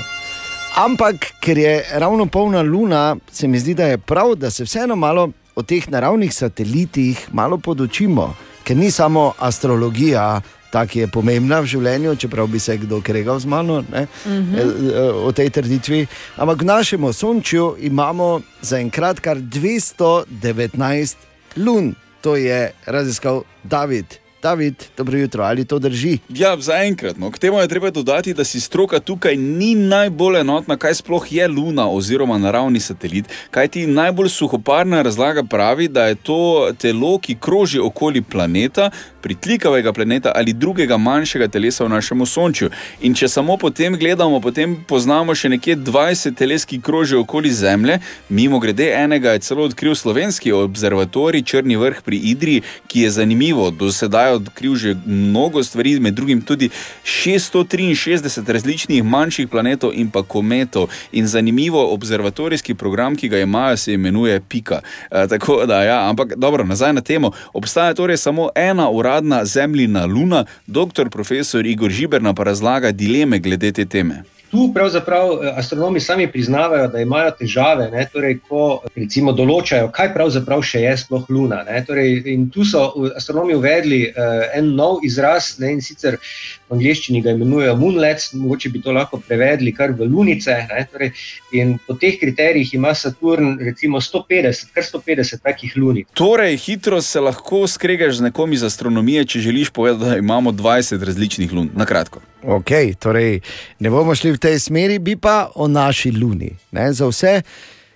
Ampak, 0.77 1.15
ker 1.41 1.59
je 1.59 1.85
ravno 1.93 2.27
polna 2.27 2.63
luna, 2.63 3.17
se 3.33 3.49
mi 3.49 3.59
zdi, 3.59 3.75
da 3.75 3.85
je 3.85 3.99
prav, 3.99 4.35
da 4.35 4.51
se 4.51 4.65
vseeno 4.65 4.97
malo 4.97 5.29
o 5.55 5.63
teh 5.63 5.89
naravnih 5.89 6.35
satelitih 6.35 7.29
malo 7.33 7.59
podučimo, 7.59 8.35
ker 8.65 8.77
ni 8.77 8.91
samo 8.91 9.33
astrologija. 9.39 10.41
Ta, 10.71 10.87
ki 10.87 11.01
je 11.01 11.07
pomembna 11.09 11.59
v 11.61 11.67
življenju, 11.67 12.17
čeprav 12.17 12.47
bi 12.47 12.59
se 12.59 12.77
kdo 12.77 13.01
kregal 13.01 13.39
z 13.39 13.47
mano 13.47 13.83
ne, 13.83 14.07
Mhm. 14.27 14.55
eh, 14.55 14.61
eh, 14.61 15.01
o 15.21 15.33
tej 15.33 15.51
trditvi. 15.51 16.07
Ampak 16.37 16.63
v 16.63 16.65
našem 16.65 17.13
sončju 17.13 17.77
imamo 17.81 18.29
zaenkrat 18.63 19.21
kar 19.21 19.37
219 19.37 21.17
lun. 21.57 21.95
To 22.21 22.37
je 22.37 22.71
raziskal 22.87 23.43
David. 23.65 24.07
David, 24.43 24.75
dobro 24.97 25.19
jutro, 25.19 25.45
ali 25.45 25.65
to 25.65 25.79
drži? 25.79 26.19
Ja, 26.29 26.57
zaenkrat. 26.61 27.17
No. 27.19 27.31
K 27.31 27.39
temu 27.39 27.59
je 27.59 27.69
treba 27.69 27.91
dodati, 27.91 28.35
da 28.35 28.45
si 28.45 28.61
stroka 28.61 29.01
tukaj 29.01 29.37
ni 29.37 29.75
najbolj 29.75 30.41
enotna, 30.41 30.77
kaj 30.77 30.95
sploh 30.95 31.33
je 31.33 31.49
Luna 31.49 31.91
oziroma 31.91 32.39
naravni 32.39 32.81
satelit. 32.81 33.25
Kaj 33.51 33.69
ti 33.69 33.87
najbolj 33.87 34.29
suhoparna 34.29 35.03
razlaga 35.03 35.43
pravi, 35.43 35.89
da 35.89 36.07
je 36.07 36.15
to 36.15 36.71
telo, 36.79 37.19
ki 37.19 37.37
kroži 37.41 37.81
okoli 37.81 38.23
planeta, 38.23 38.91
pritlikavega 39.23 39.93
planeta 39.93 40.33
ali 40.35 40.53
drugega 40.53 40.97
manjšega 40.97 41.49
telesa 41.49 41.85
v 41.85 41.89
našem 41.89 42.27
Sončju. 42.27 42.71
In 43.01 43.15
če 43.15 43.29
samo 43.29 43.57
potem 43.57 43.97
gledamo, 43.99 44.41
potem 44.41 44.77
poznamo 44.89 45.35
še 45.35 45.49
nekje 45.49 45.77
20 45.77 46.37
teles, 46.37 46.65
ki 46.65 46.81
krožijo 46.81 47.21
okoli 47.21 47.53
Zemlje. 47.53 47.99
Mimo 48.29 48.59
grede, 48.59 48.89
enega 48.97 49.33
je 49.37 49.45
celo 49.45 49.69
odkril 49.69 49.95
slovenski 49.95 50.53
observatorij 50.53 51.43
Črni 51.43 51.77
vrh 51.77 52.01
pri 52.05 52.17
Idriji, 52.33 52.63
ki 52.89 53.05
je 53.05 53.11
zanimivo. 53.11 53.71
Do 53.71 53.93
sedaj 53.93 54.30
je 54.31 54.37
odkril 54.37 54.75
že 54.77 54.95
mnogo 55.07 55.63
stvari, 55.63 56.01
med 56.01 56.15
drugim 56.15 56.41
tudi 56.43 56.71
663 57.05 58.53
različnih 58.53 59.05
manjših 59.05 59.49
planetov 59.49 59.93
in 59.95 60.11
pa 60.11 60.23
kometov. 60.23 60.89
In 61.13 61.27
zanimivo, 61.27 61.93
observatorijski 61.95 62.75
program, 62.75 63.17
ki 63.17 63.29
ga 63.29 63.39
imajo, 63.39 63.77
se 63.77 63.95
imenuje 63.95 64.41
Pika. 64.49 64.81
E, 65.11 65.27
tako 65.29 65.67
da, 65.67 65.83
ja, 65.83 66.09
ampak 66.09 66.35
dobro, 66.37 66.65
nazaj 66.65 66.93
na 66.93 67.01
temo. 67.01 67.33
Obstaja 67.53 67.95
torej 67.95 68.17
samo 68.17 68.49
ena 68.55 68.91
uradna 68.91 69.45
zemljina 69.45 70.07
Luna, 70.07 70.45
doktor 70.67 71.11
profesor 71.11 71.67
Igor 71.67 71.91
Žiberna 71.91 72.35
pa 72.35 72.45
razlaga 72.45 72.93
dileme 72.93 73.39
glede 73.39 73.73
te 73.73 73.85
teme. 73.85 74.25
Tu 74.51 74.71
pravzaprav 74.75 75.33
eh, 75.33 75.53
astronomi 75.57 76.01
sami 76.01 76.27
priznavajo, 76.33 76.89
da 76.89 77.01
imajo 77.01 77.31
težave, 77.39 77.91
ne, 77.91 78.03
torej, 78.13 78.41
ko 78.49 78.81
recimo 78.97 79.33
določajo, 79.33 79.91
kaj 79.95 80.11
pravzaprav 80.15 80.65
še 80.67 80.83
je 80.83 80.95
sploh 81.05 81.29
Luna. 81.31 81.63
Ne, 81.69 81.85
torej, 81.87 82.17
in 82.33 82.49
tu 82.51 82.67
so 82.67 82.83
astronomi 83.17 83.55
uvedli 83.55 84.01
uh, 84.09 84.49
en 84.57 84.73
nov 84.75 85.05
izraz, 85.07 85.53
ne, 85.63 85.77
in 85.77 85.85
sicer 85.85 86.17
v 86.19 86.75
angleščini 86.75 87.23
ga 87.23 87.35
imenujejo 87.37 87.77
moonlets, 87.79 88.33
mogoče 88.35 88.73
bi 88.75 88.83
to 88.83 88.95
lahko 88.97 89.21
prevedli 89.23 89.73
kar 89.77 89.95
v 89.95 90.09
lunice. 90.11 90.57
Ne, 90.73 90.83
torej, 90.91 91.13
in 91.55 91.77
po 91.87 91.95
teh 92.01 92.19
kriterijih 92.19 92.75
ima 92.75 92.95
Saturn 92.95 93.55
recimo 93.63 94.03
150, 94.03 94.75
kar 94.75 94.87
150 94.87 95.45
takih 95.47 95.77
lunic. 95.79 96.11
Torej, 96.19 96.59
hitro 96.65 96.99
se 97.03 97.23
lahko 97.23 97.67
skregaš 97.71 98.19
z 98.19 98.31
nekom 98.31 98.59
iz 98.59 98.67
astronomije, 98.67 99.29
če 99.31 99.47
želiš 99.47 99.71
povedati, 99.71 100.11
da 100.11 100.19
imamo 100.19 100.51
20 100.51 101.07
različnih 101.07 101.53
lun. 101.53 101.71
Na 101.75 101.87
kratko. 101.87 102.21
Ok, 102.43 102.71
torej 102.99 103.41
ne 103.79 103.91
bomo 103.93 104.15
šli 104.17 104.33
v 104.33 104.41
tej 104.41 104.61
smeri, 104.61 104.99
bi 104.99 105.17
pa 105.21 105.51
o 105.55 105.69
naši 105.69 106.13
luni. 106.13 106.49
Ne? 106.73 106.93
Za 106.93 107.11
vse, 107.11 107.35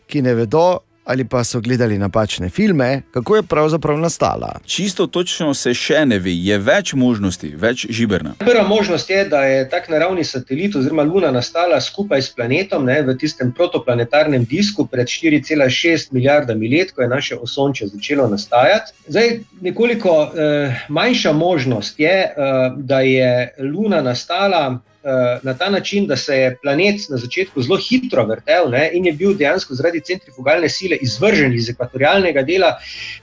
ki 0.06 0.22
ne 0.22 0.34
vedo, 0.36 0.84
ali 1.04 1.24
pa 1.24 1.44
so 1.44 1.60
gledali 1.60 1.98
napačne 1.98 2.48
filme, 2.50 3.02
kako 3.10 3.36
je 3.36 3.42
pravzaprav 3.42 3.98
nastala. 3.98 4.60
Čisto 4.66 5.06
točno 5.06 5.54
se 5.54 5.74
še 5.74 6.06
ne 6.06 6.18
ve, 6.18 6.32
je 6.32 6.58
več 6.58 6.92
možnosti, 6.92 7.52
več 7.56 7.86
žiberna. 7.90 8.34
Prva 8.38 8.62
možnost 8.68 9.10
je, 9.10 9.24
da 9.28 9.44
je 9.44 9.68
tak 9.68 9.88
naravni 9.88 10.24
satelit 10.24 10.76
oziroma 10.76 11.02
Luna 11.02 11.30
nastala 11.30 11.80
skupaj 11.80 12.22
s 12.22 12.32
planetom 12.34 12.86
ne, 12.86 13.02
v 13.02 13.16
tistem 13.20 13.52
protoplanetarnem 13.52 14.44
disku 14.48 14.86
pred 14.86 15.06
4,6 15.06 16.12
milijardami 16.12 16.68
let, 16.76 16.92
ko 16.92 17.02
je 17.02 17.08
naše 17.08 17.36
osončje 17.36 17.88
začelo 17.92 18.28
nastajati. 18.28 18.92
Zdaj, 19.08 19.38
nekoliko 19.60 20.16
eh, 20.24 20.80
manjša 20.88 21.32
možnost 21.32 22.00
je, 22.00 22.16
eh, 22.24 22.32
da 22.76 23.00
je 23.00 23.54
Luna 23.58 24.02
nastala. 24.02 24.80
Eh, 25.04 25.38
Na 25.42 25.54
ta 25.54 25.70
način, 25.70 26.06
da 26.06 26.16
se 26.16 26.36
je 26.36 26.56
planet 26.62 27.08
na 27.08 27.16
začetku 27.16 27.62
zelo 27.62 27.78
hitro 27.78 28.24
vrtel 28.26 28.70
ne, 28.70 28.90
in 28.92 29.06
je 29.06 29.12
bil 29.12 29.34
dejansko 29.36 29.74
zaradi 29.74 30.00
centrifugalne 30.00 30.68
sile 30.68 30.96
izvržen 30.96 31.54
iz 31.54 31.68
ekvatorialnega 31.70 32.42
dela 32.42 32.78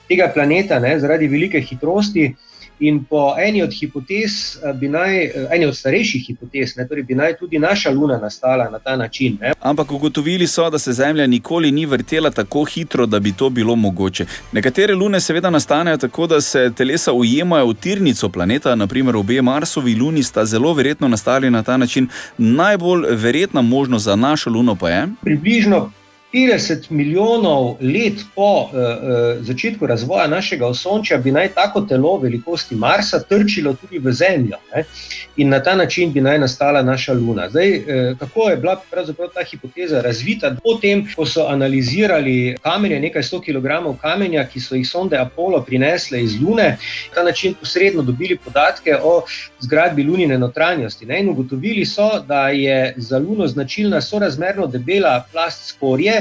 tega 0.07 0.31
planeta, 0.33 0.79
ne, 0.79 0.99
zaradi 0.99 1.27
velike 1.27 1.61
hitrosti. 1.61 2.31
In 2.79 3.03
po 3.03 3.35
eni 3.39 3.63
od 3.63 3.73
hipotez, 3.79 4.57
eh, 4.63 4.87
naj, 4.87 5.23
eh, 5.25 5.47
eni 5.51 5.65
od 5.65 5.77
starejših 5.77 6.25
hipotez, 6.27 6.77
ne, 6.77 6.87
torej 6.87 7.03
bi 7.03 7.15
naj 7.15 7.37
tudi 7.37 7.59
naša 7.59 7.91
Luna 7.91 8.17
nastala 8.17 8.69
na 8.69 8.79
ta 8.79 8.95
način. 8.95 9.37
Ne. 9.41 9.53
Ampak 9.59 9.91
ugotovili 9.91 10.47
so, 10.47 10.69
da 10.69 10.79
se 10.79 10.93
Zemlja 10.93 11.27
nikoli 11.27 11.71
ni 11.71 11.85
vrtela 11.85 12.29
tako 12.29 12.63
hitro, 12.63 13.05
da 13.05 13.19
bi 13.19 13.31
to 13.31 13.49
bilo 13.49 13.75
mogoče. 13.75 14.25
Nekatere 14.51 14.95
lune 14.95 15.19
seveda 15.19 15.49
nastanejo 15.49 15.97
tako, 15.97 16.27
da 16.27 16.41
se 16.41 16.71
telesa 16.75 17.13
ujemajo 17.13 17.67
v 17.67 17.73
tirnico 17.73 18.29
planeta, 18.29 18.75
naprimer 18.75 19.15
obe 19.15 19.41
Marsovi 19.41 19.95
luni 19.95 20.23
sta 20.23 20.45
zelo 20.45 20.73
verjetno 20.73 21.07
nastali 21.07 21.49
na 21.49 21.63
ta 21.63 21.77
način. 21.77 22.07
Najbolj 22.37 23.05
verjetna 23.15 23.61
možnost 23.61 24.05
za 24.05 24.15
našo 24.15 24.49
luno 24.49 24.75
pa 24.75 24.89
je. 24.89 25.07
Približno 25.21 25.91
50 26.33 26.91
milijonov 26.91 27.75
let 27.81 28.13
po 28.35 28.61
uh, 28.61 28.69
uh, 28.73 29.45
začetku 29.45 29.87
razvoja 29.87 30.27
našega 30.27 30.67
osončja 30.67 31.17
bi 31.17 31.31
naj 31.31 31.47
tako 31.47 31.81
telo 31.81 32.17
velikosti 32.17 32.75
Marsa 32.75 33.19
trčilo 33.19 33.73
tudi 33.73 33.99
v 33.99 34.11
Zemljo 34.11 34.57
ne? 34.75 34.83
in 35.37 35.49
na 35.49 35.63
ta 35.63 35.75
način 35.75 36.13
bi 36.13 36.21
naj 36.21 36.39
nastala 36.39 36.81
naša 36.81 37.13
Luna. 37.13 37.49
Zdaj, 37.49 37.77
uh, 37.77 38.17
kako 38.19 38.49
je 38.49 38.57
bila 38.57 38.81
pravzaprav 38.91 39.29
ta 39.33 39.43
hipoteza 39.51 40.01
razvita? 40.01 40.55
Potem, 40.63 41.07
ko 41.15 41.25
so 41.25 41.45
analizirali 41.47 42.55
kamenje, 42.61 42.99
nekaj 42.99 43.21
100 43.21 43.41
kg 43.45 44.01
kamenja, 44.01 44.45
ki 44.47 44.59
so 44.59 44.75
jih 44.75 44.87
sonde 44.87 45.17
Apollo 45.17 45.61
prinesle 45.61 46.23
iz 46.23 46.41
Lune, 46.41 46.77
na 47.09 47.15
ta 47.15 47.23
način 47.23 47.53
posredno 47.53 48.01
dobili 48.01 48.37
podatke 48.37 48.95
o 49.03 49.23
zgradbi 49.59 50.03
lunine 50.03 50.37
notranjosti. 50.37 51.05
Ne? 51.05 51.19
In 51.19 51.29
ugotovili 51.29 51.85
so, 51.85 52.09
da 52.27 52.49
je 52.49 52.93
za 52.97 53.17
Luno 53.17 53.47
značilna 53.47 54.01
sorazmerno 54.01 54.67
debela 54.67 55.25
plast 55.31 55.67
skorje 55.67 56.20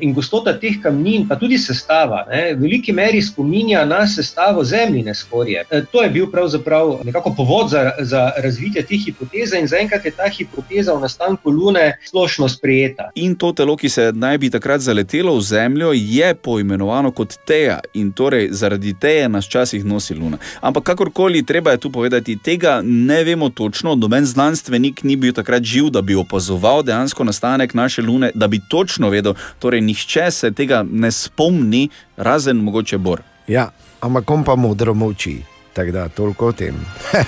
in 0.00 0.12
gostota 0.14 0.52
teh 0.58 0.80
kamnin, 0.82 1.28
pa 1.28 1.36
tudi 1.36 1.58
sestava, 1.58 2.24
ne, 2.30 2.54
v 2.54 2.72
veliki 2.72 2.92
meri 2.92 3.22
spominja 3.22 3.84
na 3.84 4.06
sestavo 4.06 4.64
zemljine 4.64 5.14
skorje. 5.14 5.64
Eh, 5.70 5.82
To 5.92 6.02
je 6.02 6.10
bil 6.10 6.30
pravzaprav 6.30 7.00
nekako 7.04 7.34
povod 7.36 7.70
za, 7.70 7.90
za 7.98 8.32
razvitje 8.36 8.82
te 8.82 8.96
hipoteze, 8.96 9.58
in 9.58 9.66
zaenkrat 9.66 10.04
je 10.04 10.10
ta 10.10 10.28
hipoteza 10.28 10.94
o 10.94 11.00
nastanku 11.00 11.50
Lune 11.50 11.98
splošno 12.08 12.48
sprejeta. 12.48 13.10
In 13.14 13.34
to 13.34 13.52
telo, 13.52 13.76
ki 13.76 13.88
se 13.88 14.12
naj 14.14 14.38
bi 14.38 14.50
takrat 14.50 14.80
zaletelo 14.80 15.36
v 15.36 15.40
Zemljo, 15.40 15.92
je 15.92 16.34
poimenovano 16.34 17.10
kot 17.12 17.34
Teja 17.44 17.80
in 17.94 18.12
torej 18.12 18.48
zaradi 18.50 18.94
Teje 19.00 19.28
nas 19.28 19.46
včasih 19.46 19.84
nosi 19.84 20.14
Luna. 20.14 20.38
Ampak 20.60 20.84
kakorkoli, 20.84 21.42
treba 21.42 21.70
je 21.70 21.78
tu 21.78 21.90
povedati, 21.90 22.36
tega 22.36 22.80
ne 22.84 23.24
vemo 23.24 23.48
točno, 23.48 23.94
noben 23.94 24.24
znanstvenik 24.26 25.02
ni 25.02 25.16
bil 25.16 25.32
takrat 25.32 25.62
živ, 25.62 25.90
da 25.90 26.02
bi 26.02 26.14
opazoval 26.14 26.82
dejansko 26.82 27.24
nastanek 27.24 27.74
naše 27.74 28.02
Lune, 28.02 28.30
da 28.34 28.48
bi 28.48 28.60
točno 28.68 29.10
vedel, 29.10 29.34
torej 29.58 29.71
nihče 29.80 30.30
se 30.30 30.50
tega 30.50 30.84
ne 30.90 31.10
spomni, 31.12 31.88
razen 32.16 32.56
mogoče 32.56 32.98
Bor. 32.98 33.20
Ja, 33.48 33.70
ampak 34.00 34.30
on 34.30 34.44
pa 34.44 34.56
modro 34.56 34.94
molči. 34.94 35.42
Tako 35.72 35.90
da, 35.92 36.08
toliko 36.08 36.46
o 36.46 36.52
tem. 36.52 36.74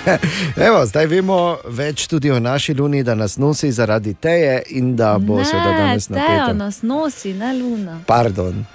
Evo, 0.67 0.85
zdaj 0.85 1.05
vemo 1.05 1.57
več 1.65 2.07
tudi 2.07 2.31
o 2.31 2.39
naši 2.39 2.73
luni, 2.73 3.03
da 3.03 3.15
nas 3.15 3.37
nosi 3.37 3.71
zaradi 3.71 4.13
teje 4.13 4.61
in 4.69 4.95
da 4.95 5.17
bo 5.17 5.39
seveda 5.43 5.71
danes 5.71 6.07
Tejo 6.07 6.19
napeta. 6.19 6.53
nas 6.53 6.81
nosi, 6.81 7.33
ne 7.33 7.53
Luna. 7.53 7.99
Pardon. 8.05 8.65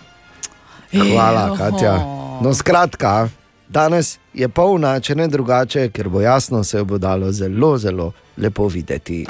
Hvala, 0.92 1.46
Ejo. 1.46 1.56
Katja. 1.56 1.94
No, 2.42 2.54
skratka, 2.54 3.28
danes 3.68 4.18
je 4.34 4.48
polna, 4.48 5.00
če 5.00 5.14
ne 5.14 5.28
drugače, 5.28 5.88
ker 5.90 6.08
bo 6.08 6.20
jasno, 6.20 6.64
se 6.64 6.78
jo 6.78 6.84
bo 6.84 6.98
dalo 6.98 7.32
zelo, 7.32 7.78
zelo 7.78 8.12
lepo 8.36 8.66
videti. 8.68 9.26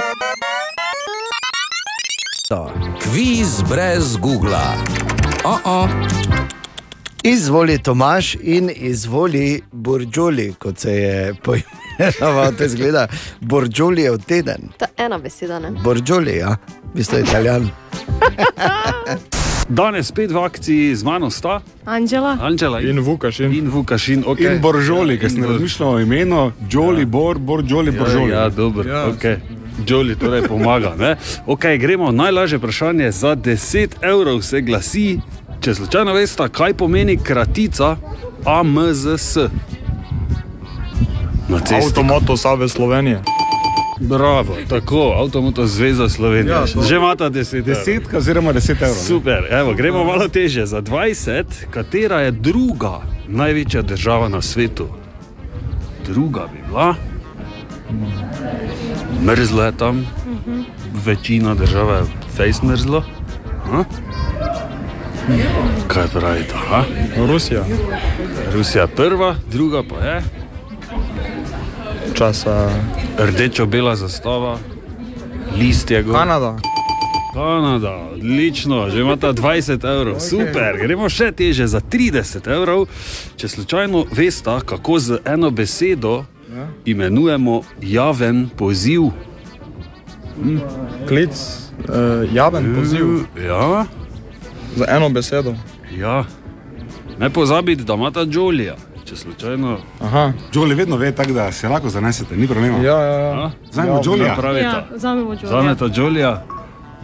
Kviz 3.02 3.62
brez 3.68 4.16
Google. 4.16 4.58
Oh 5.44 5.58
-oh. 5.64 5.88
Izvoli 7.22 7.78
Tomaš 7.78 8.34
in 8.34 8.70
izvoli 8.74 9.62
Borđoli, 9.72 10.54
kot 10.58 10.78
se 10.78 10.92
je 10.92 11.34
poimenoval, 11.34 12.52
to 12.58 12.68
zgleda 12.68 13.06
Borđoli 13.40 14.02
je 14.02 14.10
v 14.10 14.18
teden. 14.18 14.68
To 14.78 14.84
je 14.84 15.04
ena 15.04 15.18
beseda, 15.18 15.58
ne? 15.58 15.70
Borđoli, 15.70 16.36
ja, 16.36 16.56
vi 16.94 17.04
ste 17.04 17.20
italijan. 17.20 17.70
Danes 19.70 20.06
spet 20.06 20.30
v 20.30 20.38
akciji 20.38 20.94
z 20.96 21.04
mano 21.04 21.30
sta 21.30 21.60
Anđela. 21.84 22.36
Anđela 22.40 22.80
in 22.80 23.00
Vukašin. 23.00 23.54
In 23.54 23.68
Vukašin, 23.70 24.24
okay. 24.26 24.54
In 24.54 24.60
Boržoli, 24.60 25.18
ker 25.18 25.30
sem 25.30 25.44
razmišljal 25.44 25.94
o 25.94 26.00
imenu, 26.00 26.52
Joli, 26.70 27.04
Bor, 27.04 27.38
Bor, 27.38 27.64
Joli, 27.68 27.90
Boržoli. 27.90 28.30
Ja, 28.30 28.42
ja 28.42 28.48
dobro. 28.48 28.90
Ja. 28.90 29.06
Okay. 29.06 29.36
Joli 29.88 30.16
torej 30.16 30.42
pomaga. 30.42 30.94
ne? 30.98 31.16
Okay, 31.46 31.78
gremo 31.78 32.10
najlažje 32.12 32.58
vprašanje 32.58 33.10
za 33.10 33.36
10 33.36 33.88
evrov 34.02 34.42
se 34.42 34.60
glasi. 34.60 35.20
Če 35.60 35.74
slučajno 35.74 36.12
veste, 36.12 36.48
kaj 36.48 36.74
pomeni 36.74 37.16
kratica 37.16 37.96
AMZS. 38.44 39.36
Na. 41.48 41.60
Avtomoto 41.84 42.36
Save 42.36 42.68
Slovenije. 42.68 43.22
Bravo, 44.00 44.56
tako, 44.68 45.14
Avtomoto 45.18 45.66
Zveza 45.66 46.08
Slovenije. 46.08 46.52
Ja, 46.52 46.60
Ja, 46.60 46.82
Že 46.88 46.96
imata 46.96 47.30
10 47.30 47.62
Desetka 47.62 48.18
oziroma 48.18 48.52
10 48.52 48.70
evrov. 48.82 48.94
Super, 48.94 49.46
evo, 49.50 49.74
gremo 49.74 50.04
malo 50.04 50.28
teže. 50.28 50.66
Za 50.66 50.82
20, 50.82 51.44
katera 51.70 52.20
je 52.20 52.30
druga 52.30 53.00
največja 53.28 53.82
država 53.82 54.28
na 54.28 54.42
svetu? 54.42 54.88
Druga 56.06 56.48
bi 56.52 56.58
bila. 56.68 56.94
Mrzlo 59.22 59.62
je 59.64 59.72
tam, 59.76 60.06
večina 61.04 61.54
države 61.54 61.98
je 61.98 62.04
fejs 62.36 62.62
mrzlo. 62.62 63.04
A? 63.72 63.84
Kaj 65.88 66.06
pravite? 66.08 66.54
a? 66.72 66.82
Rusija. 67.16 67.64
Rusija 68.54 68.86
prva, 68.86 69.34
druga 69.52 69.82
pa 69.82 70.04
je. 70.06 70.22
Časa. 72.14 72.70
Rdečo-bela 73.20 73.96
zastava, 73.96 74.58
list 75.58 75.90
je 75.90 76.02
gor. 76.02 76.14
Kanada. 76.16 76.56
Kanada, 77.34 77.96
odlično, 78.12 78.90
že 78.90 79.00
imata 79.00 79.32
20 79.32 79.84
evrov, 79.84 80.16
okay. 80.16 80.28
super, 80.30 80.78
gremo 80.80 81.08
še 81.08 81.30
teže 81.32 81.66
za 81.66 81.80
30 81.80 82.48
evrov. 82.48 82.88
Če 83.36 83.48
slučajno 83.48 84.06
veste, 84.12 84.56
kako 84.66 84.98
z 84.98 85.20
eno 85.24 85.50
besedo 85.50 86.24
Ja. 86.56 86.66
imenujemo 86.84 87.62
javen 87.82 88.48
poziv. 88.56 89.02
Hm. 90.42 90.58
Klic, 91.08 91.30
uh, 91.30 92.34
javen 92.34 92.74
poziv. 92.74 93.06
Ja. 93.46 93.86
Za 94.76 94.86
eno 94.88 95.08
besedo. 95.08 95.54
Ja. 95.98 96.24
Ne 97.18 97.30
pozabite, 97.30 97.84
da 97.84 97.94
imata 97.94 98.26
Jolija. 98.30 98.76
Če 99.10 99.16
slučajno. 99.16 99.78
Aha. 100.00 100.32
Joli 100.54 100.74
vedno 100.74 100.96
ve, 100.96 101.12
tako 101.12 101.32
da 101.32 101.52
se 101.52 101.68
lahko 101.68 101.88
zanesete, 101.90 102.36
ni 102.36 102.46
problema. 102.46 102.78
Ja, 102.78 102.98
ja, 103.00 103.18
ja. 103.18 103.50
Vzamemo 103.70 103.96
Ja, 103.96 104.02
Jolija. 104.04 104.26
ja, 104.26 104.36
pravite. 104.36 104.64
Ja, 104.64 104.84
vzamemo 104.94 105.32
Jolija. 105.32 105.48
Zameta 105.48 105.88
Jolija, 105.94 106.46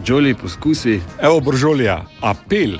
Joli 0.07 0.33
poskusi. 0.33 1.01
Evo, 1.21 1.39
Boržolija, 1.39 2.05
apel. 2.21 2.77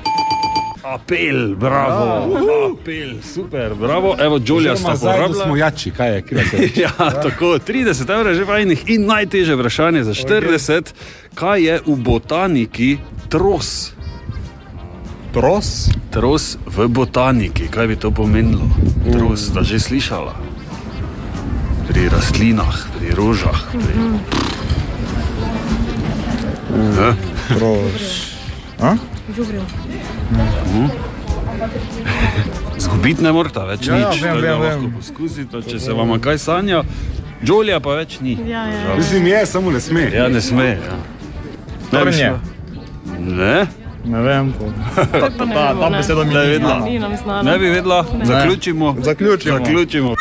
Apel, 0.84 1.56
bravo, 1.56 2.38
apel, 2.72 3.20
super, 3.24 3.74
bravo. 3.74 4.16
Evo, 4.18 4.40
Jolija 4.46 4.76
sta 4.76 4.94
porabila. 5.02 5.44
smo 5.44 5.56
jači, 5.56 5.90
kaj 5.90 6.14
je, 6.14 6.22
kriva 6.22 6.42
se. 6.44 6.68
ja, 6.82 6.90
tako 7.22 7.44
30 7.58 8.10
evrov 8.10 8.34
že 8.34 8.44
vajnih 8.44 8.84
in 8.86 9.06
najtežje 9.06 9.56
vprašanje 9.56 10.04
za 10.04 10.14
40. 10.14 10.82
Kaj 11.34 11.62
je 11.62 11.80
v 11.86 11.96
botaniki 11.96 12.98
tros? 13.28 13.92
Tros? 15.32 15.88
Tros 16.10 16.56
v 16.66 16.88
botaniki, 16.88 17.68
kaj 17.68 17.86
bi 17.86 17.96
to 17.96 18.10
pomenilo? 18.10 18.64
Tros, 19.04 19.40
sta 19.46 19.60
že 19.62 19.76
slišala? 19.78 20.32
Pri 21.86 22.08
rastlinah, 22.08 22.76
pri 22.94 23.12
rožah. 23.12 23.60
Pri... 23.70 23.94
Eh? 26.98 27.14
Tros. 27.50 28.04
A? 28.78 28.96
Mhm. 29.28 30.86
Zgubiti 32.78 33.18
ne 33.20 33.32
morete 33.32 33.58
več 33.66 33.88
Ja, 33.88 33.96
ja, 33.96 34.08
nič, 34.08 34.20
vem, 34.22 34.36
da 34.36 34.40
vem, 34.40 34.60
lahko 34.60 34.80
vem. 34.80 34.92
poskusite, 34.94 35.60
če 35.60 35.78
se 35.80 35.92
vam 35.92 36.12
kaj 36.18 36.38
sanja. 36.38 36.84
Jolija 37.40 37.80
pa 37.80 37.96
več 37.98 38.18
ni. 38.20 38.36
Ja, 38.40 38.62
ja, 38.64 38.78
Žal. 38.84 38.96
Mislim, 38.96 39.26
je, 39.26 39.40
samo 39.46 39.70
ne 39.70 39.80
sme. 39.80 40.04
Ja, 40.10 40.28
ne 40.28 40.40
sme. 40.40 40.68
Ja. 40.76 40.96
Ne, 41.90 41.98
Trnje. 42.00 42.30
šla- 42.30 42.40
Ne, 43.18 43.66
Ne 44.04 44.20
vem. 44.20 44.52
Ta, 44.94 45.04
ta, 45.30 45.46
ta 45.74 45.90
beseda 45.90 46.24
mi 46.24 46.34
Ne 46.34 46.40
ni 46.40 46.46
vedela. 46.48 46.70
znana. 46.70 46.84
Ni 46.84 46.98
nam 46.98 47.16
znano. 47.16 47.42
Ne 47.42 47.58
bi 47.58 47.66
vedela, 47.66 48.04
Ne. 48.14 48.26
zaključimo. 48.26 48.96
Zaključimo. 48.98 49.58
zaključimo. 49.58 50.14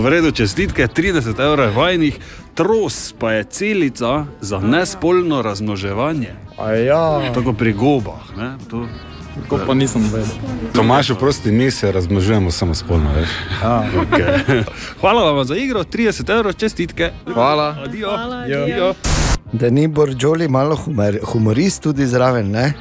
V 0.00 0.06
redu, 0.06 0.30
čestitke, 0.30 0.86
30 0.86 1.40
evrov 1.40 1.66
je 1.66 1.72
vajnih, 1.72 2.18
tros 2.54 3.14
pa 3.18 3.32
je 3.32 3.44
celica 3.44 4.24
za 4.40 4.58
nespolno 4.60 5.42
razmnoževanje. 5.42 6.32
Ja. 6.86 7.32
Tako 7.34 7.52
pri 7.52 7.72
gobah. 7.72 8.36
Ne? 8.36 8.52
To, 8.70 8.86
To 9.48 9.58
pa 9.66 9.74
nisem 9.74 10.02
vedel. 10.04 10.34
Tomaš, 10.74 11.08
prosti, 11.18 11.52
mi 11.52 11.70
se 11.70 11.92
razmnožujemo 11.92 12.50
samo 12.50 12.74
spolno, 12.74 13.10
veš. 13.12 13.28
Ja. 13.62 13.84
Okay. 13.94 14.62
Hvala 15.00 15.32
vam 15.32 15.44
za 15.44 15.56
igro, 15.56 15.82
30 15.82 16.30
evrov, 16.30 16.52
čestitke. 16.52 17.10
Hvala. 17.26 17.76
Adijo. 17.84 18.10
Adijo. 18.10 18.94
Da 19.52 19.70
ni 19.70 19.88
Borđoli 19.88 20.48
malo 20.48 20.76
humor, 20.76 21.18
humorist 21.24 21.82
tudi 21.82 22.06
zraven, 22.06 22.50
ne? 22.50 22.72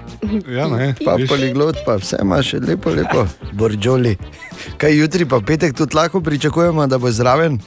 Ja, 0.49 0.68
ne. 0.68 0.95
Pa 1.06 1.14
viš. 1.14 1.30
poliglot, 1.30 1.76
pa 1.85 1.95
vse 1.95 2.18
imaš 2.22 2.53
lepo, 2.53 2.89
lepo. 2.89 3.26
Borđoli. 3.53 4.18
Kaj 4.77 4.99
jutri 4.99 5.26
pa 5.26 5.39
petek 5.48 5.76
tudi 5.76 5.95
lahko 5.95 6.22
pričakujemo, 6.22 6.88
da 6.88 6.98
bo 6.98 7.11
zraven? 7.11 7.60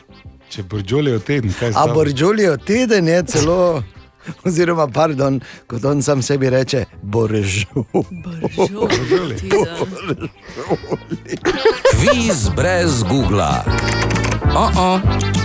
Če 0.48 0.62
Borđoli 0.62 1.10
je 1.10 1.18
teden, 1.18 1.52
kaj 1.60 1.68
A 1.68 1.72
zdaj? 1.72 1.94
Borđoli 1.94 2.42
je 2.42 2.58
teden 2.58 3.08
je 3.08 3.22
celo. 3.22 3.82
Oziroma, 4.46 4.86
pardon, 4.88 5.40
kot 5.66 5.84
on 5.84 6.02
sam 6.02 6.22
sebi 6.22 6.50
reče, 6.50 6.84
boržu. 7.02 7.84
Kviz 11.90 12.48
brez 12.56 13.02
Google. 13.02 13.64
Oh 14.54 14.74
-oh. 14.76 15.39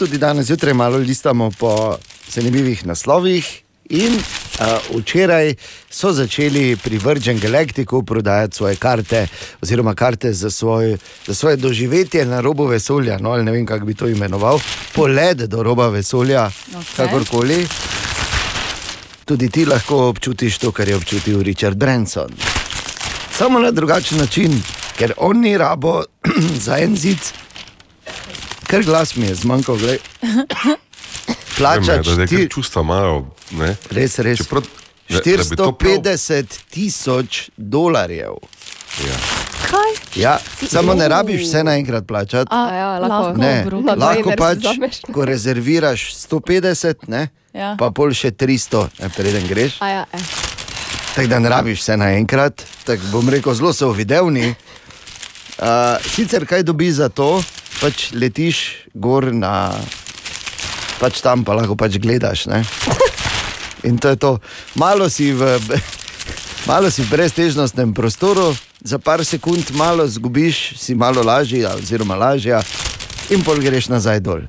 Tudi 0.00 0.18
danes 0.18 0.46
zjutraj 0.46 0.74
malo 0.74 0.96
listamo 0.96 1.50
po 1.58 1.96
zanimivih 2.28 2.86
naslovih. 2.86 3.62
In 3.90 4.14
uh, 4.14 4.96
včeraj 4.96 5.54
so 5.90 6.12
začeli 6.12 6.76
pri 6.76 6.98
Virgin 6.98 7.38
Galacticu 7.38 8.02
prodajati 8.02 8.56
svoje 8.56 8.76
karte, 8.76 9.26
oziroma 9.62 9.94
karte 9.94 10.32
za, 10.32 10.50
svoj, 10.50 10.96
za 11.26 11.34
svoje 11.34 11.56
doživetje 11.56 12.24
na 12.24 12.40
robu 12.40 12.64
vesolja. 12.64 13.18
No, 13.18 13.36
ne 13.36 13.52
vem, 13.52 13.66
kako 13.66 13.86
bi 13.86 13.94
to 13.94 14.08
imenoval, 14.08 14.60
polet 14.94 15.36
do 15.36 15.62
roba 15.62 15.88
vesolja, 15.88 16.50
okay. 16.72 16.96
kakorkoli. 16.96 17.66
Tudi 19.24 19.50
ti 19.50 19.66
lahko 19.66 20.08
občutiš 20.08 20.58
to, 20.58 20.72
kar 20.72 20.88
je 20.88 20.96
občutil 20.96 21.42
Richard 21.42 21.76
Branson. 21.76 22.30
Samo 23.36 23.58
na 23.58 23.70
drugačen 23.70 24.18
način, 24.18 24.62
ker 24.98 25.12
on 25.16 25.40
ni 25.40 25.58
rabo 25.58 26.02
za 26.64 26.78
en 26.78 26.96
zid, 26.96 27.20
ker 28.70 28.82
glas 28.82 29.16
mi 29.16 29.26
je 29.26 29.34
zmanjkal. 29.36 29.76
glej. 29.76 29.98
Plačati 31.58 31.86
Da 32.06 32.12
je 32.12 32.26
štir- 32.26 32.38
kar 32.38 32.48
čustva 32.50 32.82
malo. 32.82 33.26
Ne? 33.50 33.76
Res, 33.90 34.18
res. 34.18 34.38
Čeprav, 34.38 34.62
da, 35.08 35.16
da 35.16 35.44
bi 35.44 35.56
to 35.56 35.72
prav- 35.72 35.98
450 35.98 36.44
tisoč 36.70 37.50
dolarjev. 37.56 38.34
Ja. 39.00 39.16
Kaj? 39.62 39.90
Ja, 40.16 40.38
samo 40.64 40.94
ne 40.94 41.08
rabiš 41.08 41.40
vse 41.42 41.64
naenkrat 41.64 42.06
plačati. 42.06 42.48
A, 42.50 42.74
ja, 42.74 42.98
lahko. 42.98 43.36
Ne, 43.36 43.64
lahko 43.64 43.96
dvajner 43.96 44.36
pač, 44.36 44.64
ko 45.12 45.24
rezerviraš 45.24 46.14
150, 46.16 47.08
ne, 47.08 47.28
Ja. 47.52 47.76
pa 47.78 47.90
pol 47.90 48.10
še 48.10 48.30
300, 48.30 48.88
ne, 48.98 49.08
preden 49.08 49.46
greš. 49.46 49.76
A 49.80 49.88
ja, 49.88 50.04
eh. 50.12 50.18
Tako 51.14 51.26
da 51.28 51.38
ne 51.38 51.48
rabiš 51.48 51.78
vse 51.80 51.96
naenkrat, 51.96 52.62
tako 52.84 53.02
bom 53.12 53.28
rekel, 53.28 53.54
zelo 53.54 53.72
so 53.72 53.90
videvni. 53.90 54.54
Uh, 55.58 55.66
sicer 56.06 56.46
kaj 56.46 56.62
dobiš 56.62 56.92
za 56.94 57.08
to, 57.08 57.42
pač 57.80 58.10
letiš 58.12 58.86
gor 58.94 59.32
na, 59.32 59.72
pač 61.00 61.24
tam 61.24 61.44
pa 61.44 61.56
lahko 61.56 61.76
pač 61.76 61.96
gledaš. 61.96 62.46
Ne? 62.46 62.62
In 63.88 63.96
to 63.96 64.12
je 64.12 64.16
to. 64.20 64.32
Malo 64.76 65.08
si 65.08 65.32
v, 65.32 65.56
malo 66.68 66.92
si 66.92 67.00
v 67.02 67.08
breztežnostnem 67.16 67.96
prostoru, 67.96 68.52
za 68.84 69.00
par 69.00 69.24
sekund 69.24 69.72
malo 69.72 70.04
zgubiš, 70.08 70.76
si 70.76 70.94
malo 70.94 71.24
lažji, 71.24 71.64
oziroma 71.64 72.16
lažja, 72.16 72.60
in 73.32 73.44
pol 73.44 73.60
greš 73.60 73.88
nazaj 73.88 74.20
dol. 74.20 74.44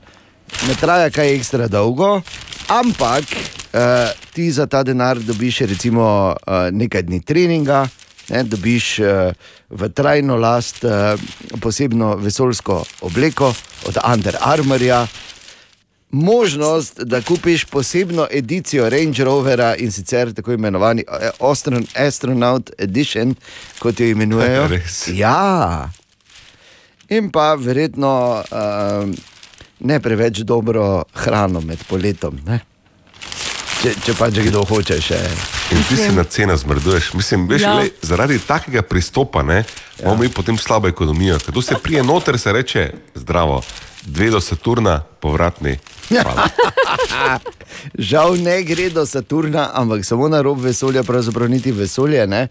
Ne 0.67 0.75
traja 0.75 1.07
kaj 1.11 1.35
ekstra 1.35 1.67
dolgo, 1.71 2.19
ampak 2.67 3.23
uh, 3.23 4.11
ti 4.35 4.51
za 4.51 4.67
ta 4.67 4.83
denar 4.83 5.19
dobiš 5.19 5.63
recimo 5.71 6.35
uh, 6.35 6.67
nekaj 6.71 7.07
dni 7.07 7.19
treninga. 7.23 7.87
Ne, 8.29 8.43
dobiš 8.43 8.99
uh, 8.99 9.07
v 9.69 9.89
trajno 9.89 10.35
last 10.35 10.83
uh, 10.83 11.19
posebno 11.61 12.15
vesoljsko 12.15 12.83
obleko 13.01 13.53
od 13.87 13.97
Under 14.13 14.37
Armourja, 14.39 15.07
možnost, 16.11 16.99
da 16.99 17.21
kupiš 17.21 17.65
posebno 17.65 18.27
edicijo 18.31 18.89
Range 18.89 19.23
Rovera 19.23 19.75
in 19.75 19.91
sicer 19.91 20.33
tako 20.33 20.53
imenovani 20.53 21.03
eh, 21.21 21.29
Astron, 21.39 21.85
Astronaut 21.95 22.71
Edition, 22.77 23.35
kot 23.79 23.99
jo 23.99 24.07
imenujejo. 24.07 24.67
Res? 24.73 25.07
Ja. 25.07 25.89
In 27.09 27.31
pa 27.31 27.53
verjetno 27.55 28.43
uh, 28.51 29.09
ne 29.79 29.99
preveč 29.99 30.37
dobro 30.37 31.03
hrano 31.13 31.61
med 31.61 31.79
poletom. 31.89 32.39
Ne? 32.45 32.59
Če, 33.81 33.95
če 34.05 34.13
pa 34.13 34.29
že 34.29 34.43
kdo 34.45 34.61
hoče 34.61 34.99
še. 35.01 35.17
In 35.73 35.79
ti 35.89 35.97
si 35.97 36.11
na 36.13 36.21
cena 36.23 36.53
zmrduješ. 36.57 37.13
Mislim, 37.17 37.47
veš, 37.49 37.61
Ja. 37.65 37.69
ja. 37.73 37.77
lej, 37.81 37.89
zaradi 38.05 38.37
takega 38.39 38.81
pristopa 38.85 39.41
ne, 39.41 39.63
ja. 39.63 40.05
imamo 40.05 40.21
mi 40.21 40.29
potem 40.29 40.57
slabo 40.57 40.87
ekonomijo. 40.87 41.39
Ker 41.41 41.53
tu 41.53 41.61
se 41.65 41.75
prije 41.81 42.03
noter, 42.03 42.37
se 42.39 42.53
reče 42.53 42.91
zdravo, 43.15 43.61
dve 44.05 44.29
do 44.29 44.41
Saturna, 44.41 44.99
povratni. 45.01 45.79
Hvala. 46.09 46.45
Žal 48.11 48.37
ne 48.37 48.61
gre 48.63 48.89
do 48.89 49.05
Saturna, 49.05 49.71
ampak 49.73 50.05
samo 50.05 50.29
na 50.29 50.41
rob 50.41 50.61
vesolja, 50.61 51.03
pravzaprav 51.03 51.49
niti 51.49 51.71
vesolje. 51.71 52.27
Ne? 52.27 52.47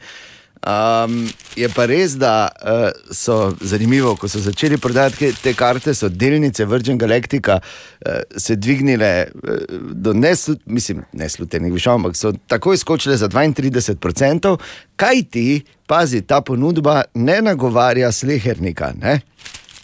Um, 0.61 1.29
je 1.57 1.69
pa 1.73 1.87
res, 1.89 2.19
da 2.21 2.49
uh, 2.53 2.91
so 3.17 3.55
zanimivo, 3.61 4.13
ko 4.17 4.29
so 4.29 4.39
začeli 4.45 4.77
prodajati 4.77 5.33
te 5.43 5.55
karte, 5.57 5.95
so 5.95 6.09
delnice 6.09 6.67
Virgin 6.69 6.99
Galactica 6.99 7.61
uh, 7.61 8.13
se 8.37 8.57
dvignile 8.57 9.27
uh, 9.35 9.51
do 9.93 10.13
neslu, 10.13 10.57
mislim, 10.67 11.01
neslutenih 11.13 11.73
višav, 11.73 11.95
ampak 11.95 12.17
so 12.17 12.33
takoj 12.47 12.77
skočile 12.77 13.17
za 13.17 13.29
32%, 13.29 14.57
kaj 14.97 15.23
ti, 15.23 15.65
pazi, 15.87 16.21
ta 16.21 16.41
ponudba 16.41 17.03
ne 17.15 17.41
nagovarja 17.43 18.13
slehernika, 18.13 18.93
ne, 19.01 19.21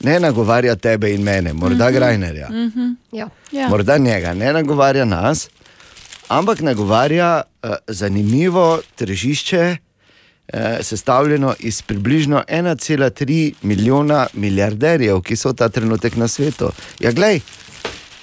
ne 0.04 0.20
nagovarja 0.20 0.76
tebe 0.76 1.14
in 1.14 1.22
mene, 1.22 1.52
morda 1.52 1.84
Mhm. 1.88 1.94
Grajnerja. 1.94 2.48
Mhm. 2.48 2.90
Ja. 3.12 3.28
Ja. 3.52 3.68
Morda 3.68 3.98
njega 3.98 4.34
ne 4.34 4.52
nagovarja 4.52 5.04
nas, 5.04 5.48
ampak 6.28 6.60
nagovarja 6.60 7.42
uh, 7.62 7.70
zanimivo 7.88 8.80
tržišče, 8.96 9.76
sestavljeno 10.82 11.54
iz 11.58 11.82
približno 11.82 12.42
1,3 12.48 13.52
milijona 13.62 14.26
milijarderjev, 14.32 15.20
ki 15.20 15.36
so 15.36 15.52
ta 15.52 15.68
trenutek 15.68 16.16
na 16.16 16.28
svetu. 16.28 16.70
Ja, 17.00 17.12
glej, 17.12 17.40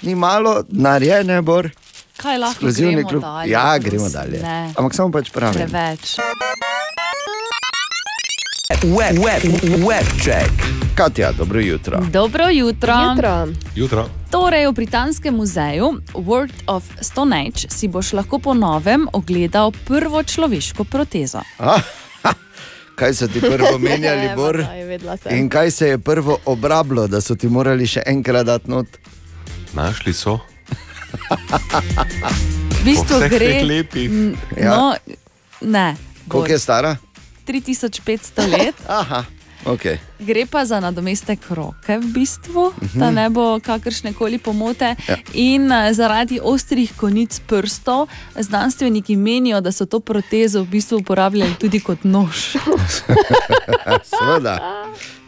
ni 0.02 0.14
malo, 0.14 0.62
denarja 0.68 1.22
ne 1.22 1.42
bor. 1.42 1.70
Kaj 2.16 2.38
lahko 2.38 2.52
Ekskluzivni 2.52 2.94
gremo 2.94 3.08
klub. 3.08 3.22
dalje? 3.22 3.50
Ja, 3.50 3.78
gremo 3.78 4.08
dalje. 4.08 4.42
Ne. 4.42 4.72
Ampak 4.76 4.94
samo 4.94 5.12
pač 5.12 5.30
pravim. 5.30 5.54
Preveč. 5.54 6.16
Web, 8.84 9.18
web, 9.18 9.42
web 9.86 10.06
check. 10.22 10.52
Katja, 10.94 11.32
dobro 11.32 11.60
jutro. 11.60 12.00
Dobro 12.10 12.48
jutro. 12.48 12.94
jutro. 13.10 13.48
Jutro. 13.74 14.08
Torej, 14.30 14.66
v 14.66 14.72
Britanskem 14.72 15.34
muzeju 15.34 16.00
World 16.14 16.52
of 16.66 16.84
Stonehenge 17.00 17.66
si 17.68 17.88
boš 17.88 18.12
lahko 18.12 18.38
po 18.38 18.54
novem 18.54 19.08
ogledal 19.12 19.72
prvo 19.84 20.22
človeško 20.22 20.84
protezo. 20.84 21.40
Ah, 21.58 21.80
kaj 22.94 23.14
so 23.14 23.26
ti 23.26 23.40
prvo 23.40 23.78
menjali, 23.80 24.28
Bor? 24.34 24.58
In 25.30 25.48
kaj 25.48 25.70
se 25.70 25.88
je 25.88 25.98
prvo 26.00 26.38
obrablo, 26.46 27.06
da 27.06 27.20
so 27.20 27.34
ti 27.34 27.48
morali 27.48 27.86
še 27.86 28.02
enkrat 28.06 28.46
dati 28.46 28.70
not? 28.70 28.86
Našli 29.72 30.12
so. 30.12 30.38
V 32.74 32.84
bistvu 32.84 33.20
gre. 33.28 33.62
letih. 33.62 34.06
n- 34.06 34.36
Ja. 34.56 34.70
No, 34.70 34.94
ne. 35.62 35.96
Koliko 36.28 36.52
je 36.52 36.58
stara? 36.58 36.96
3500 37.46 37.98
let. 38.48 38.74
Aha, 38.90 39.24
okay. 39.64 39.98
Gre 40.18 40.46
pa 40.46 40.64
za 40.64 40.80
nadomestek 40.80 41.38
roke, 41.50 41.98
v 41.98 42.06
bistvu, 42.06 42.72
Mhm. 42.82 42.98
da 42.98 43.10
ne 43.10 43.30
bo 43.30 43.60
kakršne 43.60 44.12
koli 44.12 44.38
pomote. 44.38 44.94
Ja. 45.08 45.16
In 45.32 45.72
eh, 45.72 45.92
zaradi 45.92 46.40
ostrih 46.42 46.92
konic 46.96 47.40
prstov, 47.46 48.06
znanstveniki 48.38 49.16
menijo, 49.16 49.60
da 49.60 49.72
so 49.72 49.86
to 49.86 50.00
protezo 50.00 50.62
v 50.62 50.66
bistvu 50.66 50.98
uporabljali 50.98 51.54
tudi 51.54 51.80
kot 51.80 52.04
nož. 52.04 52.56
Seveda. 54.04 54.58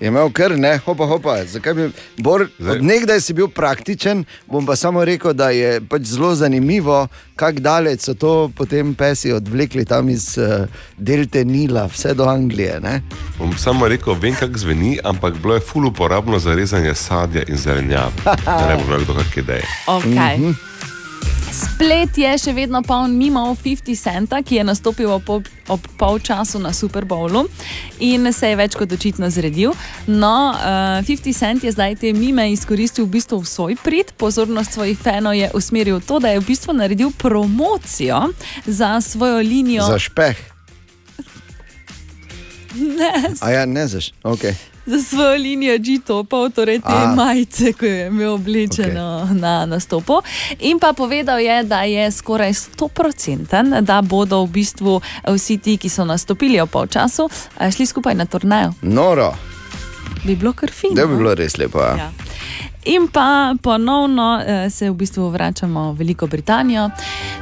Je 0.00 0.08
imel 0.08 0.28
kar 0.30 0.52
ne, 0.58 0.76
hopa, 0.78 1.06
hopa. 1.06 1.44
Zakaj 1.44 1.74
bi, 1.74 1.86
Bor, 2.18 2.44
od 2.60 2.82
nekdaj 2.84 3.20
si 3.20 3.32
bil 3.32 3.48
praktičen, 3.48 4.24
bom 4.46 4.66
pa 4.66 4.76
samo 4.76 5.04
rekel, 5.04 5.32
da 5.32 5.48
je 5.50 5.80
pač 5.80 6.02
zelo 6.02 6.34
zanimivo, 6.34 7.06
kako 7.36 7.60
daleč 7.60 8.00
so 8.00 8.14
to 8.14 8.50
potem 8.56 8.94
pesi 8.94 9.32
odvlekli 9.32 9.84
tam 9.84 10.08
iz 10.08 10.36
uh, 10.38 10.68
delte 10.98 11.44
Nila, 11.44 11.86
vse 11.88 12.12
do 12.14 12.28
Anglije. 12.28 12.76
Ne? 12.80 13.02
Bom 13.38 13.56
samo 13.58 13.88
rekel, 13.88 14.14
vem, 14.20 14.34
kako 14.36 14.58
zveni, 14.58 14.75
ampak 15.04 15.38
bilo 15.42 15.54
je 15.54 15.60
ful 15.60 15.86
uporabno 15.86 16.38
za 16.38 16.54
rezanje 16.54 16.94
sadja 16.94 17.42
in 17.48 17.56
zelenjave. 17.56 18.12
Da 18.44 18.66
ne 18.68 18.76
bo 18.76 18.82
imel 18.86 19.04
kdo 19.04 19.14
kakšne 19.14 19.42
ideje. 19.42 19.64
Okay. 19.86 20.38
Mhm. 20.38 20.52
Splet 21.56 22.18
je 22.18 22.28
še 22.38 22.52
vedno 22.52 22.82
poln 22.84 23.14
mimo 23.16 23.40
50 23.64 23.96
centa, 23.96 24.42
ki 24.44 24.58
je 24.58 24.64
nastopil 24.66 25.08
ob, 25.12 25.22
pol- 25.24 25.46
ob 25.72 25.80
polčasu 25.96 26.58
na 26.60 26.72
Super 26.76 27.06
Bowlu 27.08 27.46
in 28.04 28.28
se 28.32 28.50
je 28.50 28.58
več 28.60 28.76
kot 28.76 28.92
očitno 28.92 29.30
zredil. 29.32 29.72
No, 30.06 30.52
uh, 30.52 31.00
50 31.06 31.32
cent 31.32 31.64
je 31.64 31.72
zdaj 31.72 31.96
te 32.02 32.12
mime 32.12 32.50
izkoristil 32.52 33.06
v 33.06 33.16
bistvu 33.16 33.40
v 33.40 33.48
svoj 33.48 33.78
prid, 33.80 34.12
pozornost 34.20 34.76
svojih 34.76 34.98
fanov 35.00 35.38
je 35.38 35.48
usmeril 35.56 36.02
v 36.02 36.04
to, 36.04 36.20
da 36.20 36.34
je 36.34 36.42
v 36.42 36.48
bistvu 36.50 36.76
naredil 36.76 37.14
promocijo 37.16 38.20
za 38.66 39.00
svojo 39.00 39.40
linijo. 39.40 39.86
Za 39.88 39.98
špeh. 39.98 40.55
Ne, 42.76 43.34
A 43.40 43.50
ja, 43.50 43.66
ne 43.66 43.86
zaš. 43.86 44.12
Okay. 44.22 44.54
za 44.86 45.02
svojo 45.02 45.36
linijo 45.36 45.78
G-topov, 45.78 46.50
torej 46.50 46.78
te 46.78 46.92
A. 46.92 47.14
Majice, 47.16 47.72
ki 47.72 47.86
jo 47.86 47.92
je 47.92 48.06
imel 48.06 48.32
oblečeno 48.34 49.26
okay. 49.26 49.40
na 49.40 49.66
nastopu. 49.66 50.20
In 50.60 50.78
pa 50.78 50.92
povedal 50.92 51.40
je, 51.40 51.62
da 51.62 51.82
je 51.82 52.10
skoraj 52.10 52.52
100%, 52.52 53.80
da 53.80 54.02
bodo 54.02 54.44
v 54.44 54.50
bistvu 54.50 55.00
vsi 55.34 55.58
ti, 55.58 55.76
ki 55.76 55.88
so 55.88 56.04
nastopili 56.04 56.60
v 56.60 56.66
polčasu, 56.66 57.28
šli 57.76 57.86
skupaj 57.86 58.14
na 58.14 58.26
turnajo. 58.26 58.72
Noro, 58.82 59.34
Bi 60.24 60.36
bilo 60.36 60.52
kar 60.52 60.70
fino. 60.70 60.94
da 60.94 61.06
bi 61.06 61.16
bilo 61.16 61.34
res 61.34 61.58
lepo. 61.58 61.80
Ja. 61.80 61.96
Ja. 61.96 62.10
In 62.84 63.08
pa 63.08 63.54
ponovno 63.62 64.42
eh, 64.46 64.70
se 64.70 64.90
v 64.90 64.94
bistvu 64.94 65.28
vračamo 65.28 65.92
v 65.92 65.98
Veliko 65.98 66.26
Britanijo. 66.26 66.90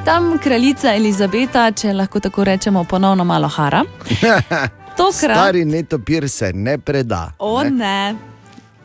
Tam 0.04 0.38
kraljica 0.38 0.94
Elizabeta, 0.94 1.72
če 1.72 1.92
lahko 1.92 2.20
tako 2.20 2.44
rečemo, 2.44 2.84
ponovno 2.84 3.24
malo 3.24 3.48
hara. 3.48 3.84
Tokrat- 4.96 5.34
Stari 5.34 5.64
netopir 5.64 6.28
se 6.28 6.52
ne 6.54 6.78
preda. 6.78 7.32
O 7.38 7.64
ne. 7.64 8.14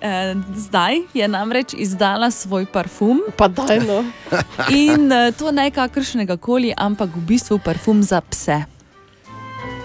E, 0.01 0.35
zdaj 0.55 0.95
je 1.13 1.27
namreč 1.27 1.73
izdala 1.73 2.31
svoj 2.31 2.65
parfum. 2.65 3.21
Pa 3.37 3.47
daj 3.47 3.79
no. 3.79 4.03
In 4.71 5.11
e, 5.11 5.31
to 5.31 5.51
ne 5.51 5.71
kakršnega 5.71 6.37
koli, 6.37 6.73
ampak 6.77 7.09
v 7.09 7.21
bistvu 7.27 7.59
parfum 7.59 8.03
za 8.03 8.21
pse. 8.21 8.63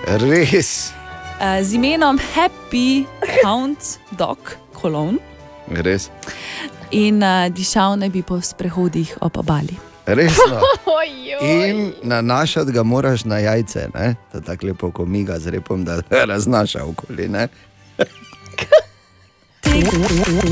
Res, 0.07 0.93
E, 1.35 1.65
z 1.65 1.75
imenom 1.75 2.19
Happy 2.35 3.07
Hound 3.43 3.77
Dog 4.13 4.39
Cologne 4.73 5.19
res. 5.69 6.11
in 6.91 7.23
e, 7.23 7.51
dišal 7.51 7.99
naj 7.99 8.09
bi 8.09 8.23
po 8.23 8.39
sprehodih 8.41 9.19
ob 9.21 9.37
obali. 9.37 9.75
Resno. 10.07 10.61
In 11.43 11.93
nanašati 12.03 12.73
ga 12.73 12.83
moraš 12.83 13.25
na 13.25 13.39
jajce, 13.39 13.89
ne? 13.95 14.15
da 14.33 14.41
tako 14.41 14.67
lepo 14.67 14.91
komiga 14.91 15.39
z 15.39 15.51
repom, 15.51 15.85
da 15.85 16.01
raznaša 16.29 16.85
okoli. 16.85 17.29
Ne? 17.29 17.49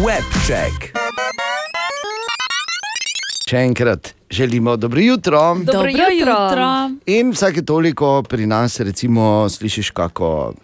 Webcheck. 0.04 0.96
Še 3.50 3.56
enkrat 3.56 4.14
želimo 4.30 4.76
dobro 4.76 5.00
jutro. 5.00 5.40
Dobro 5.54 5.64
Dobro 5.72 5.88
jutro. 5.88 6.32
jutro. 6.32 6.90
In 7.06 7.32
vsake 7.32 7.62
toliko 7.62 8.22
pri 8.22 8.46
nas, 8.46 8.80
recimo, 8.80 9.48
slišiš 9.48 9.90
kako, 9.90 10.54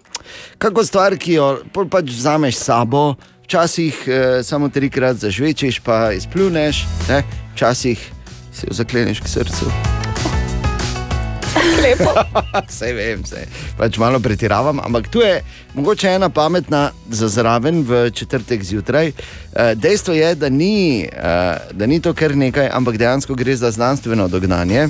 kako 0.59 0.85
stvar, 0.85 1.17
ki 1.17 1.33
jo 1.33 1.59
pač 1.91 2.05
vzameš 2.05 2.57
s 2.57 2.65
sabo, 2.65 3.15
včasih 3.45 4.05
eh, 4.07 4.43
samo 4.43 4.69
trikrat 4.69 5.17
zažvečiš, 5.17 5.81
pa 5.81 6.13
izpljuneš, 6.13 6.87
ne? 7.09 7.23
včasih 7.55 8.13
si 8.59 8.67
jo 8.67 8.75
zakleneš 8.75 9.23
k 9.23 9.29
srcu. 9.39 9.71
Lepo. 11.83 12.13
Vse 12.69 12.93
vem, 12.93 13.23
vse. 13.23 13.45
Pač 13.79 13.99
malo 13.99 14.21
pretiravam, 14.21 14.81
ampak 14.81 15.09
tu 15.13 15.23
je 15.23 15.43
mogoče 15.75 16.09
ena 16.19 16.29
pametna 16.29 16.91
za 17.11 17.29
zraven 17.29 17.83
v 17.87 18.11
četrtek 18.11 18.65
zjutraj. 18.65 19.09
Eh, 19.09 19.75
Dejstvo 19.75 20.15
je, 20.15 20.35
da 20.35 20.49
ni, 20.49 21.05
eh, 21.05 21.57
da 21.73 21.87
ni 21.87 22.01
to 22.01 22.15
kar 22.15 22.37
nekaj, 22.37 22.71
ampak 22.73 22.99
dejansko 22.99 23.35
gre 23.35 23.57
za 23.57 23.71
znanstveno 23.71 24.29
dognanje. 24.29 24.89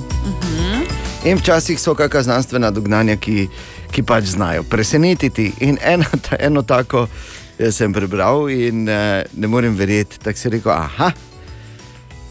In 1.25 1.37
včasih 1.37 1.81
so 1.81 1.95
kakšna 1.95 2.23
znanstvena 2.23 2.71
dognanja, 2.71 3.17
ki, 3.17 3.49
ki 3.91 4.03
pač 4.03 4.25
znajo 4.25 4.63
presenetiti. 4.63 5.53
In 5.61 5.79
eno, 5.83 6.07
eno 6.39 6.63
tako 6.63 7.09
eh, 7.59 7.73
sem 7.73 7.93
prebral 7.93 8.49
in 8.51 8.85
ne 8.85 9.47
morem 9.47 9.77
verjeti, 9.77 10.19
tako 10.19 10.39
si 10.39 10.49
rekel, 10.49 10.73
aha, 10.73 11.13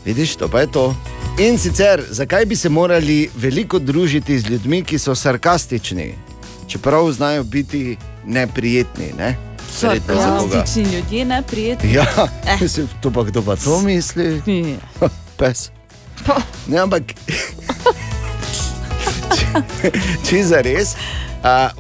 vidiš, 0.05 0.35
to 0.35 0.47
pa 0.47 0.63
je 0.63 0.71
to. 0.71 1.16
In 1.39 1.57
sicer, 1.57 2.03
zakaj 2.09 2.45
bi 2.45 2.55
se 2.55 2.69
morali 2.69 3.29
veliko 3.35 3.79
družiti 3.79 4.39
z 4.39 4.49
ljudmi, 4.49 4.83
ki 4.83 4.97
so 4.99 5.15
sarkastični, 5.15 6.13
čeprav 6.67 7.11
znajo 7.11 7.43
biti 7.43 7.97
neprijetni? 8.25 9.11
Ne? 9.17 9.35
Sarkastični 9.71 10.83
ljudje, 10.95 11.25
ne 11.25 11.41
prijetni. 11.41 11.93
Ja, 11.93 12.05
Eh. 12.45 12.57
mislim, 12.61 12.87
to 13.01 13.11
pa 13.11 13.23
kdo 13.23 13.41
pa 13.41 13.55
to 13.55 13.81
misli? 13.81 14.41
Pes. 15.37 15.69
Ne, 16.67 16.77
ampak. 16.77 17.03
Če 20.29 20.43
za 20.43 20.61
res. 20.61 20.95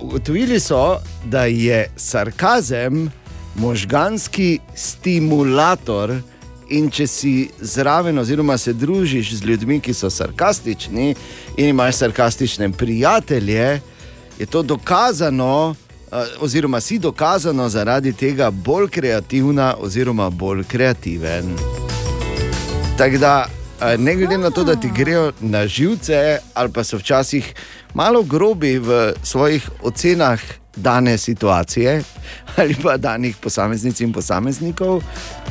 Ugotovili 0.01 0.59
so, 0.59 0.99
da 1.25 1.45
je 1.45 1.89
sarkazem 1.95 3.11
možganski 3.55 4.59
stimulator. 4.75 6.21
In 6.69 6.89
če 6.91 7.07
si 7.07 7.49
zraven, 7.61 8.17
oziroma 8.19 8.57
se 8.57 8.73
družiš 8.73 9.35
z 9.39 9.45
ljudmi, 9.47 9.79
ki 9.79 9.93
so 9.93 10.09
sarkastični, 10.09 11.13
in 11.57 11.69
imaš 11.69 11.95
sarkastične 11.95 12.71
prijatelje, 12.71 13.79
je 14.39 14.45
to 14.45 14.61
dokazano, 14.61 15.75
eh, 16.11 16.15
oziroma 16.39 16.81
si 16.81 16.99
dokazano 16.99 17.69
zaradi 17.69 18.13
tega 18.13 18.51
bolj 18.51 18.89
kreativna, 18.89 19.75
oziroma 19.79 20.29
bolj 20.29 20.63
kreativen. 20.63 21.55
Tako 22.97 23.17
da, 23.17 23.45
eh, 23.81 23.97
ne 23.97 24.15
glede 24.15 24.37
na 24.37 24.49
to, 24.49 24.63
da 24.63 24.75
ti 24.75 24.91
grejo 24.95 25.31
na 25.39 25.67
živce, 25.67 26.37
ali 26.53 26.71
pa 26.71 26.83
so 26.83 26.97
včasih 26.97 27.53
malo 27.97 28.23
grobi 28.23 28.77
v 28.79 29.13
svojih 29.23 29.69
ocenah 29.81 30.39
dane 30.75 31.17
situacije, 31.17 32.03
ali 32.55 32.75
pa 32.83 32.97
danih 32.97 33.35
posameznic 33.41 33.99
in 33.99 34.13
posameznikov, 34.13 35.01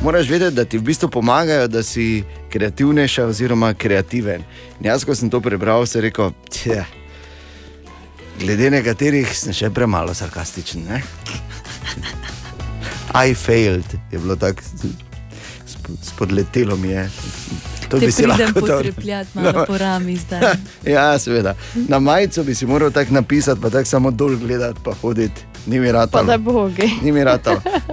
moraš 0.01 0.29
vedeti, 0.29 0.55
da 0.55 0.65
ti 0.65 0.77
v 0.77 0.81
bistvu 0.81 1.09
pomagajo, 1.09 1.67
da 1.67 1.83
si 1.83 2.23
kreativnejša 2.49 3.25
oziroma 3.25 3.73
kreativen. 3.73 4.43
In 4.79 4.87
jaz, 4.87 5.03
ko 5.03 5.15
sem 5.15 5.29
to 5.29 5.41
prebral, 5.43 5.85
sem 5.85 6.01
rekel, 6.07 6.31
tja, 6.49 6.85
glede 8.39 8.71
nekaterih 8.71 9.27
sem 9.35 9.53
še 9.53 9.69
premalo 9.69 10.15
sarkastičen. 10.15 10.87
Ne? 10.87 11.01
I 13.27 13.35
failed, 13.35 13.99
je 14.11 14.19
bilo 14.23 14.39
tako, 14.39 14.63
sp- 15.67 15.99
spodletelo 16.13 16.79
mi 16.79 16.95
je. 16.95 17.09
To 17.89 17.99
bi 17.99 18.11
si 18.11 18.23
pridem 18.23 18.39
lahko 18.39 18.59
dal. 18.59 18.77
potrepljati 18.77 19.29
malo 19.33 19.65
po 19.67 19.77
rami 19.77 20.15
zdaj. 20.15 20.41
Ja, 20.93 21.19
seveda. 21.19 21.55
Na 21.87 21.99
majico 21.99 22.43
bi 22.43 22.55
si 22.55 22.65
moral 22.65 22.91
tako 22.91 23.13
napisati, 23.13 23.61
pa 23.61 23.69
tako 23.69 23.85
samo 23.85 24.11
dol 24.11 24.35
gledati, 24.35 24.79
pa 24.83 24.93
hoditi. 25.01 25.41
Ni 25.67 25.79
mi 25.79 25.91
rad 25.91 26.11
Pa 26.11 26.23
da 26.23 26.37
bogi. 26.37 26.89
Ni 27.03 27.11
mi 27.11 27.23
rad 27.23 27.47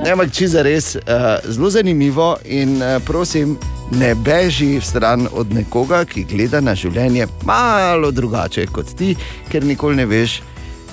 Ne, 0.05 0.11
ampak 0.11 0.33
če 0.33 0.49
za 0.49 0.62
res, 0.62 0.95
uh, 0.97 1.03
zelo 1.51 1.71
zanimivo 1.71 2.37
in 2.45 2.77
uh, 2.83 3.03
prosim, 3.07 3.57
ne 3.91 4.15
beži 4.15 4.79
v 4.79 4.85
stran 4.85 5.29
od 5.33 5.53
nekoga, 5.55 6.05
ki 6.05 6.25
gleda 6.25 6.61
na 6.61 6.75
življenje 6.75 7.27
malo 7.45 8.11
drugače 8.11 8.66
kot 8.66 8.95
ti, 8.99 9.15
ker 9.51 9.65
nikoli 9.65 9.97
ne 9.97 10.07
veš. 10.07 10.41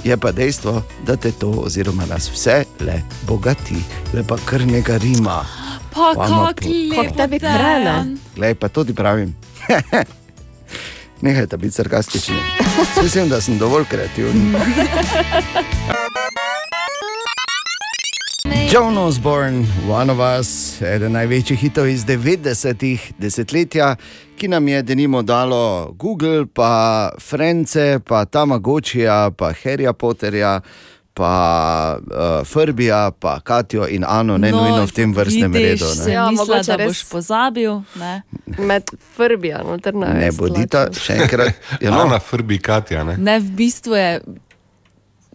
Je 0.03 0.17
pa 0.17 0.31
dejstvo, 0.33 0.81
da 1.05 1.15
te 1.15 1.29
to, 1.31 1.51
oziroma 1.61 2.07
nas 2.09 2.31
vse, 2.33 2.63
le 2.81 3.03
bogati, 3.29 3.77
le 4.13 4.25
pa 4.25 4.39
kar 4.45 4.65
nekaj 4.65 4.97
rima. 4.97 5.43
Pa 5.91 6.13
Vama 6.13 6.47
kak 6.47 6.57
po- 6.57 6.69
lepo 6.69 7.03
Kak 7.03 7.15
tebi 7.17 7.37
dan. 7.37 7.51
krene. 7.53 7.95
Glej, 8.35 8.53
pa 8.55 8.67
to 8.67 8.83
ti 8.83 8.93
pravim. 8.93 9.35
Nehajte 11.21 11.57
biti 11.57 11.71
sarkastični. 11.73 12.35
Mislim, 12.97 13.29
da 13.29 13.41
sem 13.41 13.57
dovolj 13.57 13.85
kreativen. 13.85 14.55
John 18.67 18.97
Osborne, 18.97 19.65
One 19.85 20.09
of 20.09 20.19
Us, 20.39 20.49
eden 20.81 21.11
največjih 21.11 21.59
hitov 21.59 21.87
iz 21.87 22.05
90-ih 22.05 23.13
desetletja, 23.17 23.95
ki 24.33 24.47
nam 24.47 24.67
je 24.67 24.81
denimo 24.81 25.21
dalo 25.21 25.91
Google, 25.93 26.45
pa 26.47 26.71
France, 27.19 27.99
pa 27.99 28.25
Tamagočija, 28.25 29.31
pa 29.31 29.51
Harryja 29.53 29.93
Potterja, 29.93 30.61
pa 31.13 31.33
uh, 31.99 32.47
Frbija, 32.47 33.11
pa 33.11 33.39
Katijo 33.39 33.87
in 33.87 34.05
Ano, 34.07 34.37
ne 34.37 34.51
no, 34.51 34.57
nujno 34.57 34.85
v 34.85 34.91
tem 34.91 35.13
vrstnem 35.13 35.51
vidiš, 35.51 35.81
redu. 35.81 35.85
Se 35.95 36.07
Ne, 36.07 36.13
Ja, 36.13 36.23
ja, 36.23 36.31
mogoče 36.31 36.63
da 36.67 36.75
res. 36.75 36.87
boš 36.87 37.01
pozabil. 37.11 37.81
Ne? 37.95 38.21
Med 38.57 38.83
Frbija, 39.15 39.63
no, 39.63 39.77
ter 39.77 39.93
ne. 39.93 40.07
ne 40.13 40.31
bodita 40.31 40.87
še 40.93 41.13
enkrat. 41.19 41.53
Ja, 41.81 41.91
Ana 41.91 42.05
no, 42.15 42.19
Frbi 42.19 42.59
Katja. 42.59 43.03
Ne? 43.03 43.17
ne, 43.17 43.39
v 43.39 43.51
bistvu 43.51 43.95
je, 43.95 44.21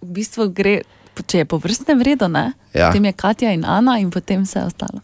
v 0.03 0.09
bistvu 0.13 0.49
gre, 0.49 0.81
če 1.27 1.39
je 1.39 1.45
po 1.45 1.59
vrstnem 1.59 2.01
redu, 2.03 2.29
ne? 2.29 2.53
Ja. 2.73 2.89
potem 2.89 3.05
je 3.05 3.13
Katja 3.13 3.53
in 3.53 3.65
Ana 3.65 3.99
in 3.99 4.11
potem 4.11 4.43
vse 4.45 4.65
ostalo. 4.65 5.01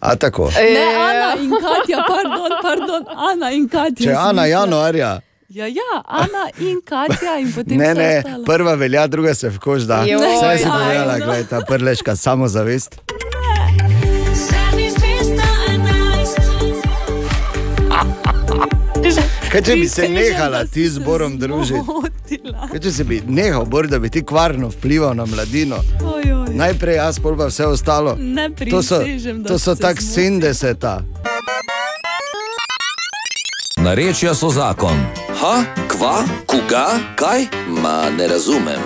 a 0.00 0.16
tako. 0.16 0.48
Ne, 0.52 0.84
Ana 0.96 1.34
in 1.40 1.50
Katja, 1.50 2.04
pardon, 2.08 2.52
pardon, 2.62 3.04
Ana 3.08 3.52
in 3.52 3.68
Katja. 3.68 4.04
Če 4.04 4.10
sem 4.12 4.20
Ana 4.20 4.44
januarja. 4.46 5.20
Ja, 5.54 5.66
ja, 5.66 6.02
Ana 6.04 6.50
in 6.58 6.80
Katja 6.82 7.38
in 7.38 7.52
potem 7.52 7.78
Ne, 7.78 7.94
ne, 7.94 8.18
ostalo. 8.18 8.44
prva 8.44 8.74
velja, 8.74 9.06
druga 9.06 9.34
se 9.34 9.50
v 9.50 9.58
kož 9.58 9.82
da. 9.82 10.02
Vse 10.02 10.58
si 10.58 10.64
povedala, 10.64 11.18
gledaj, 11.18 11.44
ta 11.46 11.60
prleška 11.60 12.16
samozavest. 12.16 12.98
Kaj 19.52 19.62
če 19.62 19.76
bi 19.76 19.88
se 19.88 20.08
nehala 20.08 20.64
ti 20.66 20.88
se 20.88 20.94
zborom 20.96 21.38
družiti? 21.38 22.40
Kaj 22.72 22.80
če 22.82 22.90
se 22.90 23.04
bi 23.06 23.22
nehal 23.26 23.64
bor, 23.64 23.86
da 23.86 23.98
bi 24.02 24.10
ti 24.10 24.24
kvarno 24.26 24.68
vplival 24.74 25.14
na 25.14 25.26
mladino? 25.26 25.78
Oj, 26.02 26.32
oj. 26.32 26.50
Najprej 26.54 26.98
jaz, 26.98 27.20
pol 27.22 27.38
pa 27.38 27.46
vse 27.46 27.66
ostalo. 27.70 28.16
Ne 28.18 28.48
to 28.50 28.82
so, 28.82 28.98
prisežem, 29.04 29.44
to 29.46 29.58
so 29.58 29.74
se 29.76 29.82
tak 29.82 30.02
zmotim. 30.02 30.42
70. 30.42 31.00
Narečja 33.86 34.34
so 34.34 34.50
zakon. 34.50 34.98
Ha, 35.44 35.64
kva, 35.88 36.24
koga, 36.46 36.86
kaj? 37.16 37.42
Ma 37.82 38.10
ne 38.18 38.28
razumem. 38.28 38.80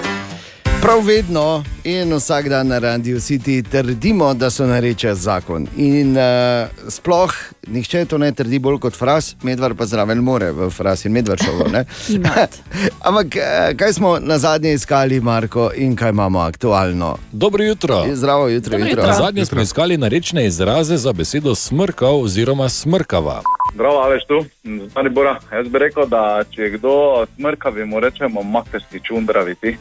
Prav 0.82 1.04
vedno 1.06 1.64
in 1.84 2.12
vsak 2.12 2.48
dan 2.48 2.66
na 2.66 2.78
radiju 2.78 3.20
City 3.20 3.62
trdimo, 3.70 4.34
da 4.34 4.50
so 4.50 4.66
narečja 4.66 5.14
zakon. 5.14 5.68
In 5.76 6.16
uh, 6.16 6.68
sploh 6.88 7.32
nihče 7.70 8.04
to 8.04 8.18
ne 8.18 8.32
trdi 8.32 8.58
bolj 8.58 8.78
kot 8.78 8.96
fras, 8.96 9.36
medvar 9.42 9.74
pa 9.74 9.86
zraven 9.86 10.18
more 10.18 10.52
v 10.52 10.70
fras 10.70 11.04
in 11.04 11.12
medvar 11.12 11.38
šovo. 11.38 11.68
ne? 11.72 11.84
Ampak 13.08 13.36
eh, 13.36 13.74
kaj 13.76 13.92
smo 13.92 14.18
na 14.20 14.38
zadnje 14.38 14.72
iskali, 14.72 15.20
Marko, 15.20 15.70
in 15.76 15.96
kaj 15.96 16.10
imamo 16.10 16.40
aktualno? 16.40 17.16
Dobro 17.32 17.64
jutro. 17.64 18.04
Zdravo 18.12 18.48
jutro. 18.48 18.78
jutro. 18.78 19.02
Na 19.02 19.12
zadnje 19.12 19.44
smo 19.44 19.60
iskali 19.60 19.96
narečne 19.96 20.46
izraze 20.46 20.96
za 20.96 21.12
besedo 21.12 21.54
smrkav 21.54 22.20
oziroma 22.20 22.68
smrkava. 22.68 23.42
Zdravo, 23.74 23.98
Aleš 23.98 24.24
tu, 24.24 24.44
z 24.64 24.94
Maribora. 24.94 25.38
Jaz 25.52 25.68
bi 25.68 25.78
rekel, 25.78 26.06
da 26.06 26.42
če 26.50 26.62
je 26.62 26.70
kdo 26.70 27.26
smrkavi, 27.36 27.84
mu 27.84 28.00
rečemo 28.00 28.42
makasti 28.42 29.00
čundraviti. 29.04 29.76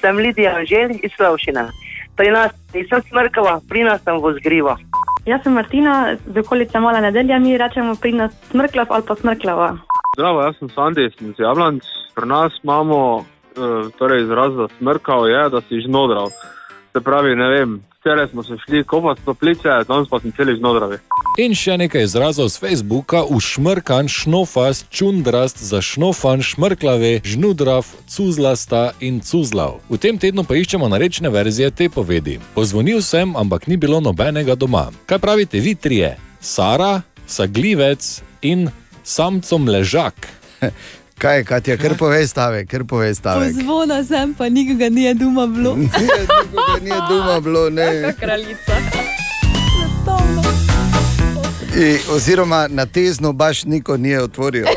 Sem 0.00 0.16
Lidija 0.16 0.56
Anžel 0.56 0.90
iz 0.90 1.10
Slavšina. 1.16 1.70
Pri 2.20 2.28
nas 2.30 2.52
nisem 2.74 3.00
smrkava, 3.08 3.62
pri 3.64 3.80
nas 3.86 4.02
sem 4.04 4.18
vozgriva. 4.20 4.74
Jaz 5.24 5.40
sem 5.40 5.54
Martina, 5.56 6.16
z 6.20 6.42
okolice 6.42 6.80
Mala 6.80 7.00
nedelja, 7.00 7.38
mi 7.40 7.56
rečemo 7.56 7.94
pri 7.96 8.12
nas 8.12 8.34
smrklav 8.50 8.92
ali 8.92 9.06
pa 9.08 9.14
smrklava. 9.16 9.68
Zdravo, 10.18 10.42
jaz 10.44 10.58
sem 10.58 10.68
Sandi, 10.74 11.06
sem 11.16 11.30
iz 11.30 11.40
Jablanc. 11.40 11.86
Pri 12.12 12.28
nas 12.28 12.52
imamo 12.60 12.98
eh, 13.24 13.88
torej 13.96 14.26
izraz 14.26 14.52
za 14.52 14.68
smrkal, 14.76 15.28
je, 15.32 15.48
da 15.48 15.60
si 15.64 15.80
žnodral. 15.80 16.28
Se 16.92 17.00
pravi, 17.00 17.32
ne 17.40 17.48
vem, 17.54 17.80
včeraj 18.00 18.28
smo 18.28 18.42
se 18.42 18.52
šli 18.66 18.84
kopati 18.84 19.24
toplice, 19.24 19.68
danes 19.88 20.08
pa 20.08 20.20
sem 20.20 20.32
celi 20.32 20.56
žnodravi. 20.56 20.96
In 21.38 21.54
še 21.54 21.76
nekaj 21.76 22.02
izrazov 22.08 22.48
z 22.48 22.60
Facebooka: 22.60 23.22
ušmrkan, 23.28 24.08
šnofast, 24.08 24.88
čundrast, 24.90 25.60
zašnofan, 25.60 26.42
šmrklave, 26.42 27.20
žnudrav, 27.24 27.86
cuzlasta 28.08 28.90
in 29.00 29.20
cuzlav. 29.20 29.78
V 29.90 30.00
tem 30.00 30.18
tednu 30.18 30.44
pa 30.48 30.56
iščemo 30.56 30.88
narečne 30.88 31.28
verzije 31.28 31.70
te 31.70 31.88
povedi. 31.92 32.38
Pozvonil 32.54 33.02
sem, 33.04 33.36
ampak 33.36 33.68
ni 33.68 33.76
bilo 33.76 34.00
nobenega 34.00 34.56
doma. 34.56 34.88
Kaj 35.06 35.18
pravite 35.18 35.60
vi 35.60 35.74
trije? 35.74 36.16
Sara, 36.40 37.02
saglivec 37.26 38.22
in 38.42 38.70
samcom 39.04 39.68
ležak. 39.68 40.16
Kaj, 41.20 41.44
Katja, 41.44 41.76
kar 41.76 41.92
povej 42.00 42.32
stavek, 42.32 42.64
kar 42.64 42.80
povej 42.88 43.12
stavek. 43.14 43.52
Pozvona 43.52 44.00
sem, 44.04 44.34
pa 44.34 44.48
nikoga 44.48 44.88
ni 44.88 45.14
doma 45.14 45.46
bilo. 45.46 45.76
Nikoga 45.84 46.80
ni 46.80 46.88
doma 46.88 47.40
bilo, 47.40 47.70
ne. 47.70 48.14
Kraljica. 48.20 48.76
I, 51.76 51.98
oziroma 52.10 52.66
na 52.70 52.86
tezno 52.86 53.32
baš 53.32 53.64
niko 53.64 53.96
ni 53.96 54.16
otvoril. 54.16 54.66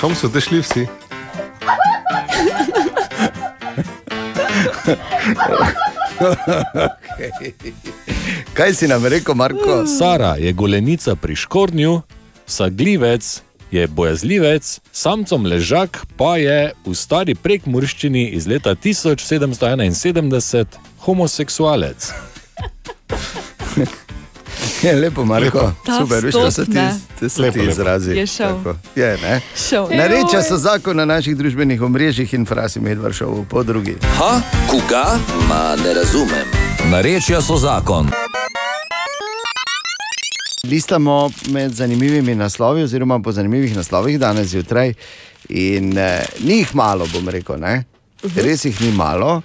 Kam 0.00 0.14
so 0.14 0.28
te 0.28 0.40
šli 0.40 0.60
vsi? 0.60 0.86
okay. 6.22 7.52
Kaj 8.54 8.74
si 8.74 8.88
nam 8.88 9.06
rekel, 9.06 9.34
Marko? 9.34 9.86
Sara 9.86 10.36
je 10.38 10.52
golenica 10.52 11.14
pri 11.16 11.36
škornju, 11.36 12.00
saglivec 12.46 13.42
je 13.70 13.86
bojazljivec, 13.86 14.80
samcom 14.92 15.46
ležak 15.46 16.06
pa 16.16 16.36
je 16.36 16.72
v 16.86 16.94
stari 16.94 17.34
prekmurščini 17.34 18.28
iz 18.36 18.46
leta 18.46 18.74
1771 18.74 20.66
homoseksualec. 21.00 22.12
Je 24.82 24.92
lepo, 24.94 25.24
Marko. 25.24 25.58
Lepo. 25.58 25.72
Ta 25.86 25.98
Super, 25.98 26.24
veš, 26.24 26.34
kaj 26.34 26.50
so 26.50 26.64
ti, 26.64 26.78
te 27.20 27.28
so 27.28 27.42
Lepo, 27.42 27.52
ti 27.52 27.58
lepo. 27.60 27.70
izrazi. 27.70 28.10
Je 28.10 28.26
šel. 28.26 28.56
Tako. 28.56 28.76
Je, 28.96 29.18
ne? 29.22 29.40
Šel. 29.56 29.86
Nareča 29.90 30.42
so 30.42 30.56
zakon 30.56 30.96
na 30.96 31.04
naših 31.04 31.36
družbenih 31.36 31.82
omrežjih 31.82 32.34
in 32.34 32.46
frasi 32.46 32.80
medvršov 32.80 33.44
po 33.50 33.62
drugi. 33.62 33.96
Ha, 34.18 34.40
koga? 34.66 35.18
Ma 35.48 35.76
ne 35.76 35.94
razumem. 35.94 36.46
Narečja 36.90 37.42
so 37.42 37.56
zakon. 37.56 38.10
Listamo 40.64 41.30
med 41.48 41.72
zanimivimi 41.74 42.34
naslovi, 42.34 42.82
oziroma 42.82 43.18
po 43.18 43.32
zanimivih 43.32 43.76
naslovih 43.76 44.18
danes 44.20 44.46
zjutraj. 44.48 44.94
In 45.48 45.98
eh, 45.98 46.22
ni 46.40 46.58
jih 46.58 46.74
malo, 46.74 47.06
bom 47.12 47.28
rekel, 47.28 47.58
ne? 47.60 47.84
res 48.36 48.64
jih 48.64 48.80
ni 48.80 48.92
malo. 48.92 49.42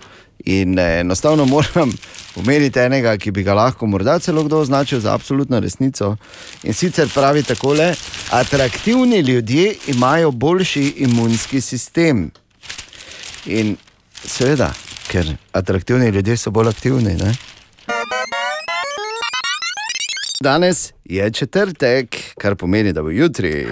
In 0.47 0.79
eh, 0.79 0.99
enostavno 0.99 1.45
moram 1.45 1.91
omeniti 2.35 2.79
enega, 2.79 3.17
ki 3.17 3.31
bi 3.35 3.43
ga 3.43 3.53
lahko 3.57 3.87
morda 3.87 4.19
celo 4.23 4.45
kdo 4.47 4.61
označil 4.63 4.99
za 5.03 5.13
absolutno 5.13 5.59
resnico. 5.59 6.15
In 6.63 6.73
sicer 6.73 7.09
pravi 7.13 7.43
takole: 7.43 7.93
atraktivni 8.31 9.19
ljudje 9.19 9.75
imajo 9.87 10.31
boljši 10.31 10.93
imunski 10.97 11.61
sistem. 11.61 12.31
In 13.45 13.75
seveda, 14.23 14.71
ker 15.07 15.35
atraktivni 15.51 16.09
ljudje 16.09 16.37
so 16.37 16.51
bolj 16.51 16.69
aktivni. 16.69 17.17
Ne? 17.19 17.35
Danes 20.41 20.93
je 21.03 21.31
četrtek, 21.31 22.15
kar 22.37 22.55
pomeni, 22.55 22.93
da 22.93 23.01
bo 23.01 23.09
jutri. 23.09 23.67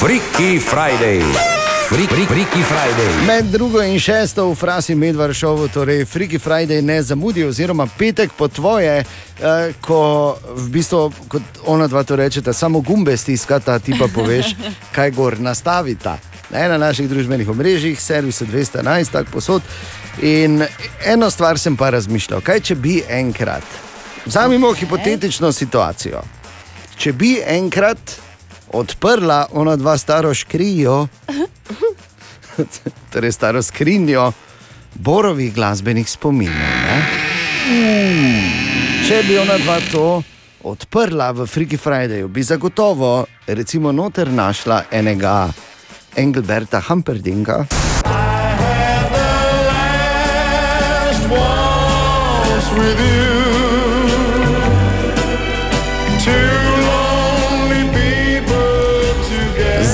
Freaky 0.00 0.60
Friday. 0.60 1.61
Freak, 1.92 2.10
freaky 2.10 2.62
Friday. 2.64 3.26
Med 3.26 3.44
drugo 3.44 3.82
in 3.82 4.00
šesto 4.00 4.46
v 4.50 4.54
frasi 4.54 4.94
Medvaršovu, 4.94 5.68
torej 5.68 6.04
Freaky 6.04 6.38
Friday 6.38 6.82
ne 6.82 7.02
zamudi, 7.02 7.44
oziroma 7.44 7.86
petek 7.98 8.32
po 8.32 8.48
tvoje, 8.48 9.04
eh, 9.04 9.72
ko 9.80 10.38
v 10.56 10.68
bistvu 10.68 11.12
kot 11.28 11.42
ona 11.66 11.86
dva 11.86 12.02
to 12.02 12.16
rečeta, 12.16 12.52
samo 12.52 12.80
gumbe 12.80 13.16
stiskata, 13.16 13.78
ti 13.78 13.92
pa 13.98 14.08
poveš, 14.08 14.54
kaj 14.96 15.10
gor 15.10 15.40
nastavita. 15.40 16.16
Ne, 16.50 16.68
na 16.68 16.78
naših 16.78 17.08
družbenih 17.08 17.48
omrežjih, 17.48 18.00
servisu 18.00 18.46
211, 18.46 19.12
tako 19.12 19.30
posod. 19.30 19.62
In 20.22 20.64
eno 21.04 21.30
stvar 21.30 21.58
sem 21.58 21.76
pa 21.76 21.90
razmišljal, 21.90 22.40
kaj 22.40 22.60
če 22.60 22.74
bi 22.74 23.02
enkrat, 23.08 23.64
vzamemo 24.24 24.72
hipotetično 24.72 25.52
situacijo. 25.52 26.24
Če 26.96 27.12
bi 27.12 27.36
enkrat 27.44 28.31
odprla 28.72 29.46
ona 29.52 29.76
dva 29.76 29.98
staro 29.98 30.34
škrijo, 30.34 31.06
torej 33.12 33.32
staro 33.32 33.62
skrinjo 33.62 34.32
borovih 34.94 35.54
glasbenih 35.54 36.10
spominov. 36.10 36.54
Ne? 36.54 36.98
Če 39.08 39.22
bi 39.28 39.38
ona 39.38 39.58
dva 39.58 39.78
to 39.92 40.22
odprla 40.64 41.32
v 41.32 41.46
Freaky 41.46 41.78
Fridayju, 41.78 42.28
bi 42.28 42.42
zagotovo, 42.42 43.26
recimo, 43.46 43.92
noter 43.92 44.30
našla 44.30 44.84
enega 44.90 45.48
Engelberta 46.16 46.80
Humperdinga. 46.88 47.66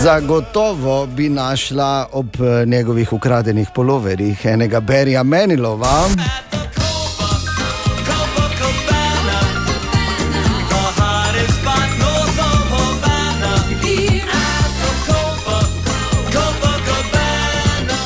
Zagotovo 0.08 1.06
bi 1.06 1.28
našla 1.28 2.06
ob 2.12 2.26
eh, 2.40 2.66
njegovih 2.66 3.12
ukradenih 3.12 3.68
poloverjih 3.74 4.44
enega 4.44 4.80
Berija 4.80 5.22
Menilova. 5.22 6.08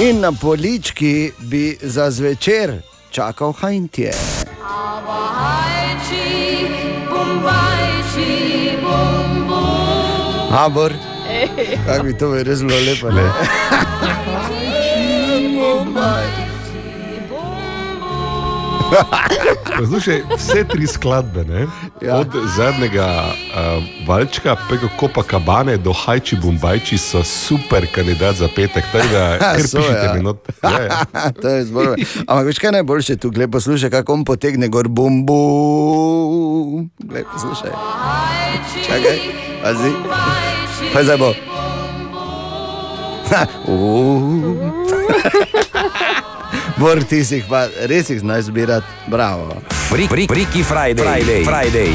In 0.01 0.21
na 0.21 0.33
polički 0.33 1.33
bi 1.39 1.79
za 1.83 2.11
zvečer 2.11 2.83
čakal 3.11 3.53
Hajntje. 3.53 4.13
Abor, 10.51 10.93
kako 11.87 12.05
bi 12.05 12.19
to 12.19 12.31
bilo 12.31 12.43
res 12.43 12.59
zelo 12.59 12.77
lepo. 12.87 13.11
Ne? 13.11 13.27
Poslušaj, 19.79 20.23
vse 20.37 20.65
tri 20.69 20.87
skladbe, 20.87 21.45
ne? 21.45 21.67
ja. 22.01 22.17
od 22.17 22.29
zadnjega 22.57 23.25
uh, 23.25 23.85
valčka, 24.09 24.57
preko 24.69 24.89
Kopa 24.97 25.23
Kabane 25.23 25.77
do 25.77 25.93
Hajči 25.93 26.37
Bumbajči, 26.37 26.99
so 26.99 27.25
super 27.25 27.87
kandidat 27.95 28.37
za 28.37 28.49
petek. 28.57 28.85
Da, 29.13 29.39
kar 29.41 29.69
So, 29.69 29.81
ja. 29.81 30.15
mi 30.15 30.23
not. 30.23 30.37
Ja, 30.63 30.81
ja. 30.83 31.05
to 31.43 31.49
je 31.49 31.65
zelo. 31.65 31.95
Ampak 32.27 32.47
veš 32.47 32.59
kaj 32.59 32.73
najboljše 32.73 33.17
tu, 33.17 33.31
gled 33.31 33.53
poslušaj, 33.53 33.91
kako 33.91 34.13
on 34.13 34.25
potegne 34.25 34.69
gor 34.69 34.89
bum 34.89 35.27
bum. 35.27 36.91
Glej, 36.99 37.25
poslušaj. 37.33 37.71
Čakaj, 38.87 39.19
pazi. 39.63 40.52
Pa 40.93 41.03
zdaj 41.03 41.17
bo. 41.17 41.35
Ha, 43.31 43.47
uh. 43.67 44.57
Bor, 46.77 47.05
ti 47.05 47.25
si 47.25 47.35
jih 47.35 47.47
pa 47.49 47.67
res 47.89 48.11
jih 48.11 48.21
znaš 48.21 48.51
zbirati, 48.51 48.87
bravo. 49.07 49.57
Fri, 49.89 50.09
fri, 50.09 50.27
Friki 50.29 50.65
Friday. 50.65 51.05
Friday. 51.05 51.45
Friday. 51.45 51.93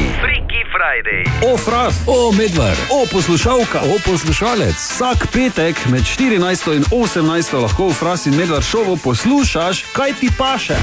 O, 1.42 1.56
fras, 1.56 1.94
o, 2.06 2.32
medved, 2.32 2.78
o, 2.90 3.06
poslušalka, 3.12 3.80
o, 3.80 3.98
poslušalec. 4.06 4.74
Vsak 4.74 5.26
petek 5.32 5.76
med 5.86 6.02
14 6.02 6.74
in 6.76 6.84
18 6.90 7.62
lahko 7.62 7.88
v 7.88 7.94
fras 7.94 8.26
in 8.26 8.36
medved 8.36 8.62
šovu 8.62 8.96
poslušaš, 8.96 9.84
kaj 9.92 10.12
ti 10.20 10.30
paše. 10.38 10.76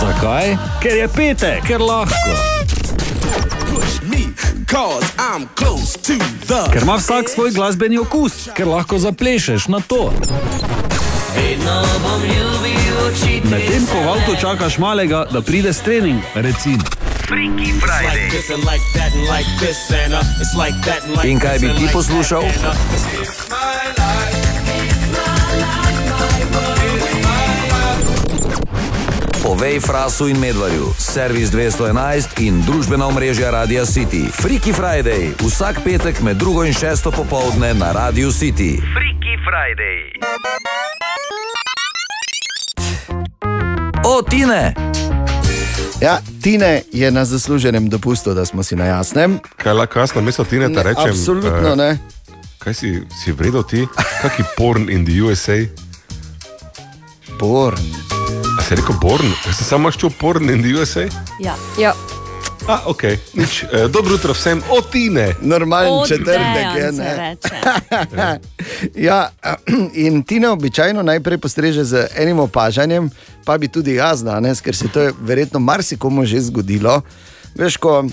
Zakaj? 0.00 0.56
Ker 0.82 0.96
je 0.96 1.08
petek, 1.08 1.64
ker 1.66 1.80
lahko. 1.80 2.47
Ker 6.72 6.82
ima 6.82 6.96
vsak 6.96 7.30
svoj 7.30 7.50
glasbeni 7.50 7.98
okus, 7.98 8.48
ker 8.56 8.68
lahko 8.68 8.98
zaplešeš 8.98 9.68
na 9.68 9.80
to. 9.80 10.12
Medtem 13.44 13.86
ko 13.86 13.98
v 14.00 14.08
avtu 14.08 14.36
čakaš 14.40 14.78
malega, 14.78 15.24
da 15.32 15.40
pride 15.40 15.72
s 15.72 15.80
trening, 15.80 16.20
recimo. 16.34 16.84
In 21.24 21.40
kaj 21.40 21.58
bi 21.58 21.68
ti 21.78 21.88
poslušal? 21.92 22.42
Povej 29.58 29.80
frasu 29.80 30.28
in 30.30 30.38
medvarju, 30.38 30.94
servis 30.94 31.50
211 31.50 32.38
in 32.38 32.62
družbena 32.62 33.10
omrežja 33.10 33.50
Radia 33.50 33.82
City. 33.82 34.30
Friki 34.30 34.70
Friday, 34.70 35.34
vsak 35.34 35.82
petek 35.82 36.20
med 36.22 36.38
drugo 36.38 36.62
in 36.62 36.70
šesto 36.70 37.10
popovdne 37.10 37.74
na 37.74 37.90
Radio 37.90 38.30
City. 38.30 38.78
Freaky 38.78 39.34
Friday. 39.42 39.98
O, 44.06 44.22
Tine! 44.22 44.78
Ja, 45.98 46.22
Tine 46.38 46.86
je 46.92 47.10
na 47.10 47.24
zasluženem 47.24 47.90
dopustu, 47.90 48.34
da 48.34 48.46
smo 48.46 48.62
si 48.62 48.76
na 48.76 48.84
jasnem. 48.84 49.42
Kaj 49.56 49.72
lahko 49.74 49.98
jaz 49.98 50.14
na 50.14 50.22
mesto 50.22 50.44
Tine 50.46 50.68
Ne, 50.68 50.74
ta 50.74 50.86
rečem? 50.86 51.10
absolutno 51.10 51.72
eh, 51.72 51.76
ne. 51.76 51.98
Kaj 52.58 52.74
si, 52.74 53.02
si 53.10 53.34
vredel 53.34 53.66
ti? 53.66 53.86
Kaki 54.22 54.42
porn 54.54 54.86
in 54.86 55.02
the 55.02 55.18
USA? 55.18 55.66
Porn. 57.38 58.07
Si 58.68 58.74
rekel 58.76 58.98
porn? 59.00 59.30
Jaz 59.46 59.56
sem 59.56 59.64
samo 59.64 59.88
šel 59.88 60.10
porn 60.20 60.50
in 60.52 60.60
the 60.60 60.74
USA? 60.76 61.06
Ja. 61.40 61.54
ja. 61.80 61.94
A, 62.68 62.82
ok, 62.92 63.02
nič. 63.32 63.62
Eh, 63.64 63.86
dobro 63.88 64.12
jutro 64.12 64.34
vsem, 64.36 64.60
o 64.68 64.82
Tine. 64.84 65.32
Normalen 65.40 66.04
četrtek 66.08 66.76
je, 66.76 66.92
se 66.92 67.02
ne. 67.02 67.36
ja, 69.08 69.30
in 70.04 70.20
Tina 70.22 70.52
običajno 70.52 71.02
najprej 71.02 71.38
postreže 71.38 71.84
z 71.84 72.06
enim 72.16 72.38
opažanjem, 72.44 73.08
pa 73.44 73.56
bi 73.58 73.72
tudi 73.72 73.94
jaz 73.96 74.20
danes, 74.20 74.60
ker 74.60 74.76
se 74.76 74.88
to 74.92 75.00
je 75.00 75.16
verjetno 75.20 75.60
marsikomu 75.60 76.26
že 76.28 76.40
zgodilo. 76.40 77.00
Veš, 77.56 77.76
ko 77.80 78.04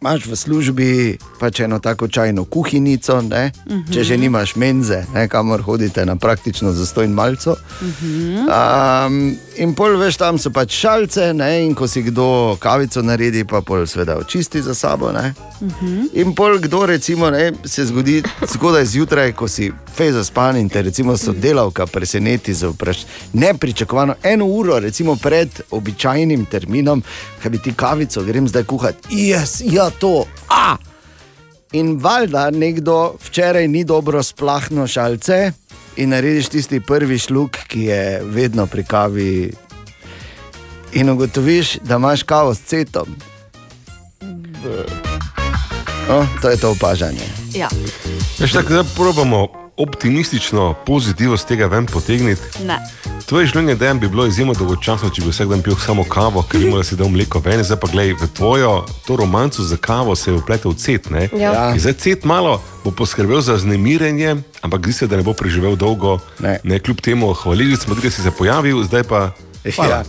imaš 0.00 0.26
v 0.26 0.36
službi 0.36 1.18
pač 1.40 1.60
eno 1.60 1.78
tako 1.78 2.08
čajno 2.08 2.44
kuhinico, 2.44 3.20
ne? 3.22 3.52
Mhm. 3.66 3.92
če 3.92 4.04
že 4.04 4.16
nimaš 4.16 4.56
menze, 4.56 5.04
ne? 5.14 5.28
kamor 5.28 5.62
hodite 5.62 6.06
na 6.06 6.16
praktično 6.16 6.72
zastojn 6.72 7.10
malco. 7.10 7.56
Mhm. 7.82 8.48
Um, 8.48 9.36
in 9.56 9.74
pol 9.74 9.98
veš, 9.98 10.16
tam 10.16 10.38
so 10.38 10.50
pač 10.50 10.72
šalce, 10.72 11.32
ne? 11.34 11.66
in 11.66 11.74
ko 11.74 11.88
si 11.88 12.02
kdo 12.02 12.56
kavico 12.60 13.02
naredi, 13.02 13.44
pa 13.44 13.60
pol 13.60 13.86
seveda 13.86 14.18
očisti 14.18 14.62
za 14.62 14.74
sabo. 14.74 15.12
Ne? 15.12 15.34
Mhm. 15.60 16.04
In 16.12 16.34
pol 16.34 16.58
kdo 16.58 16.86
recimo, 16.86 17.30
ne, 17.30 17.52
se 17.64 17.84
zgodi 17.84 18.22
zgodaj 18.46 18.84
zjutraj, 18.84 19.32
ko 19.32 19.48
si 19.48 19.72
fej 19.96 20.12
zaspan 20.12 20.56
in 20.56 20.68
te 20.68 20.82
recimo 20.82 21.16
sodelavka 21.16 21.86
preseneti 21.86 22.54
z 22.54 22.66
vprašanjem. 22.66 23.08
Nepričakovano, 23.32 24.14
eno 24.22 24.46
uro 24.46 24.78
recimo 24.78 25.16
pred 25.16 25.60
običajnim 25.70 26.44
terminom, 26.44 27.02
kaj 27.42 27.50
bi 27.50 27.58
ti 27.58 27.74
kavico, 27.74 28.22
grem 28.22 28.48
zdaj 28.48 28.64
kuhati. 28.64 29.08
Yes, 29.08 29.62
ja, 29.72 29.90
to. 29.90 30.24
A! 30.48 30.76
In 31.72 31.98
valjda 32.00 32.50
nekdo 32.50 33.14
včeraj 33.24 33.68
ni 33.68 33.84
dobro 33.84 34.22
splahno 34.22 34.86
šalce 34.86 35.52
in 35.96 36.08
narediš 36.08 36.48
tisti 36.48 36.80
prvi 36.80 37.18
šluk, 37.18 37.56
ki 37.68 37.82
je 37.82 38.22
vedno 38.24 38.66
pri 38.66 38.84
kavi. 38.84 39.52
In 40.92 41.10
ugotoviš, 41.10 41.76
da 41.84 41.96
imaš 41.96 42.22
kavo 42.22 42.54
s 42.54 42.60
cetom. 42.60 43.16
No, 46.08 46.26
to 46.42 46.50
je 46.50 46.56
to 46.56 46.70
opažanje. 46.70 47.28
Ja. 47.54 47.68
Veš, 48.38 48.52
tako 48.52 48.72
da 48.72 48.84
probamo 48.84 49.48
optimistično, 49.76 50.74
pozitivno 50.86 51.36
z 51.36 51.44
tega 51.44 51.66
ven 51.66 51.86
potegniti. 51.86 52.42
Ne. 52.64 52.78
Tvoje 53.26 53.46
življenje 53.46 53.74
dejan 53.76 54.00
bi 54.00 54.08
bilo 54.08 54.24
izjemno 54.26 54.54
dolgočasno, 54.56 55.10
če 55.12 55.22
bi 55.22 55.30
vsak 55.30 55.50
dan 55.52 55.62
pil 55.62 55.76
samo 55.76 56.04
kavo, 56.08 56.42
ker 56.48 56.64
da 56.72 56.82
si 56.84 56.96
dal 56.96 57.10
mleko 57.12 57.42
ven, 57.44 57.60
zdaj 57.62 57.76
pa 57.82 57.90
gledaj, 57.92 58.16
v 58.22 58.28
tvojo 58.34 58.72
to 59.06 59.16
romanco 59.20 59.62
za 59.62 59.76
kavo 59.76 60.16
se 60.16 60.30
je 60.30 60.38
upletel 60.40 60.74
cet. 60.74 61.10
Ne? 61.10 61.28
Ja. 61.36 61.52
Ja. 61.52 61.66
In 61.74 61.80
Zdaj 61.80 61.98
cet 62.00 62.24
malo 62.24 62.56
bo 62.84 62.90
poskrbel 62.90 63.44
za 63.44 63.58
znemirjenje, 63.60 64.36
ampak 64.62 64.88
zdi 64.88 64.92
se, 64.92 65.06
da 65.06 65.20
ne 65.20 65.22
bo 65.22 65.36
preživel 65.36 65.76
dolgo. 65.76 66.18
Ne. 66.40 66.56
Ne, 66.64 66.80
kljub 66.80 67.04
temu, 67.04 67.34
hvalili 67.34 67.76
smo, 67.76 67.94
da 67.94 68.10
si 68.10 68.22
se 68.22 68.30
pojavil, 68.30 68.82
zdaj 68.88 69.04
pa. 69.04 69.30
Ja. 69.76 70.04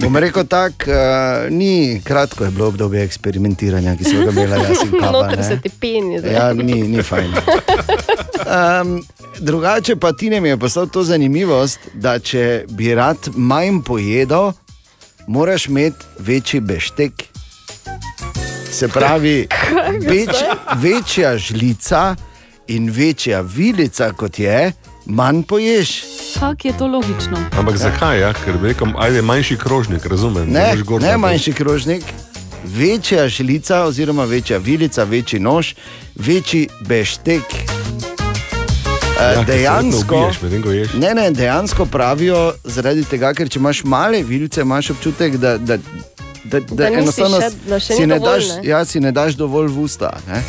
Bom 0.00 0.16
rekel 0.16 0.44
tako, 0.46 0.90
uh, 0.90 1.50
ni 1.50 2.00
kratko 2.04 2.44
je 2.44 2.50
bilo 2.50 2.66
obdobje 2.66 3.04
eksperimentiranja, 3.04 3.96
ki 3.96 4.04
so 4.04 4.24
ga 4.24 4.30
imeli 4.30 4.58
jaz 4.62 4.82
in 4.84 4.90
kava. 5.00 5.12
Noter 5.12 5.38
ne. 5.38 5.44
se 5.44 5.60
ti 5.60 5.70
peni. 5.80 6.20
Ja, 6.32 6.52
ni, 6.52 6.82
ni 6.82 7.02
fajn. 7.02 7.34
Um, 8.42 9.04
drugače 9.38 9.96
pa 9.96 10.12
ti 10.12 10.30
ne 10.30 10.40
mi 10.40 10.48
je 10.48 10.56
poslal 10.56 10.88
to 10.88 11.04
zanimivost, 11.04 11.78
da 11.94 12.18
če 12.18 12.64
bi 12.68 12.94
rad 12.94 13.30
manj 13.36 13.82
pojedel, 13.86 14.52
moraš 15.26 15.66
imeti 15.66 16.06
večji 16.18 16.60
beštek. 16.60 17.24
Se 18.72 18.88
pravi, 18.88 19.46
več, 20.10 20.36
večja 20.82 21.36
žlica 21.38 22.14
in 22.68 22.90
večja 22.90 23.40
vilica 23.40 24.12
kot 24.12 24.38
je, 24.38 24.72
manj 25.06 25.42
poješ. 25.42 26.02
Kako 26.34 26.62
je 26.64 26.74
to 26.74 26.86
logično? 26.86 27.38
Ampak 27.52 27.76
zakaj? 27.76 28.20
Ja? 28.20 28.32
Ker 28.34 28.56
bi 28.56 28.68
rekel, 28.68 28.88
ajde 28.96 29.22
manjši 29.22 29.56
krožnik, 29.56 30.06
razumem. 30.06 30.46
Ne, 30.46 30.74
ne 30.74 30.76
dati. 31.00 31.18
manjši 31.18 31.52
krožnik, 31.52 32.04
večja 32.66 33.28
žlica, 33.28 33.82
oziroma 33.82 34.24
večja 34.24 34.58
vilica, 34.58 35.04
večji 35.04 35.40
nož, 35.40 35.74
večji 36.16 36.68
beštek. 36.80 37.42
Ja, 39.14 39.22
Ja, 39.24 39.28
verjetno 39.30 39.54
dejansko, 39.54 40.16
ubiješ, 40.16 40.42
medtem 40.42 40.62
ko 40.62 40.70
ješ. 40.70 40.88
ne, 40.94 41.14
ne, 41.14 41.30
dejansko 41.30 41.86
pravijo, 41.86 42.38
zaradi 42.64 43.04
tega, 43.04 43.34
ker 43.34 43.48
če 43.48 43.58
imaš 43.58 43.84
male 43.84 44.22
vilice, 44.22 44.60
imaš 44.60 44.90
občutek, 44.90 45.36
da, 45.36 45.58
da, 45.58 45.76
da, 46.44 46.60
da, 46.60 46.60
Da 46.72 46.88
enostavno 46.88 47.38
še- 47.40 47.50
da 47.68 47.78
še 47.78 47.94
si, 47.94 48.06
ne 48.06 48.18
dovolj, 48.18 48.40
daš, 48.40 48.48
ne? 48.48 48.60
ja, 48.64 48.84
si 48.84 49.00
ne 49.00 49.12
daš 49.12 49.34
dovolj 49.34 49.68
v 49.68 49.78
usta. 49.80 50.10
Ne? 50.26 50.42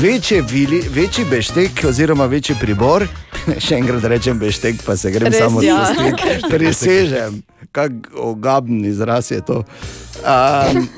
Večji, 0.00 0.40
vili, 0.40 0.82
večji 0.90 1.24
beštek, 1.24 1.84
oziroma 1.88 2.26
večji 2.26 2.56
pribor, 2.60 3.06
še 3.64 3.76
enkrat 3.78 4.04
rečem 4.10 4.38
beštek, 4.38 4.82
pa 4.86 4.96
se 4.96 5.10
grem 5.14 5.30
Res, 5.30 5.38
samo 5.38 5.62
ja. 5.62 5.84
spustiti, 5.86 6.38
presežem, 6.52 7.42
kako 7.72 8.30
ogaben 8.32 8.84
izraz 8.84 9.30
je 9.30 9.40
to. 9.46 9.62
Um, 10.24 10.88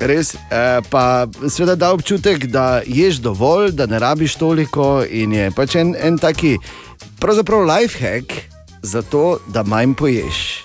Res, 0.00 0.34
eh, 0.34 0.80
pa 0.90 1.26
seveda 1.48 1.74
da 1.78 1.92
občutek, 1.94 2.46
da 2.50 2.82
ješ 2.86 3.22
dovolj, 3.24 3.72
da 3.78 3.86
ne 3.86 3.98
rabiš 3.98 4.36
toliko, 4.36 5.04
in 5.08 5.32
je 5.32 5.50
pač 5.54 5.78
en, 5.80 5.94
en 5.98 6.18
taki, 6.18 6.56
pravzaprav 7.22 7.64
life 7.66 7.98
hack 8.02 8.32
za 8.82 9.02
to, 9.02 9.38
da 9.48 9.62
manj 9.62 9.94
poješ. 9.98 10.64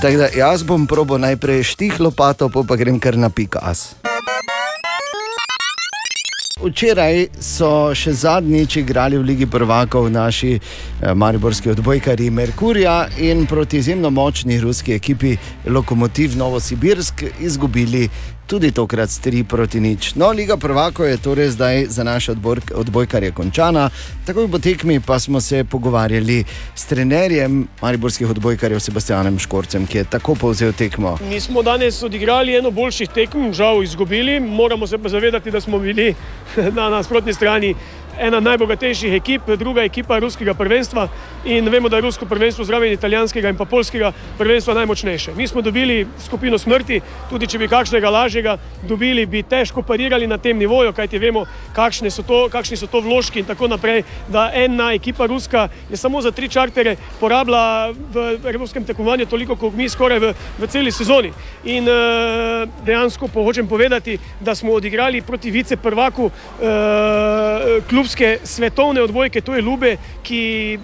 Tako 0.00 0.16
da 0.16 0.28
jaz 0.36 0.62
bom 0.62 0.86
probo 0.86 1.18
najprej 1.18 1.62
štih 1.62 2.00
lopato, 2.00 2.48
pa 2.48 2.76
grem 2.76 3.00
kar 3.00 3.18
na 3.18 3.30
pikas. 3.30 3.94
Včeraj 6.54 7.24
so 7.42 7.68
še 7.98 8.12
zadnjič 8.14 8.76
igrali 8.78 9.18
v 9.18 9.26
Ligi 9.26 9.46
prvakov 9.50 10.06
naši 10.14 10.52
eh, 10.54 11.14
mariborski 11.14 11.72
odbojkari 11.72 12.28
Merkurja 12.30 13.08
in 13.18 13.42
proti 13.50 13.80
izjemno 13.82 14.10
močni 14.10 14.60
ruski 14.62 14.94
ekipi 14.94 15.34
Lokomotiv 15.66 16.36
Novosibirsk 16.38 17.24
izgubili 17.40 18.08
tudi 18.46 18.70
tokrat 18.72 19.10
s 19.10 19.20
3 19.20 19.44
proti 19.44 19.80
nič. 19.80 20.14
No, 20.14 20.30
Liga 20.30 20.56
prvakov 20.56 21.06
je 21.06 21.16
torej 21.16 21.48
zdaj 21.48 21.86
za 21.88 22.04
naše 22.04 22.32
odbor, 22.32 22.60
odbojkarje 22.74 23.32
končana. 23.32 23.90
Takoj 24.26 24.48
po 24.50 24.58
tekmi 24.58 25.00
pa 25.00 25.18
smo 25.18 25.40
se 25.40 25.64
pogovarjali 25.64 26.44
s 26.74 26.84
trenerjem 26.84 27.68
mariborskih 27.82 28.30
odbojkarjev 28.30 28.80
Sebastianem 28.80 29.38
Škorcem, 29.38 29.86
ki 29.86 29.98
je 29.98 30.04
tako 30.04 30.34
povzel 30.34 30.72
tekmo. 30.72 31.18
Mi 31.30 31.40
smo 31.40 31.62
danes 31.62 32.02
odigrali 32.02 32.56
eno 32.56 32.70
boljših 32.70 33.08
tekem, 33.08 33.52
žal 33.52 33.82
izgubili. 33.82 34.40
Moramo 34.40 34.86
se 34.86 34.98
pa 34.98 35.08
zavedati, 35.08 35.50
da 35.50 35.60
smo 35.60 35.78
bili 35.78 36.14
na 36.78 36.88
nasprotni 36.88 37.34
strani 37.34 37.74
ena 38.18 38.40
najbogatejših 38.40 39.14
ekip, 39.14 39.48
druga 39.58 39.82
ekipa 39.84 40.18
ruskega 40.18 40.54
prvenstva. 40.54 41.08
in 41.44 41.68
vemo, 41.68 41.88
da 41.88 41.96
je 41.96 42.02
rusko 42.02 42.26
prvenstvo 42.26 42.64
zraven 42.64 42.92
italijanskega 42.92 43.48
in 43.48 43.56
pa 43.56 43.64
polskega 43.64 44.12
prvenstva 44.38 44.74
najmočnejše. 44.74 45.34
Mi 45.36 45.48
smo 45.48 45.62
dobili 45.62 46.06
skupino 46.24 46.58
smrti, 46.58 47.00
tudi 47.30 47.46
če 47.46 47.58
bi 47.58 47.68
kakšnega 47.68 48.10
lažjega 48.10 48.56
dobili, 48.82 49.26
bi 49.26 49.42
težko 49.42 49.82
parirali 49.82 50.26
na 50.26 50.38
tem 50.38 50.58
nivoju, 50.58 50.92
kajti 50.92 51.18
vemo, 51.18 51.44
so 52.10 52.22
to, 52.22 52.48
kakšni 52.48 52.76
so 52.76 52.86
to 52.86 53.00
vložki 53.00 53.40
in 53.40 53.46
tako 53.46 53.68
naprej, 53.68 54.02
da 54.28 54.50
ena 54.54 54.92
ekipa 54.92 55.26
ruska 55.26 55.68
je 55.90 55.96
samo 55.96 56.22
za 56.22 56.30
tri 56.30 56.48
čartere 56.48 56.96
porabila 57.20 57.92
v 58.12 58.38
evropskem 58.44 58.84
tekmovanju 58.84 59.26
toliko, 59.26 59.56
kot 59.56 59.74
mi 59.74 59.88
skoraj 59.88 60.18
v, 60.18 60.34
v 60.58 60.66
celi 60.66 60.92
sezoni. 60.92 61.32
In 61.64 61.88
uh, 61.88 62.68
dejansko 62.86 63.28
po, 63.28 63.44
hočem 63.44 63.68
povedati, 63.68 64.18
da 64.40 64.54
smo 64.54 64.72
odigrali 64.72 65.22
proti 65.22 65.50
vice 65.50 65.76
prvaku 65.76 66.24
uh, 66.24 67.84
klubske 68.04 68.38
svetovne 68.44 69.00
odbojke, 69.02 69.40
to 69.40 69.54
je 69.54 69.62
Lube, 69.62 69.96
ki 70.22 70.78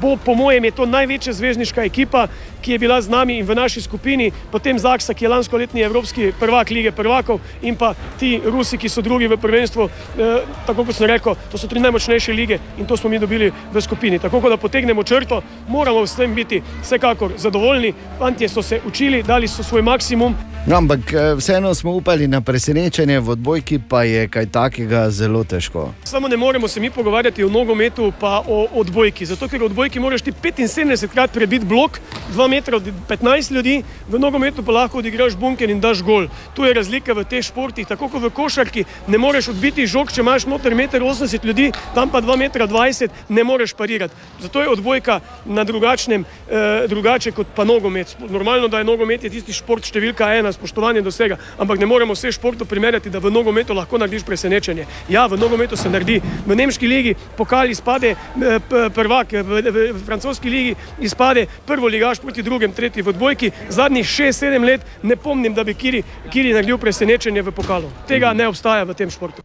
bo, 0.00 0.16
po 0.16 0.34
mojem, 0.34 0.64
je 0.64 0.76
to 0.76 0.84
največja 0.86 1.32
zvezdniška 1.32 1.84
ekipa, 1.88 2.26
ki 2.64 2.72
je 2.72 2.78
bila 2.78 2.96
z 3.02 3.12
nami 3.12 3.38
in 3.38 3.46
v 3.46 3.54
naši 3.54 3.84
skupini, 3.84 4.30
potem 4.52 4.78
Zaksa, 4.80 5.12
ki 5.14 5.24
je 5.24 5.28
lansko 5.28 5.60
letni 5.60 5.84
evropski 5.84 6.32
prvak 6.40 6.70
lige 6.70 6.92
prvakov 6.96 7.40
in 7.62 7.76
pa 7.76 7.92
ti 8.18 8.40
Rusi, 8.44 8.80
ki 8.80 8.88
so 8.88 9.04
drugi 9.04 9.28
v 9.28 9.36
prvenstvu. 9.36 9.84
E, 9.84 10.30
tako 10.66 10.88
kot 10.88 10.96
sem 10.96 11.10
rekel, 11.10 11.36
to 11.52 11.60
so 11.60 11.68
tri 11.68 11.80
najmočnejše 11.84 12.32
lige 12.32 12.58
in 12.78 12.88
to 12.88 12.96
smo 12.96 13.12
mi 13.12 13.20
dobili 13.20 13.52
v 13.72 13.80
skupini. 13.84 14.18
Tako 14.18 14.40
da 14.48 14.56
potegnemo 14.56 15.04
črto, 15.04 15.42
moramo 15.68 16.06
s 16.06 16.16
tem 16.16 16.34
biti 16.34 16.62
vsekakor 16.82 17.36
zadovoljni. 17.36 17.92
Fantje 18.18 18.48
so 18.48 18.62
se 18.62 18.80
učili, 18.86 19.22
dali 19.22 19.48
so 19.48 19.62
svoj 19.62 19.82
maksimum. 19.82 20.34
No, 20.66 20.76
ampak 20.76 21.12
eh, 21.12 21.34
vseeno 21.36 21.74
smo 21.74 21.92
upali 21.92 22.28
na 22.28 22.40
presenečenje, 22.40 23.20
v 23.20 23.28
odbojki 23.36 23.78
pa 23.88 24.02
je 24.08 24.28
kaj 24.28 24.46
takega 24.46 25.10
zelo 25.10 25.44
težko. 25.44 25.90
Samo 26.04 26.28
ne 26.28 26.36
moremo 26.36 26.68
se 26.68 26.80
mi 26.80 26.90
pogovarjati 26.90 27.44
o 27.44 27.48
nogometu, 27.48 28.12
pa 28.20 28.40
o 28.48 28.66
odbojki. 28.72 29.26
Zato, 29.26 29.48
ker 29.48 29.60
v 29.60 29.68
odbojki 29.68 30.00
moraš 30.00 30.24
ti 30.24 30.32
75 30.32 31.12
krat 31.12 31.32
prebiti 31.36 31.68
blok, 31.68 32.00
2 32.32 32.48
metra 32.54 32.76
od 32.76 32.88
15 33.08 33.52
ljudi, 33.52 33.82
v 34.08 34.18
nogometu 34.18 34.62
pa 34.62 34.72
lahko 34.72 34.98
odigraš 35.02 35.36
bunker 35.36 35.70
in 35.70 35.80
daš 35.80 36.02
gol. 36.02 36.28
Tu 36.54 36.64
je 36.64 36.74
razlika 36.74 37.14
v 37.14 37.24
teh 37.26 37.42
športih. 37.42 37.86
Tako 37.88 38.08
kot 38.08 38.22
v 38.22 38.30
košarki 38.34 38.84
ne 39.10 39.18
moreš 39.18 39.50
odbiti 39.54 39.86
žog, 39.90 40.12
če 40.12 40.22
imaš 40.22 40.46
noter 40.46 40.74
1,80 40.74 41.42
m 41.42 41.48
ljudi, 41.50 41.70
tam 41.94 42.10
pa 42.10 42.22
2,20 42.22 43.08
m 43.08 43.34
ne 43.34 43.44
moreš 43.44 43.74
parirati. 43.74 44.14
Zato 44.40 44.62
je 44.62 44.68
odbojka 44.68 45.20
na 45.44 45.64
drugačnem, 45.64 46.24
eh, 46.24 46.86
drugače 46.88 47.32
kot 47.32 47.46
pa 47.56 47.64
nogomet. 47.64 48.16
Normalno, 48.30 48.68
da 48.68 48.78
je 48.78 48.84
nogomet 48.84 49.24
je 49.24 49.30
tisti 49.30 49.52
šport 49.52 49.84
številka 49.84 50.30
ena, 50.38 50.52
spoštovanje 50.52 51.02
do 51.02 51.10
vsega, 51.10 51.38
ampak 51.58 51.78
ne 51.80 51.86
moremo 51.86 52.14
vse 52.14 52.32
športov 52.32 52.68
primerjati, 52.68 53.10
da 53.10 53.18
v 53.18 53.32
nogometu 53.32 53.74
lahko 53.74 53.98
narediš 53.98 54.24
presenečenje. 54.24 54.86
Ja, 55.08 55.26
v 55.26 55.38
nogometu 55.40 55.76
se 55.76 55.90
naredi. 55.90 56.20
V 56.46 56.56
nemški 56.56 56.86
ligi 56.86 57.16
pokal 57.36 57.70
izpade 57.70 58.14
eh, 58.14 58.58
prvak, 58.94 59.32
v, 59.32 59.62
v, 59.62 59.86
v 59.92 60.04
francoski 60.06 60.50
ligi 60.50 60.74
izpade 61.00 61.46
prvo 61.66 61.88
ligaš 61.88 62.20
proti 62.20 62.43
drugem, 62.44 62.72
tretji 62.72 63.02
v 63.02 63.14
odbojki. 63.14 63.50
Zadnjih 63.68 64.06
6-7 64.06 64.64
let 64.64 64.80
ne 65.02 65.16
pomnim, 65.16 65.54
da 65.54 65.64
bi 65.64 65.74
Kiri, 65.74 66.02
Kiri 66.30 66.52
naredil 66.52 66.78
presenečenje 66.78 67.42
v 67.42 67.52
pokalu. 67.52 67.90
Tega 68.08 68.32
ne 68.32 68.48
obstaja 68.48 68.84
v 68.84 68.94
tem 68.94 69.10
športu. 69.10 69.42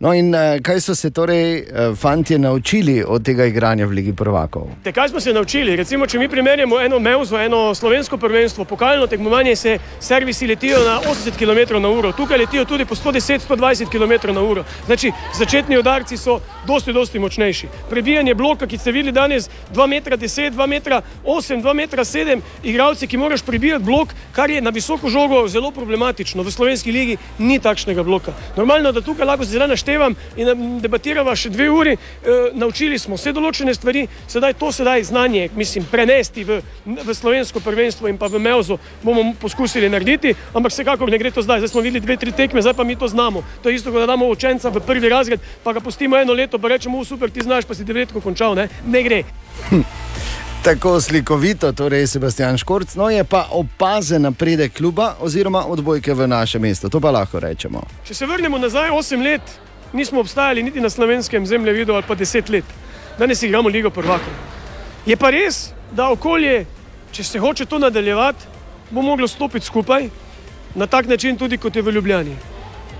No, 0.00 0.14
in 0.16 0.34
eh, 0.34 0.60
kaj 0.64 0.80
so 0.80 0.94
se 0.94 1.10
torej 1.10 1.58
eh, 1.58 1.94
fantje 1.96 2.38
naučili 2.38 3.04
od 3.06 3.24
tega 3.24 3.44
igranja 3.44 3.86
v 3.86 3.90
Ligi 3.90 4.12
prvakov? 4.16 4.70
Te 4.84 4.92
kaj 4.92 5.08
smo 5.08 5.20
se 5.20 5.32
naučili? 5.32 5.76
Recimo, 5.76 6.06
če 6.06 6.18
mi 6.18 6.28
primerjamo 6.28 6.80
eno 6.80 6.98
mevzo, 6.98 7.36
eno 7.38 7.74
slovensko 7.74 8.16
prvenstvo, 8.16 8.64
pokalno 8.64 9.06
tekmovanje, 9.06 9.56
se 9.56 9.78
servisi 10.00 10.46
letijo 10.46 10.78
na 10.84 11.00
80 11.04 11.36
km/h, 11.36 12.12
tukaj 12.16 12.38
letijo 12.38 12.64
tudi 12.64 12.84
po 12.84 12.94
110-120 12.94 13.90
km/h. 13.92 14.64
Znači, 14.86 15.12
začetni 15.38 15.78
udarci 15.78 16.16
so 16.16 16.40
dosti, 16.66 16.92
dosti 16.92 17.18
močnejši. 17.18 17.68
Prebijanje 17.90 18.34
bloka, 18.34 18.66
ki 18.66 18.78
ste 18.78 18.92
videli 18.92 19.12
danes, 19.12 19.50
2,10 19.74 20.46
m, 20.46 20.54
2,8 20.56 21.54
m, 21.54 21.62
2,7 21.62 22.32
m, 22.32 22.39
igralci, 22.62 23.06
ki 23.06 23.16
moraš 23.16 23.42
prebijati 23.42 23.84
blok, 23.84 24.14
kar 24.32 24.50
je 24.50 24.60
na 24.60 24.70
visoko 24.70 25.08
žogo 25.08 25.48
zelo 25.48 25.70
problematično. 25.70 26.42
V 26.42 26.52
slovenski 26.52 26.92
ligi 26.92 27.16
ni 27.38 27.58
takšnega 27.58 28.02
bloka. 28.02 28.32
Normalno, 28.56 28.92
da 28.92 29.00
tukaj 29.00 29.26
lahko 29.26 29.44
zdaj 29.44 29.68
naštevam 29.68 30.14
in 30.36 30.46
nam 30.46 30.80
debatirava 30.80 31.34
še 31.36 31.50
dve 31.50 31.70
uri, 31.70 31.96
e, 31.96 32.36
naučili 32.52 32.98
smo 32.98 33.18
se 33.18 33.32
določene 33.32 33.74
stvari, 33.74 34.06
sedaj 34.28 34.54
to 34.60 34.72
sedaj 34.72 35.04
znanje, 35.04 35.48
mislim, 35.56 35.84
prenesti 35.90 36.44
v, 36.44 36.60
v 36.86 37.14
slovensko 37.14 37.60
prvenstvo 37.60 38.08
in 38.08 38.18
pa 38.18 38.26
v 38.26 38.40
Mevzo 38.40 38.78
bomo 39.02 39.32
poskusili 39.40 39.88
narediti, 39.90 40.34
ampak 40.54 40.72
vsekakor 40.72 41.10
ne 41.10 41.18
gre 41.18 41.30
to 41.30 41.42
zdaj. 41.42 41.64
Zdaj 41.64 41.74
smo 41.74 41.84
videli 41.84 42.04
dve, 42.04 42.16
tri 42.20 42.32
tekme, 42.32 42.62
zdaj 42.62 42.76
pa 42.78 42.84
mi 42.84 42.96
to 42.96 43.08
znamo. 43.08 43.44
To 43.62 43.68
je 43.68 43.80
isto, 43.80 43.92
kot 43.92 44.04
da 44.04 44.10
damo 44.10 44.28
učenca 44.28 44.70
v 44.70 44.82
prvi 44.84 45.08
razred, 45.08 45.40
pa 45.64 45.72
ga 45.72 45.80
pustimo 45.80 46.16
eno 46.16 46.32
leto, 46.32 46.58
pa 46.58 46.68
rečemo, 46.68 46.98
"U, 46.98 47.04
super, 47.04 47.30
ti 47.30 47.40
znaš, 47.40 47.64
pa 47.64 47.74
si 47.74 47.84
devetko 47.84 48.20
končal, 48.20 48.54
ne, 48.54 48.68
ne 48.86 49.02
gre. 49.02 49.24
Tako 50.64 51.00
slikovito, 51.00 51.72
torej 51.72 52.06
Sebastian 52.06 52.58
Škorc, 52.58 52.94
no 52.94 53.10
je 53.10 53.24
pa 53.24 53.46
opazen 53.50 54.22
napredek 54.22 54.76
kluba 54.76 55.14
oziroma 55.20 55.64
odbojke 55.66 56.14
v 56.14 56.26
naše 56.28 56.58
mesto, 56.58 56.88
to 56.88 57.00
pa 57.00 57.10
lahko 57.10 57.40
rečemo. 57.40 57.80
Če 58.04 58.14
se 58.14 58.26
vrnemo 58.26 58.58
nazaj 58.58 58.90
8 58.90 59.24
let, 59.24 59.40
nismo 59.92 60.20
obstajali 60.20 60.62
niti 60.62 60.80
na 60.80 60.90
slovenskem 60.90 61.46
zemljevidu 61.46 61.94
ali 61.94 62.04
pa 62.08 62.14
10 62.14 62.50
let. 62.52 62.64
Danes 63.18 63.42
igramo 63.42 63.68
Ligo 63.68 63.90
prvakov. 63.90 64.32
Je 65.06 65.16
pa 65.16 65.30
res, 65.30 65.70
da 65.96 66.10
okolje, 66.12 66.66
če 67.12 67.24
se 67.24 67.38
hoče 67.40 67.64
to 67.64 67.78
nadaljevati, 67.78 68.44
bo 68.90 69.02
moglo 69.02 69.28
stopiti 69.28 69.66
skupaj 69.66 70.10
na 70.74 70.86
tak 70.86 71.06
način 71.06 71.36
tudi 71.36 71.56
kot 71.56 71.76
je 71.76 71.82
v 71.82 71.90
Ljubljani. 71.90 72.36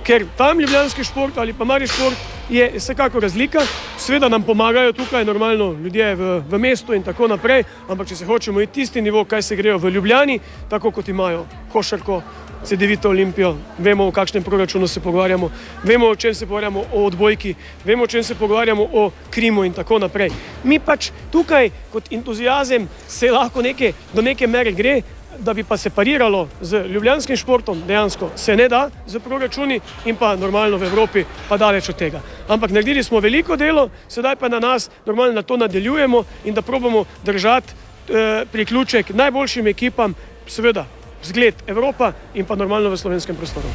Ker 0.04 0.24
tam 0.36 0.60
ljubljanski 0.60 1.04
šport 1.04 1.38
ali 1.38 1.52
pa 1.52 1.64
mari 1.64 1.86
šport 1.86 2.16
je 2.50 2.72
vsekako 2.76 3.20
razlika, 3.20 3.60
seveda 3.98 4.28
nam 4.28 4.42
pomagajo 4.42 4.92
tukaj 4.92 5.24
normalno 5.24 5.72
ljudje 5.72 6.14
v, 6.14 6.42
v 6.50 6.58
mestu 6.58 6.94
in 6.94 7.02
tako 7.02 7.28
naprej, 7.28 7.64
ampak 7.88 8.08
če 8.08 8.16
se 8.16 8.26
hočemo 8.26 8.60
iti 8.60 8.80
tisti 8.80 9.02
nivo, 9.02 9.24
kaj 9.24 9.42
se 9.42 9.56
grejo 9.56 9.78
v 9.78 9.90
Ljubljani, 9.90 10.40
tako 10.68 10.90
kot 10.90 11.08
imajo 11.08 11.46
košarko, 11.72 12.22
CD-vito 12.64 13.08
Olimpijo, 13.08 13.54
vemo, 13.78 14.06
o 14.08 14.12
kakšnem 14.12 14.42
proračunu 14.44 14.88
se 14.88 15.00
pogovarjamo, 15.00 15.50
vemo, 15.84 16.10
o 16.10 16.16
čem 16.16 16.34
se 16.34 16.46
pogovarjamo, 16.46 16.84
o 16.92 17.04
odbojki, 17.06 17.54
vemo, 17.84 18.04
o 18.04 18.06
čem 18.06 18.22
se 18.22 18.34
pogovarjamo, 18.34 18.88
o 18.92 19.10
krimu 19.30 19.64
in 19.64 19.72
tako 19.72 19.98
naprej. 19.98 20.30
Mi 20.64 20.78
pač 20.78 21.10
tukaj 21.32 21.70
kot 21.92 22.12
entuzijazem 22.12 22.88
se 23.08 23.30
lahko 23.30 23.62
neke, 23.62 23.92
do 24.12 24.22
neke 24.22 24.46
mere 24.46 24.72
gre, 24.72 25.00
da 25.40 25.54
bi 25.54 25.64
pa 25.64 25.76
se 25.76 25.90
pariralo 25.90 26.48
z 26.60 26.84
ljubljanskim 26.88 27.36
športom, 27.36 27.82
dejansko 27.86 28.30
se 28.36 28.56
ne 28.56 28.68
da 28.68 28.90
z 29.06 29.18
proračuni 29.18 29.80
in 30.04 30.16
pa 30.16 30.36
normalno 30.36 30.76
v 30.76 30.86
Evropi 30.86 31.24
pa 31.48 31.56
daleč 31.56 31.88
od 31.88 31.96
tega. 31.96 32.20
Ampak 32.48 32.70
naredili 32.70 33.02
smo 33.02 33.20
veliko 33.20 33.56
delo, 33.56 33.88
sedaj 34.08 34.36
pa 34.36 34.48
na 34.48 34.60
nas 34.60 34.90
normalno 35.06 35.34
da 35.34 35.42
to 35.42 35.56
nadaljujemo 35.56 36.24
in 36.44 36.54
da 36.54 36.62
probamo 36.62 37.04
držati 37.24 37.72
eh, 38.08 38.44
priključek 38.52 39.14
najboljšim 39.14 39.66
ekipam, 39.66 40.14
seveda 40.46 40.86
zgled 41.22 41.54
Evropa 41.66 42.12
in 42.34 42.46
pa 42.46 42.56
normalno 42.56 42.90
v 42.90 42.96
slovenskem 42.96 43.36
prostoru. 43.36 43.68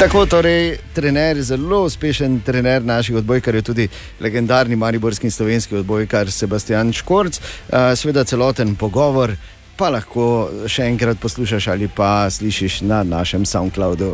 Tako 0.00 0.26
torej, 0.26 0.78
trener, 0.94 1.42
zelo 1.42 1.82
uspešen 1.84 2.40
trener 2.40 2.84
naših 2.84 3.16
odbojkarjev, 3.16 3.62
tudi 3.62 3.88
legendarni 4.20 4.76
mariborski 4.76 5.26
in 5.26 5.30
slovenski 5.30 5.76
odbojkar 5.76 6.30
Sebastian 6.30 6.92
Škorc. 6.92 7.40
Uh, 7.40 7.92
Sveda 7.96 8.24
celoten 8.24 8.76
pogovor 8.76 9.34
pa 9.80 9.88
lahko 9.88 10.24
še 10.68 10.84
enkrat 10.92 11.16
poslušaš 11.20 11.70
ali 11.72 11.88
pa 11.88 12.28
slišiš 12.28 12.82
na 12.84 13.00
našem 13.00 13.46
SoundCloudu. 13.48 14.12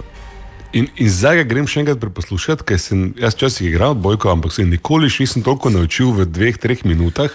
In, 0.77 0.87
in 1.01 1.09
zdaj 1.11 1.41
ga 1.41 1.45
grem 1.49 1.67
še 1.71 1.81
enkrat 1.81 1.99
preposlušati, 2.03 2.65
ker 2.67 2.79
sem 2.79 3.09
jaz 3.19 3.35
včasih 3.35 3.71
igral 3.71 3.97
bojko, 3.99 4.31
ampak 4.31 4.55
se 4.55 4.67
nikoli 4.67 5.09
še 5.11 5.25
nisem 5.25 5.45
toliko 5.47 5.73
naučil 5.73 6.13
v 6.15 6.27
dveh, 6.29 6.59
treh 6.61 6.85
minutah. 6.87 7.35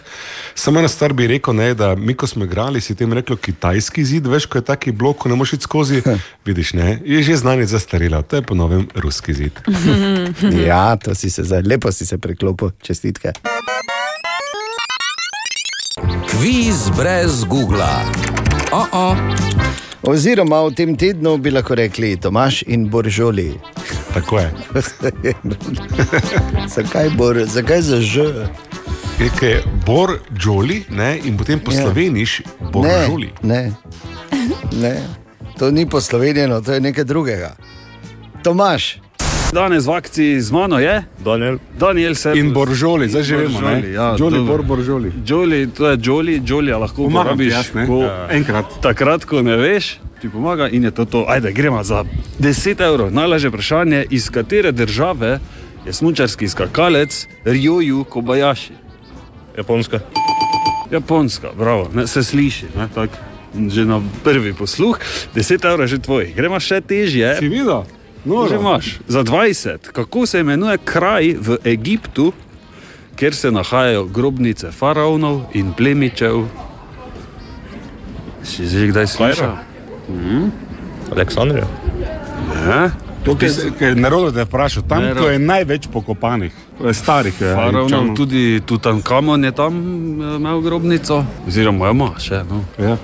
Samo 0.56 0.80
ena 0.80 0.91
stvar 0.91 1.16
bi 1.18 1.28
rekel, 1.32 1.58
ne, 1.58 1.72
da 1.76 1.91
mi, 1.98 2.16
ko 2.16 2.30
smo 2.30 2.48
igrali, 2.48 2.84
si 2.84 2.95
tem 2.95 3.12
rekel 3.18 3.40
kitajski 3.40 4.06
zid, 4.08 4.30
veš, 4.32 4.48
ko 4.52 4.62
je 4.62 4.68
taki 4.72 4.95
blok, 4.95 5.24
ko 5.24 5.32
ne 5.32 5.40
moreš 5.40 5.58
iti 5.58 5.68
skozi. 5.68 6.03
Vidiš, 6.48 6.76
ne, 6.80 6.99
je 7.03 7.24
že 7.28 7.40
znanje 7.41 7.68
zastarelo, 7.74 8.22
to 8.24 8.40
je 8.40 8.48
po 8.48 8.56
novem 8.56 8.88
ruski 8.95 9.36
zid. 9.36 9.60
ja, 10.70 10.95
to 10.95 11.18
si 11.18 11.34
se 11.34 11.48
zdaj 11.48 11.66
lepo 11.68 11.91
si 11.91 12.08
se 12.08 12.22
preklopil, 12.22 12.76
čestitke. 12.80 13.36
Kviz 16.42 16.90
brez 16.98 17.44
Google. 17.46 17.86
Oh 18.72 18.88
-oh. 18.92 19.16
Oziroma 20.02 20.64
v 20.66 20.74
tem 20.74 20.96
tednu 20.96 21.38
bi 21.38 21.52
lahko 21.52 21.76
rekli 21.76 22.18
Tomaš 22.18 22.64
in 22.68 22.90
Boržoli. 22.90 23.54
Tako 24.14 24.40
je. 24.40 24.52
zakaj, 26.76 27.10
bor, 27.10 27.46
zakaj 27.46 27.82
za 27.82 28.02
Ž? 28.02 28.22
Ker 29.40 29.50
je 29.50 29.64
Bor 29.86 30.18
Joli 30.46 30.84
ne, 30.90 31.20
in 31.24 31.38
potem 31.38 31.60
posloveniš 31.60 32.42
Bor 32.74 32.86
Ne, 32.86 33.06
Joli. 33.06 33.30
ne, 33.44 33.74
ne, 34.72 34.98
to 35.60 35.72
ni 35.72 35.90
poslovenjeno, 35.90 36.62
to 36.62 36.74
je 36.74 36.80
nekaj 36.82 37.04
drugega. 37.04 37.56
Tomaš. 38.44 38.98
Danes 39.52 39.84
v 39.84 39.91
akciji 39.91 40.40
z 40.41 40.52
mano 40.52 40.80
je 40.80 41.03
Daniel, 41.19 41.60
Daniel 41.76 42.15
Servus. 42.15 42.40
In 42.40 42.56
Boržoli, 42.56 43.11
zdaj 43.11 43.23
že 43.23 43.36
vemo, 43.36 43.60
Ja, 43.84 44.15
Joli, 44.15 44.40
dobro. 44.40 44.64
Bor, 44.64 44.64
Boržoli. 44.64 45.11
Joli, 45.28 45.68
to 45.68 45.91
je 45.91 45.99
Joli, 45.99 46.40
Joli, 46.40 46.72
lahko 46.72 47.11
uporabiš 47.11 47.53
ko, 47.84 48.07
Ja. 48.07 48.32
Enkrat. 48.32 48.80
Takrat, 48.80 49.28
ko 49.28 49.44
ne 49.44 49.60
veš, 49.60 49.99
ti 50.23 50.32
pomaga 50.32 50.72
in 50.72 50.88
je 50.88 50.91
to 50.95 51.03
to. 51.06 51.19
Ajde, 51.28 51.52
gremo 51.52 51.84
za 51.84 52.07
10 52.40 52.80
evrov. 52.80 53.11
Najlažje 53.11 53.52
vprašanje, 53.52 54.06
iz 54.10 54.32
katere 54.32 54.72
države 54.72 55.40
je 55.86 55.94
smučarski 55.94 56.48
skakalec 56.48 57.28
Ryoju 57.44 58.07
Kobayashi? 58.07 58.73
Japonska. 59.57 59.99
Japonska, 60.91 61.52
bravo, 61.57 61.91
ne, 61.94 62.07
se 62.07 62.23
sliši. 62.23 62.72
Ne, 62.80 62.88
tak, 62.95 63.10
že 63.68 63.84
na 63.84 63.99
prvi 64.23 64.56
posluh, 64.56 64.95
10 65.36 65.60
evrov 65.68 65.84
je 65.84 65.88
že 65.88 65.99
tvoj. 65.99 66.32
Gremo 66.36 66.56
še 66.60 66.80
težje. 66.80 67.36
Si 67.36 67.52
videl? 67.52 67.84
Noro. 68.26 68.49
Že 68.49 68.56
imaš. 68.56 68.99
Za 69.07 69.23
20. 69.23 69.91
Kako 69.91 70.26
se 70.26 70.39
imenuje 70.39 70.77
kraj 70.85 71.35
v 71.39 71.57
Egiptu, 71.65 72.31
kjer 73.15 73.35
se 73.35 73.52
nahajajo 73.52 74.06
grobnice 74.06 74.72
faraonov 74.72 75.41
in 75.53 75.73
plemičev? 75.73 76.45
Si 78.43 78.65
že 78.68 78.88
kdaj 78.88 79.07
slišal? 79.07 79.56
Mhm. 80.10 80.49
Aleksandrija. 81.11 81.68
Ne? 82.65 82.89
Narodno 83.95 84.31
te 84.31 84.43
vprašal, 84.43 84.84
tam 84.89 85.03
Nerod. 85.03 85.23
ko 85.23 85.30
je 85.30 85.39
največ 85.39 85.88
pokopanih, 85.93 86.53
starih 86.93 87.35
eh, 87.41 87.53
Faraonov, 87.56 88.15
tudi 88.18 88.61
Tutankamon 88.65 89.43
je 89.43 89.52
tam 89.52 89.73
eh, 89.77 90.35
imel 90.35 90.61
grobnico, 90.61 91.26
oziroma 91.48 91.91
ima 91.93 92.10
še. 92.18 92.41
No. 92.49 92.64
Ja. 92.81 92.98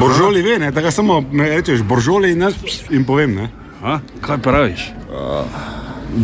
Boržoli 0.00 0.42
ve, 0.42 0.58
ne, 0.58 0.72
tako 0.72 0.90
samo 0.90 1.20
me 1.32 1.48
rečeš, 1.48 1.82
boržoli 1.82 2.32
in, 2.32 2.42
jaz 2.42 2.54
in 2.90 3.04
povem. 3.04 3.34
Ne. 3.34 3.63
A, 3.84 3.98
kaj 4.20 4.38
praviš? 4.38 4.90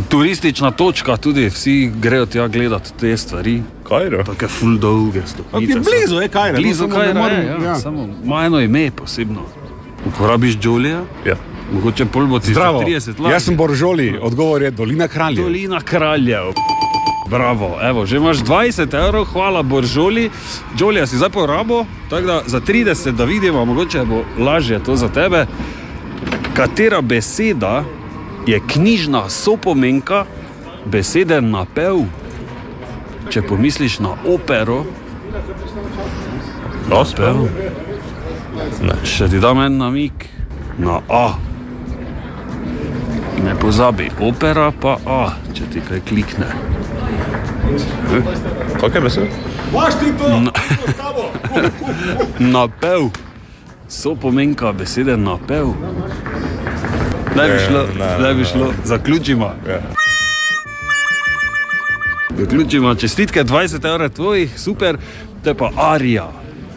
Turistična 0.08 0.70
točka, 0.70 1.16
tudi 1.16 1.46
vsi 1.46 1.92
grejo 1.94 2.26
tja 2.26 2.48
gledati 2.48 2.90
te 2.92 3.16
stvari. 3.16 3.62
Kajro. 3.88 4.24
Tako 4.24 4.44
je 4.44 4.48
full 4.48 4.78
dolge 4.78 5.20
stopnice. 5.26 5.78
Ok, 5.78 5.84
blizu 5.84 6.20
je 6.20 6.28
Kairo, 6.28 6.56
no, 6.56 6.62
Blizu 6.62 6.86
ne 6.86 6.94
Kajra, 6.94 7.20
morem- 7.20 7.40
je, 7.40 7.46
ja, 7.46 7.58
ja. 7.64 7.74
Samo 7.74 8.08
ima 8.24 8.44
eno 8.44 8.60
ime 8.60 8.90
posebno. 8.90 9.40
Uporabiš 10.06 10.56
Julija? 10.62 11.02
Ja. 11.26 11.36
Mogoče 11.72 12.06
pol 12.06 12.26
bo 12.26 12.38
ti 12.38 12.52
Zdravo, 12.52 12.78
za 12.78 12.84
30 12.84 13.20
let. 13.20 13.32
jaz 13.32 13.44
sem 13.44 13.56
Boržoli, 13.56 14.18
odgovor 14.22 14.62
je 14.62 14.70
Dolina 14.70 15.08
kraljev. 15.08 15.42
Dolina 15.42 15.80
kraljev. 15.80 16.44
Bravo, 17.28 17.78
evo, 17.82 18.06
že 18.06 18.16
imaš 18.16 18.36
20 18.38 18.94
evrov, 18.96 19.24
hvala 19.24 19.62
Boržoli. 19.62 20.30
Jolija 20.78 21.06
si 21.06 21.16
zdaj 21.16 21.30
porabo, 21.30 21.84
tako 22.10 22.26
da 22.26 22.42
za 22.46 22.60
30, 22.60 23.10
da 23.10 23.24
vidimo, 23.24 23.64
mogoče 23.64 24.04
bo 24.04 24.24
lažje 24.38 24.78
to 24.78 24.96
za 24.96 25.08
tebe. 25.08 25.46
Katera 26.54 27.00
beseda 27.00 27.84
je 28.46 28.60
knjižna 28.68 29.28
sopomenka 29.28 30.24
besede 30.84 31.40
napev? 31.40 32.04
Če 33.30 33.42
pomisliš 33.42 33.98
na 33.98 34.16
opero, 34.26 34.84
Gospel? 36.90 37.46
Ne. 38.82 38.96
Še 39.06 39.28
ti 39.30 39.38
dam 39.38 39.60
en 39.62 39.76
namik 39.78 40.26
na 40.78 40.98
A. 41.08 41.26
Ne 43.44 43.54
pozabi, 43.54 44.10
opera 44.20 44.72
pa 44.74 44.96
A, 45.06 45.20
če 45.54 45.68
ti 45.72 45.80
kaj 45.86 46.02
klikne. 46.08 46.50
Kaj 48.80 48.90
je 48.94 49.00
beseda? 49.00 49.26
Vaš 49.72 50.00
ti 50.02 50.10
to? 50.18 50.28
Na- 50.40 50.52
Napev. 52.58 53.29
So 53.90 54.14
pomenka 54.14 54.72
besede 54.72 55.16
napev. 55.16 55.66
Ne 57.36 57.44
bi 57.44 57.52
Ja, 57.52 57.58
šlo, 57.60 57.82
ne, 57.98 58.06
ne, 58.18 58.28
ne 58.28 58.34
bi 58.34 58.40
ne. 58.40 58.44
šlo, 58.44 58.72
zaključimo. 58.84 59.54
Zaključimo, 62.30 62.94
čestitke 62.94 63.44
20 63.44 63.88
evrov 63.88 64.08
tvojih, 64.08 64.60
super, 64.60 64.96
te 65.44 65.54
pa 65.54 65.70
Arija. 65.76 66.30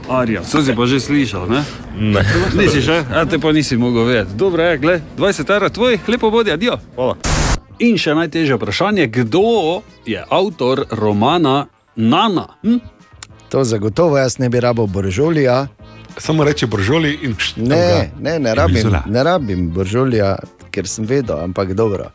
Arija, 0.09 0.43
so 0.43 0.61
si 0.61 0.75
pa 0.75 0.85
že 0.85 0.99
slišal, 0.99 1.49
ne? 1.49 1.63
Ne. 1.97 2.21
Nisi 2.55 2.81
še, 2.81 3.03
a 3.13 3.25
te 3.25 3.39
pa 3.39 3.51
nisi 3.51 3.77
mogel 3.77 4.03
vedeti. 4.03 4.35
Dobro 4.35 4.63
je, 4.63 4.77
gled, 4.77 5.01
20 5.17 5.53
evrov 5.55 5.69
tvojih, 5.69 5.99
lepo 6.07 6.31
bodi, 6.31 6.51
adijo. 6.51 6.77
Hvala. 6.95 7.15
In 7.79 7.97
še 7.97 8.13
najtežje 8.13 8.55
vprašanje, 8.55 9.07
kdo 9.07 9.81
je 10.05 10.25
avtor 10.29 10.85
romana 10.91 11.65
Nana? 11.95 12.47
Hm? 12.63 12.77
To 13.49 13.63
zagotovo 13.63 14.17
jaz 14.17 14.37
ne 14.39 14.49
bi 14.49 14.59
rabo 14.59 14.87
Boržolija. 14.87 15.67
Samo 16.17 16.43
reče 16.43 16.67
Boržoli 16.67 17.19
in 17.21 17.35
Ne, 17.55 18.11
ne, 18.19 18.39
ne 18.39 18.55
rabim, 18.55 18.95
ne 19.05 19.23
rabim 19.23 19.69
Boržolija, 19.69 20.35
ker 20.71 20.87
sem 20.87 21.05
vedel, 21.05 21.39
ampak 21.43 21.73
dobro. 21.73 22.09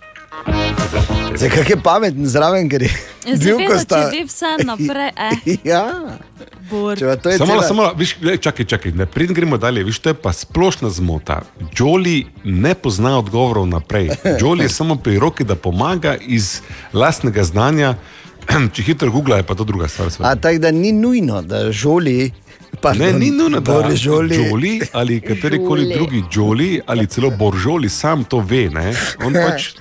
Zdaj, 1.37 1.51
kak 1.51 1.71
je 1.71 1.77
pameten 1.83 2.27
zraven, 2.27 2.69
ker 2.69 2.83
je 2.83 2.91
bil, 3.27 3.59
Seveda, 3.59 3.79
sta... 3.79 4.11
vse 4.27 4.53
naprej, 4.65 5.11
eh. 5.29 5.57
Ja, 5.65 5.85
če 6.99 7.17
to 7.23 7.31
je 7.31 7.39
Samo, 7.39 7.53
cela... 7.53 7.63
samo, 7.63 7.91
viš, 7.97 8.17
čakaj, 8.41 8.67
čakaj, 8.67 8.93
ne 8.93 9.07
pridem 9.07 9.37
gremo 9.37 9.59
dalje, 9.59 9.85
viš, 9.85 9.99
to 9.99 10.11
je 10.11 10.15
pa 10.15 10.33
splošna 10.33 10.91
zmota. 10.91 11.41
Joli 11.79 12.27
ne 12.45 12.75
pozna 12.75 13.19
odgovorov 13.19 13.67
naprej. 13.67 14.11
Joli 14.43 14.65
je 14.65 14.69
samo 14.69 14.97
pri 14.97 15.19
roki, 15.19 15.45
da 15.45 15.55
pomaga 15.55 16.17
iz 16.17 16.61
lastnega 16.93 17.45
znanja. 17.45 17.95
Če 18.75 18.83
hitro 18.83 19.11
googla, 19.13 19.43
je 19.43 19.47
pa 19.47 19.55
to 19.55 19.65
druga 19.65 19.89
stvar. 19.89 20.11
seveda. 20.11 20.33
A 20.33 20.37
tako 20.37 20.59
da 20.59 20.71
ni 20.71 20.93
nujno, 20.93 21.43
da 21.43 21.73
žoli. 21.73 22.33
Ne, 22.99 23.13
ni 23.13 23.31
nujno, 23.31 23.61
da 23.61 23.73
Boržoli. 23.73 24.37
Joli 24.37 24.81
ali 24.93 25.21
katerikoli 25.21 25.83
Žoli. 25.83 25.95
drugi 25.95 26.23
Joli 26.35 26.81
ali 26.87 27.07
celo 27.07 27.31
Boržoli 27.31 27.89
sam 27.89 28.25
to 28.25 28.39
ve. 28.41 28.71
Ne? 28.71 28.95
On 29.25 29.33
pač 29.49 29.75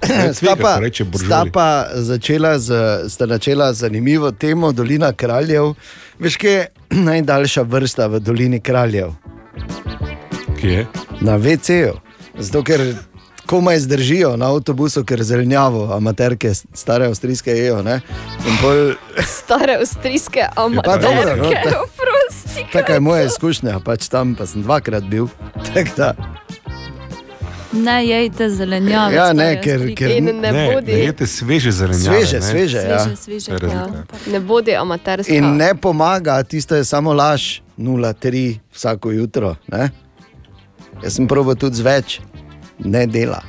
Sta 0.00 0.32
tvega, 0.32 0.62
pa, 0.62 0.78
reče 0.80 1.04
sta 1.04 1.10
Boržoli. 1.10 1.50
pa 1.52 1.86
začela 1.94 2.58
z, 2.58 2.72
sta 3.08 3.26
načela 3.26 3.72
zanimivo 3.72 4.30
temo 4.32 4.72
Dolina 4.72 5.12
kraljev. 5.12 5.74
Veš, 6.18 6.36
kje 6.36 6.50
je 6.50 6.66
najdaljša 7.08 7.62
vrsta 7.62 8.06
v 8.06 8.20
Dolini 8.20 8.60
kraljev? 8.60 9.12
Kje 10.60 10.72
je? 10.72 10.86
Na 11.20 11.36
VC-ju. 11.36 11.94
Zato, 12.38 12.62
ker 12.64 12.94
komaj 13.46 13.78
zdržijo 13.78 14.36
na 14.36 14.46
avtobusu, 14.54 15.04
ker 15.04 15.22
zelenjavo, 15.22 15.92
amaterke, 15.94 16.54
stare 16.54 17.06
avstrijske 17.06 17.50
jejo. 17.50 17.82
ne. 17.82 18.00
In 18.48 18.56
pol, 18.62 18.92
Stare 19.26 19.76
avstrijske 19.76 20.46
pa 20.84 20.96
dobro, 20.96 21.10
no, 21.24 21.32
amaterke, 21.32 21.62
ta-. 21.64 21.84
Taka 22.72 22.92
je 22.92 23.00
moja 23.00 23.24
izkušnja, 23.24 23.80
pač 23.80 24.08
tam 24.08 24.34
pa 24.34 24.46
sem 24.46 24.62
dvakrat 24.62 25.04
bil. 25.04 25.28
Ne 27.72 28.06
jejte 28.06 28.50
zelenjave. 28.50 29.14
Ja, 29.14 29.32
ne, 29.32 29.60
ker- 29.64 29.94
ker- 29.94 30.16
In 30.16 30.24
ne 30.24 30.52
Ne, 30.52 30.74
bodi. 30.74 30.92
ne 30.92 30.98
jete 30.98 31.26
sveže 31.26 31.70
zelenjave. 31.70 32.26
Sveže, 32.26 32.36
ne. 32.36 32.42
sveže, 32.42 32.76
ja. 32.78 32.98
Sveže, 32.98 33.16
sveže. 33.16 33.50
Ja. 33.66 33.86
Ne 34.26 34.40
bodi 34.40 34.74
amaterska. 34.74 35.34
In 35.34 35.56
ne 35.56 35.74
pomaga, 35.74 36.42
tisto 36.42 36.74
je 36.74 36.84
samo 36.84 37.12
laž, 37.12 37.60
0,3 37.78 38.58
vsako 38.74 39.10
jutro. 39.10 39.54
Ne? 39.68 39.90
Jaz 41.02 41.14
sem 41.14 41.28
probil 41.28 41.54
tudi 41.54 41.76
z 41.76 41.80
več, 41.80 42.20
ne 42.78 43.06
dela. 43.06 43.42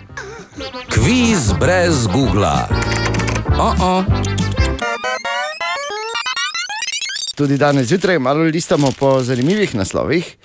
Kviz 0.90 1.54
brez 1.60 2.08
Google. 2.08 2.54
Oh 3.58 3.76
-oh. 3.76 4.41
Tudi 7.42 7.58
danes 7.58 7.88
zjutraj 7.88 8.20
malo 8.20 8.44
listamo 8.46 8.92
po 8.92 9.24
zanimivih 9.24 9.76
naslovih. 9.76 10.36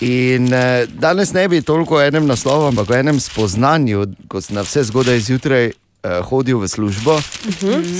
In 0.00 0.48
eh, 0.48 0.86
danes 0.90 1.32
ne 1.32 1.48
bi 1.48 1.62
toliko 1.62 1.96
o 1.96 2.02
enem 2.02 2.26
naslovu, 2.26 2.66
ampak 2.66 2.90
o 2.90 2.94
enem 2.94 3.20
spoznanju, 3.20 4.06
ko 4.28 4.40
sem 4.40 4.56
na 4.56 4.62
vse 4.62 4.82
zgodaj 4.84 5.20
zjutraj 5.20 5.64
eh, 5.66 5.74
hodil 6.22 6.58
v 6.58 6.68
službo, 6.68 7.18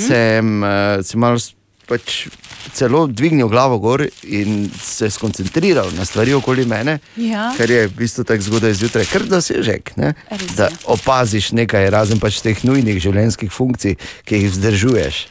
sem 0.00 0.64
eh, 0.64 0.72
se 1.02 1.16
malo 1.16 1.36
s- 1.36 1.52
pač 1.84 2.26
celo 2.72 3.06
dvignil 3.06 3.48
glavo 3.48 3.78
gor 3.78 4.00
in 4.24 4.70
se 4.74 5.10
skoncentriral 5.10 5.90
na 5.92 6.04
stvari 6.04 6.34
okoli 6.34 6.64
mene, 6.64 6.98
Ja. 7.16 7.52
kar 7.56 7.70
je 7.70 7.86
v 7.88 7.92
bistvu 7.92 8.24
tako 8.24 8.42
zgodaj 8.42 8.72
zjutraj, 8.72 9.04
kar 9.04 9.22
dosežek. 9.22 9.96
Ne? 9.96 10.14
Res 10.30 10.56
Da 10.56 10.64
je. 10.64 10.76
opaziš 10.86 11.52
nekaj, 11.52 11.90
razen 11.90 12.18
pač 12.18 12.40
teh 12.40 12.64
nujnih 12.64 12.96
življenjskih 12.98 13.52
funkcij, 13.52 13.94
ki 14.24 14.34
jih 14.36 14.50
vzdržuješ. 14.50 15.26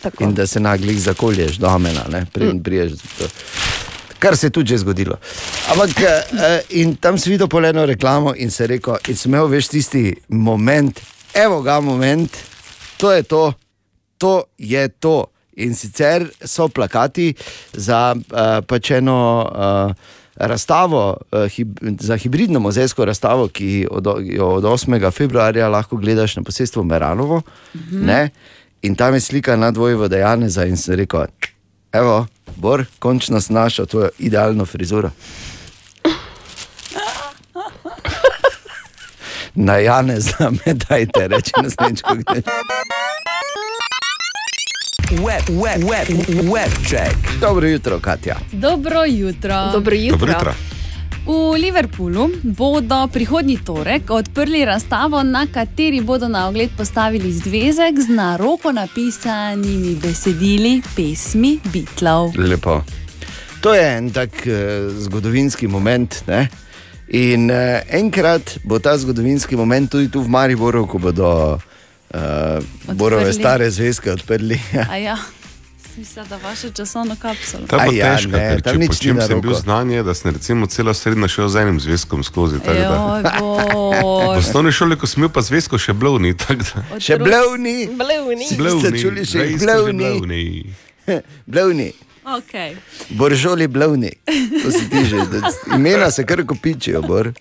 Tako. 0.00 0.22
In 0.22 0.34
da 0.34 0.46
se 0.46 0.60
naglih 0.60 1.00
zakolješ 1.00 1.56
do 1.56 1.66
amena, 1.66 2.04
preden 2.32 2.62
priješ 2.62 2.92
do. 3.18 3.26
Kar 4.18 4.36
se 4.36 4.46
je 4.46 4.50
tudi 4.50 4.68
že 4.68 4.78
zgodilo. 4.78 5.18
Ampak 5.68 5.90
eh, 5.96 6.22
in 6.70 6.96
tam 6.96 7.18
si 7.18 7.30
videl 7.30 7.46
poleno 7.46 7.86
reklamo 7.86 8.34
in 8.34 8.50
se 8.50 8.66
rekel, 8.66 8.96
in 9.06 9.16
sem 9.16 9.30
imel 9.30 9.46
veš 9.46 9.68
tisti 9.68 10.02
moment, 10.28 11.00
evo 11.34 11.62
ga 11.62 11.80
moment, 11.80 12.30
to 12.96 13.12
je 13.12 13.22
to, 13.22 13.52
to 14.18 14.32
je 14.58 14.88
to. 14.90 15.26
In 15.58 15.74
sicer 15.74 16.28
so 16.44 16.68
plakati 16.68 17.34
za 17.72 18.14
uh, 18.14 18.64
pač 18.66 18.90
eno 18.90 19.42
uh, 19.42 19.92
razstavo, 20.38 21.16
uh, 21.32 21.48
hib, 21.50 21.78
za 22.00 22.16
hibridno 22.16 22.60
muzejsko 22.60 23.04
razstavo, 23.04 23.48
ki 23.48 23.86
od, 23.90 24.06
jo 24.22 24.48
od 24.60 24.64
8. 24.64 25.10
februarja 25.10 25.68
lahko 25.68 25.96
gledaš 25.96 26.36
na 26.36 26.42
posestvu 26.42 26.84
Meranovo. 26.84 27.42
Mhm. 27.74 28.06
Ne? 28.06 28.30
In 28.82 28.94
tam 28.94 29.14
je 29.14 29.20
slika 29.20 29.56
nad 29.56 29.76
Vojvoda 29.76 30.16
Janeza 30.16 30.64
in 30.64 30.76
se 30.76 30.96
rekel, 30.96 31.24
evo, 31.92 32.26
Bor, 32.56 32.84
končno 32.98 33.40
si 33.40 33.52
našel 33.52 33.86
tvojo 33.86 34.08
idealno 34.18 34.66
frizuro. 34.66 35.10
Na 39.54 39.76
Janeza 39.76 40.50
me 40.50 40.74
dajte, 40.74 41.28
reče 41.28 41.52
naslednjič, 41.62 42.02
ko 42.02 42.14
greš. 42.14 42.44
Web, 45.08 45.48
web, 45.48 45.82
web, 45.84 46.08
web 46.52 46.70
check. 46.88 47.16
Dobro 47.40 47.66
jutro, 47.66 48.00
Katja. 48.00 48.36
Dobro 48.52 49.04
jutro. 49.04 49.72
Dobro 49.72 49.94
jutro. 49.94 50.18
Dobro 50.18 50.32
jutro. 50.32 50.52
V 51.26 51.58
Liverpoolu 51.58 52.30
bodo 52.42 53.08
prihodnji 53.12 53.58
torek 53.64 54.10
odprli 54.10 54.64
razstavo, 54.64 55.22
na 55.22 55.46
kateri 55.46 56.00
bodo 56.00 56.28
na 56.28 56.48
ogled 56.48 56.70
postavili 56.76 57.32
zvezek 57.32 58.00
z 58.00 58.08
na 58.08 58.36
roko 58.36 58.72
napisanimi 58.72 59.94
besedili 59.94 60.82
pesmi 60.96 61.58
Beatlov. 61.72 62.32
Lepo. 62.36 62.82
To 63.60 63.74
je 63.74 63.96
en 63.96 64.10
tak 64.10 64.30
uh, 64.46 64.52
zgodovinski 64.98 65.66
moment. 65.66 66.22
Ne? 66.26 66.48
In 67.08 67.50
uh, 67.50 67.80
enkrat 67.90 68.58
bo 68.64 68.78
ta 68.78 68.98
zgodovinski 68.98 69.56
moment 69.56 69.90
tudi 69.90 70.10
tu 70.10 70.20
v 70.20 70.28
Mariboru, 70.28 70.86
ko 70.86 70.98
bodo 70.98 71.58
uh, 72.14 72.94
Borove 72.94 73.32
stare 73.32 73.70
zvezke 73.70 74.12
odprli. 74.12 74.60
A 74.90 74.96
ja, 74.96 75.16
mislim, 75.96 76.24
da 76.28 76.36
vaše 76.36 76.70
časovno 76.70 77.16
kapsulo. 77.16 77.66
Ta 77.66 77.76
pa 77.76 77.82
A 77.82 77.86
ja, 77.86 78.16
težka, 78.16 78.30
ne, 78.30 78.48
ker 78.48 78.62
tam 78.62 78.72
če 78.72 78.78
na 79.14 79.26
sem 79.26 79.40
bil 79.40 79.50
roko. 79.50 79.62
znanje, 79.62 80.02
da 80.02 80.14
sem 80.14 80.30
recimo 80.30 80.66
celo 80.66 80.94
srednjo 80.94 81.28
šel 81.28 81.48
z 81.48 81.56
enim 81.56 81.80
zvezkom 81.80 82.24
skozi. 82.24 82.56
Joj, 82.64 83.22
V 84.34 84.38
osnovni 84.38 84.72
šoli, 84.72 84.96
ko 84.96 85.06
sem 85.06 85.22
imel 85.22 85.32
pa 85.32 85.42
zvezko, 85.42 85.78
še 85.78 85.92
da- 85.92 87.00
Še 87.00 87.18
blevni. 87.18 87.88
Blevni. 87.88 88.46
Ste 88.46 88.92
čuli 88.98 89.24
še 89.26 89.48
blevni? 89.58 90.04
blevni. 90.20 90.74
blevni. 91.46 91.92
Okay. 92.28 92.76
Boržoli 93.08 93.66
blevni. 93.68 94.10
To 94.62 94.70
si 94.70 94.84
ti 94.90 95.04
že, 95.08 95.16
da 95.32 95.48
imena 95.74 96.10
se 96.10 96.26
kar 96.26 96.44
kopičijo, 96.46 97.00
bor. 97.02 97.32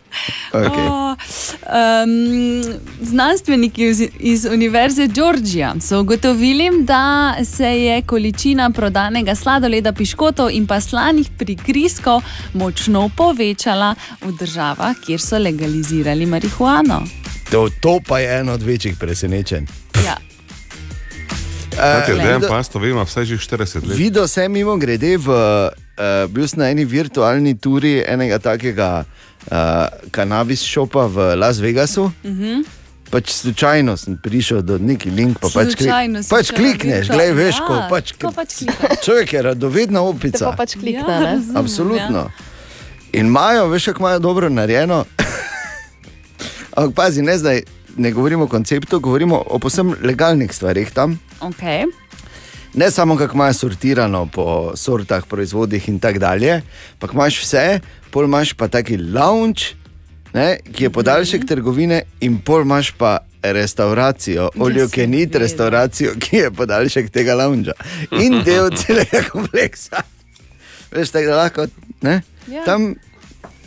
Okay. 0.52 0.88
O, 0.88 1.10
um, 1.12 2.62
znanstveniki 3.02 3.84
iz, 3.84 4.02
iz 4.18 4.44
Univerze 4.44 5.06
Georgija 5.06 5.74
so 5.80 6.00
ugotovili, 6.00 6.70
da 6.82 7.34
se 7.44 7.66
je 7.66 8.02
količina 8.02 8.70
prodanega 8.70 9.34
sladoleda, 9.34 9.92
piškotov 9.92 10.50
in 10.50 10.66
pa 10.66 10.80
slanih 10.80 11.30
prigrizkov 11.38 12.22
močno 12.54 13.10
povečala 13.16 13.94
v 14.20 14.32
državah, 14.38 14.96
kjer 15.06 15.20
so 15.20 15.38
legalizirali 15.38 16.26
marihuano. 16.26 17.02
To, 17.50 17.68
to 17.80 18.00
pa 18.08 18.18
je 18.18 18.40
eno 18.40 18.52
od 18.52 18.62
večjih 18.62 18.96
presenečenj. 19.00 19.66
Ja. 20.06 20.16
Eh, 21.78 22.14
Dejan 22.14 22.42
Pasto, 22.48 22.78
vem, 22.78 22.90
ima 22.90 23.02
vsaj 23.02 23.24
že 23.24 23.36
40 23.36 23.86
let. 23.86 23.98
Videl 23.98 24.28
sem 24.28 24.52
mimo 24.52 24.76
grede, 24.76 25.16
v, 25.16 25.28
uh, 25.28 26.30
bil 26.32 26.48
sem 26.48 26.58
na 26.58 26.70
eni 26.70 26.84
virtualni 26.84 27.58
turi 27.58 28.00
enega 28.06 28.38
takega 28.38 29.04
uh, 29.04 29.25
kanabis 30.10 30.62
šopa 30.62 31.06
v 31.06 31.36
Las 31.36 31.58
Vegasu. 31.58 32.10
Mhm. 32.24 32.64
Pač 33.06 33.30
slučajno 33.30 33.94
sem 33.96 34.18
prišel 34.18 34.66
do 34.66 34.78
neki 34.82 35.10
link, 35.10 35.38
pa 35.38 35.46
pač, 35.46 35.78
si 35.78 35.86
pač 36.26 36.50
klikneš, 36.50 37.06
gledaj, 37.06 37.32
veš, 37.32 37.56
ko 37.62 37.74
Ja, 37.74 37.86
pač, 37.86 38.12
ko 38.18 38.32
pač 38.34 38.50
klikaš. 38.58 38.98
človek 39.06 39.32
je 39.32 39.42
radovedna 39.42 40.02
opica. 40.02 40.50
pa 40.50 40.56
pač 40.58 40.74
klikne, 40.74 41.06
Ja, 41.06 41.20
ne? 41.20 41.26
razumem, 41.38 41.56
Absolutno. 41.56 42.22
In 43.14 43.30
imajo, 43.30 43.70
veš, 43.70 43.84
kako 43.86 44.02
imajo 44.02 44.18
dobro 44.18 44.50
narejeno. 44.50 45.04
Ampak 46.76 46.94
pazi, 46.94 47.22
ne 47.22 47.38
zdaj, 47.38 47.62
ne 47.96 48.10
govorimo 48.10 48.44
o 48.44 48.50
konceptu, 48.50 48.98
govorimo 48.98 49.38
o 49.38 49.58
posebno 49.58 49.94
legalnih 50.02 50.50
stvarih 50.52 50.90
tam. 50.90 51.14
Okay. 51.40 51.86
Ne 52.76 52.90
samo 52.90 53.16
kako 53.16 53.34
imaš 53.34 53.56
sortirano 53.56 54.26
po 54.32 54.72
sortah, 54.76 55.24
proizvodih 55.26 55.88
in 55.88 55.98
tako 55.98 56.18
dalje, 56.18 56.62
pa 56.98 57.08
imaš 57.12 57.40
vse, 57.42 57.80
pol 58.10 58.24
imaš 58.24 58.52
pa 58.52 58.68
taki 58.68 58.96
lounge, 58.96 59.62
ne, 60.34 60.58
ki 60.72 60.84
je 60.84 60.90
podaljšek 60.90 61.46
trgovine, 61.48 62.02
in 62.20 62.36
pol 62.38 62.62
imaš 62.62 62.90
pa 62.98 63.18
restauracijo, 63.42 64.50
oljokenit 64.58 65.34
restauracijo, 65.34 66.12
ki 66.20 66.36
je 66.36 66.50
podaljšek 66.50 67.10
tega 67.10 67.34
lounga 67.34 67.72
in 68.10 68.42
del 68.44 68.68
celega 68.80 69.24
kompleksa. 69.30 70.02
Veš, 70.92 71.10
tako 71.10 71.26
da 71.26 71.36
lahko, 71.36 71.66
ne? 72.02 72.20
Ja. 72.50 72.64
Tam 72.64 72.94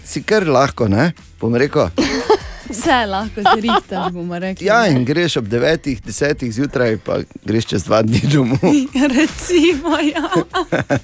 si 0.05 0.21
kar 0.23 0.47
lahko, 0.47 0.87
ne, 0.87 1.11
bom 1.39 1.55
rekel. 1.55 1.89
Vse 2.69 3.05
lahko 3.05 3.41
zrihtaš, 3.55 4.11
bomo 4.13 4.39
rekli. 4.39 4.67
Ja, 4.67 4.87
in 4.87 5.05
greš 5.05 5.37
ob 5.37 5.45
9, 5.45 6.01
10 6.05 6.51
zjutraj, 6.51 6.97
pa 6.97 7.17
greš 7.45 7.65
čez 7.65 7.83
dva 7.83 8.01
dni 8.01 8.21
domov. 8.33 8.59
Recimo, 9.17 9.97
ja. 9.97 10.29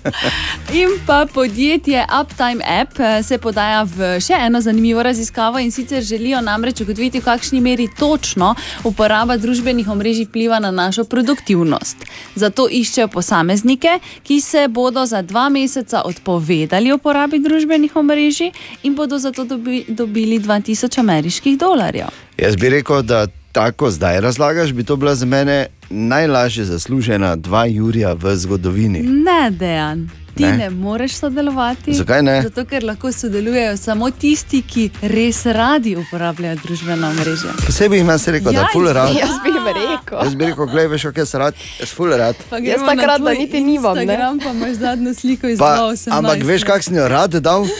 In 0.81 0.89
pa 1.07 1.25
podjetje 1.33 2.05
Uptime 2.21 2.63
App 2.81 2.99
eh, 2.99 3.23
se 3.23 3.37
podaja 3.37 3.83
v 3.83 4.19
še 4.21 4.37
eno 4.45 4.61
zanimivo 4.61 5.03
raziskavo 5.03 5.59
in 5.59 5.71
sicer 5.71 6.03
želijo 6.03 6.41
namreč 6.41 6.81
ugotoviti, 6.81 7.19
v 7.19 7.25
kakšni 7.25 7.61
meri 7.61 7.87
točno 7.97 8.53
uporaba 8.83 9.37
družbenih 9.37 9.89
omrežij 9.89 10.25
vpliva 10.25 10.59
na 10.59 10.71
našo 10.71 11.03
produktivnost. 11.03 11.97
Zato 12.35 12.67
iščejo 12.71 13.07
posameznike, 13.07 13.99
ki 14.23 14.41
se 14.41 14.67
bodo 14.67 15.05
za 15.05 15.21
dva 15.21 15.49
meseca 15.49 16.01
odpovedali 16.05 16.93
uporabi 16.93 17.39
družbenih 17.39 17.95
omrežij 17.95 18.51
in 18.83 18.95
bodo 18.95 19.17
zato 19.17 19.43
dobi, 19.43 19.85
dobili 19.87 20.24
2000 20.25 20.99
ameriških 20.99 21.57
dolarjev. 21.57 22.07
Jaz 22.37 22.55
bi 22.55 22.69
rekel, 22.69 23.01
da 23.01 23.27
tako 23.51 23.91
zdaj 23.91 24.21
razlagaš, 24.21 24.71
bi 24.71 24.83
to 24.83 24.95
bila 24.95 25.15
za 25.15 25.25
mene 25.25 25.65
najlažje 25.89 26.65
zaslužena 26.65 27.35
dva 27.35 27.65
Jurija 27.65 28.13
v 28.13 28.35
zgodovini. 28.35 28.99
Ne, 29.01 29.51
dejan. 29.51 30.09
Ti 30.35 30.43
Ne? 30.43 30.57
ne, 30.57 30.69
moreš 30.69 31.13
sodelovati. 31.13 31.93
Zakaj 31.93 32.21
ne? 32.21 32.41
Zato, 32.41 32.65
ker 32.65 32.83
lahko 32.83 33.11
sodelujejo 33.11 33.77
samo 33.77 34.11
tisti, 34.11 34.61
ki 34.61 34.89
res 35.01 35.45
radi 35.45 35.95
uporabljajo 35.95 36.55
družbena 36.55 37.09
omrežja. 37.09 37.53
Posebej 37.65 37.99
jim 37.99 38.09
jaz 38.09 38.27
rekel, 38.27 38.51
da 38.51 38.59
Ja, 38.59 38.61
je 38.61 38.67
full 38.73 38.87
rad. 38.89 39.15
Jaz 39.15 39.29
bi 39.43 39.49
jim 39.49 39.67
rekel. 39.67 40.19
Jaz 40.23 40.35
bi 40.35 40.45
rekel, 40.45 40.65
gledaj, 40.65 40.87
veš, 40.87 41.01
kaj 41.03 41.21
jaz 41.21 41.33
rad, 41.35 41.53
jaz 41.79 41.89
full 41.89 42.11
rad. 42.11 42.35
Jaz 42.61 42.81
takrat, 42.85 43.21
da 43.21 43.31
niti 43.31 43.61
nimam, 43.61 43.95
ne. 43.95 44.03
Instagram, 44.03 44.39
pa 44.39 44.49
imaš 44.51 44.73
zadnjo 44.73 45.13
sliko 45.13 45.47
iz 45.47 45.59
Pa, 45.59 45.75
2018. 45.77 46.11
ampak 46.11 46.43
veš, 46.43 46.63
kak 46.63 46.83
sem 46.83 46.95
jo 46.95 47.07
rad 47.07 47.31
dal? 47.31 47.63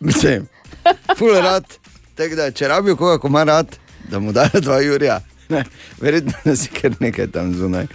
Mislim, 0.00 0.48
full 1.18 1.34
rad. 1.34 1.64
Tako 2.14 2.34
da, 2.34 2.50
če 2.50 2.68
rabijo 2.68 2.96
koga, 2.96 3.18
ko 3.18 3.28
ima 3.28 3.44
rad, 3.44 3.66
da 4.10 4.18
mu 4.18 4.32
dajo 4.32 4.60
dva 4.60 4.80
Jurija. 4.80 5.20
Ne, 5.48 5.64
verjetno 6.00 6.32
da 6.44 6.56
si 6.56 6.68
kar 6.68 6.90
nekaj 7.00 7.26
tam 7.26 7.54
zunaj. 7.54 7.86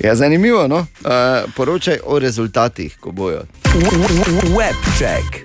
Ja, 0.00 0.14
zanimivo, 0.14 0.68
no? 0.68 0.76
uh, 0.76 1.52
poročaj 1.56 1.98
o 2.04 2.18
rezultatih, 2.18 2.96
ko 3.00 3.10
bojo. 3.10 3.42
Webcheck. 4.56 5.44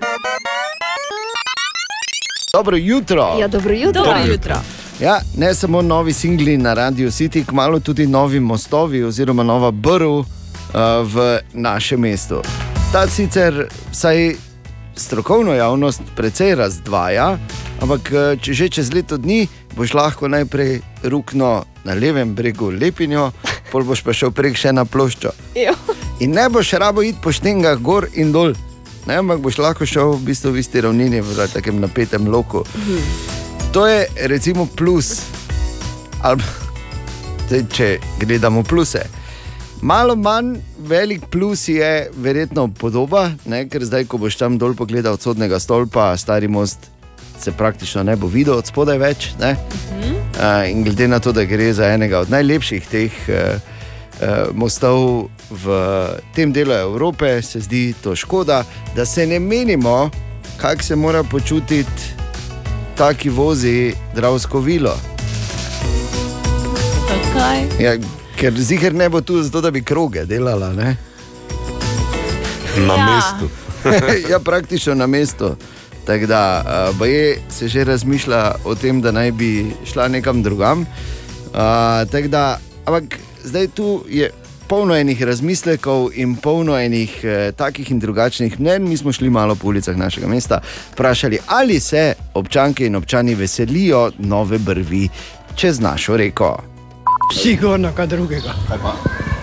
Dobro 2.54 2.78
jutro. 2.78 3.36
Ja, 3.40 3.48
dobro 3.48 3.74
jutro. 3.74 4.04
Dobro 4.04 4.20
jutro. 4.28 4.56
Ja, 5.00 5.20
ne 5.38 5.54
samo 5.54 5.82
novi 5.82 6.14
singli 6.14 6.58
na 6.58 6.74
Radio 6.74 7.10
City, 7.10 7.46
kmalo 7.46 7.80
tudi 7.80 8.08
novi 8.08 8.40
mostovi 8.40 9.04
oziroma 9.04 9.44
nova 9.44 9.72
brv 9.72 10.10
uh, 10.10 10.26
v 11.04 11.40
našem 11.54 12.00
mestu. 12.00 12.42
Ta 12.92 13.08
sicer 13.08 13.68
vsaj 13.92 14.36
strokovno 15.00 15.54
javnost 15.54 16.02
precej 16.16 16.56
razdvaja, 16.56 17.38
ampak 17.82 18.12
eh, 18.12 18.38
če 18.42 18.54
že 18.54 18.70
čez 18.70 18.94
leto 18.94 19.18
dni 19.18 19.48
boš 19.76 19.94
lahko 19.94 20.28
najprej 20.28 20.82
rukno 21.04 21.64
na 21.84 21.94
levem 21.94 22.36
bregu 22.36 22.72
lepinjo, 22.72 23.32
pol 23.72 23.88
boš 23.88 24.04
pa 24.04 24.14
šel 24.14 24.32
prek 24.36 24.58
še 24.60 24.74
na 24.76 24.86
ploščo. 24.86 25.32
In 26.20 26.36
ne 26.36 26.50
boš 26.52 26.74
rabo 26.76 27.02
iti 27.06 27.22
po 27.24 27.32
štengah 27.32 27.80
gor 27.80 28.10
in 28.14 28.34
dol, 28.36 28.54
ne, 29.08 29.20
ampak 29.22 29.40
boš 29.40 29.62
lahko 29.64 29.88
šel 29.88 30.18
v 30.18 30.32
bistvu 30.32 30.52
v 30.54 30.64
isti 30.64 30.84
ravnini, 30.84 31.24
v 31.24 31.48
takem 31.54 31.80
napetem 31.80 32.28
loku. 32.28 32.66
To 33.72 33.86
je 33.88 34.08
recimo 34.28 34.66
plus. 34.66 35.22
Ali, 36.26 36.44
če 37.76 38.00
gledamo 38.20 38.64
pluse. 38.68 39.19
Malo 39.82 40.16
manj 40.16 40.58
velik 40.80 41.22
plus 41.32 41.68
je 41.68 42.12
verjetno 42.18 42.68
podoba, 42.68 43.32
ne? 43.46 43.64
ker 43.70 43.86
zdaj, 43.86 44.06
ko 44.12 44.18
boš 44.18 44.36
tam 44.36 44.58
dol 44.58 44.76
pogledal 44.76 45.16
od 45.16 45.22
sodnega 45.22 45.60
stolpa, 45.60 46.18
stari 46.18 46.48
most 46.48 46.90
se 47.40 47.52
praktično 47.52 48.04
ne 48.04 48.16
bo 48.16 48.28
videl 48.28 48.58
od 48.60 48.68
spodaj 48.68 48.98
več. 48.98 49.30
Ne? 49.40 49.56
Uh, 50.40 50.70
in 50.70 50.84
glede 50.84 51.08
na 51.08 51.20
to, 51.20 51.32
da 51.32 51.46
gre 51.48 51.74
za 51.74 51.88
enega 51.94 52.20
od 52.20 52.32
najlepših 52.32 52.88
teh 52.92 53.16
uh, 53.28 53.36
uh, 54.20 54.52
mostov 54.54 55.30
v 55.50 55.80
tem 56.36 56.52
delu 56.54 56.76
Evrope, 56.76 57.42
se 57.42 57.64
zdi 57.64 57.94
to 58.04 58.16
škoda, 58.16 58.64
da 58.96 59.06
se 59.06 59.28
ne 59.28 59.40
menimo, 59.40 60.10
kako 60.58 60.84
se 60.84 60.96
mora 60.96 61.24
počutiti 61.24 62.20
ta, 62.98 63.14
ki 63.14 63.30
vozi 63.30 63.94
Dravsko 64.16 64.60
vilo. 64.60 64.98
Zakaj? 67.08 67.64
Ja, 67.80 67.96
ker 68.40 68.54
ziger 68.56 68.94
ne 68.94 69.10
bo 69.10 69.22
tu 69.22 69.42
zato, 69.44 69.62
da 69.62 69.72
bi 69.72 69.84
kroge 69.84 70.26
delala. 70.26 70.74
Ne? 70.74 70.96
Na 72.88 72.96
Ja. 72.96 73.06
mestu. 73.06 73.50
ja, 74.32 74.40
praktično 74.40 74.96
na 74.96 75.08
mestu. 75.08 75.56
Tako 76.06 76.26
da 76.26 76.64
uh, 76.66 76.98
baje 76.98 77.38
se 77.50 77.68
že 77.68 77.84
razmišlja 77.84 78.56
o 78.66 78.76
tem, 78.76 79.02
da 79.02 79.12
naj 79.12 79.32
bi 79.32 79.72
šla 79.86 80.08
nekam 80.08 80.44
drugam. 80.44 80.82
Uh, 80.82 80.88
tako 82.12 82.28
da, 82.28 82.60
ampak 82.86 83.20
zdaj 83.44 83.68
tu 83.68 84.04
je 84.10 84.30
polno 84.68 84.96
enih 84.96 85.24
razmislekov 85.24 86.10
in 86.14 86.36
polno 86.36 86.78
enih 86.78 87.24
eh, 87.24 87.52
takih 87.58 87.92
in 87.92 88.00
drugačnih 88.00 88.60
mnen. 88.60 88.90
Mi 88.90 88.98
smo 88.98 89.12
šli 89.12 89.30
malo 89.30 89.56
po 89.56 89.68
ulicah 89.68 89.98
našega 89.98 90.28
mesta, 90.28 90.62
vprašali, 90.94 91.40
ali 91.48 91.80
se 91.80 92.14
občanke 92.34 92.86
in 92.86 92.96
občani 92.96 93.36
veselijo 93.36 94.12
nove 94.18 94.58
brvi 94.58 95.10
čez 95.56 95.80
našo 95.80 96.18
reko. 96.18 96.69
Sigurno, 97.34 97.92
kaj 97.96 98.08
drugega. 98.08 98.54
Kaj? 98.68 98.78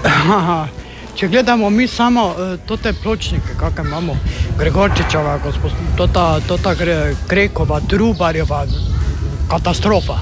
Aha, 0.05 0.69
če 1.15 1.29
gledamo 1.29 1.71
mi 1.71 1.87
samo 1.89 2.27
uh, 2.69 2.79
te 2.83 2.93
pločnike, 2.93 3.55
kakšne 3.59 3.85
imamo, 3.89 4.17
Gregorčičeva, 4.59 5.39
tota, 5.97 6.41
tota 6.49 6.75
Gre, 6.75 7.15
Krekova, 7.29 7.81
Trubarjeva, 7.81 8.67
katastrofa. 9.51 10.19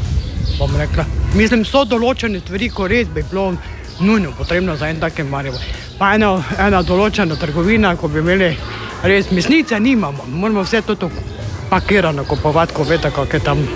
bom 0.58 0.76
rekla. 0.76 1.04
Mislim, 1.34 1.64
so 1.64 1.84
določene 1.84 2.40
stvari, 2.40 2.68
ko 2.70 2.86
res 2.86 3.08
bi 3.08 3.24
bilo 3.30 3.54
nujno 4.00 4.32
potrebno 4.38 4.76
za 4.76 4.88
en 4.88 5.00
takem 5.00 5.28
marijo. 5.28 5.58
Pa 5.98 6.14
ena, 6.14 6.36
ena 6.58 6.82
določena 6.82 7.36
trgovina, 7.36 7.96
ko 7.96 8.08
bi 8.08 8.18
imeli 8.18 8.54
res 9.02 9.30
mesnice, 9.30 9.80
nimamo, 9.80 10.28
moramo 10.28 10.62
vse 10.62 10.82
to 10.82 10.94
tako 10.94 11.22
pakirano 11.70 12.24
kupovati, 12.24 12.74
ko 12.74 12.82
veste, 12.82 13.10
kako 13.10 13.36
je 13.36 13.44
tam 13.44 13.68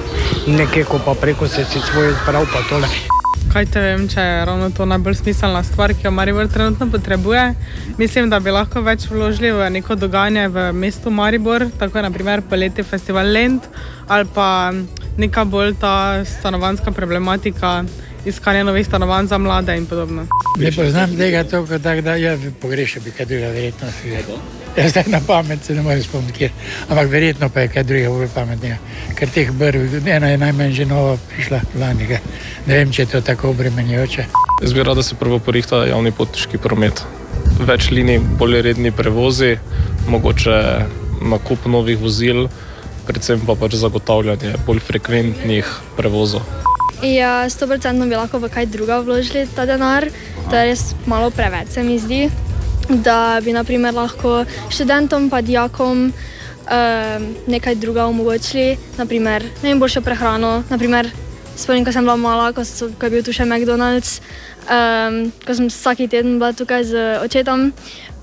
nekje, 0.47 0.85
ko 0.85 1.01
pa 1.05 1.15
preko 1.15 1.49
se 1.49 1.65
si 1.65 1.81
svoj 1.81 2.15
prav 2.27 2.47
pa 2.53 2.63
tole. 2.71 3.18
Kaj 3.49 3.65
te 3.73 3.81
vem, 3.81 4.03
če 4.13 4.21
je 4.21 4.41
ravno 4.45 4.69
to 4.77 4.85
najbolj 4.85 5.15
smiselna 5.23 5.63
stvar, 5.65 5.95
ki 5.97 6.05
jo 6.05 6.11
Maribor 6.13 6.51
trenutno 6.53 6.87
potrebuje. 6.93 7.55
Mislim, 7.99 8.29
da 8.31 8.41
bi 8.45 8.53
lahko 8.53 8.83
več 8.85 9.07
vložili 9.09 9.55
v 9.57 9.71
neko 9.73 9.97
dogajanje 9.97 10.49
v 10.53 10.67
mestu 10.77 11.11
Maribor, 11.11 11.65
tako 11.81 12.03
naprimer 12.05 12.43
poleti 12.51 12.85
festival 12.85 13.33
Lend 13.33 13.65
ali 14.09 14.29
pa 14.35 14.73
neka 15.17 15.45
bolj 15.45 15.75
ta 15.81 16.25
stanovanska 16.25 16.93
problematika, 16.93 17.85
iskanje 18.25 18.65
novih 18.65 18.87
stanovanj 18.87 19.33
za 19.33 19.39
mlade 19.39 19.77
in 19.77 19.87
podobno. 19.87 20.29
Ne 20.59 20.73
poznam 20.73 21.17
tega 21.17 21.45
toliko, 21.45 21.79
tako 21.79 22.01
da 22.01 22.15
jaz 22.21 22.41
bi 22.41 22.53
pogrešal 22.63 23.03
bi 23.03 23.11
kaj 23.11 23.27
drugega, 23.27 23.53
verjetno. 23.53 23.89
Jaz 24.79 24.91
zdaj 24.95 25.05
na 25.07 25.21
pamet 25.27 25.65
se 25.65 25.75
ne 25.75 25.83
morem 25.83 26.03
spomniti, 26.03 26.39
kjer. 26.39 26.51
ampak 26.89 27.11
verjetno 27.11 27.49
pa 27.49 27.61
je 27.61 27.69
kaj 27.69 27.83
drugega 27.83 28.11
bolj 28.11 28.29
pametnega. 28.35 28.77
Ker 29.19 29.31
teh 29.35 29.51
brv, 29.51 30.07
ena 30.07 30.31
je 30.31 30.39
najmanj 30.39 30.73
že 30.73 30.87
nova 30.87 31.17
prišla 31.31 31.61
lani. 31.81 32.07
Ne 32.67 32.75
vem, 32.75 32.93
če 32.93 33.03
je 33.03 33.07
to 33.07 33.21
tako 33.21 33.51
obremenjujoče. 33.51 34.27
Jaz 34.63 34.73
bi 34.73 34.83
rad, 34.83 34.97
da 34.97 35.03
se 35.03 35.19
prvo 35.19 35.39
porihta 35.39 35.83
javni 35.87 36.13
potniški 36.15 36.63
promet. 36.63 37.03
Več 37.59 37.91
linij, 37.91 38.21
bolj 38.39 38.63
redni 38.63 38.93
prevozi, 38.95 39.57
mogoče 40.09 40.59
nakup 41.27 41.67
novih 41.67 41.99
vozil, 41.99 42.47
predvsem 43.07 43.43
pa 43.47 43.59
pač 43.59 43.75
zagotavljanje 43.83 44.55
bolj 44.67 44.83
frekventnih 44.87 45.67
prevozov. 45.97 46.47
Ja, 47.03 47.47
100% 47.51 48.07
bi 48.11 48.15
lahko 48.19 48.39
v 48.43 48.51
kaj 48.51 48.67
druga 48.71 49.01
vložili 49.03 49.47
ta 49.55 49.67
denar, 49.67 50.07
to 50.51 50.55
je 50.55 50.71
res 50.71 50.95
malo 51.07 51.31
preveč, 51.35 51.75
se 51.75 51.83
mi 51.83 51.99
zdi. 51.99 52.29
Da 52.89 53.41
bi 53.45 53.53
naprimer 53.53 53.95
lahko 53.95 54.45
študentom 54.71 55.29
in 55.29 55.45
dijakom 55.45 56.13
um, 56.69 57.35
nekaj 57.47 57.75
druga 57.75 58.07
omogočili, 58.07 58.77
naprimer 58.97 59.43
ne 59.63 59.69
vem, 59.69 59.81
boljšo 59.81 60.01
prehrano. 60.01 60.63
Naprimer, 60.71 61.11
spomnim, 61.57 61.85
ko 61.85 61.93
sem 61.93 62.05
bila 62.05 62.17
mala, 62.17 62.53
ko, 62.53 62.65
so, 62.65 62.91
ko 62.99 63.07
je 63.07 63.11
bil 63.11 63.23
tu 63.23 63.33
še 63.33 63.45
McDonald's, 63.45 64.21
um, 64.71 65.33
ko 65.47 65.55
sem 65.55 65.69
vsak 65.69 65.99
teden 66.09 66.39
bila 66.39 66.53
tukaj 66.53 66.85
z 66.85 67.21
očetom. 67.25 67.73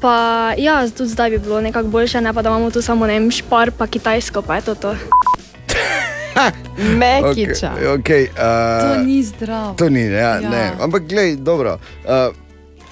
Pa 0.01 0.53
ja, 0.57 0.87
tudi 0.89 1.09
zdaj 1.09 1.29
bi 1.29 1.39
bilo 1.39 1.61
nekako 1.61 1.87
boljše, 1.87 2.21
ne 2.21 2.33
pa 2.33 2.41
da 2.41 2.49
imamo 2.49 2.71
tu 2.71 2.81
samo 2.81 3.07
ne 3.07 3.19
vem, 3.19 3.31
špar, 3.31 3.71
pa 3.71 3.87
kitajsko, 3.87 4.41
pa 4.41 4.55
je 4.55 4.61
to 4.61 4.75
to. 4.75 4.95
Mekiča. 6.99 7.71
Okay, 7.79 7.87
okay, 7.95 8.23
uh, 8.35 8.81
To 8.81 9.03
ni 9.03 9.23
zdravo. 9.23 9.73
To 9.77 9.89
ni, 9.89 10.11
Ja. 10.11 10.41
ja. 10.41 10.49
ne. 10.49 10.71
Ampak, 10.81 11.07
gledaj, 11.07 11.35
dobro. 11.35 11.79
Uh, 12.03 12.44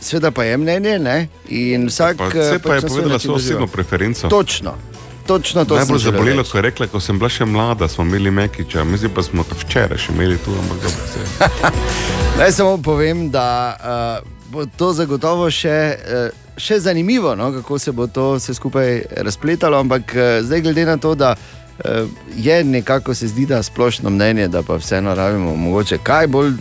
Sveda 0.03 0.31
pa 0.31 0.43
je 0.43 0.57
mnenje, 0.57 0.99
ne? 0.99 1.27
In 1.49 1.87
vsak. 1.87 2.17
Pa, 2.17 2.25
eh, 2.25 2.29
vse 2.29 2.59
pa 2.59 2.75
je 2.75 2.81
pač 2.81 2.83
na 2.83 2.89
svoj 2.89 2.99
povedala 2.99 3.19
svojo 3.19 3.35
osebno 3.35 3.67
preferenco. 3.67 4.27
Točno. 4.27 4.75
Točno 5.27 5.65
to 5.65 5.75
Najbolj 5.75 5.99
želel 5.99 6.11
zabolelo, 6.11 6.43
ko 6.43 6.57
je 6.57 6.61
rekla, 6.61 6.87
ko 6.87 6.99
sem 6.99 7.19
bila 7.19 7.29
še 7.29 7.45
mlada, 7.45 7.87
smo 7.87 8.03
imeli 8.03 8.31
Mekiča, 8.31 8.83
mislim 8.83 9.11
pa 9.15 9.23
smo 9.23 9.43
to 9.43 9.55
včeraj 9.55 9.97
še 9.97 10.11
imeli 10.11 10.37
tu, 10.37 10.51
ampak 10.51 10.77
dobro 10.83 11.05
se. 11.13 11.47
Naj 12.39 12.51
samo 12.51 12.77
povem, 12.77 13.29
da 13.31 13.47
uh, 14.19 14.27
bo 14.51 14.65
to 14.65 14.91
zagotovo 14.93 15.47
še, 15.51 15.95
uh, 15.95 16.57
še 16.59 16.79
zanimivo, 16.79 17.35
no, 17.39 17.53
kako 17.55 17.79
se 17.79 17.91
bo 17.91 18.07
to 18.07 18.33
vse 18.35 18.53
skupaj 18.53 19.01
razpletalo. 19.23 19.79
Ampak 19.79 20.11
uh, 20.11 20.43
zdaj, 20.43 20.61
glede 20.61 20.85
na 20.85 20.97
to, 20.97 21.15
da 21.15 21.35
uh, 21.37 22.11
je 22.35 22.63
nekako 22.63 23.15
se 23.15 23.31
zdi, 23.31 23.45
da 23.45 23.63
splošno 23.63 24.09
mnenje, 24.09 24.47
da 24.51 24.63
pa 24.63 24.75
vseeno 24.75 25.15
rabimo 25.15 25.55
mogoče 25.55 26.03
kaj 26.03 26.27
bolj 26.27 26.51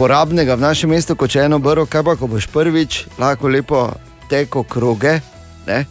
porabnega 0.00 0.56
v 0.56 0.64
našem 0.64 0.88
mestu, 0.96 1.12
kot 1.12 1.28
če 1.28 1.42
eno 1.44 1.58
brvo, 1.60 1.84
kaj 1.84 2.02
pa, 2.06 2.14
ko 2.16 2.24
boš 2.24 2.46
prvič 2.48 3.02
lahko 3.20 3.50
lepo 3.52 3.82
teko 4.32 4.62
kroge, 4.64 5.18
ne? 5.68 5.82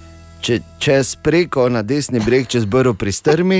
če 0.41 0.55
čez 0.81 1.11
preko 1.21 1.67
na 1.69 1.83
desni 1.85 2.17
breg, 2.23 2.47
čez 2.49 2.65
brvo 2.65 2.95
pri 2.97 3.13
strmi, 3.13 3.59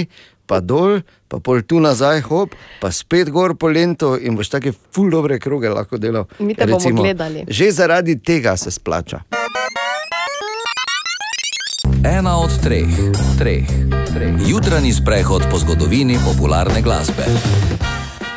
pa 0.49 0.57
dol, 0.57 1.03
pa 1.29 1.37
pol 1.37 1.61
tu 1.61 1.77
nazaj, 1.77 2.23
hop, 2.31 2.57
pa 2.81 2.89
spet 2.89 3.29
gor 3.29 3.53
po 3.61 3.69
lento 3.69 4.15
in 4.17 4.33
boš 4.39 4.49
take 4.55 4.73
ful 4.73 5.13
dobre 5.13 5.37
kroge 5.37 5.69
lahko 5.69 6.01
delal. 6.01 6.25
Mi 6.41 6.57
te 6.57 6.65
bomo 6.65 6.97
gledali. 6.97 7.45
Že 7.45 7.69
zaradi 7.83 8.17
tega 8.17 8.57
se 8.57 8.73
splača. 8.73 9.21
Ena 12.01 12.39
od 12.41 12.57
treh, 12.63 12.89
treh, 13.37 13.69
treh. 14.15 14.49
jutranji 14.49 14.97
sprehod 14.97 15.45
po 15.51 15.61
zgodovini 15.61 16.17
popularne 16.25 16.81
glasbe. 16.81 17.29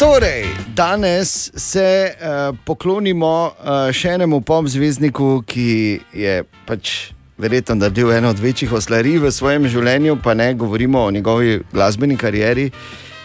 Torej, 0.03 0.47
danes 0.75 1.51
se 1.55 2.15
uh, 2.15 2.59
poklonimo 2.65 3.47
uh, 3.47 3.93
še 3.95 4.17
enemu 4.17 4.41
pop 4.43 4.67
zvezdniku, 4.67 5.45
ki 5.47 5.67
je 6.11 6.33
pač 6.67 7.13
verjetno 7.39 7.77
naredil 7.79 8.11
eno 8.11 8.33
od 8.35 8.41
večjih 8.43 8.73
oslarij 8.75 9.21
v 9.23 9.31
svojem 9.31 9.69
življenju, 9.71 10.17
pa 10.19 10.35
ne 10.35 10.49
govorimo 10.59 11.05
o 11.07 11.13
njegovi 11.15 11.61
glasbeni 11.71 12.17
karieri. 12.19 12.73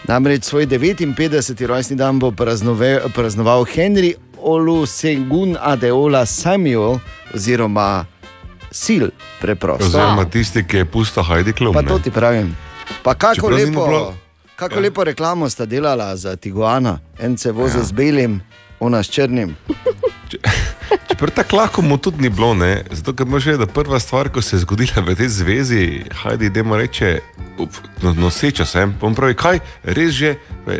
Namreč 0.06 0.46
svoj 0.46 0.68
59. 0.70 1.66
rojstni 1.66 1.98
dan 1.98 2.22
bo 2.22 2.30
praznove, 2.30 3.10
praznoval 3.10 3.66
Henry 3.66 4.14
Olusegun 4.38 5.58
Adeola 5.58 6.22
Samuel, 6.30 7.00
oziroma 7.34 8.06
Sil, 8.70 9.10
preprosto. 9.42 9.90
Oziroma 9.90 10.30
tisti, 10.30 10.62
ki 10.62 10.84
je 10.84 10.86
pusto 10.86 11.26
Heidi 11.26 11.58
Klum. 11.58 11.74
Pa 11.74 11.82
to 11.82 11.98
ti 11.98 12.14
pravim. 12.14 12.54
Pa 13.02 13.18
kako 13.18 13.50
lepo, 13.50 13.90
bilo- 13.90 14.27
kako 14.58 14.74
ja. 14.74 14.80
lepo 14.80 15.04
reklamo 15.04 15.48
sta 15.48 15.66
delala 15.66 16.16
za 16.16 16.36
Tiguana, 16.36 16.98
en 17.18 17.38
se 17.38 17.52
vozi 17.52 17.78
ja. 17.78 17.84
z 17.84 17.92
belim, 17.92 18.40
ona 18.80 19.02
s 19.02 19.10
črnim. 19.10 19.56
Čeprav 21.08 21.30
tako 21.34 21.56
lahko 21.56 21.82
mu 21.82 21.98
tudi 21.98 22.22
ni 22.22 22.28
bilo, 22.28 22.54
ne? 22.54 22.84
zato 22.90 23.12
ker 23.12 23.26
imaš 23.26 23.46
vedeti, 23.46 23.66
da 23.66 23.72
prva 23.72 24.00
stvar, 24.00 24.28
ko 24.28 24.42
se 24.42 24.56
je 24.56 24.60
zgodila 24.60 25.02
v 25.06 25.14
tej 25.14 25.28
zvezi, 25.28 26.04
hajdi, 26.22 26.50
reče, 26.76 27.20
uf, 27.58 27.78
no, 28.02 28.14
noseča 28.14 28.64
sem, 28.64 28.94
pa 29.00 29.06
on 29.06 29.14
pravi, 29.14 29.34
kaj, 29.34 29.60
res 29.84 30.12
že, 30.12 30.34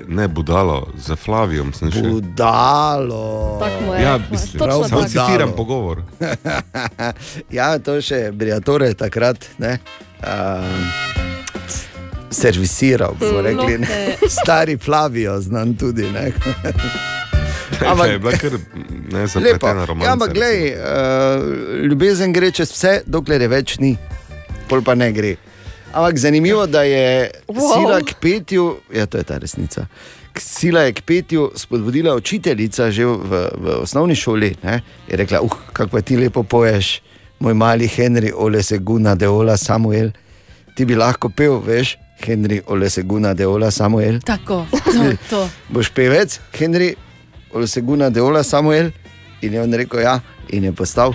ne 0.08 0.28
budalo, 0.28 0.88
za 0.96 1.16
Flavijom 1.16 1.72
sem 1.72 1.92
še. 1.92 2.02
Budalo. 2.02 3.58
Je 3.96 4.02
Ja, 4.02 4.18
mislim, 4.30 4.58
Točno 4.58 4.88
samo 4.88 5.02
citiram 5.02 5.52
pogovor. 5.56 6.02
ja, 7.58 7.78
to 7.78 8.00
še 8.02 8.30
Briatore 8.32 8.94
takrat. 8.94 9.50
Ne, 9.58 9.78
um, 10.22 11.37
Servisiral, 12.30 13.14
bomo 13.14 13.40
Mm, 13.40 13.44
rekli, 13.44 13.78
ne. 13.78 14.16
stari 14.36 14.76
Flavijo, 14.76 15.40
znam 15.40 15.76
tudi. 15.76 16.02
Ne. 16.04 16.32
Ampak, 17.80 18.10
je 18.10 18.18
bila 18.18 18.32
kar 18.32 18.52
ne, 18.52 18.58
Lepo. 19.14 19.26
zapletena 19.28 19.84
romanca. 19.84 20.06
Ja, 20.06 20.12
ampak 20.12 20.32
glej, 20.32 20.72
uh, 20.72 20.80
ljubezen 21.84 22.32
gre 22.32 22.50
čez 22.50 22.72
vse, 22.72 23.02
dokler 23.06 23.40
je 23.40 23.48
več 23.48 23.78
ni, 23.78 23.92
pol 24.68 24.82
pa 24.82 24.94
ne 24.94 25.12
gre. 25.12 25.36
Ampak 25.88 26.18
zanimivo, 26.18 26.66
da 26.66 26.82
je 26.82 27.30
Wow. 27.46 27.74
sila 27.74 28.00
k 28.00 28.14
petju, 28.14 28.64
ja, 28.92 29.06
to 29.06 29.18
je 29.18 29.24
ta 29.24 29.38
resnica. 29.38 29.86
Sila 30.36 30.80
je 30.80 30.92
k 30.92 31.02
petju 31.02 31.50
spodbudila 31.56 32.14
učiteljica 32.14 32.90
že 32.90 33.04
v, 33.04 33.16
v 33.54 33.78
osnovni 33.82 34.14
šoli. 34.14 34.54
Ne? 34.62 34.80
Je 35.08 35.16
rekla, 35.16 35.40
uh, 35.40 35.50
kako 35.72 35.90
pa 35.90 36.00
ti 36.00 36.16
lepo 36.16 36.42
poješ, 36.42 37.00
moj 37.38 37.54
mali 37.54 37.88
Henry 37.88 38.32
Oleseguna 38.34 39.14
Deola 39.14 39.56
Samuel. 39.56 40.10
Ti 40.74 40.84
bi 40.84 40.94
lahko 40.94 41.28
pel, 41.28 41.58
veš, 41.58 41.96
Henry 42.26 42.62
Oleseguna 42.66 43.34
Deola 43.34 43.70
Samuel. 43.70 44.20
Tako, 44.20 44.66
to, 44.94 45.16
to. 45.30 45.48
Boš 45.68 45.90
pevec, 45.94 46.40
Henry 46.58 46.94
Oleseguna 47.52 48.10
Deola 48.10 48.42
Samuel. 48.42 48.90
In 49.42 49.52
je 49.54 49.62
on 49.62 49.74
rekel, 49.74 50.00
ja, 50.00 50.20
in 50.48 50.64
je 50.64 50.72
postal. 50.72 51.14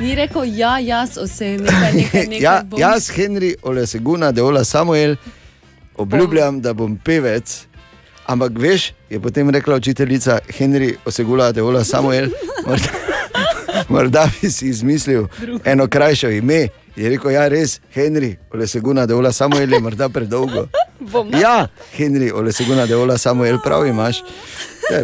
Ni 0.00 0.14
rekel, 0.14 0.44
ja, 0.56 0.78
jaz 0.80 1.18
osebno 1.18 1.66
nekaj, 1.66 1.92
nekaj, 1.92 2.26
nekaj 2.32 2.44
ja, 2.44 2.62
bom. 2.64 2.80
jaz, 2.80 3.10
Henry 3.12 3.54
Oleseguna 3.62 4.32
Deola 4.32 4.64
Samuel, 4.64 5.16
obljubljam, 5.96 6.60
da 6.60 6.72
bom 6.72 6.96
pevec. 6.96 7.66
Ampak 8.30 8.52
veš, 8.58 8.92
je 9.10 9.20
potem 9.20 9.50
rekla 9.50 9.76
učiteljica 9.76 10.38
Henry 10.58 10.94
Osegula 11.04 11.52
Deola 11.52 11.84
Samuel. 11.84 12.28
Morda, 12.66 12.88
morda 13.94 14.30
bi 14.40 14.50
si 14.50 14.68
izmislil 14.68 15.26
eno 15.64 15.88
krajše 15.88 16.36
ime. 16.36 16.68
Je 16.96 17.08
rekel, 17.10 17.30
ja, 17.30 17.48
res, 17.48 17.80
Henry 17.94 18.36
Oleseguna 18.54 19.06
Deola 19.06 19.32
Samuel 19.32 19.72
je 19.72 19.80
morda 19.80 20.08
predolgo. 20.08 20.66
Bom. 21.12 21.30
Ja, 21.40 21.66
Henry 21.96 22.30
Oleseguna 22.34 22.86
Deola 22.86 23.18
Samuel, 23.18 23.58
prav 23.64 23.86
imaš. 23.86 24.22
Ja. 24.92 25.02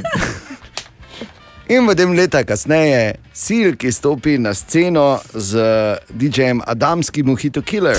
In 1.69 1.87
potem 1.87 2.13
leta 2.15 2.45
kasneje, 2.45 3.17
sil, 3.35 3.75
ki 3.75 3.93
stopi 3.93 4.39
na 4.39 4.55
sceno 4.55 5.19
z 5.35 5.59
DJ-jem 6.15 6.63
Adamskim 6.67 7.27
Mojito 7.27 7.63
Killer. 7.63 7.99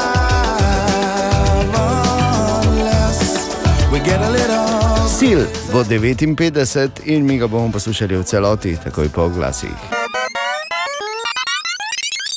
Sil 5.17 5.41
bo 5.73 5.83
59 5.83 6.89
in 7.05 7.25
mi 7.25 7.37
ga 7.37 7.47
bomo 7.47 7.71
poslušali 7.71 8.17
v 8.17 8.23
celoti, 8.23 8.77
takoj 8.83 9.09
po 9.09 9.29
glasih. 9.29 9.75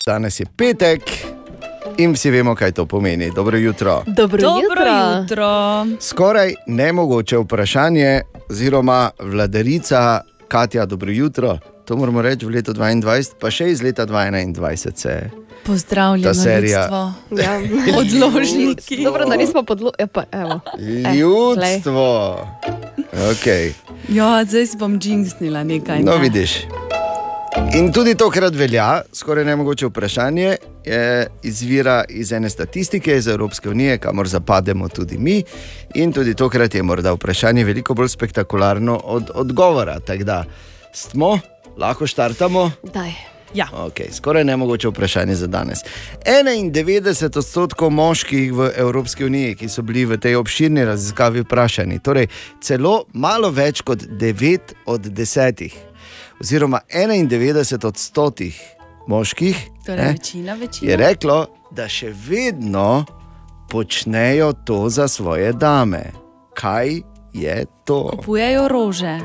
Danes 0.06 0.40
je 0.40 0.46
petek 0.56 1.02
in 1.98 2.12
vsi 2.12 2.30
vemo, 2.30 2.54
kaj 2.54 2.72
to 2.72 2.86
pomeni. 2.86 3.30
Dobro 3.30 3.58
jutro. 3.58 4.02
Dobro, 4.06 4.40
Dobro 4.42 4.90
jutro. 5.20 5.46
Skoraj 6.00 6.54
nemogoče 6.66 7.38
vprašanje, 7.38 8.20
oziroma 8.50 9.10
vladarica 9.20 10.20
Katja, 10.48 10.86
dobro 10.86 11.12
jutro. 11.12 11.58
To 11.84 11.96
moramo 11.96 12.22
reči 12.22 12.46
v 12.46 12.56
letu 12.56 12.72
2022, 12.72 13.36
pa 13.40 13.50
še 13.52 13.68
iz 13.70 13.82
leta 13.84 14.06
2021 14.08 14.96
se 14.96 15.08
je. 15.08 15.30
Pozdravljeno, 15.64 16.32
Ta 16.32 16.34
serija. 16.34 17.12
Ja. 17.30 17.60
Odložniki. 18.00 19.04
Dobro, 19.04 19.24
da 19.28 19.36
nismo 19.36 19.62
podlo... 19.62 19.92
Ja, 19.98 20.06
pa, 20.06 20.24
evo. 20.32 20.60
Eh, 20.78 21.16
Ljudstvo. 21.16 22.48
Okay. 23.32 23.72
Ja, 24.08 24.44
zdaj 24.44 24.66
si 24.66 24.76
bom 24.76 24.98
džinksnila 25.00 25.64
nekaj. 25.64 26.02
No, 26.04 26.16
ne. 26.16 26.24
vidiš. 26.24 26.64
In 27.76 27.92
tudi 27.92 28.14
tokrat 28.14 28.56
velja, 28.56 29.02
skoraj 29.12 29.44
nemogoče 29.44 29.86
vprašanje, 29.86 30.56
je, 30.84 31.26
izvira 31.42 32.04
iz 32.08 32.32
ene 32.32 32.50
statistike 32.50 33.16
iz 33.16 33.28
Evropske 33.28 33.68
unije, 33.70 33.98
kamor 33.98 34.28
zapademo 34.28 34.88
tudi 34.88 35.18
mi. 35.18 35.42
In 35.94 36.12
tudi 36.12 36.34
tokrat 36.34 36.74
je 36.74 36.82
morda 36.82 37.12
vprašanje 37.12 37.64
veliko 37.64 37.94
bolj 37.94 38.08
spektakularno 38.08 39.00
od 39.04 39.30
odgovora. 39.34 40.00
Tako 40.00 40.24
da 40.24 40.44
smo, 40.92 41.38
lahko 41.76 42.06
štartamo. 42.06 42.70
Daj. 42.82 43.12
Ja. 43.54 43.68
Okay, 43.70 44.10
skoraj 44.12 44.44
nemogoče 44.44 44.88
vprašanje 44.88 45.34
za 45.34 45.46
danes. 45.46 45.78
91 46.26 47.38
odstotkov 47.38 47.90
moških 47.90 48.52
v 48.52 48.70
Evropski 48.76 49.24
uniji, 49.24 49.54
ki 49.54 49.68
so 49.68 49.82
bili 49.82 50.04
v 50.04 50.18
tej 50.18 50.34
obširni 50.36 50.84
raziskavi 50.84 51.44
vprašani, 51.46 52.00
torej 52.02 52.26
celo 52.60 53.04
malo 53.12 53.50
več 53.50 53.80
kot 53.86 54.02
9 54.02 54.74
od 54.86 55.06
10, 55.06 55.70
oziroma 56.40 56.80
91 56.90 57.86
odstotkov 57.86 58.74
moških 59.06 59.56
Torej, 59.86 60.04
ne, 60.04 60.12
večina, 60.12 60.54
večina. 60.54 60.90
je 60.90 60.96
reklo, 60.96 61.46
da 61.70 61.88
še 61.88 62.12
vedno 62.28 63.04
počnejo 63.70 64.52
to 64.64 64.88
za 64.88 65.08
svoje 65.08 65.52
dame. 65.52 66.12
Kaj 66.54 67.00
je 67.32 67.66
to? 67.84 68.08
Kupujejo 68.10 68.68
rože. 68.68 69.18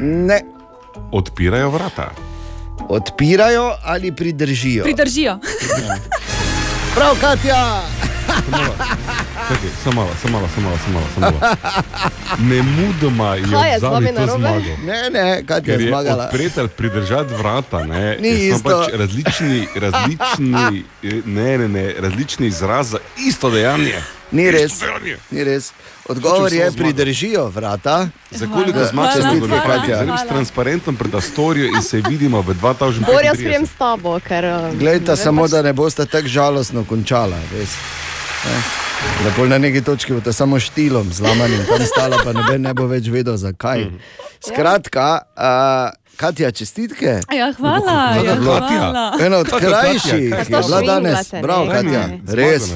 Ne. 0.00 0.53
Odpirajo 1.14 1.70
vrata. 1.70 2.10
Odpirajo 2.88 3.76
ali 3.84 4.12
pridržijo? 4.12 4.84
Pridržijo. 4.84 5.38
Prav, 6.94 7.14
Katja! 7.20 7.80
Čakaj, 9.48 9.70
samo 9.84 9.94
malo, 9.94 10.10
samo 10.22 10.32
malo, 10.32 10.48
samo 10.54 10.68
malo, 10.68 10.78
samo 10.84 10.98
malo. 10.98 11.08
Samo 11.14 11.30
malo. 11.30 12.50
Ne 12.50 12.62
mudoma 12.62 13.34
je 13.34 13.42
Kaj 13.42 13.78
zadnji 13.80 14.08
zmagal. 14.26 14.60
Ne, 14.86 15.10
ne, 15.12 15.44
Katja 15.46 15.74
Ker 15.74 15.80
je 15.80 15.88
zmagala. 15.88 16.24
odpreti 16.24 16.60
ali 16.60 16.68
pridržati 16.68 17.34
vrata, 17.34 17.84
ne, 17.84 18.16
Ni 18.20 18.50
so 18.50 18.56
isto. 18.56 18.68
pač 18.82 18.92
različni, 18.94 19.68
različni, 19.76 20.84
ne, 21.36 21.58
ne, 21.58 21.68
ne, 21.68 21.94
različni 21.98 22.46
izraz 22.46 22.90
za 22.90 22.98
isto 23.18 23.50
dejanje. 23.50 23.94
Ni 24.34 24.50
res. 24.50 24.80
Ni 25.30 25.44
res. 25.44 25.70
Odgovor 26.04 26.52
je, 26.52 26.66
pridržijo 26.72 27.46
vrata. 27.48 28.08
Za 28.30 28.46
koliko 28.46 28.78
se 28.80 28.90
Hvala, 28.90 29.12
zgodilo? 29.12 29.46
hvala, 29.56 29.84
Zdaj 29.84 29.96
hvala. 29.96 30.18
s 30.18 30.26
transparentom 30.26 30.96
pred 30.96 31.14
Astorijo 31.14 31.66
in 31.66 31.82
se 31.82 32.02
vidimo 32.02 32.42
v 32.42 32.54
2035. 32.54 33.06
Bor, 33.06 33.24
jaz 33.24 33.36
prijem 33.38 33.64
s 33.64 33.72
tabo, 33.72 34.20
ker... 34.20 34.44
eh, 34.44 34.74
Glejte, 34.74 35.16
samo 35.16 35.42
pač- 35.42 35.50
da 35.50 35.62
ne 35.62 35.72
boste 35.72 36.04
tako 36.04 36.28
žalostno 36.28 36.84
končala. 36.84 37.38
Res. 37.52 37.72
Ne? 38.44 38.58
Da 39.20 39.30
pol 39.30 39.46
na 39.46 39.58
neki 39.58 39.80
točki 39.80 40.12
boste 40.12 40.32
samo 40.32 40.58
štilom 40.58 41.12
zlamanim, 41.12 41.64
tam 41.66 41.86
stala, 41.86 42.18
pa 42.18 42.32
noben 42.32 42.62
ne 42.62 42.74
bo 42.74 42.86
več 42.86 43.08
vedel, 43.08 43.36
zakaj. 43.36 43.86
Skratka, 44.40 45.06
uh, 45.30 45.88
Katja, 46.16 46.50
čestitke. 46.50 47.20
Ja, 47.28 47.52
hvala. 47.52 48.16
Ja, 48.18 48.34
hvala. 48.36 49.18
Ena 49.18 49.36
od 49.36 49.48
krajših 49.50 50.30
je 50.30 50.44
bila 50.46 50.80
danes. 50.82 51.32
Bravo? 51.42 51.66
Katja. 51.66 52.04
Res. 52.28 52.68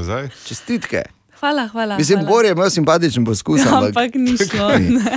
Čestitke. 0.45 1.03
Hvala, 1.41 1.69
hvala. 1.69 1.97
Mislim, 1.97 2.19
hvala. 2.19 2.31
Bor 2.31 2.45
je 2.45 2.53
imel 2.53 2.71
simpatičen 2.71 3.25
poskus, 3.25 3.61
ampak, 3.61 3.83
Ampak 3.89 4.15
ni 4.15 4.37
šlo. 4.37 4.71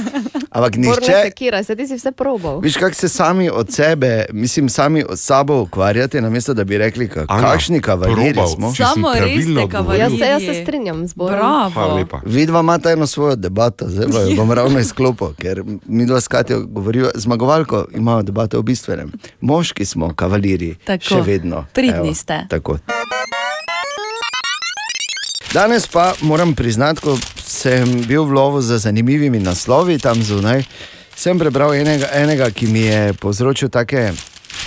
ampak 0.56 0.76
nihče. 0.76 1.14
sekiraj 1.24 1.64
se, 1.64 1.76
ti 1.76 1.88
si 1.88 1.96
vse 1.96 2.12
probal. 2.12 2.60
Viš, 2.60 2.78
kako 2.78 2.94
se 2.94 3.10
sami 3.10 3.50
od 3.50 3.72
sebe, 3.72 4.26
mislim, 4.34 4.70
sami 4.70 5.04
od 5.10 5.20
sabo 5.20 5.62
ukvarjate, 5.62 6.22
namesto 6.22 6.54
da 6.54 6.64
bi 6.64 6.78
rekli, 6.78 7.10
ka, 7.10 7.26
Ana, 7.28 7.52
kakšni 7.52 7.82
kavaliri 7.82 8.34
probal, 8.34 8.48
smo. 8.48 8.74
Samo 8.76 9.14
res 9.14 9.20
pravilno 9.20 9.62
ste 9.62 9.72
kavalirji. 9.72 10.02
Jaz 10.02 10.12
se, 10.20 10.26
jaz 10.26 10.42
se 10.42 10.64
strinjam 10.64 11.08
z 11.08 11.14
Borom. 11.14 11.74
Vidva 12.26 12.60
imata 12.60 12.92
eno 12.92 13.08
svojo 13.08 13.36
debato, 13.36 13.86
zdaj 13.90 14.30
jo 14.30 14.36
bom 14.40 14.52
ravno 14.52 14.80
izklopil, 14.80 15.34
ker 15.34 15.64
mi 15.86 16.06
dva 16.06 16.22
skatijo 16.22 16.66
govorijo, 16.66 17.12
zmagovalko 17.16 17.86
imajo 17.96 18.22
debate 18.22 18.58
o 18.58 18.62
bistvenem. 18.62 19.12
Moški 19.42 19.86
smo 19.86 20.14
kavaliri, 20.16 20.76
Tako. 20.86 21.04
še 21.04 21.22
vedno. 21.22 21.66
Pridni 21.74 22.16
ste. 22.16 22.46
Tako. 22.50 22.78
Danes 25.54 25.88
pa 25.88 26.14
moram 26.22 26.56
priznati, 26.56 27.02
ko 27.02 27.18
sem 27.44 28.02
bil 28.08 28.24
v 28.24 28.32
lovu 28.32 28.62
za 28.62 28.78
zanimivimi 28.78 29.40
naslovi 29.40 30.00
tam 30.00 30.24
zunaj, 30.24 30.64
sem 31.16 31.40
prebral 31.40 31.74
enega, 31.76 32.08
enega 32.14 32.48
ki 32.56 32.68
mi 32.68 32.80
je 32.88 33.14
povzročil 33.20 33.70
take 33.70 34.14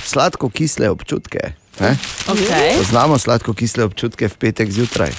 sladko-kisle 0.04 0.90
občutke. 0.90 1.56
ne. 1.80 1.96
Okej. 2.28 2.76
Poznamo 2.78 3.18
sladko-kisle 3.18 3.84
občutke 3.84 4.28
v 4.28 4.36
petek 4.36 4.70
zjutraj. 4.70 5.10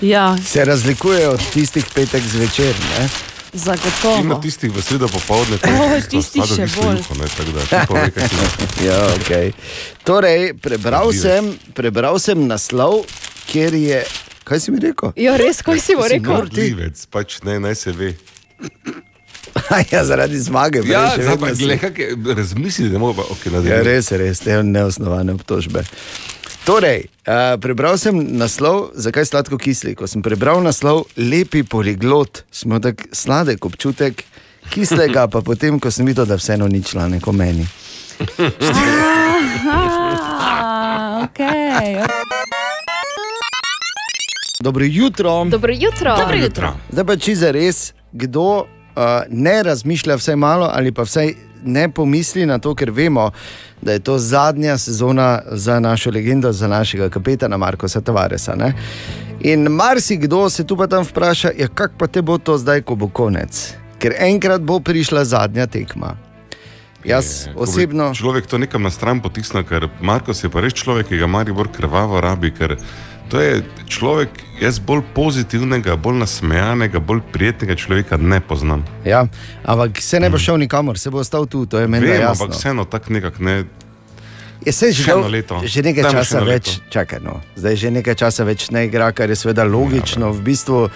Ja, 0.00 0.36
Se 0.46 0.64
razlikujejo 0.64 1.30
od 1.30 1.40
tistih 1.52 1.84
petek 1.94 2.22
zvečer. 2.24 2.74
Ne? 2.98 3.08
Zagotovo. 3.52 4.40
tistih 4.40 4.72
v 4.72 4.82
sredo 4.82 5.08
popoldne, 5.08 5.60
O, 5.60 5.94
je 5.94 6.00
tisto 6.08 6.40
tisti 6.40 6.56
še 6.56 6.66
bolj. 6.80 6.96
juho, 7.04 7.14
ne, 7.20 7.28
tako 7.68 7.94
da 7.94 8.00
je. 8.00 8.28
ja, 8.88 8.98
okay. 9.12 9.52
Torej, 10.04 10.54
prebral 10.56 11.12
sem, 11.12 11.52
prebral 11.76 12.16
sem 12.18 12.48
naslov, 12.48 13.04
kjer 13.46 13.74
je. 13.74 14.02
Kaj 14.44 14.60
si 14.60 14.74
mi 14.74 14.80
rekel? 14.82 15.12
Ja, 15.16 15.36
res, 15.36 15.62
kaj 15.62 15.80
si 15.80 15.96
mu 15.96 16.02
Si 16.08 16.16
rekel? 16.16 16.36
Vrdljivec, 16.42 17.06
pač 17.10 17.38
ne, 17.46 17.60
naj 17.62 17.74
se 17.74 17.92
ve. 17.96 18.14
ja, 19.92 20.04
zaradi 20.04 20.38
zmage. 20.38 20.82
prej 20.82 20.92
Ja, 20.92 21.16
razmisli, 22.36 22.88
da 22.88 22.98
mogo 22.98 23.22
pa, 23.22 23.28
ok, 23.32 23.46
Ja, 23.68 23.82
res, 23.82 24.10
res, 24.10 24.40
te 24.44 24.62
neosnovane 24.62 25.32
obtožbe. 25.32 25.84
Torej, 26.64 27.04
uh, 27.26 27.58
prebral 27.60 27.98
sem 27.98 28.14
naslov, 28.38 28.92
zakaj 28.94 29.26
sladko 29.26 29.58
kisli. 29.58 29.96
Ko 29.98 30.06
sem 30.06 30.22
prebral 30.22 30.62
naslov, 30.62 31.04
lepi 31.18 31.62
poliglot, 31.66 32.44
smo 32.54 32.78
tako 32.82 33.10
sladek 33.12 33.66
občutek, 33.66 34.22
kislega 34.70 35.26
pa 35.26 35.42
potem, 35.42 35.80
ko 35.82 35.90
sem 35.90 36.06
videl, 36.06 36.26
da 36.26 36.38
vseeno 36.38 36.68
ni 36.70 36.82
članek 36.82 37.26
o 37.26 37.32
meni. 37.34 37.66
Aha, 39.72 41.26
okay. 41.26 42.41
Dobro 44.62 44.84
jutro. 44.84 45.44
Dobro 45.44 45.72
jutro. 45.72 46.16
Dobro 46.16 46.36
jutro. 46.36 46.72
Zdaj 46.90 47.04
pa 47.04 47.16
če 47.16 47.34
za 47.34 47.50
res, 47.50 47.78
kdo 48.12 48.44
uh, 48.62 48.66
ne 49.28 49.62
razmišlja 49.62 50.14
vsaj 50.20 50.36
malo 50.36 50.68
ali 50.70 50.92
pa 50.92 51.02
vsaj 51.02 51.34
ne 51.64 51.88
pomisli 51.90 52.46
na 52.46 52.58
to, 52.58 52.74
ker 52.74 52.90
vemo, 52.90 53.30
da 53.82 53.92
je 53.92 53.98
to 53.98 54.18
zadnja 54.18 54.78
sezona 54.78 55.42
za 55.50 55.80
našo 55.80 56.10
legendo, 56.10 56.52
za 56.52 56.68
našega 56.68 57.08
kapetana 57.08 57.56
Markoša 57.56 58.00
Tavaresa. 58.00 58.54
Ne? 58.54 58.72
In 59.40 59.66
marsikdo 59.66 60.50
se 60.50 60.66
tu 60.66 60.76
pa 60.76 60.86
tam 60.86 61.04
vpraša, 61.04 61.50
ja, 61.58 61.68
kako 61.68 61.98
pa 61.98 62.06
te 62.06 62.22
bo 62.22 62.38
to 62.38 62.58
zdaj, 62.58 62.82
ko 62.86 62.94
bo 62.94 63.08
konec. 63.08 63.74
Ker 63.98 64.14
enkrat 64.18 64.62
bo 64.62 64.80
prišla 64.80 65.24
zadnja 65.24 65.66
tekma. 65.66 66.16
Jaz 67.04 67.48
bi 67.50 67.58
osebno. 67.66 68.12
Človek 68.14 68.46
to 68.46 68.58
nekam 68.62 68.82
na 68.82 68.90
stran 68.90 69.22
potisne, 69.22 69.64
ker 69.66 69.88
Marko 70.00 70.30
je 70.30 70.50
pa 70.50 70.62
res 70.62 70.74
človek, 70.78 71.10
ki 71.10 71.18
ga 71.18 71.26
Maribor 71.26 71.70
krvavo 71.74 72.20
rabi. 72.22 72.54
Ker 72.54 72.78
to 73.32 73.40
je 73.40 73.62
človek, 73.88 74.28
jaz 74.60 74.76
bolj 74.76 75.00
pozitivnega, 75.16 75.96
bolj 75.96 76.18
nasmejanega, 76.20 77.00
bolj 77.00 77.22
prijetnega 77.32 77.74
človeka 77.80 78.18
ne 78.20 78.40
poznam. 78.44 78.84
Ja, 79.08 79.24
ampak 79.64 80.02
se 80.04 80.20
ne 80.20 80.28
bo 80.30 80.36
šel 80.38 80.60
nikamor, 80.60 80.98
se 81.00 81.10
bo 81.10 81.22
ostal 81.24 81.46
tu, 81.48 81.64
to 81.66 81.80
je 81.80 81.88
meni 81.88 82.06
Vem, 82.06 82.20
jasno. 82.20 82.44
ampak 82.44 82.58
vseeno 82.58 82.84
tako 82.84 83.12
nekako 83.16 83.42
ne. 83.42 83.64
Je 84.66 84.72
se 84.72 84.92
že, 84.92 85.10
eno 85.12 85.28
leto. 85.32 85.62
že 85.64 85.82
nekaj 85.82 86.02
Dajmo 86.02 86.18
časa 86.20 86.44
več, 86.44 86.76
čakaj, 86.92 87.24
no. 87.24 87.40
zdaj 87.56 87.76
že 87.76 87.90
nekaj 87.90 88.14
časa 88.14 88.44
več 88.44 88.68
ne 88.70 88.84
igra, 88.84 89.08
kar 89.16 89.32
je 89.32 89.36
seveda 89.36 89.64
logično 89.64 90.28
v 90.32 90.40
bistvu 90.52 90.88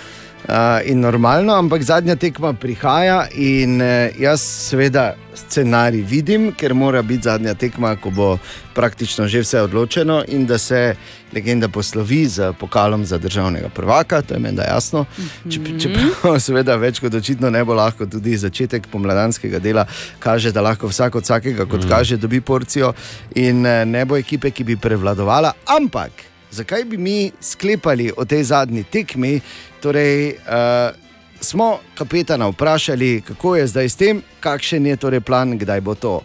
in 0.85 1.01
normalno, 1.01 1.55
ampak 1.55 1.83
zadnja 1.83 2.17
tekma 2.17 2.53
prihaja 2.53 3.27
in 3.35 3.81
uh, 3.81 4.21
jaz 4.21 4.41
seveda 4.41 5.15
scenarij 5.35 6.03
vidim, 6.03 6.53
ker 6.53 6.75
mora 6.75 7.03
biti 7.03 7.23
zadnja 7.23 7.55
tekma, 7.55 7.97
ko 7.97 8.11
bo 8.11 8.29
praktično 8.75 9.29
že 9.29 9.41
vse 9.43 9.61
odločeno 9.61 10.23
in 10.29 10.47
da 10.47 10.59
se 10.59 10.95
legenda 11.33 11.69
poslovi 11.69 12.27
z 12.29 12.53
pokalom 12.61 13.05
za 13.05 13.19
državnega 13.19 13.69
prvaka, 13.69 14.23
to 14.23 14.35
je 14.35 14.41
meni 14.41 14.61
jasno. 14.69 15.05
Če, 15.51 15.61
čeprav 15.81 16.39
seveda 16.47 16.77
več 16.77 17.01
kot 17.01 17.15
očitno 17.15 17.51
ne 17.51 17.65
bo 17.65 17.75
lahko, 17.75 18.07
tudi 18.07 18.37
začetek 18.37 18.87
pomladanskega 18.93 19.59
dela 19.59 19.87
kaže, 20.19 20.53
da 20.53 20.63
lahko 20.63 20.89
vsak 20.89 21.15
od 21.15 21.27
vsakega, 21.27 21.67
kot 21.67 21.85
mm. 21.85 21.89
kaže, 21.89 22.17
dobi 22.17 22.41
porcijo 22.41 22.95
in 23.35 23.67
eh, 23.67 23.85
ne 23.85 24.05
bo 24.05 24.17
ekipe, 24.17 24.51
ki 24.51 24.65
bi 24.65 24.77
prevladovala. 24.77 25.53
Ampak 25.77 26.36
zakaj 26.51 26.85
bi 26.85 26.97
mi 26.97 27.33
sklepali 27.41 28.13
o 28.17 28.25
tej 28.25 28.45
zadnji 28.45 28.85
tekmi? 28.85 29.41
Torej, 29.81 30.29
uh, 30.29 30.97
smo 31.41 31.79
kapetana 31.95 32.49
vprašali, 32.49 33.23
kako 33.27 33.57
je 33.57 33.67
zdaj 33.67 33.89
s 33.89 33.97
tem, 33.97 34.23
kakšen 34.41 34.87
je 34.87 34.97
torej 34.97 35.21
plan, 35.21 35.59
kdaj 35.59 35.81
bo 35.81 35.95
to. 35.95 36.21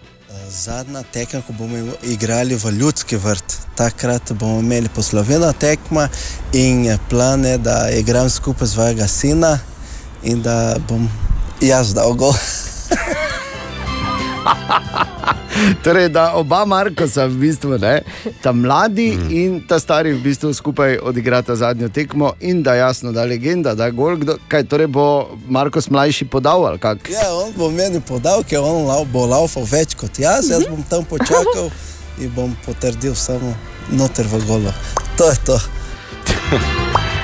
Zadnja 0.49 1.03
tekma, 1.03 1.41
ko 1.47 1.53
bomo 1.53 1.93
igrali 2.03 2.55
v 2.55 2.71
ljudski 2.79 3.15
vrt, 3.15 3.57
takrat 3.75 4.31
bomo 4.31 4.59
imeli 4.59 4.89
poslovena 4.95 5.53
tekma 5.53 6.09
in 6.53 6.97
plan 7.09 7.45
je, 7.45 7.57
da 7.57 7.89
igram 7.89 8.29
skupaj 8.29 8.67
z 8.67 8.71
svojega 8.71 9.07
sina 9.07 9.59
in 10.23 10.41
da 10.41 10.75
bom 10.87 11.09
jaz 11.61 11.93
dal 11.93 12.13
gol. 12.13 12.33
Torej, 15.83 16.09
da 16.09 16.31
oba 16.33 16.65
Markosa, 16.65 17.25
v 17.25 17.35
bistvu, 17.45 17.77
ne, 17.81 18.01
ta 18.41 18.51
mladi 18.51 19.11
mm. 19.17 19.31
in 19.31 19.59
ta 19.67 19.79
stari 19.79 20.13
v 20.13 20.21
bistvu 20.23 20.53
skupaj 20.53 20.97
odigrata 21.03 21.55
zadnjo 21.55 21.89
tekmo, 21.89 22.33
in 22.39 22.63
da 22.63 22.75
jasno, 22.75 23.11
da 23.11 23.23
legenda, 23.23 23.75
da 23.75 23.89
gol, 23.89 24.17
kdo, 24.17 24.37
kaj 24.47 24.63
torej 24.63 24.87
bo 24.87 25.37
Markos 25.47 25.89
mlajši 25.89 26.25
podal 26.25 26.65
ali 26.65 26.79
kak. 26.79 27.09
Ja, 27.11 27.33
on 27.33 27.53
bo 27.57 27.69
meni 27.69 28.01
podal, 28.01 28.43
ker 28.43 28.59
on 28.59 28.87
lau- 28.87 29.05
bo 29.05 29.25
laufal 29.25 29.67
več 29.67 29.95
kot 29.95 30.19
jaz, 30.19 30.49
jaz 30.49 30.67
bom 30.69 30.83
tam 30.89 31.05
počakal 31.05 31.71
in 32.21 32.31
bom 32.35 32.55
potrdil 32.65 33.15
samo 33.15 33.55
noter 33.91 34.27
v 34.27 34.43
golo. 34.47 34.73
To 35.17 35.29
je 35.29 35.37
to. 35.45 35.59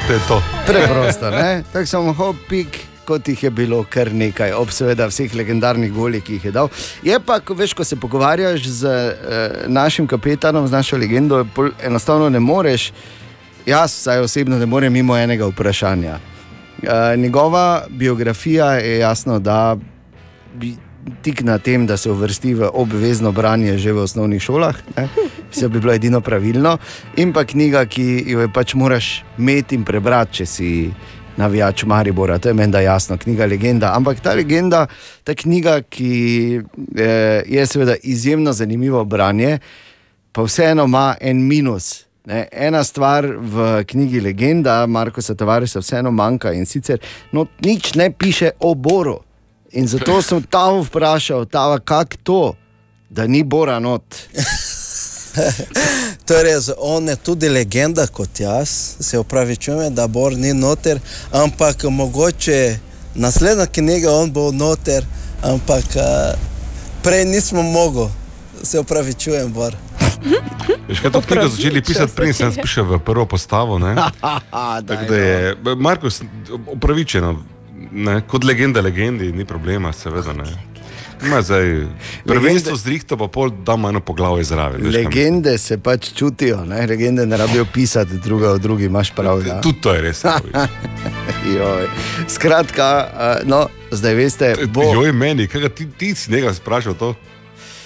To 0.07 0.13
je 0.13 0.19
to. 0.27 0.39
Preprosto, 0.63 1.27
ne? 1.31 1.63
Tako 1.73 1.85
samo 1.85 2.13
hopik. 2.13 2.96
Kot 3.07 3.27
jih 3.27 3.43
je 3.43 3.49
bilo 3.49 3.85
kar 3.89 4.09
nekaj, 4.11 4.51
ob 4.51 4.71
seveda 4.75 5.05
vseh 5.07 5.31
legendarnih 5.35 5.93
golih, 5.95 6.23
ki 6.23 6.33
jih 6.37 6.47
je 6.49 6.51
dal. 6.51 6.67
Je 7.07 7.19
pa, 7.23 7.39
ko, 7.39 7.55
veš, 7.55 7.71
ko 7.73 7.85
se 7.87 7.95
pogovarjaš 7.95 8.65
z 8.67 8.89
eh, 8.91 9.59
našim 9.67 10.07
kapetanom, 10.07 10.67
z 10.67 10.75
našo 10.75 10.97
legendo, 10.99 11.45
enostavno 11.83 12.27
ne 12.29 12.39
moreš, 12.39 12.91
jaz 13.65 13.95
vsaj 13.95 14.25
osebno 14.25 14.59
ne 14.59 14.65
morem 14.65 14.93
mimo 14.93 15.15
enega 15.17 15.47
vprašanja. 15.47 16.17
Eh, 16.83 17.17
njegova 17.17 17.85
biografija 17.89 18.73
je 18.73 18.99
jasno, 18.99 19.39
da 19.39 19.77
bi 20.55 20.75
tik 21.21 21.41
na 21.41 21.57
tem, 21.57 21.87
da 21.87 21.97
se 21.97 22.11
uvrsti 22.11 22.53
v 22.53 22.69
obvezno 22.73 23.31
branje 23.31 23.77
že 23.77 23.93
v 23.93 24.03
osnovnih 24.03 24.41
šolah, 24.41 24.75
vse 25.51 25.69
bi 25.69 25.79
bilo 25.79 25.93
edino 25.93 26.21
pravilno, 26.21 26.77
in 27.15 27.33
pa 27.33 27.45
knjiga, 27.45 27.85
ki 27.85 28.23
jo 28.27 28.49
pač 28.53 28.73
moraš 28.73 29.23
imeti 29.37 29.75
in 29.75 29.85
prebrati, 29.87 30.41
če 30.41 30.45
si 30.45 30.69
navijač 31.37 31.83
Maribora, 31.83 32.37
to 32.39 32.49
je 32.49 32.53
meni 32.53 32.71
da 32.71 32.79
jasno, 32.79 33.17
knjiga 33.17 33.45
Legenda. 33.45 33.91
Ampak 33.95 34.19
ta 34.19 34.33
legenda, 34.33 34.87
ta 35.23 35.35
knjiga, 35.35 35.81
ki 35.81 36.61
eh, 36.97 37.43
je 37.47 37.65
seveda 37.65 37.95
izjemno 38.03 38.53
zanimivo 38.53 39.05
branje, 39.05 39.59
pa 40.31 40.43
vseeno 40.43 40.83
ima 40.83 41.15
en 41.21 41.47
minus. 41.47 42.05
Ne, 42.25 42.47
ena 42.51 42.83
stvar 42.83 43.25
v 43.25 43.83
knjigi 43.87 44.19
Legenda, 44.21 44.85
Marko 44.85 45.21
Satovarisa, 45.21 45.79
vseeno 45.79 46.11
manjka 46.11 46.51
in 46.51 46.65
sicer 46.65 46.99
no, 47.31 47.45
nič 47.63 47.93
ne 47.95 48.11
piše 48.11 48.51
o 48.59 48.73
Boru. 48.75 49.19
In 49.71 49.87
zato 49.87 50.21
sem 50.21 50.43
tam 50.43 50.81
vprašal, 50.83 51.45
kako 51.85 52.17
to, 52.23 52.55
da 53.09 53.27
ni 53.27 53.43
Bora 53.43 53.79
not. 53.79 54.03
Torej, 56.27 56.53
on 56.77 57.09
je 57.09 57.15
tudi 57.15 57.49
legenda 57.49 58.07
kot 58.07 58.39
jaz, 58.39 58.95
se 58.99 59.19
upravičujem, 59.19 59.95
da 59.95 60.07
Bor 60.07 60.37
ni 60.37 60.53
noter, 60.53 60.99
ampak 61.31 61.83
mogoče 61.83 62.79
naslednja 63.15 63.65
knjiga 63.65 64.11
on 64.11 64.31
bo 64.31 64.51
noter, 64.51 65.05
ampak 65.43 65.85
uh, 65.95 66.39
prej 67.03 67.25
nismo 67.25 67.61
mogli, 67.61 68.09
se 68.63 68.79
upravičujem, 68.79 69.53
Bor. 69.53 69.75
Veš, 70.87 70.99
kaj 70.99 71.11
to 71.11 71.21
knjigo 71.21 71.47
začeli 71.47 71.81
pisati, 71.81 72.13
prej 72.15 72.33
sem 72.33 72.51
spišel 72.51 72.85
v 72.85 72.99
prvo 72.99 73.25
postavo. 73.25 73.79
ne? 73.79 73.95
Tako 74.87 75.05
da 75.09 75.15
je, 75.15 75.55
Marko, 75.77 76.09
upravičeno, 76.67 77.35
ne? 77.91 78.21
kot 78.27 78.43
legenda 78.43 78.81
legendi, 78.81 79.31
ni 79.31 79.45
problema, 79.45 79.93
seveda. 79.93 80.33
Ne? 80.33 80.76
Ima 81.19 81.41
zdaj 81.41 81.87
prvenstvo 82.25 82.75
z 82.75 82.87
rihto, 82.87 83.17
pa 83.17 83.27
pol 83.27 83.49
damo 83.51 83.89
eno 83.89 83.99
poglavje 83.99 84.43
zraven. 84.45 84.81
veš, 84.81 84.93
kam- 84.93 85.03
Legende 85.05 85.57
se 85.57 85.77
pač 85.77 86.13
čutijo, 86.13 86.65
ne? 86.65 86.87
legende 86.87 87.25
ne 87.25 87.37
rabijo 87.37 87.65
pisati 87.65 88.17
druga 88.17 88.51
od 88.51 88.61
druge, 88.61 88.85
imaš 88.85 89.11
prav. 89.11 89.41
Ja. 89.41 89.61
Tudi 89.61 89.81
to 89.81 89.93
je 89.93 90.01
res. 90.01 90.23
Joj. 91.57 91.87
Skratka, 92.27 93.07
uh, 93.41 93.49
no, 93.49 93.61
zdaj 93.91 94.13
veste, 94.15 94.55
bo. 94.67 94.83
Joj, 94.83 95.11
meni, 95.11 95.47
kaj 95.47 95.69
ti, 95.69 95.87
ti 95.89 96.15
si 96.15 96.31
nekaj 96.31 96.53
sprašal 96.53 96.93
to? 96.93 97.13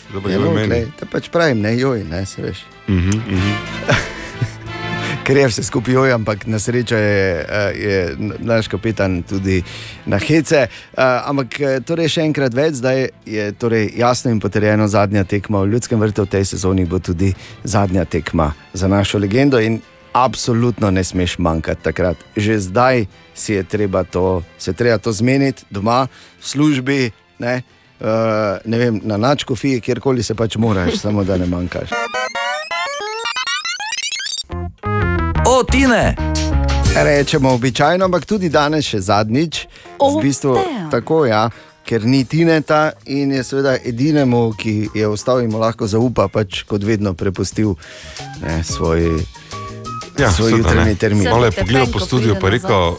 Zdaj 0.10 0.22
pa 0.24 0.30
Ja, 0.30 0.36
joj, 0.36 0.44
no, 0.44 0.52
meni. 0.52 0.68
glej, 0.68 0.86
te 0.94 1.06
pač 1.06 1.30
pravim, 1.30 1.62
ne 1.62 1.78
joj, 1.78 2.04
ne 2.04 2.26
se 2.26 2.42
veš. 2.42 2.58
Mhm, 2.88 3.10
mhm. 3.28 3.52
Ker 5.32 5.38
je 5.38 5.48
vse 5.48 5.64
skupaj 5.64 5.94
joj, 5.94 6.12
ampak 6.12 6.42
na 6.44 6.60
srečo 6.60 6.98
je, 7.00 7.46
eh, 7.50 7.72
je 7.76 8.16
naš 8.40 8.68
kapetan 8.68 9.24
tudi 9.24 9.64
na 10.06 10.18
hece. 10.20 10.68
Uh, 10.68 11.04
ampak 11.30 11.60
eh, 11.60 11.80
torej 11.80 12.10
še 12.12 12.26
enkrat 12.28 12.52
več, 12.52 12.82
zdaj 12.82 13.08
je 13.24 13.46
torej 13.56 13.94
jasno 13.96 14.28
in 14.32 14.42
potrjeno 14.44 14.90
zadnja 14.92 15.24
tekma 15.24 15.62
v 15.64 15.72
ljudskem 15.72 16.04
vrtu 16.04 16.26
v 16.28 16.32
tej 16.36 16.46
sezoni, 16.52 16.84
bo 16.84 17.00
tudi 17.00 17.32
zadnja 17.64 18.04
tekma 18.04 18.50
za 18.74 18.92
našo 18.92 19.24
legendo. 19.24 19.56
In 19.64 19.80
Absolutno 20.12 20.92
ne 20.92 21.04
smeš 21.04 21.38
manjkati 21.40 21.84
takrat. 21.84 22.20
Že 22.36 22.60
zdaj 22.60 23.06
si 23.32 23.54
je 23.54 23.64
treba 23.64 24.04
to, 24.04 24.44
se 24.60 24.74
treba 24.74 24.98
to 25.00 25.16
zmeniti 25.16 25.64
doma, 25.72 26.12
v 26.12 26.44
službi, 26.44 27.12
ne, 27.40 27.64
uh, 28.04 28.60
ne 28.68 28.78
vem, 28.78 29.00
na 29.04 29.16
načkofi, 29.16 29.80
kjerkoli 29.80 30.24
se 30.24 30.36
pač 30.36 30.60
moraš, 30.60 31.00
samo 31.00 31.24
da 31.24 31.40
ne 31.40 31.48
manjkaš. 31.48 31.96
Tine! 35.64 36.16
Rečemo 36.96 37.54
običajno, 37.54 38.06
ampak 38.06 38.26
tudi 38.26 38.50
danes 38.50 38.86
še 38.86 39.00
zadnjič. 39.00 39.66
O, 40.00 40.18
v 40.18 40.24
bistvu, 40.26 40.56
damn. 40.58 40.90
tako 40.92 41.26
ja. 41.26 41.50
Ker 41.86 42.06
ni 42.06 42.24
Tineta 42.26 42.92
in 43.06 43.32
je 43.32 43.44
seveda 43.44 43.78
edinemu, 43.86 44.54
ki 44.58 44.90
je 44.96 45.08
ostal 45.08 45.42
in 45.42 45.52
mu 45.52 45.60
lahko 45.62 45.88
zaupa, 45.88 46.28
pač 46.28 46.64
kot 46.70 46.84
vedno 46.86 47.14
prepustil 47.14 47.74
ne, 48.42 48.62
svoj, 48.64 49.22
Ja, 50.22 50.32
svoj 50.32 50.52
jutranji 50.52 50.96
termin. 50.96 51.30
Malo 51.30 51.46
je 51.46 51.52
pogledal 51.52 51.88
po 51.94 52.00
studiu 52.00 52.36
in 52.36 52.48
rekel, 52.50 52.88
uh, 52.88 52.98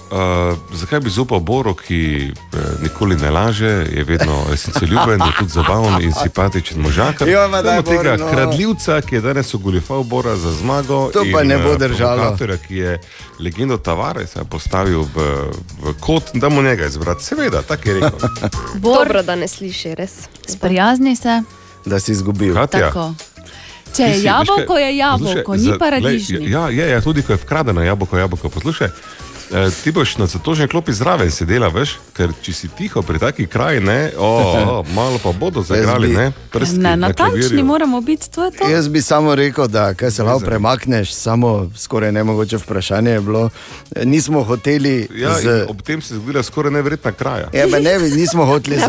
zakaj 0.72 1.00
bi 1.00 1.10
zaupal 1.10 1.40
Boru, 1.40 1.74
ki 1.74 2.32
uh, 2.32 2.82
nikoli 2.82 3.16
ne 3.16 3.30
laže, 3.30 3.86
je 3.92 4.04
vedno 4.04 4.44
resnicoljuben, 4.50 5.20
je 5.20 5.32
tudi 5.38 5.50
zabaven 5.50 6.02
in 6.02 6.12
simpatičen 6.12 6.80
možak. 6.80 7.20
Jo, 7.26 7.48
ma 7.48 7.62
daj, 7.62 7.78
Imamo 7.78 7.82
tega 7.82 8.16
Bor, 8.16 8.20
no. 8.20 8.30
kradljivca, 8.30 9.00
ki 9.00 9.14
je 9.14 9.20
danes 9.20 9.54
ogoljufal 9.54 10.02
Bora 10.02 10.36
za 10.36 10.52
zmago. 10.52 11.10
To 11.12 11.24
pa 11.32 11.42
in, 11.42 11.48
ne 11.48 11.58
bo 11.58 11.72
eh, 11.72 11.78
držalo. 11.78 12.16
provokatorja, 12.16 12.56
ki 12.56 12.76
je 12.76 13.00
legendo 13.38 13.76
Tavaresa 13.76 14.44
postavil 14.44 15.02
v, 15.14 15.26
v 15.82 15.94
kot, 16.00 16.22
da 16.34 16.48
mu 16.48 16.62
njega 16.62 16.86
izbrati. 16.86 17.24
Seveda, 17.24 17.62
tako 17.62 17.88
je 17.88 17.94
rekel. 17.94 18.18
Dobro, 18.74 19.22
da 19.22 19.36
ne 19.36 19.48
sliši, 19.48 19.94
res. 19.94 20.12
Sprijazni 20.48 21.16
se. 21.16 21.42
Da 21.84 22.00
si 22.00 22.12
izgubil. 22.12 22.54
Katja, 22.54 22.80
Tako. 22.80 23.31
Če 23.92 24.02
je 24.04 24.14
si- 24.14 24.24
jabolko, 24.24 24.66
kaj, 24.68 24.82
je 24.82 24.96
jabolko, 24.96 25.42
poslušaj, 25.46 25.72
ni 25.72 25.78
paradižnik. 25.78 26.40
glej, 26.40 26.50
Ja, 26.50 26.70
ja, 26.70 26.86
ja, 26.86 27.00
tudi 27.00 27.22
ko 27.22 27.32
je 27.32 27.38
vkradeno 27.38 27.82
jabolko, 27.82 28.18
jabolko. 28.18 28.48
Poslušaj, 28.50 28.88
ti 29.74 29.92
boš 29.92 30.16
na 30.16 30.26
zatožni 30.26 30.68
klopi 30.68 30.92
zraven 30.92 31.30
sedela, 31.30 31.68
veš, 31.68 31.98
ker 32.12 32.30
če 32.42 32.52
si 32.52 32.68
tiho 32.68 33.02
pri 33.02 33.18
taki 33.18 33.46
kraji, 33.46 33.80
ne, 33.80 34.10
o, 34.18 34.26
o, 34.26 34.84
malo 34.88 35.18
pa 35.18 35.32
bodo 35.32 35.62
zagrali, 35.62 36.08
bi- 36.08 36.14
ne, 36.14 36.32
prsti 36.50 36.76
Ne, 36.76 36.82
na 36.90 36.96
natančni 36.98 37.62
moramo 37.62 38.00
biti, 38.00 38.30
to 38.30 38.44
je 38.44 38.50
to. 38.50 38.68
Jaz 38.68 38.88
bi 38.88 39.02
samo 39.02 39.34
rekel, 39.34 39.68
da 39.68 39.94
kaj 39.94 40.10
se 40.10 40.22
lahko 40.22 40.40
premakneš, 40.40 41.12
samo 41.12 41.70
skoraj 41.76 42.12
nemogoče 42.12 42.56
vprašanje 42.56 43.10
je 43.10 43.20
bilo. 43.20 43.50
Nismo 43.98 44.42
hoteli. 44.42 45.08
Ja, 45.14 45.34
z, 45.34 45.66
ob 45.68 45.82
tem 45.82 46.02
se 46.02 46.14
je 46.14 46.18
zgodila 46.18 46.42
skoraj 46.42 46.72
neverjetna 46.72 47.12
kraja. 47.12 47.48
Ja, 47.52 47.66
pa 47.70 47.78
ne, 47.78 47.98
nismo 48.00 48.44
hoteli 48.44 48.76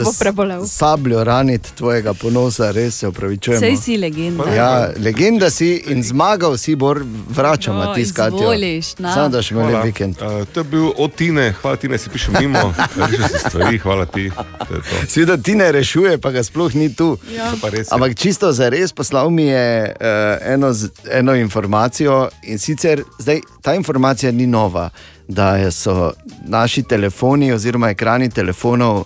z 0.64 0.68
sabljo 0.68 1.23
raniti 1.23 1.73
tvojega 1.73 2.14
ponosa, 2.14 2.72
res 2.72 2.95
se 2.95 3.07
upravičujem. 3.07 3.60
Sej 3.60 3.77
si 3.77 3.98
legenda. 3.98 4.44
Ja, 4.45 4.90
legenda 4.98 5.49
si 5.49 5.84
in 5.88 6.03
zmagal 6.03 6.57
si, 6.57 6.76
bor 6.76 7.03
vračamo 7.30 7.84
No, 7.84 7.94
ti 7.94 8.06
skati. 8.06 8.35
na. 8.99 9.14
Samo 9.14 9.30
daš 9.30 9.52
imeli 9.52 9.69
Hvala. 9.69 9.85
vikend. 9.85 10.15
Uh, 10.18 10.45
to 10.54 10.60
je 10.60 10.64
bil 10.64 10.92
od 10.98 11.16
Tine, 11.16 11.54
hvala 11.62 11.78
Tine, 11.78 11.98
si 11.98 12.10
piše 12.10 12.32
mimo, 12.40 12.74
rešil 12.96 13.28
si 13.28 13.40
stvari, 13.50 13.78
hvala 13.78 14.06
ti. 14.06 14.32
to 14.68 14.74
je 14.76 14.82
to. 14.82 15.08
Sveda 15.08 15.38
ti 15.38 15.56
ne 15.56 15.72
rešuje, 15.72 16.18
pa 16.18 16.32
ga 16.32 16.44
sploh 16.44 16.76
ni 16.76 16.94
tu. 16.96 17.18
Ja. 17.36 17.54
Ampak 17.92 18.16
čisto 18.16 18.52
za 18.52 18.70
res 18.70 18.94
poslal 18.94 19.30
mi 19.30 19.44
je 19.50 19.96
uh, 19.96 20.54
eno, 20.54 20.70
eno 21.12 21.36
informacijo 21.36 22.30
in 22.44 22.60
sicer 22.60 23.04
zdaj, 23.20 23.42
ta 23.62 23.74
informacija 23.74 24.32
ni 24.32 24.48
nova, 24.48 24.90
da 25.28 25.72
so 25.72 26.14
naši 26.46 26.84
telefoni 26.84 27.52
oziroma 27.54 27.90
ekrani 27.90 28.30
telefonov 28.30 29.06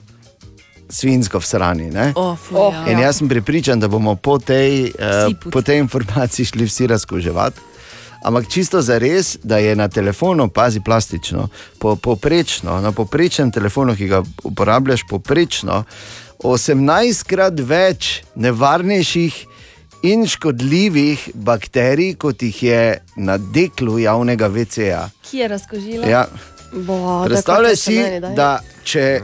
svinsko 0.90 1.40
vsrani. 1.40 1.92
ne? 1.92 2.12
Oh, 2.16 2.38
fuj, 2.40 2.74
ja. 2.74 2.92
In 2.92 3.00
jaz 3.00 3.18
sem 3.18 3.30
pripričan, 3.30 3.80
da 3.80 3.88
bomo 3.88 4.16
po 4.16 4.40
tej, 4.40 4.92
uh, 5.00 5.52
po 5.52 5.62
tej 5.62 5.80
informaciji 5.80 6.46
šli 6.46 6.66
vsi 6.66 6.88
razkuževati. 6.88 7.60
Ampak 8.24 8.48
čisto 8.50 8.82
za 8.82 8.98
res, 8.98 9.38
da 9.44 9.58
je 9.58 9.76
na 9.76 9.88
telefonu, 9.88 10.50
pazi 10.50 10.80
plastično, 10.80 11.50
po, 11.80 11.96
poprečno, 11.96 12.82
na 12.82 12.92
poprečnem 12.92 13.52
telefonu, 13.52 13.96
ki 13.96 14.08
ga 14.08 14.24
uporabljaš, 14.44 15.06
poprečno 15.10 15.84
18krat 16.44 17.62
več 17.66 18.22
nevarnejših 18.36 19.38
in 20.04 20.28
škodljivih 20.28 21.30
bakterij, 21.34 22.16
kot 22.22 22.44
jih 22.44 22.64
je 22.64 22.82
na 23.16 23.38
deklu 23.38 23.98
javnega 24.00 24.48
VC-ja. 24.48 25.08
Ki 25.30 25.42
je 25.42 25.48
razkožila? 25.48 26.08
Ja. 26.08 26.28
Bo, 26.74 27.24
Predstavljaj 27.26 27.76
si, 27.76 27.98
da 28.36 28.60
če 28.84 29.22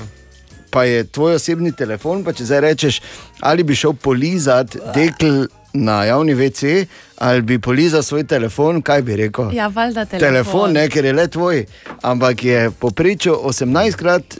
pa 0.73 0.83
je 0.83 1.03
tvoj 1.03 1.35
osebni 1.35 1.71
telefon, 1.75 2.23
pa 2.25 2.33
če 2.33 2.47
zdaj 2.49 2.61
rečeš, 2.65 3.01
ali 3.45 3.63
bi 3.63 3.75
šel 3.77 3.93
polizati 3.93 4.79
dekl 4.95 5.43
na 5.73 6.03
javni 6.03 6.35
WC, 6.35 6.85
ali 7.17 7.41
bi 7.41 7.59
polizal 7.59 8.03
svoj 8.03 8.23
telefon, 8.23 8.81
kaj 8.81 9.01
bi 9.01 9.15
rekel? 9.15 9.53
Ja, 9.53 9.67
valjda 9.67 10.05
telefon. 10.05 10.27
Telefon, 10.29 10.71
ne, 10.73 10.89
ker 10.89 11.05
je 11.05 11.13
le 11.13 11.27
tvoj, 11.27 11.65
ampak 12.01 12.43
je 12.43 12.71
poprečju 12.71 13.33
18krat 13.43 14.37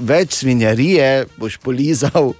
več 0.00 0.34
svinjarije, 0.34 1.26
boš 1.36 1.56
polizal. 1.56 2.32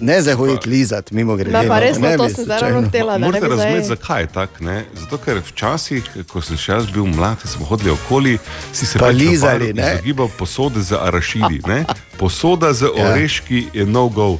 Ne 0.00 0.22
za 0.22 0.34
hoditi 0.36 0.68
lizati, 0.70 1.14
mimo 1.14 1.34
grede. 1.36 1.50
Ma 1.50 1.64
pa 1.68 1.80
res, 1.82 1.98
no, 1.98 2.06
ne 2.08 2.16
to 2.16 2.28
sem 2.28 2.44
zdaj 2.44 2.60
ravno 2.60 2.88
htela, 2.88 3.12
da 3.12 3.18
ne 3.18 3.26
Morate 3.26 3.48
razumeti, 3.48 3.84
zdaj... 3.84 3.96
zakaj 3.96 4.22
je 4.22 4.26
tako. 4.26 4.64
ne? 4.64 4.84
Zato, 4.94 5.18
ker 5.18 5.40
včasih, 5.48 6.10
ko 6.30 6.38
sem 6.40 6.56
še 6.56 6.72
jaz 6.72 6.86
bil 6.94 7.06
mlad, 7.06 7.42
smo 7.44 7.66
hodili 7.66 7.90
okoli, 7.90 8.36
si 8.72 8.86
se 8.86 8.98
Pa 8.98 9.08
pač 9.10 9.16
lizali, 9.18 9.72
ne? 9.74 9.88
izogibal 9.98 10.30
posode 10.38 10.80
za 10.80 11.02
arašidi. 11.02 11.60
ne? 11.72 11.82
Posoda 12.16 12.72
za 12.72 12.86
Ja. 12.96 13.10
oreški 13.10 13.66
je 13.74 13.86
no-go. 13.86 14.38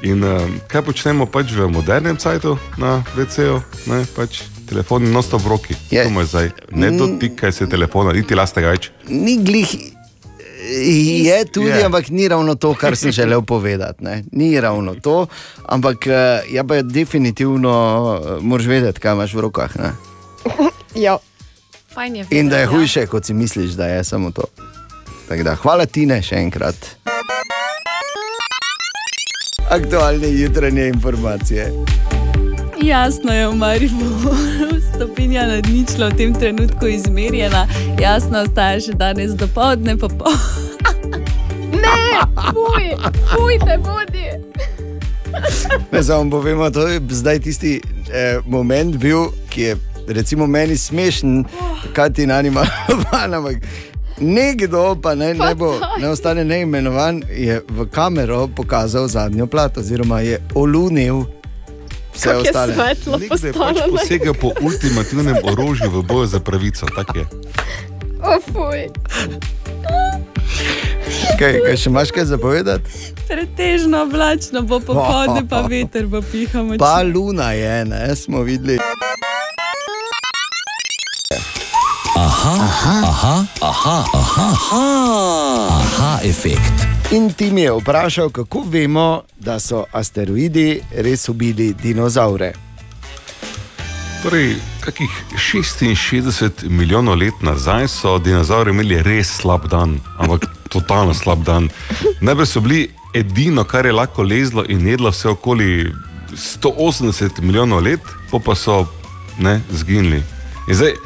In 0.00 0.22
um, 0.22 0.38
kaj 0.66 0.82
počnemo 0.84 1.26
pač 1.26 1.50
v 1.50 1.66
modernem 1.66 2.14
cajtu 2.14 2.54
na 2.76 3.02
VC-ju? 3.12 3.58
ne, 3.86 4.06
Pač 4.06 4.46
telefon 4.64 5.02
je 5.02 5.10
nosto 5.10 5.36
v 5.36 5.46
roki. 5.48 5.74
Je. 5.90 6.04
Zdaj. 6.06 6.52
Ne 6.70 6.90
Mm. 6.90 6.96
dotikaj 6.96 7.52
se 7.52 7.66
telefona, 7.66 8.12
niti 8.12 8.34
lastega 8.34 8.68
več. 8.68 8.90
Ni 9.04 9.38
glih. 9.38 9.74
Je 11.24 11.44
tudi, 11.46 11.66
Je. 11.68 11.82
ampak 11.82 12.10
ni 12.10 12.28
ravno 12.28 12.54
to, 12.54 12.74
kar 12.74 12.92
sem 12.92 13.10
želel 13.10 13.42
povedati. 13.42 14.04
Ne. 14.04 14.22
Ni 14.32 14.54
ravno 14.54 14.94
to, 14.94 15.26
ampak 15.64 16.06
eh, 16.06 16.12
ja, 16.50 16.62
pa 16.62 16.76
je 16.76 16.82
definitivno, 16.84 17.72
eh, 18.14 18.42
moraš 18.42 18.66
vedeti, 18.66 19.00
kaj 19.00 19.12
imaš 19.12 19.32
v 19.32 19.40
rokah. 19.40 19.72
Ne. 19.76 19.90
Ja. 20.94 21.18
Fajn 21.88 22.16
je 22.16 22.26
In 22.30 22.48
da 22.48 22.56
je 22.56 22.66
vedeti, 22.66 22.74
ja. 22.74 22.78
hujše, 23.00 23.06
kot 23.06 23.24
si 23.24 23.34
misliš, 23.34 23.70
da 23.72 23.86
je 23.88 24.04
samo 24.04 24.30
to. 24.30 24.44
Da, 25.28 25.54
hvala 25.54 25.86
ti 25.86 26.06
ne 26.06 26.22
še 26.22 26.36
enkrat. 26.36 26.76
Aktualne 29.70 30.28
jutranje 30.28 30.88
informacije. 30.88 31.72
Jasno 32.82 33.32
je, 33.32 33.48
v 33.48 33.54
Mariboru 33.54 34.80
stopinja 34.94 35.46
nad 35.46 35.66
ničlo 35.66 36.08
v 36.08 36.16
tem 36.16 36.34
trenutku 36.34 36.86
izmerjena, 36.86 37.66
jasno 38.00 38.40
ostaja 38.40 38.80
še 38.80 38.94
danes 38.96 39.34
do 39.36 39.48
povdne, 39.54 39.98
pa 39.98 40.08
po. 40.08 40.32
Ne, 41.68 42.24
fuj, 42.52 42.86
fuj 43.28 43.58
te 43.60 43.76
vodi. 43.76 44.26
Ne 45.92 46.02
samo 46.02 46.30
povemo, 46.30 46.70
to 46.70 46.88
je 46.88 47.00
zdaj 47.10 47.40
tisti 47.44 47.80
eh, 48.12 48.40
moment 48.46 48.96
bil, 48.96 49.28
ki 49.50 49.62
je 49.62 49.76
recimo 50.08 50.46
meni 50.46 50.76
smešen, 50.76 51.44
kaj 51.92 52.12
ti 52.12 52.26
na 52.26 52.42
njima 52.42 52.64
ampak 53.12 53.56
nekdo 54.20 54.96
pa 54.96 55.14
naj 55.14 55.34
ne, 55.34 55.54
bo, 55.54 55.70
ne 55.96 56.08
ostane 56.08 56.44
neimenovan, 56.44 57.22
je 57.28 57.62
v 57.68 57.86
kamero 57.86 58.48
pokazal 58.48 59.08
zadnjo 59.08 59.46
plat 59.46 59.76
oziroma 59.76 60.20
je 60.20 60.40
olunil 60.54 61.24
vse 62.10 62.24
Kako 62.24 62.34
je 62.34 62.40
ostale. 62.40 62.74
svetlo 62.74 63.18
Nekdo 63.18 63.34
je 63.38 63.52
pač 63.52 63.58
postalo. 63.68 63.86
ne? 63.86 63.92
posegel 63.92 64.34
po 64.34 64.48
ultimativnem 64.60 65.36
orožju 65.44 65.90
v 65.90 66.02
boju 66.02 66.26
za 66.26 66.40
pravico. 66.40 66.86
tak 66.88 67.08
je. 67.14 67.24
O, 68.20 68.34
fuj. 68.42 68.90
Kaj, 71.38 71.60
kaj 71.62 71.76
še 71.76 71.86
imaš 71.86 72.10
kaj 72.10 72.24
zapovedati? 72.26 72.90
Pretežno 73.28 74.02
oblačno 74.02 74.62
bo 74.62 74.80
popoldne, 74.80 75.46
pa 75.46 75.62
veter 75.70 76.06
bo 76.06 76.18
pihal. 76.22 76.74
Pa 76.74 77.02
luna 77.04 77.52
je, 77.52 77.84
ne, 77.84 78.16
smo 78.16 78.42
videli. 78.42 78.78
Aha, 82.18 82.54
aha, 82.60 82.94
aha, 83.02 83.46
aha, 83.62 84.04
aha, 84.12 84.46
aha, 84.50 84.82
aha 85.70 86.18
efekt. 86.22 86.86
In 87.10 87.30
ti 87.32 87.50
mi 87.50 87.60
je 87.62 87.72
vprašal, 87.72 88.30
kako 88.30 88.64
vemo, 88.66 89.22
da 89.38 89.60
so 89.62 89.84
asteroidi 89.92 90.80
res 90.90 91.28
ubili 91.28 91.68
dinozaure. 91.82 92.52
Torej, 94.22 94.56
kakih 94.80 95.10
66 95.36 96.66
milijonov 96.68 97.20
let 97.22 97.38
nazaj 97.40 97.86
so 97.88 98.16
dinozauri 98.18 98.74
imeli 98.74 98.98
res 99.02 99.30
slab 99.36 99.68
dan, 99.70 100.00
ampak 100.18 100.48
totalno 100.74 101.14
slab 101.14 101.44
dan. 101.46 101.68
Najprej 102.20 102.50
so 102.50 102.60
bili 102.60 102.88
edino, 103.14 103.62
kar 103.64 103.86
je 103.86 103.92
lahko 103.94 104.26
lezlo 104.26 104.64
in 104.66 104.88
jedlo 104.90 105.14
vse 105.14 105.28
okoli 105.36 105.92
180 106.34 107.38
milijonov 107.46 107.86
let, 107.86 108.02
pa 108.44 108.58
so 108.58 108.88
ne, 109.38 109.60
zginili. 109.70 110.18
In 110.66 110.74
zdaj, 110.74 110.98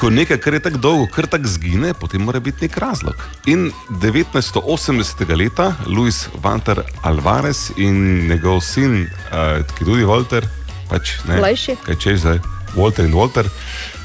ko 0.00 0.10
nekaj, 0.10 0.38
kar 0.38 0.54
je 0.54 0.60
tako 0.60 0.78
dolgo, 0.78 1.06
kar 1.10 1.26
tako 1.26 1.48
zgine, 1.48 1.92
potem 1.94 2.22
mora 2.22 2.40
biti 2.40 2.66
nek 2.66 2.76
razlog. 2.78 3.14
In 3.46 3.70
1980. 4.02 5.36
leta 5.36 5.72
Luis 5.86 6.28
Vanter 6.42 6.82
Alvarez 7.02 7.70
in 7.76 8.28
njegov 8.28 8.60
sin, 8.60 9.02
uh, 9.02 9.64
ki 9.74 9.84
tudi 9.84 10.06
Walter, 10.06 10.46
pač 10.88 11.18
ne, 11.28 11.40
Mlajši. 11.40 11.76
kaj 11.86 11.98
češ 11.98 12.20
zdaj, 12.22 12.38
Walter 12.76 13.08
in 13.08 13.14
Walter, 13.14 13.48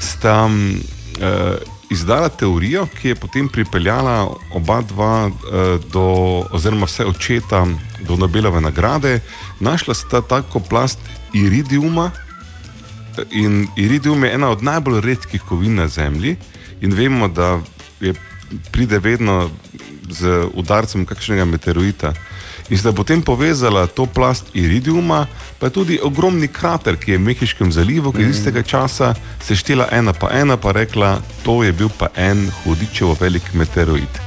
sta 0.00 0.44
um, 0.48 0.80
uh, 1.22 1.54
izdala 1.90 2.28
teorijo, 2.28 2.86
ki 2.98 3.08
je 3.08 3.14
potem 3.14 3.48
pripeljala 3.48 4.26
oba 4.54 4.80
dva 4.82 5.28
uh, 5.28 5.78
do, 5.92 6.06
oziroma 6.50 6.90
vse 6.90 7.06
očeta 7.06 7.66
do 8.02 8.16
Nobelove 8.16 8.60
nagrade. 8.60 9.20
Našla 9.60 9.94
sta 9.94 10.20
tako 10.20 10.60
plast 10.60 10.98
iridiuma, 11.34 12.10
In 13.30 13.66
iridium 13.76 14.24
je 14.24 14.32
ena 14.34 14.50
od 14.50 14.62
najbolj 14.62 15.00
redkih 15.00 15.42
kovin 15.42 15.74
na 15.74 15.88
Zemlji, 15.88 16.36
in 16.80 16.94
vemo, 16.94 17.28
da 17.28 17.60
je, 18.00 18.14
pride 18.70 18.98
vedno 18.98 19.50
z 20.10 20.46
udarcem 20.54 21.06
kakšnega 21.06 21.44
meteorita. 21.44 22.12
In 22.72 22.78
sta 22.78 22.92
potem 22.92 23.22
povezala 23.22 23.86
to 23.86 24.06
plast 24.06 24.48
iridiuma, 24.56 25.26
pa 25.60 25.68
tudi 25.70 25.98
ogromni 26.02 26.48
krater, 26.48 26.96
ki 26.96 27.12
je 27.12 27.18
v 27.18 27.24
Mehiškem 27.28 27.72
zalivu, 27.72 28.12
ki 28.12 28.22
je 28.22 28.28
iz 28.28 28.38
istega 28.38 28.62
časa 28.62 29.14
seštela 29.44 29.88
ena 29.92 30.12
pa 30.12 30.32
ena, 30.32 30.56
pa 30.56 30.72
rekla, 30.72 31.18
to 31.44 31.62
je 31.64 31.72
bil 31.72 31.92
pa 31.98 32.08
en 32.16 32.48
hudičevo 32.62 33.16
velik 33.20 33.52
meteorit. 33.52 34.20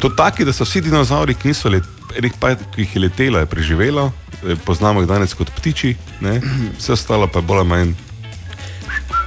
To 0.00 0.10
taki, 0.10 0.44
da 0.44 0.52
so 0.52 0.66
vsi 0.66 0.82
dinozauri, 0.82 1.34
ki 1.34 1.50
niso 1.50 1.70
let, 1.70 1.86
enih 2.18 2.38
pa, 2.38 2.54
ki 2.54 2.86
jih 2.86 2.94
je 2.96 3.02
letelo, 3.02 3.42
je 3.42 3.50
preživelo, 3.50 4.12
eh, 4.42 4.56
poznamo 4.64 5.02
jih 5.02 5.10
danes 5.10 5.34
kot 5.34 5.50
ptiči, 5.50 5.96
ne? 6.20 6.38
vse 6.78 6.94
ostalo 6.94 7.26
pa 7.26 7.42
je 7.42 7.50
bolj 7.50 7.64
ali 7.66 7.68
manj 7.68 7.94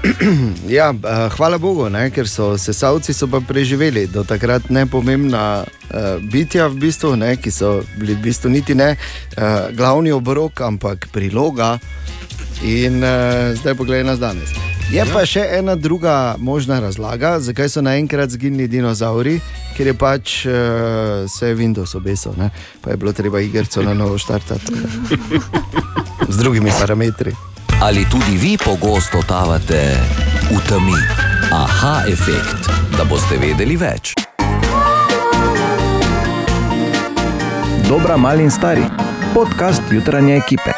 Ja, 0.78 0.94
eh, 0.94 1.30
hvala 1.38 1.58
Bogu, 1.58 1.90
ne, 1.90 2.10
ker 2.14 2.30
so 2.30 2.54
sesalci 2.58 3.14
so 3.14 3.28
pa 3.28 3.42
preživeli 3.42 4.08
do 4.08 4.24
takrat 4.24 4.70
nepomembna 4.70 5.66
uh, 5.66 6.22
bitja, 6.22 6.68
v 6.68 6.86
bistvu, 6.88 7.16
ne, 7.20 7.36
ki 7.38 7.52
so 7.52 7.82
bili 7.98 8.16
v 8.16 8.26
bistvu 8.30 8.50
niti 8.50 8.76
ne 8.76 8.96
uh, 8.96 9.72
glavni 9.76 10.14
obrok, 10.16 10.62
ampak 10.62 11.10
priloga. 11.14 11.78
In 12.64 13.04
uh, 13.04 13.54
zdaj 13.60 13.76
pogledaj 13.76 14.06
nas 14.08 14.20
danes. 14.22 14.54
Je 14.94 15.02
pa 15.10 15.26
še 15.26 15.42
ena 15.58 15.76
druga 15.76 16.36
možna 16.38 16.78
razlaga, 16.80 17.40
zakaj 17.42 17.70
so 17.74 17.82
naenkrat 17.82 18.30
zginili 18.30 18.70
dinozauri, 18.70 19.40
ker 19.76 19.90
je 19.90 19.96
pač 19.98 20.36
uh, 20.46 21.26
se 21.30 21.52
Windows 21.58 21.98
obesil, 21.98 22.38
ne, 22.38 22.52
pa 22.86 22.94
je 22.94 23.02
bilo 23.02 23.14
treba 23.14 23.42
igrico 23.42 23.84
na 23.84 23.98
novo 23.98 24.18
štartati 24.22 24.78
z 26.34 26.38
drugimi 26.38 26.72
parametri. 26.80 27.34
Ali 27.82 28.06
tudi 28.10 28.38
vi 28.38 28.58
pogosto 28.58 29.18
totavate 29.18 29.98
v 30.50 30.60
temi? 30.68 30.96
Aha, 31.52 32.08
efekt, 32.08 32.72
da 32.98 33.04
boste 33.04 33.38
vedeli 33.38 33.76
več. 33.78 34.14
Dobra, 37.88 38.18
mali 38.18 38.44
in 38.44 38.52
stari. 38.52 38.84
Podcast 39.34 39.84
jutranje 39.92 40.36
ekipe. 40.36 40.72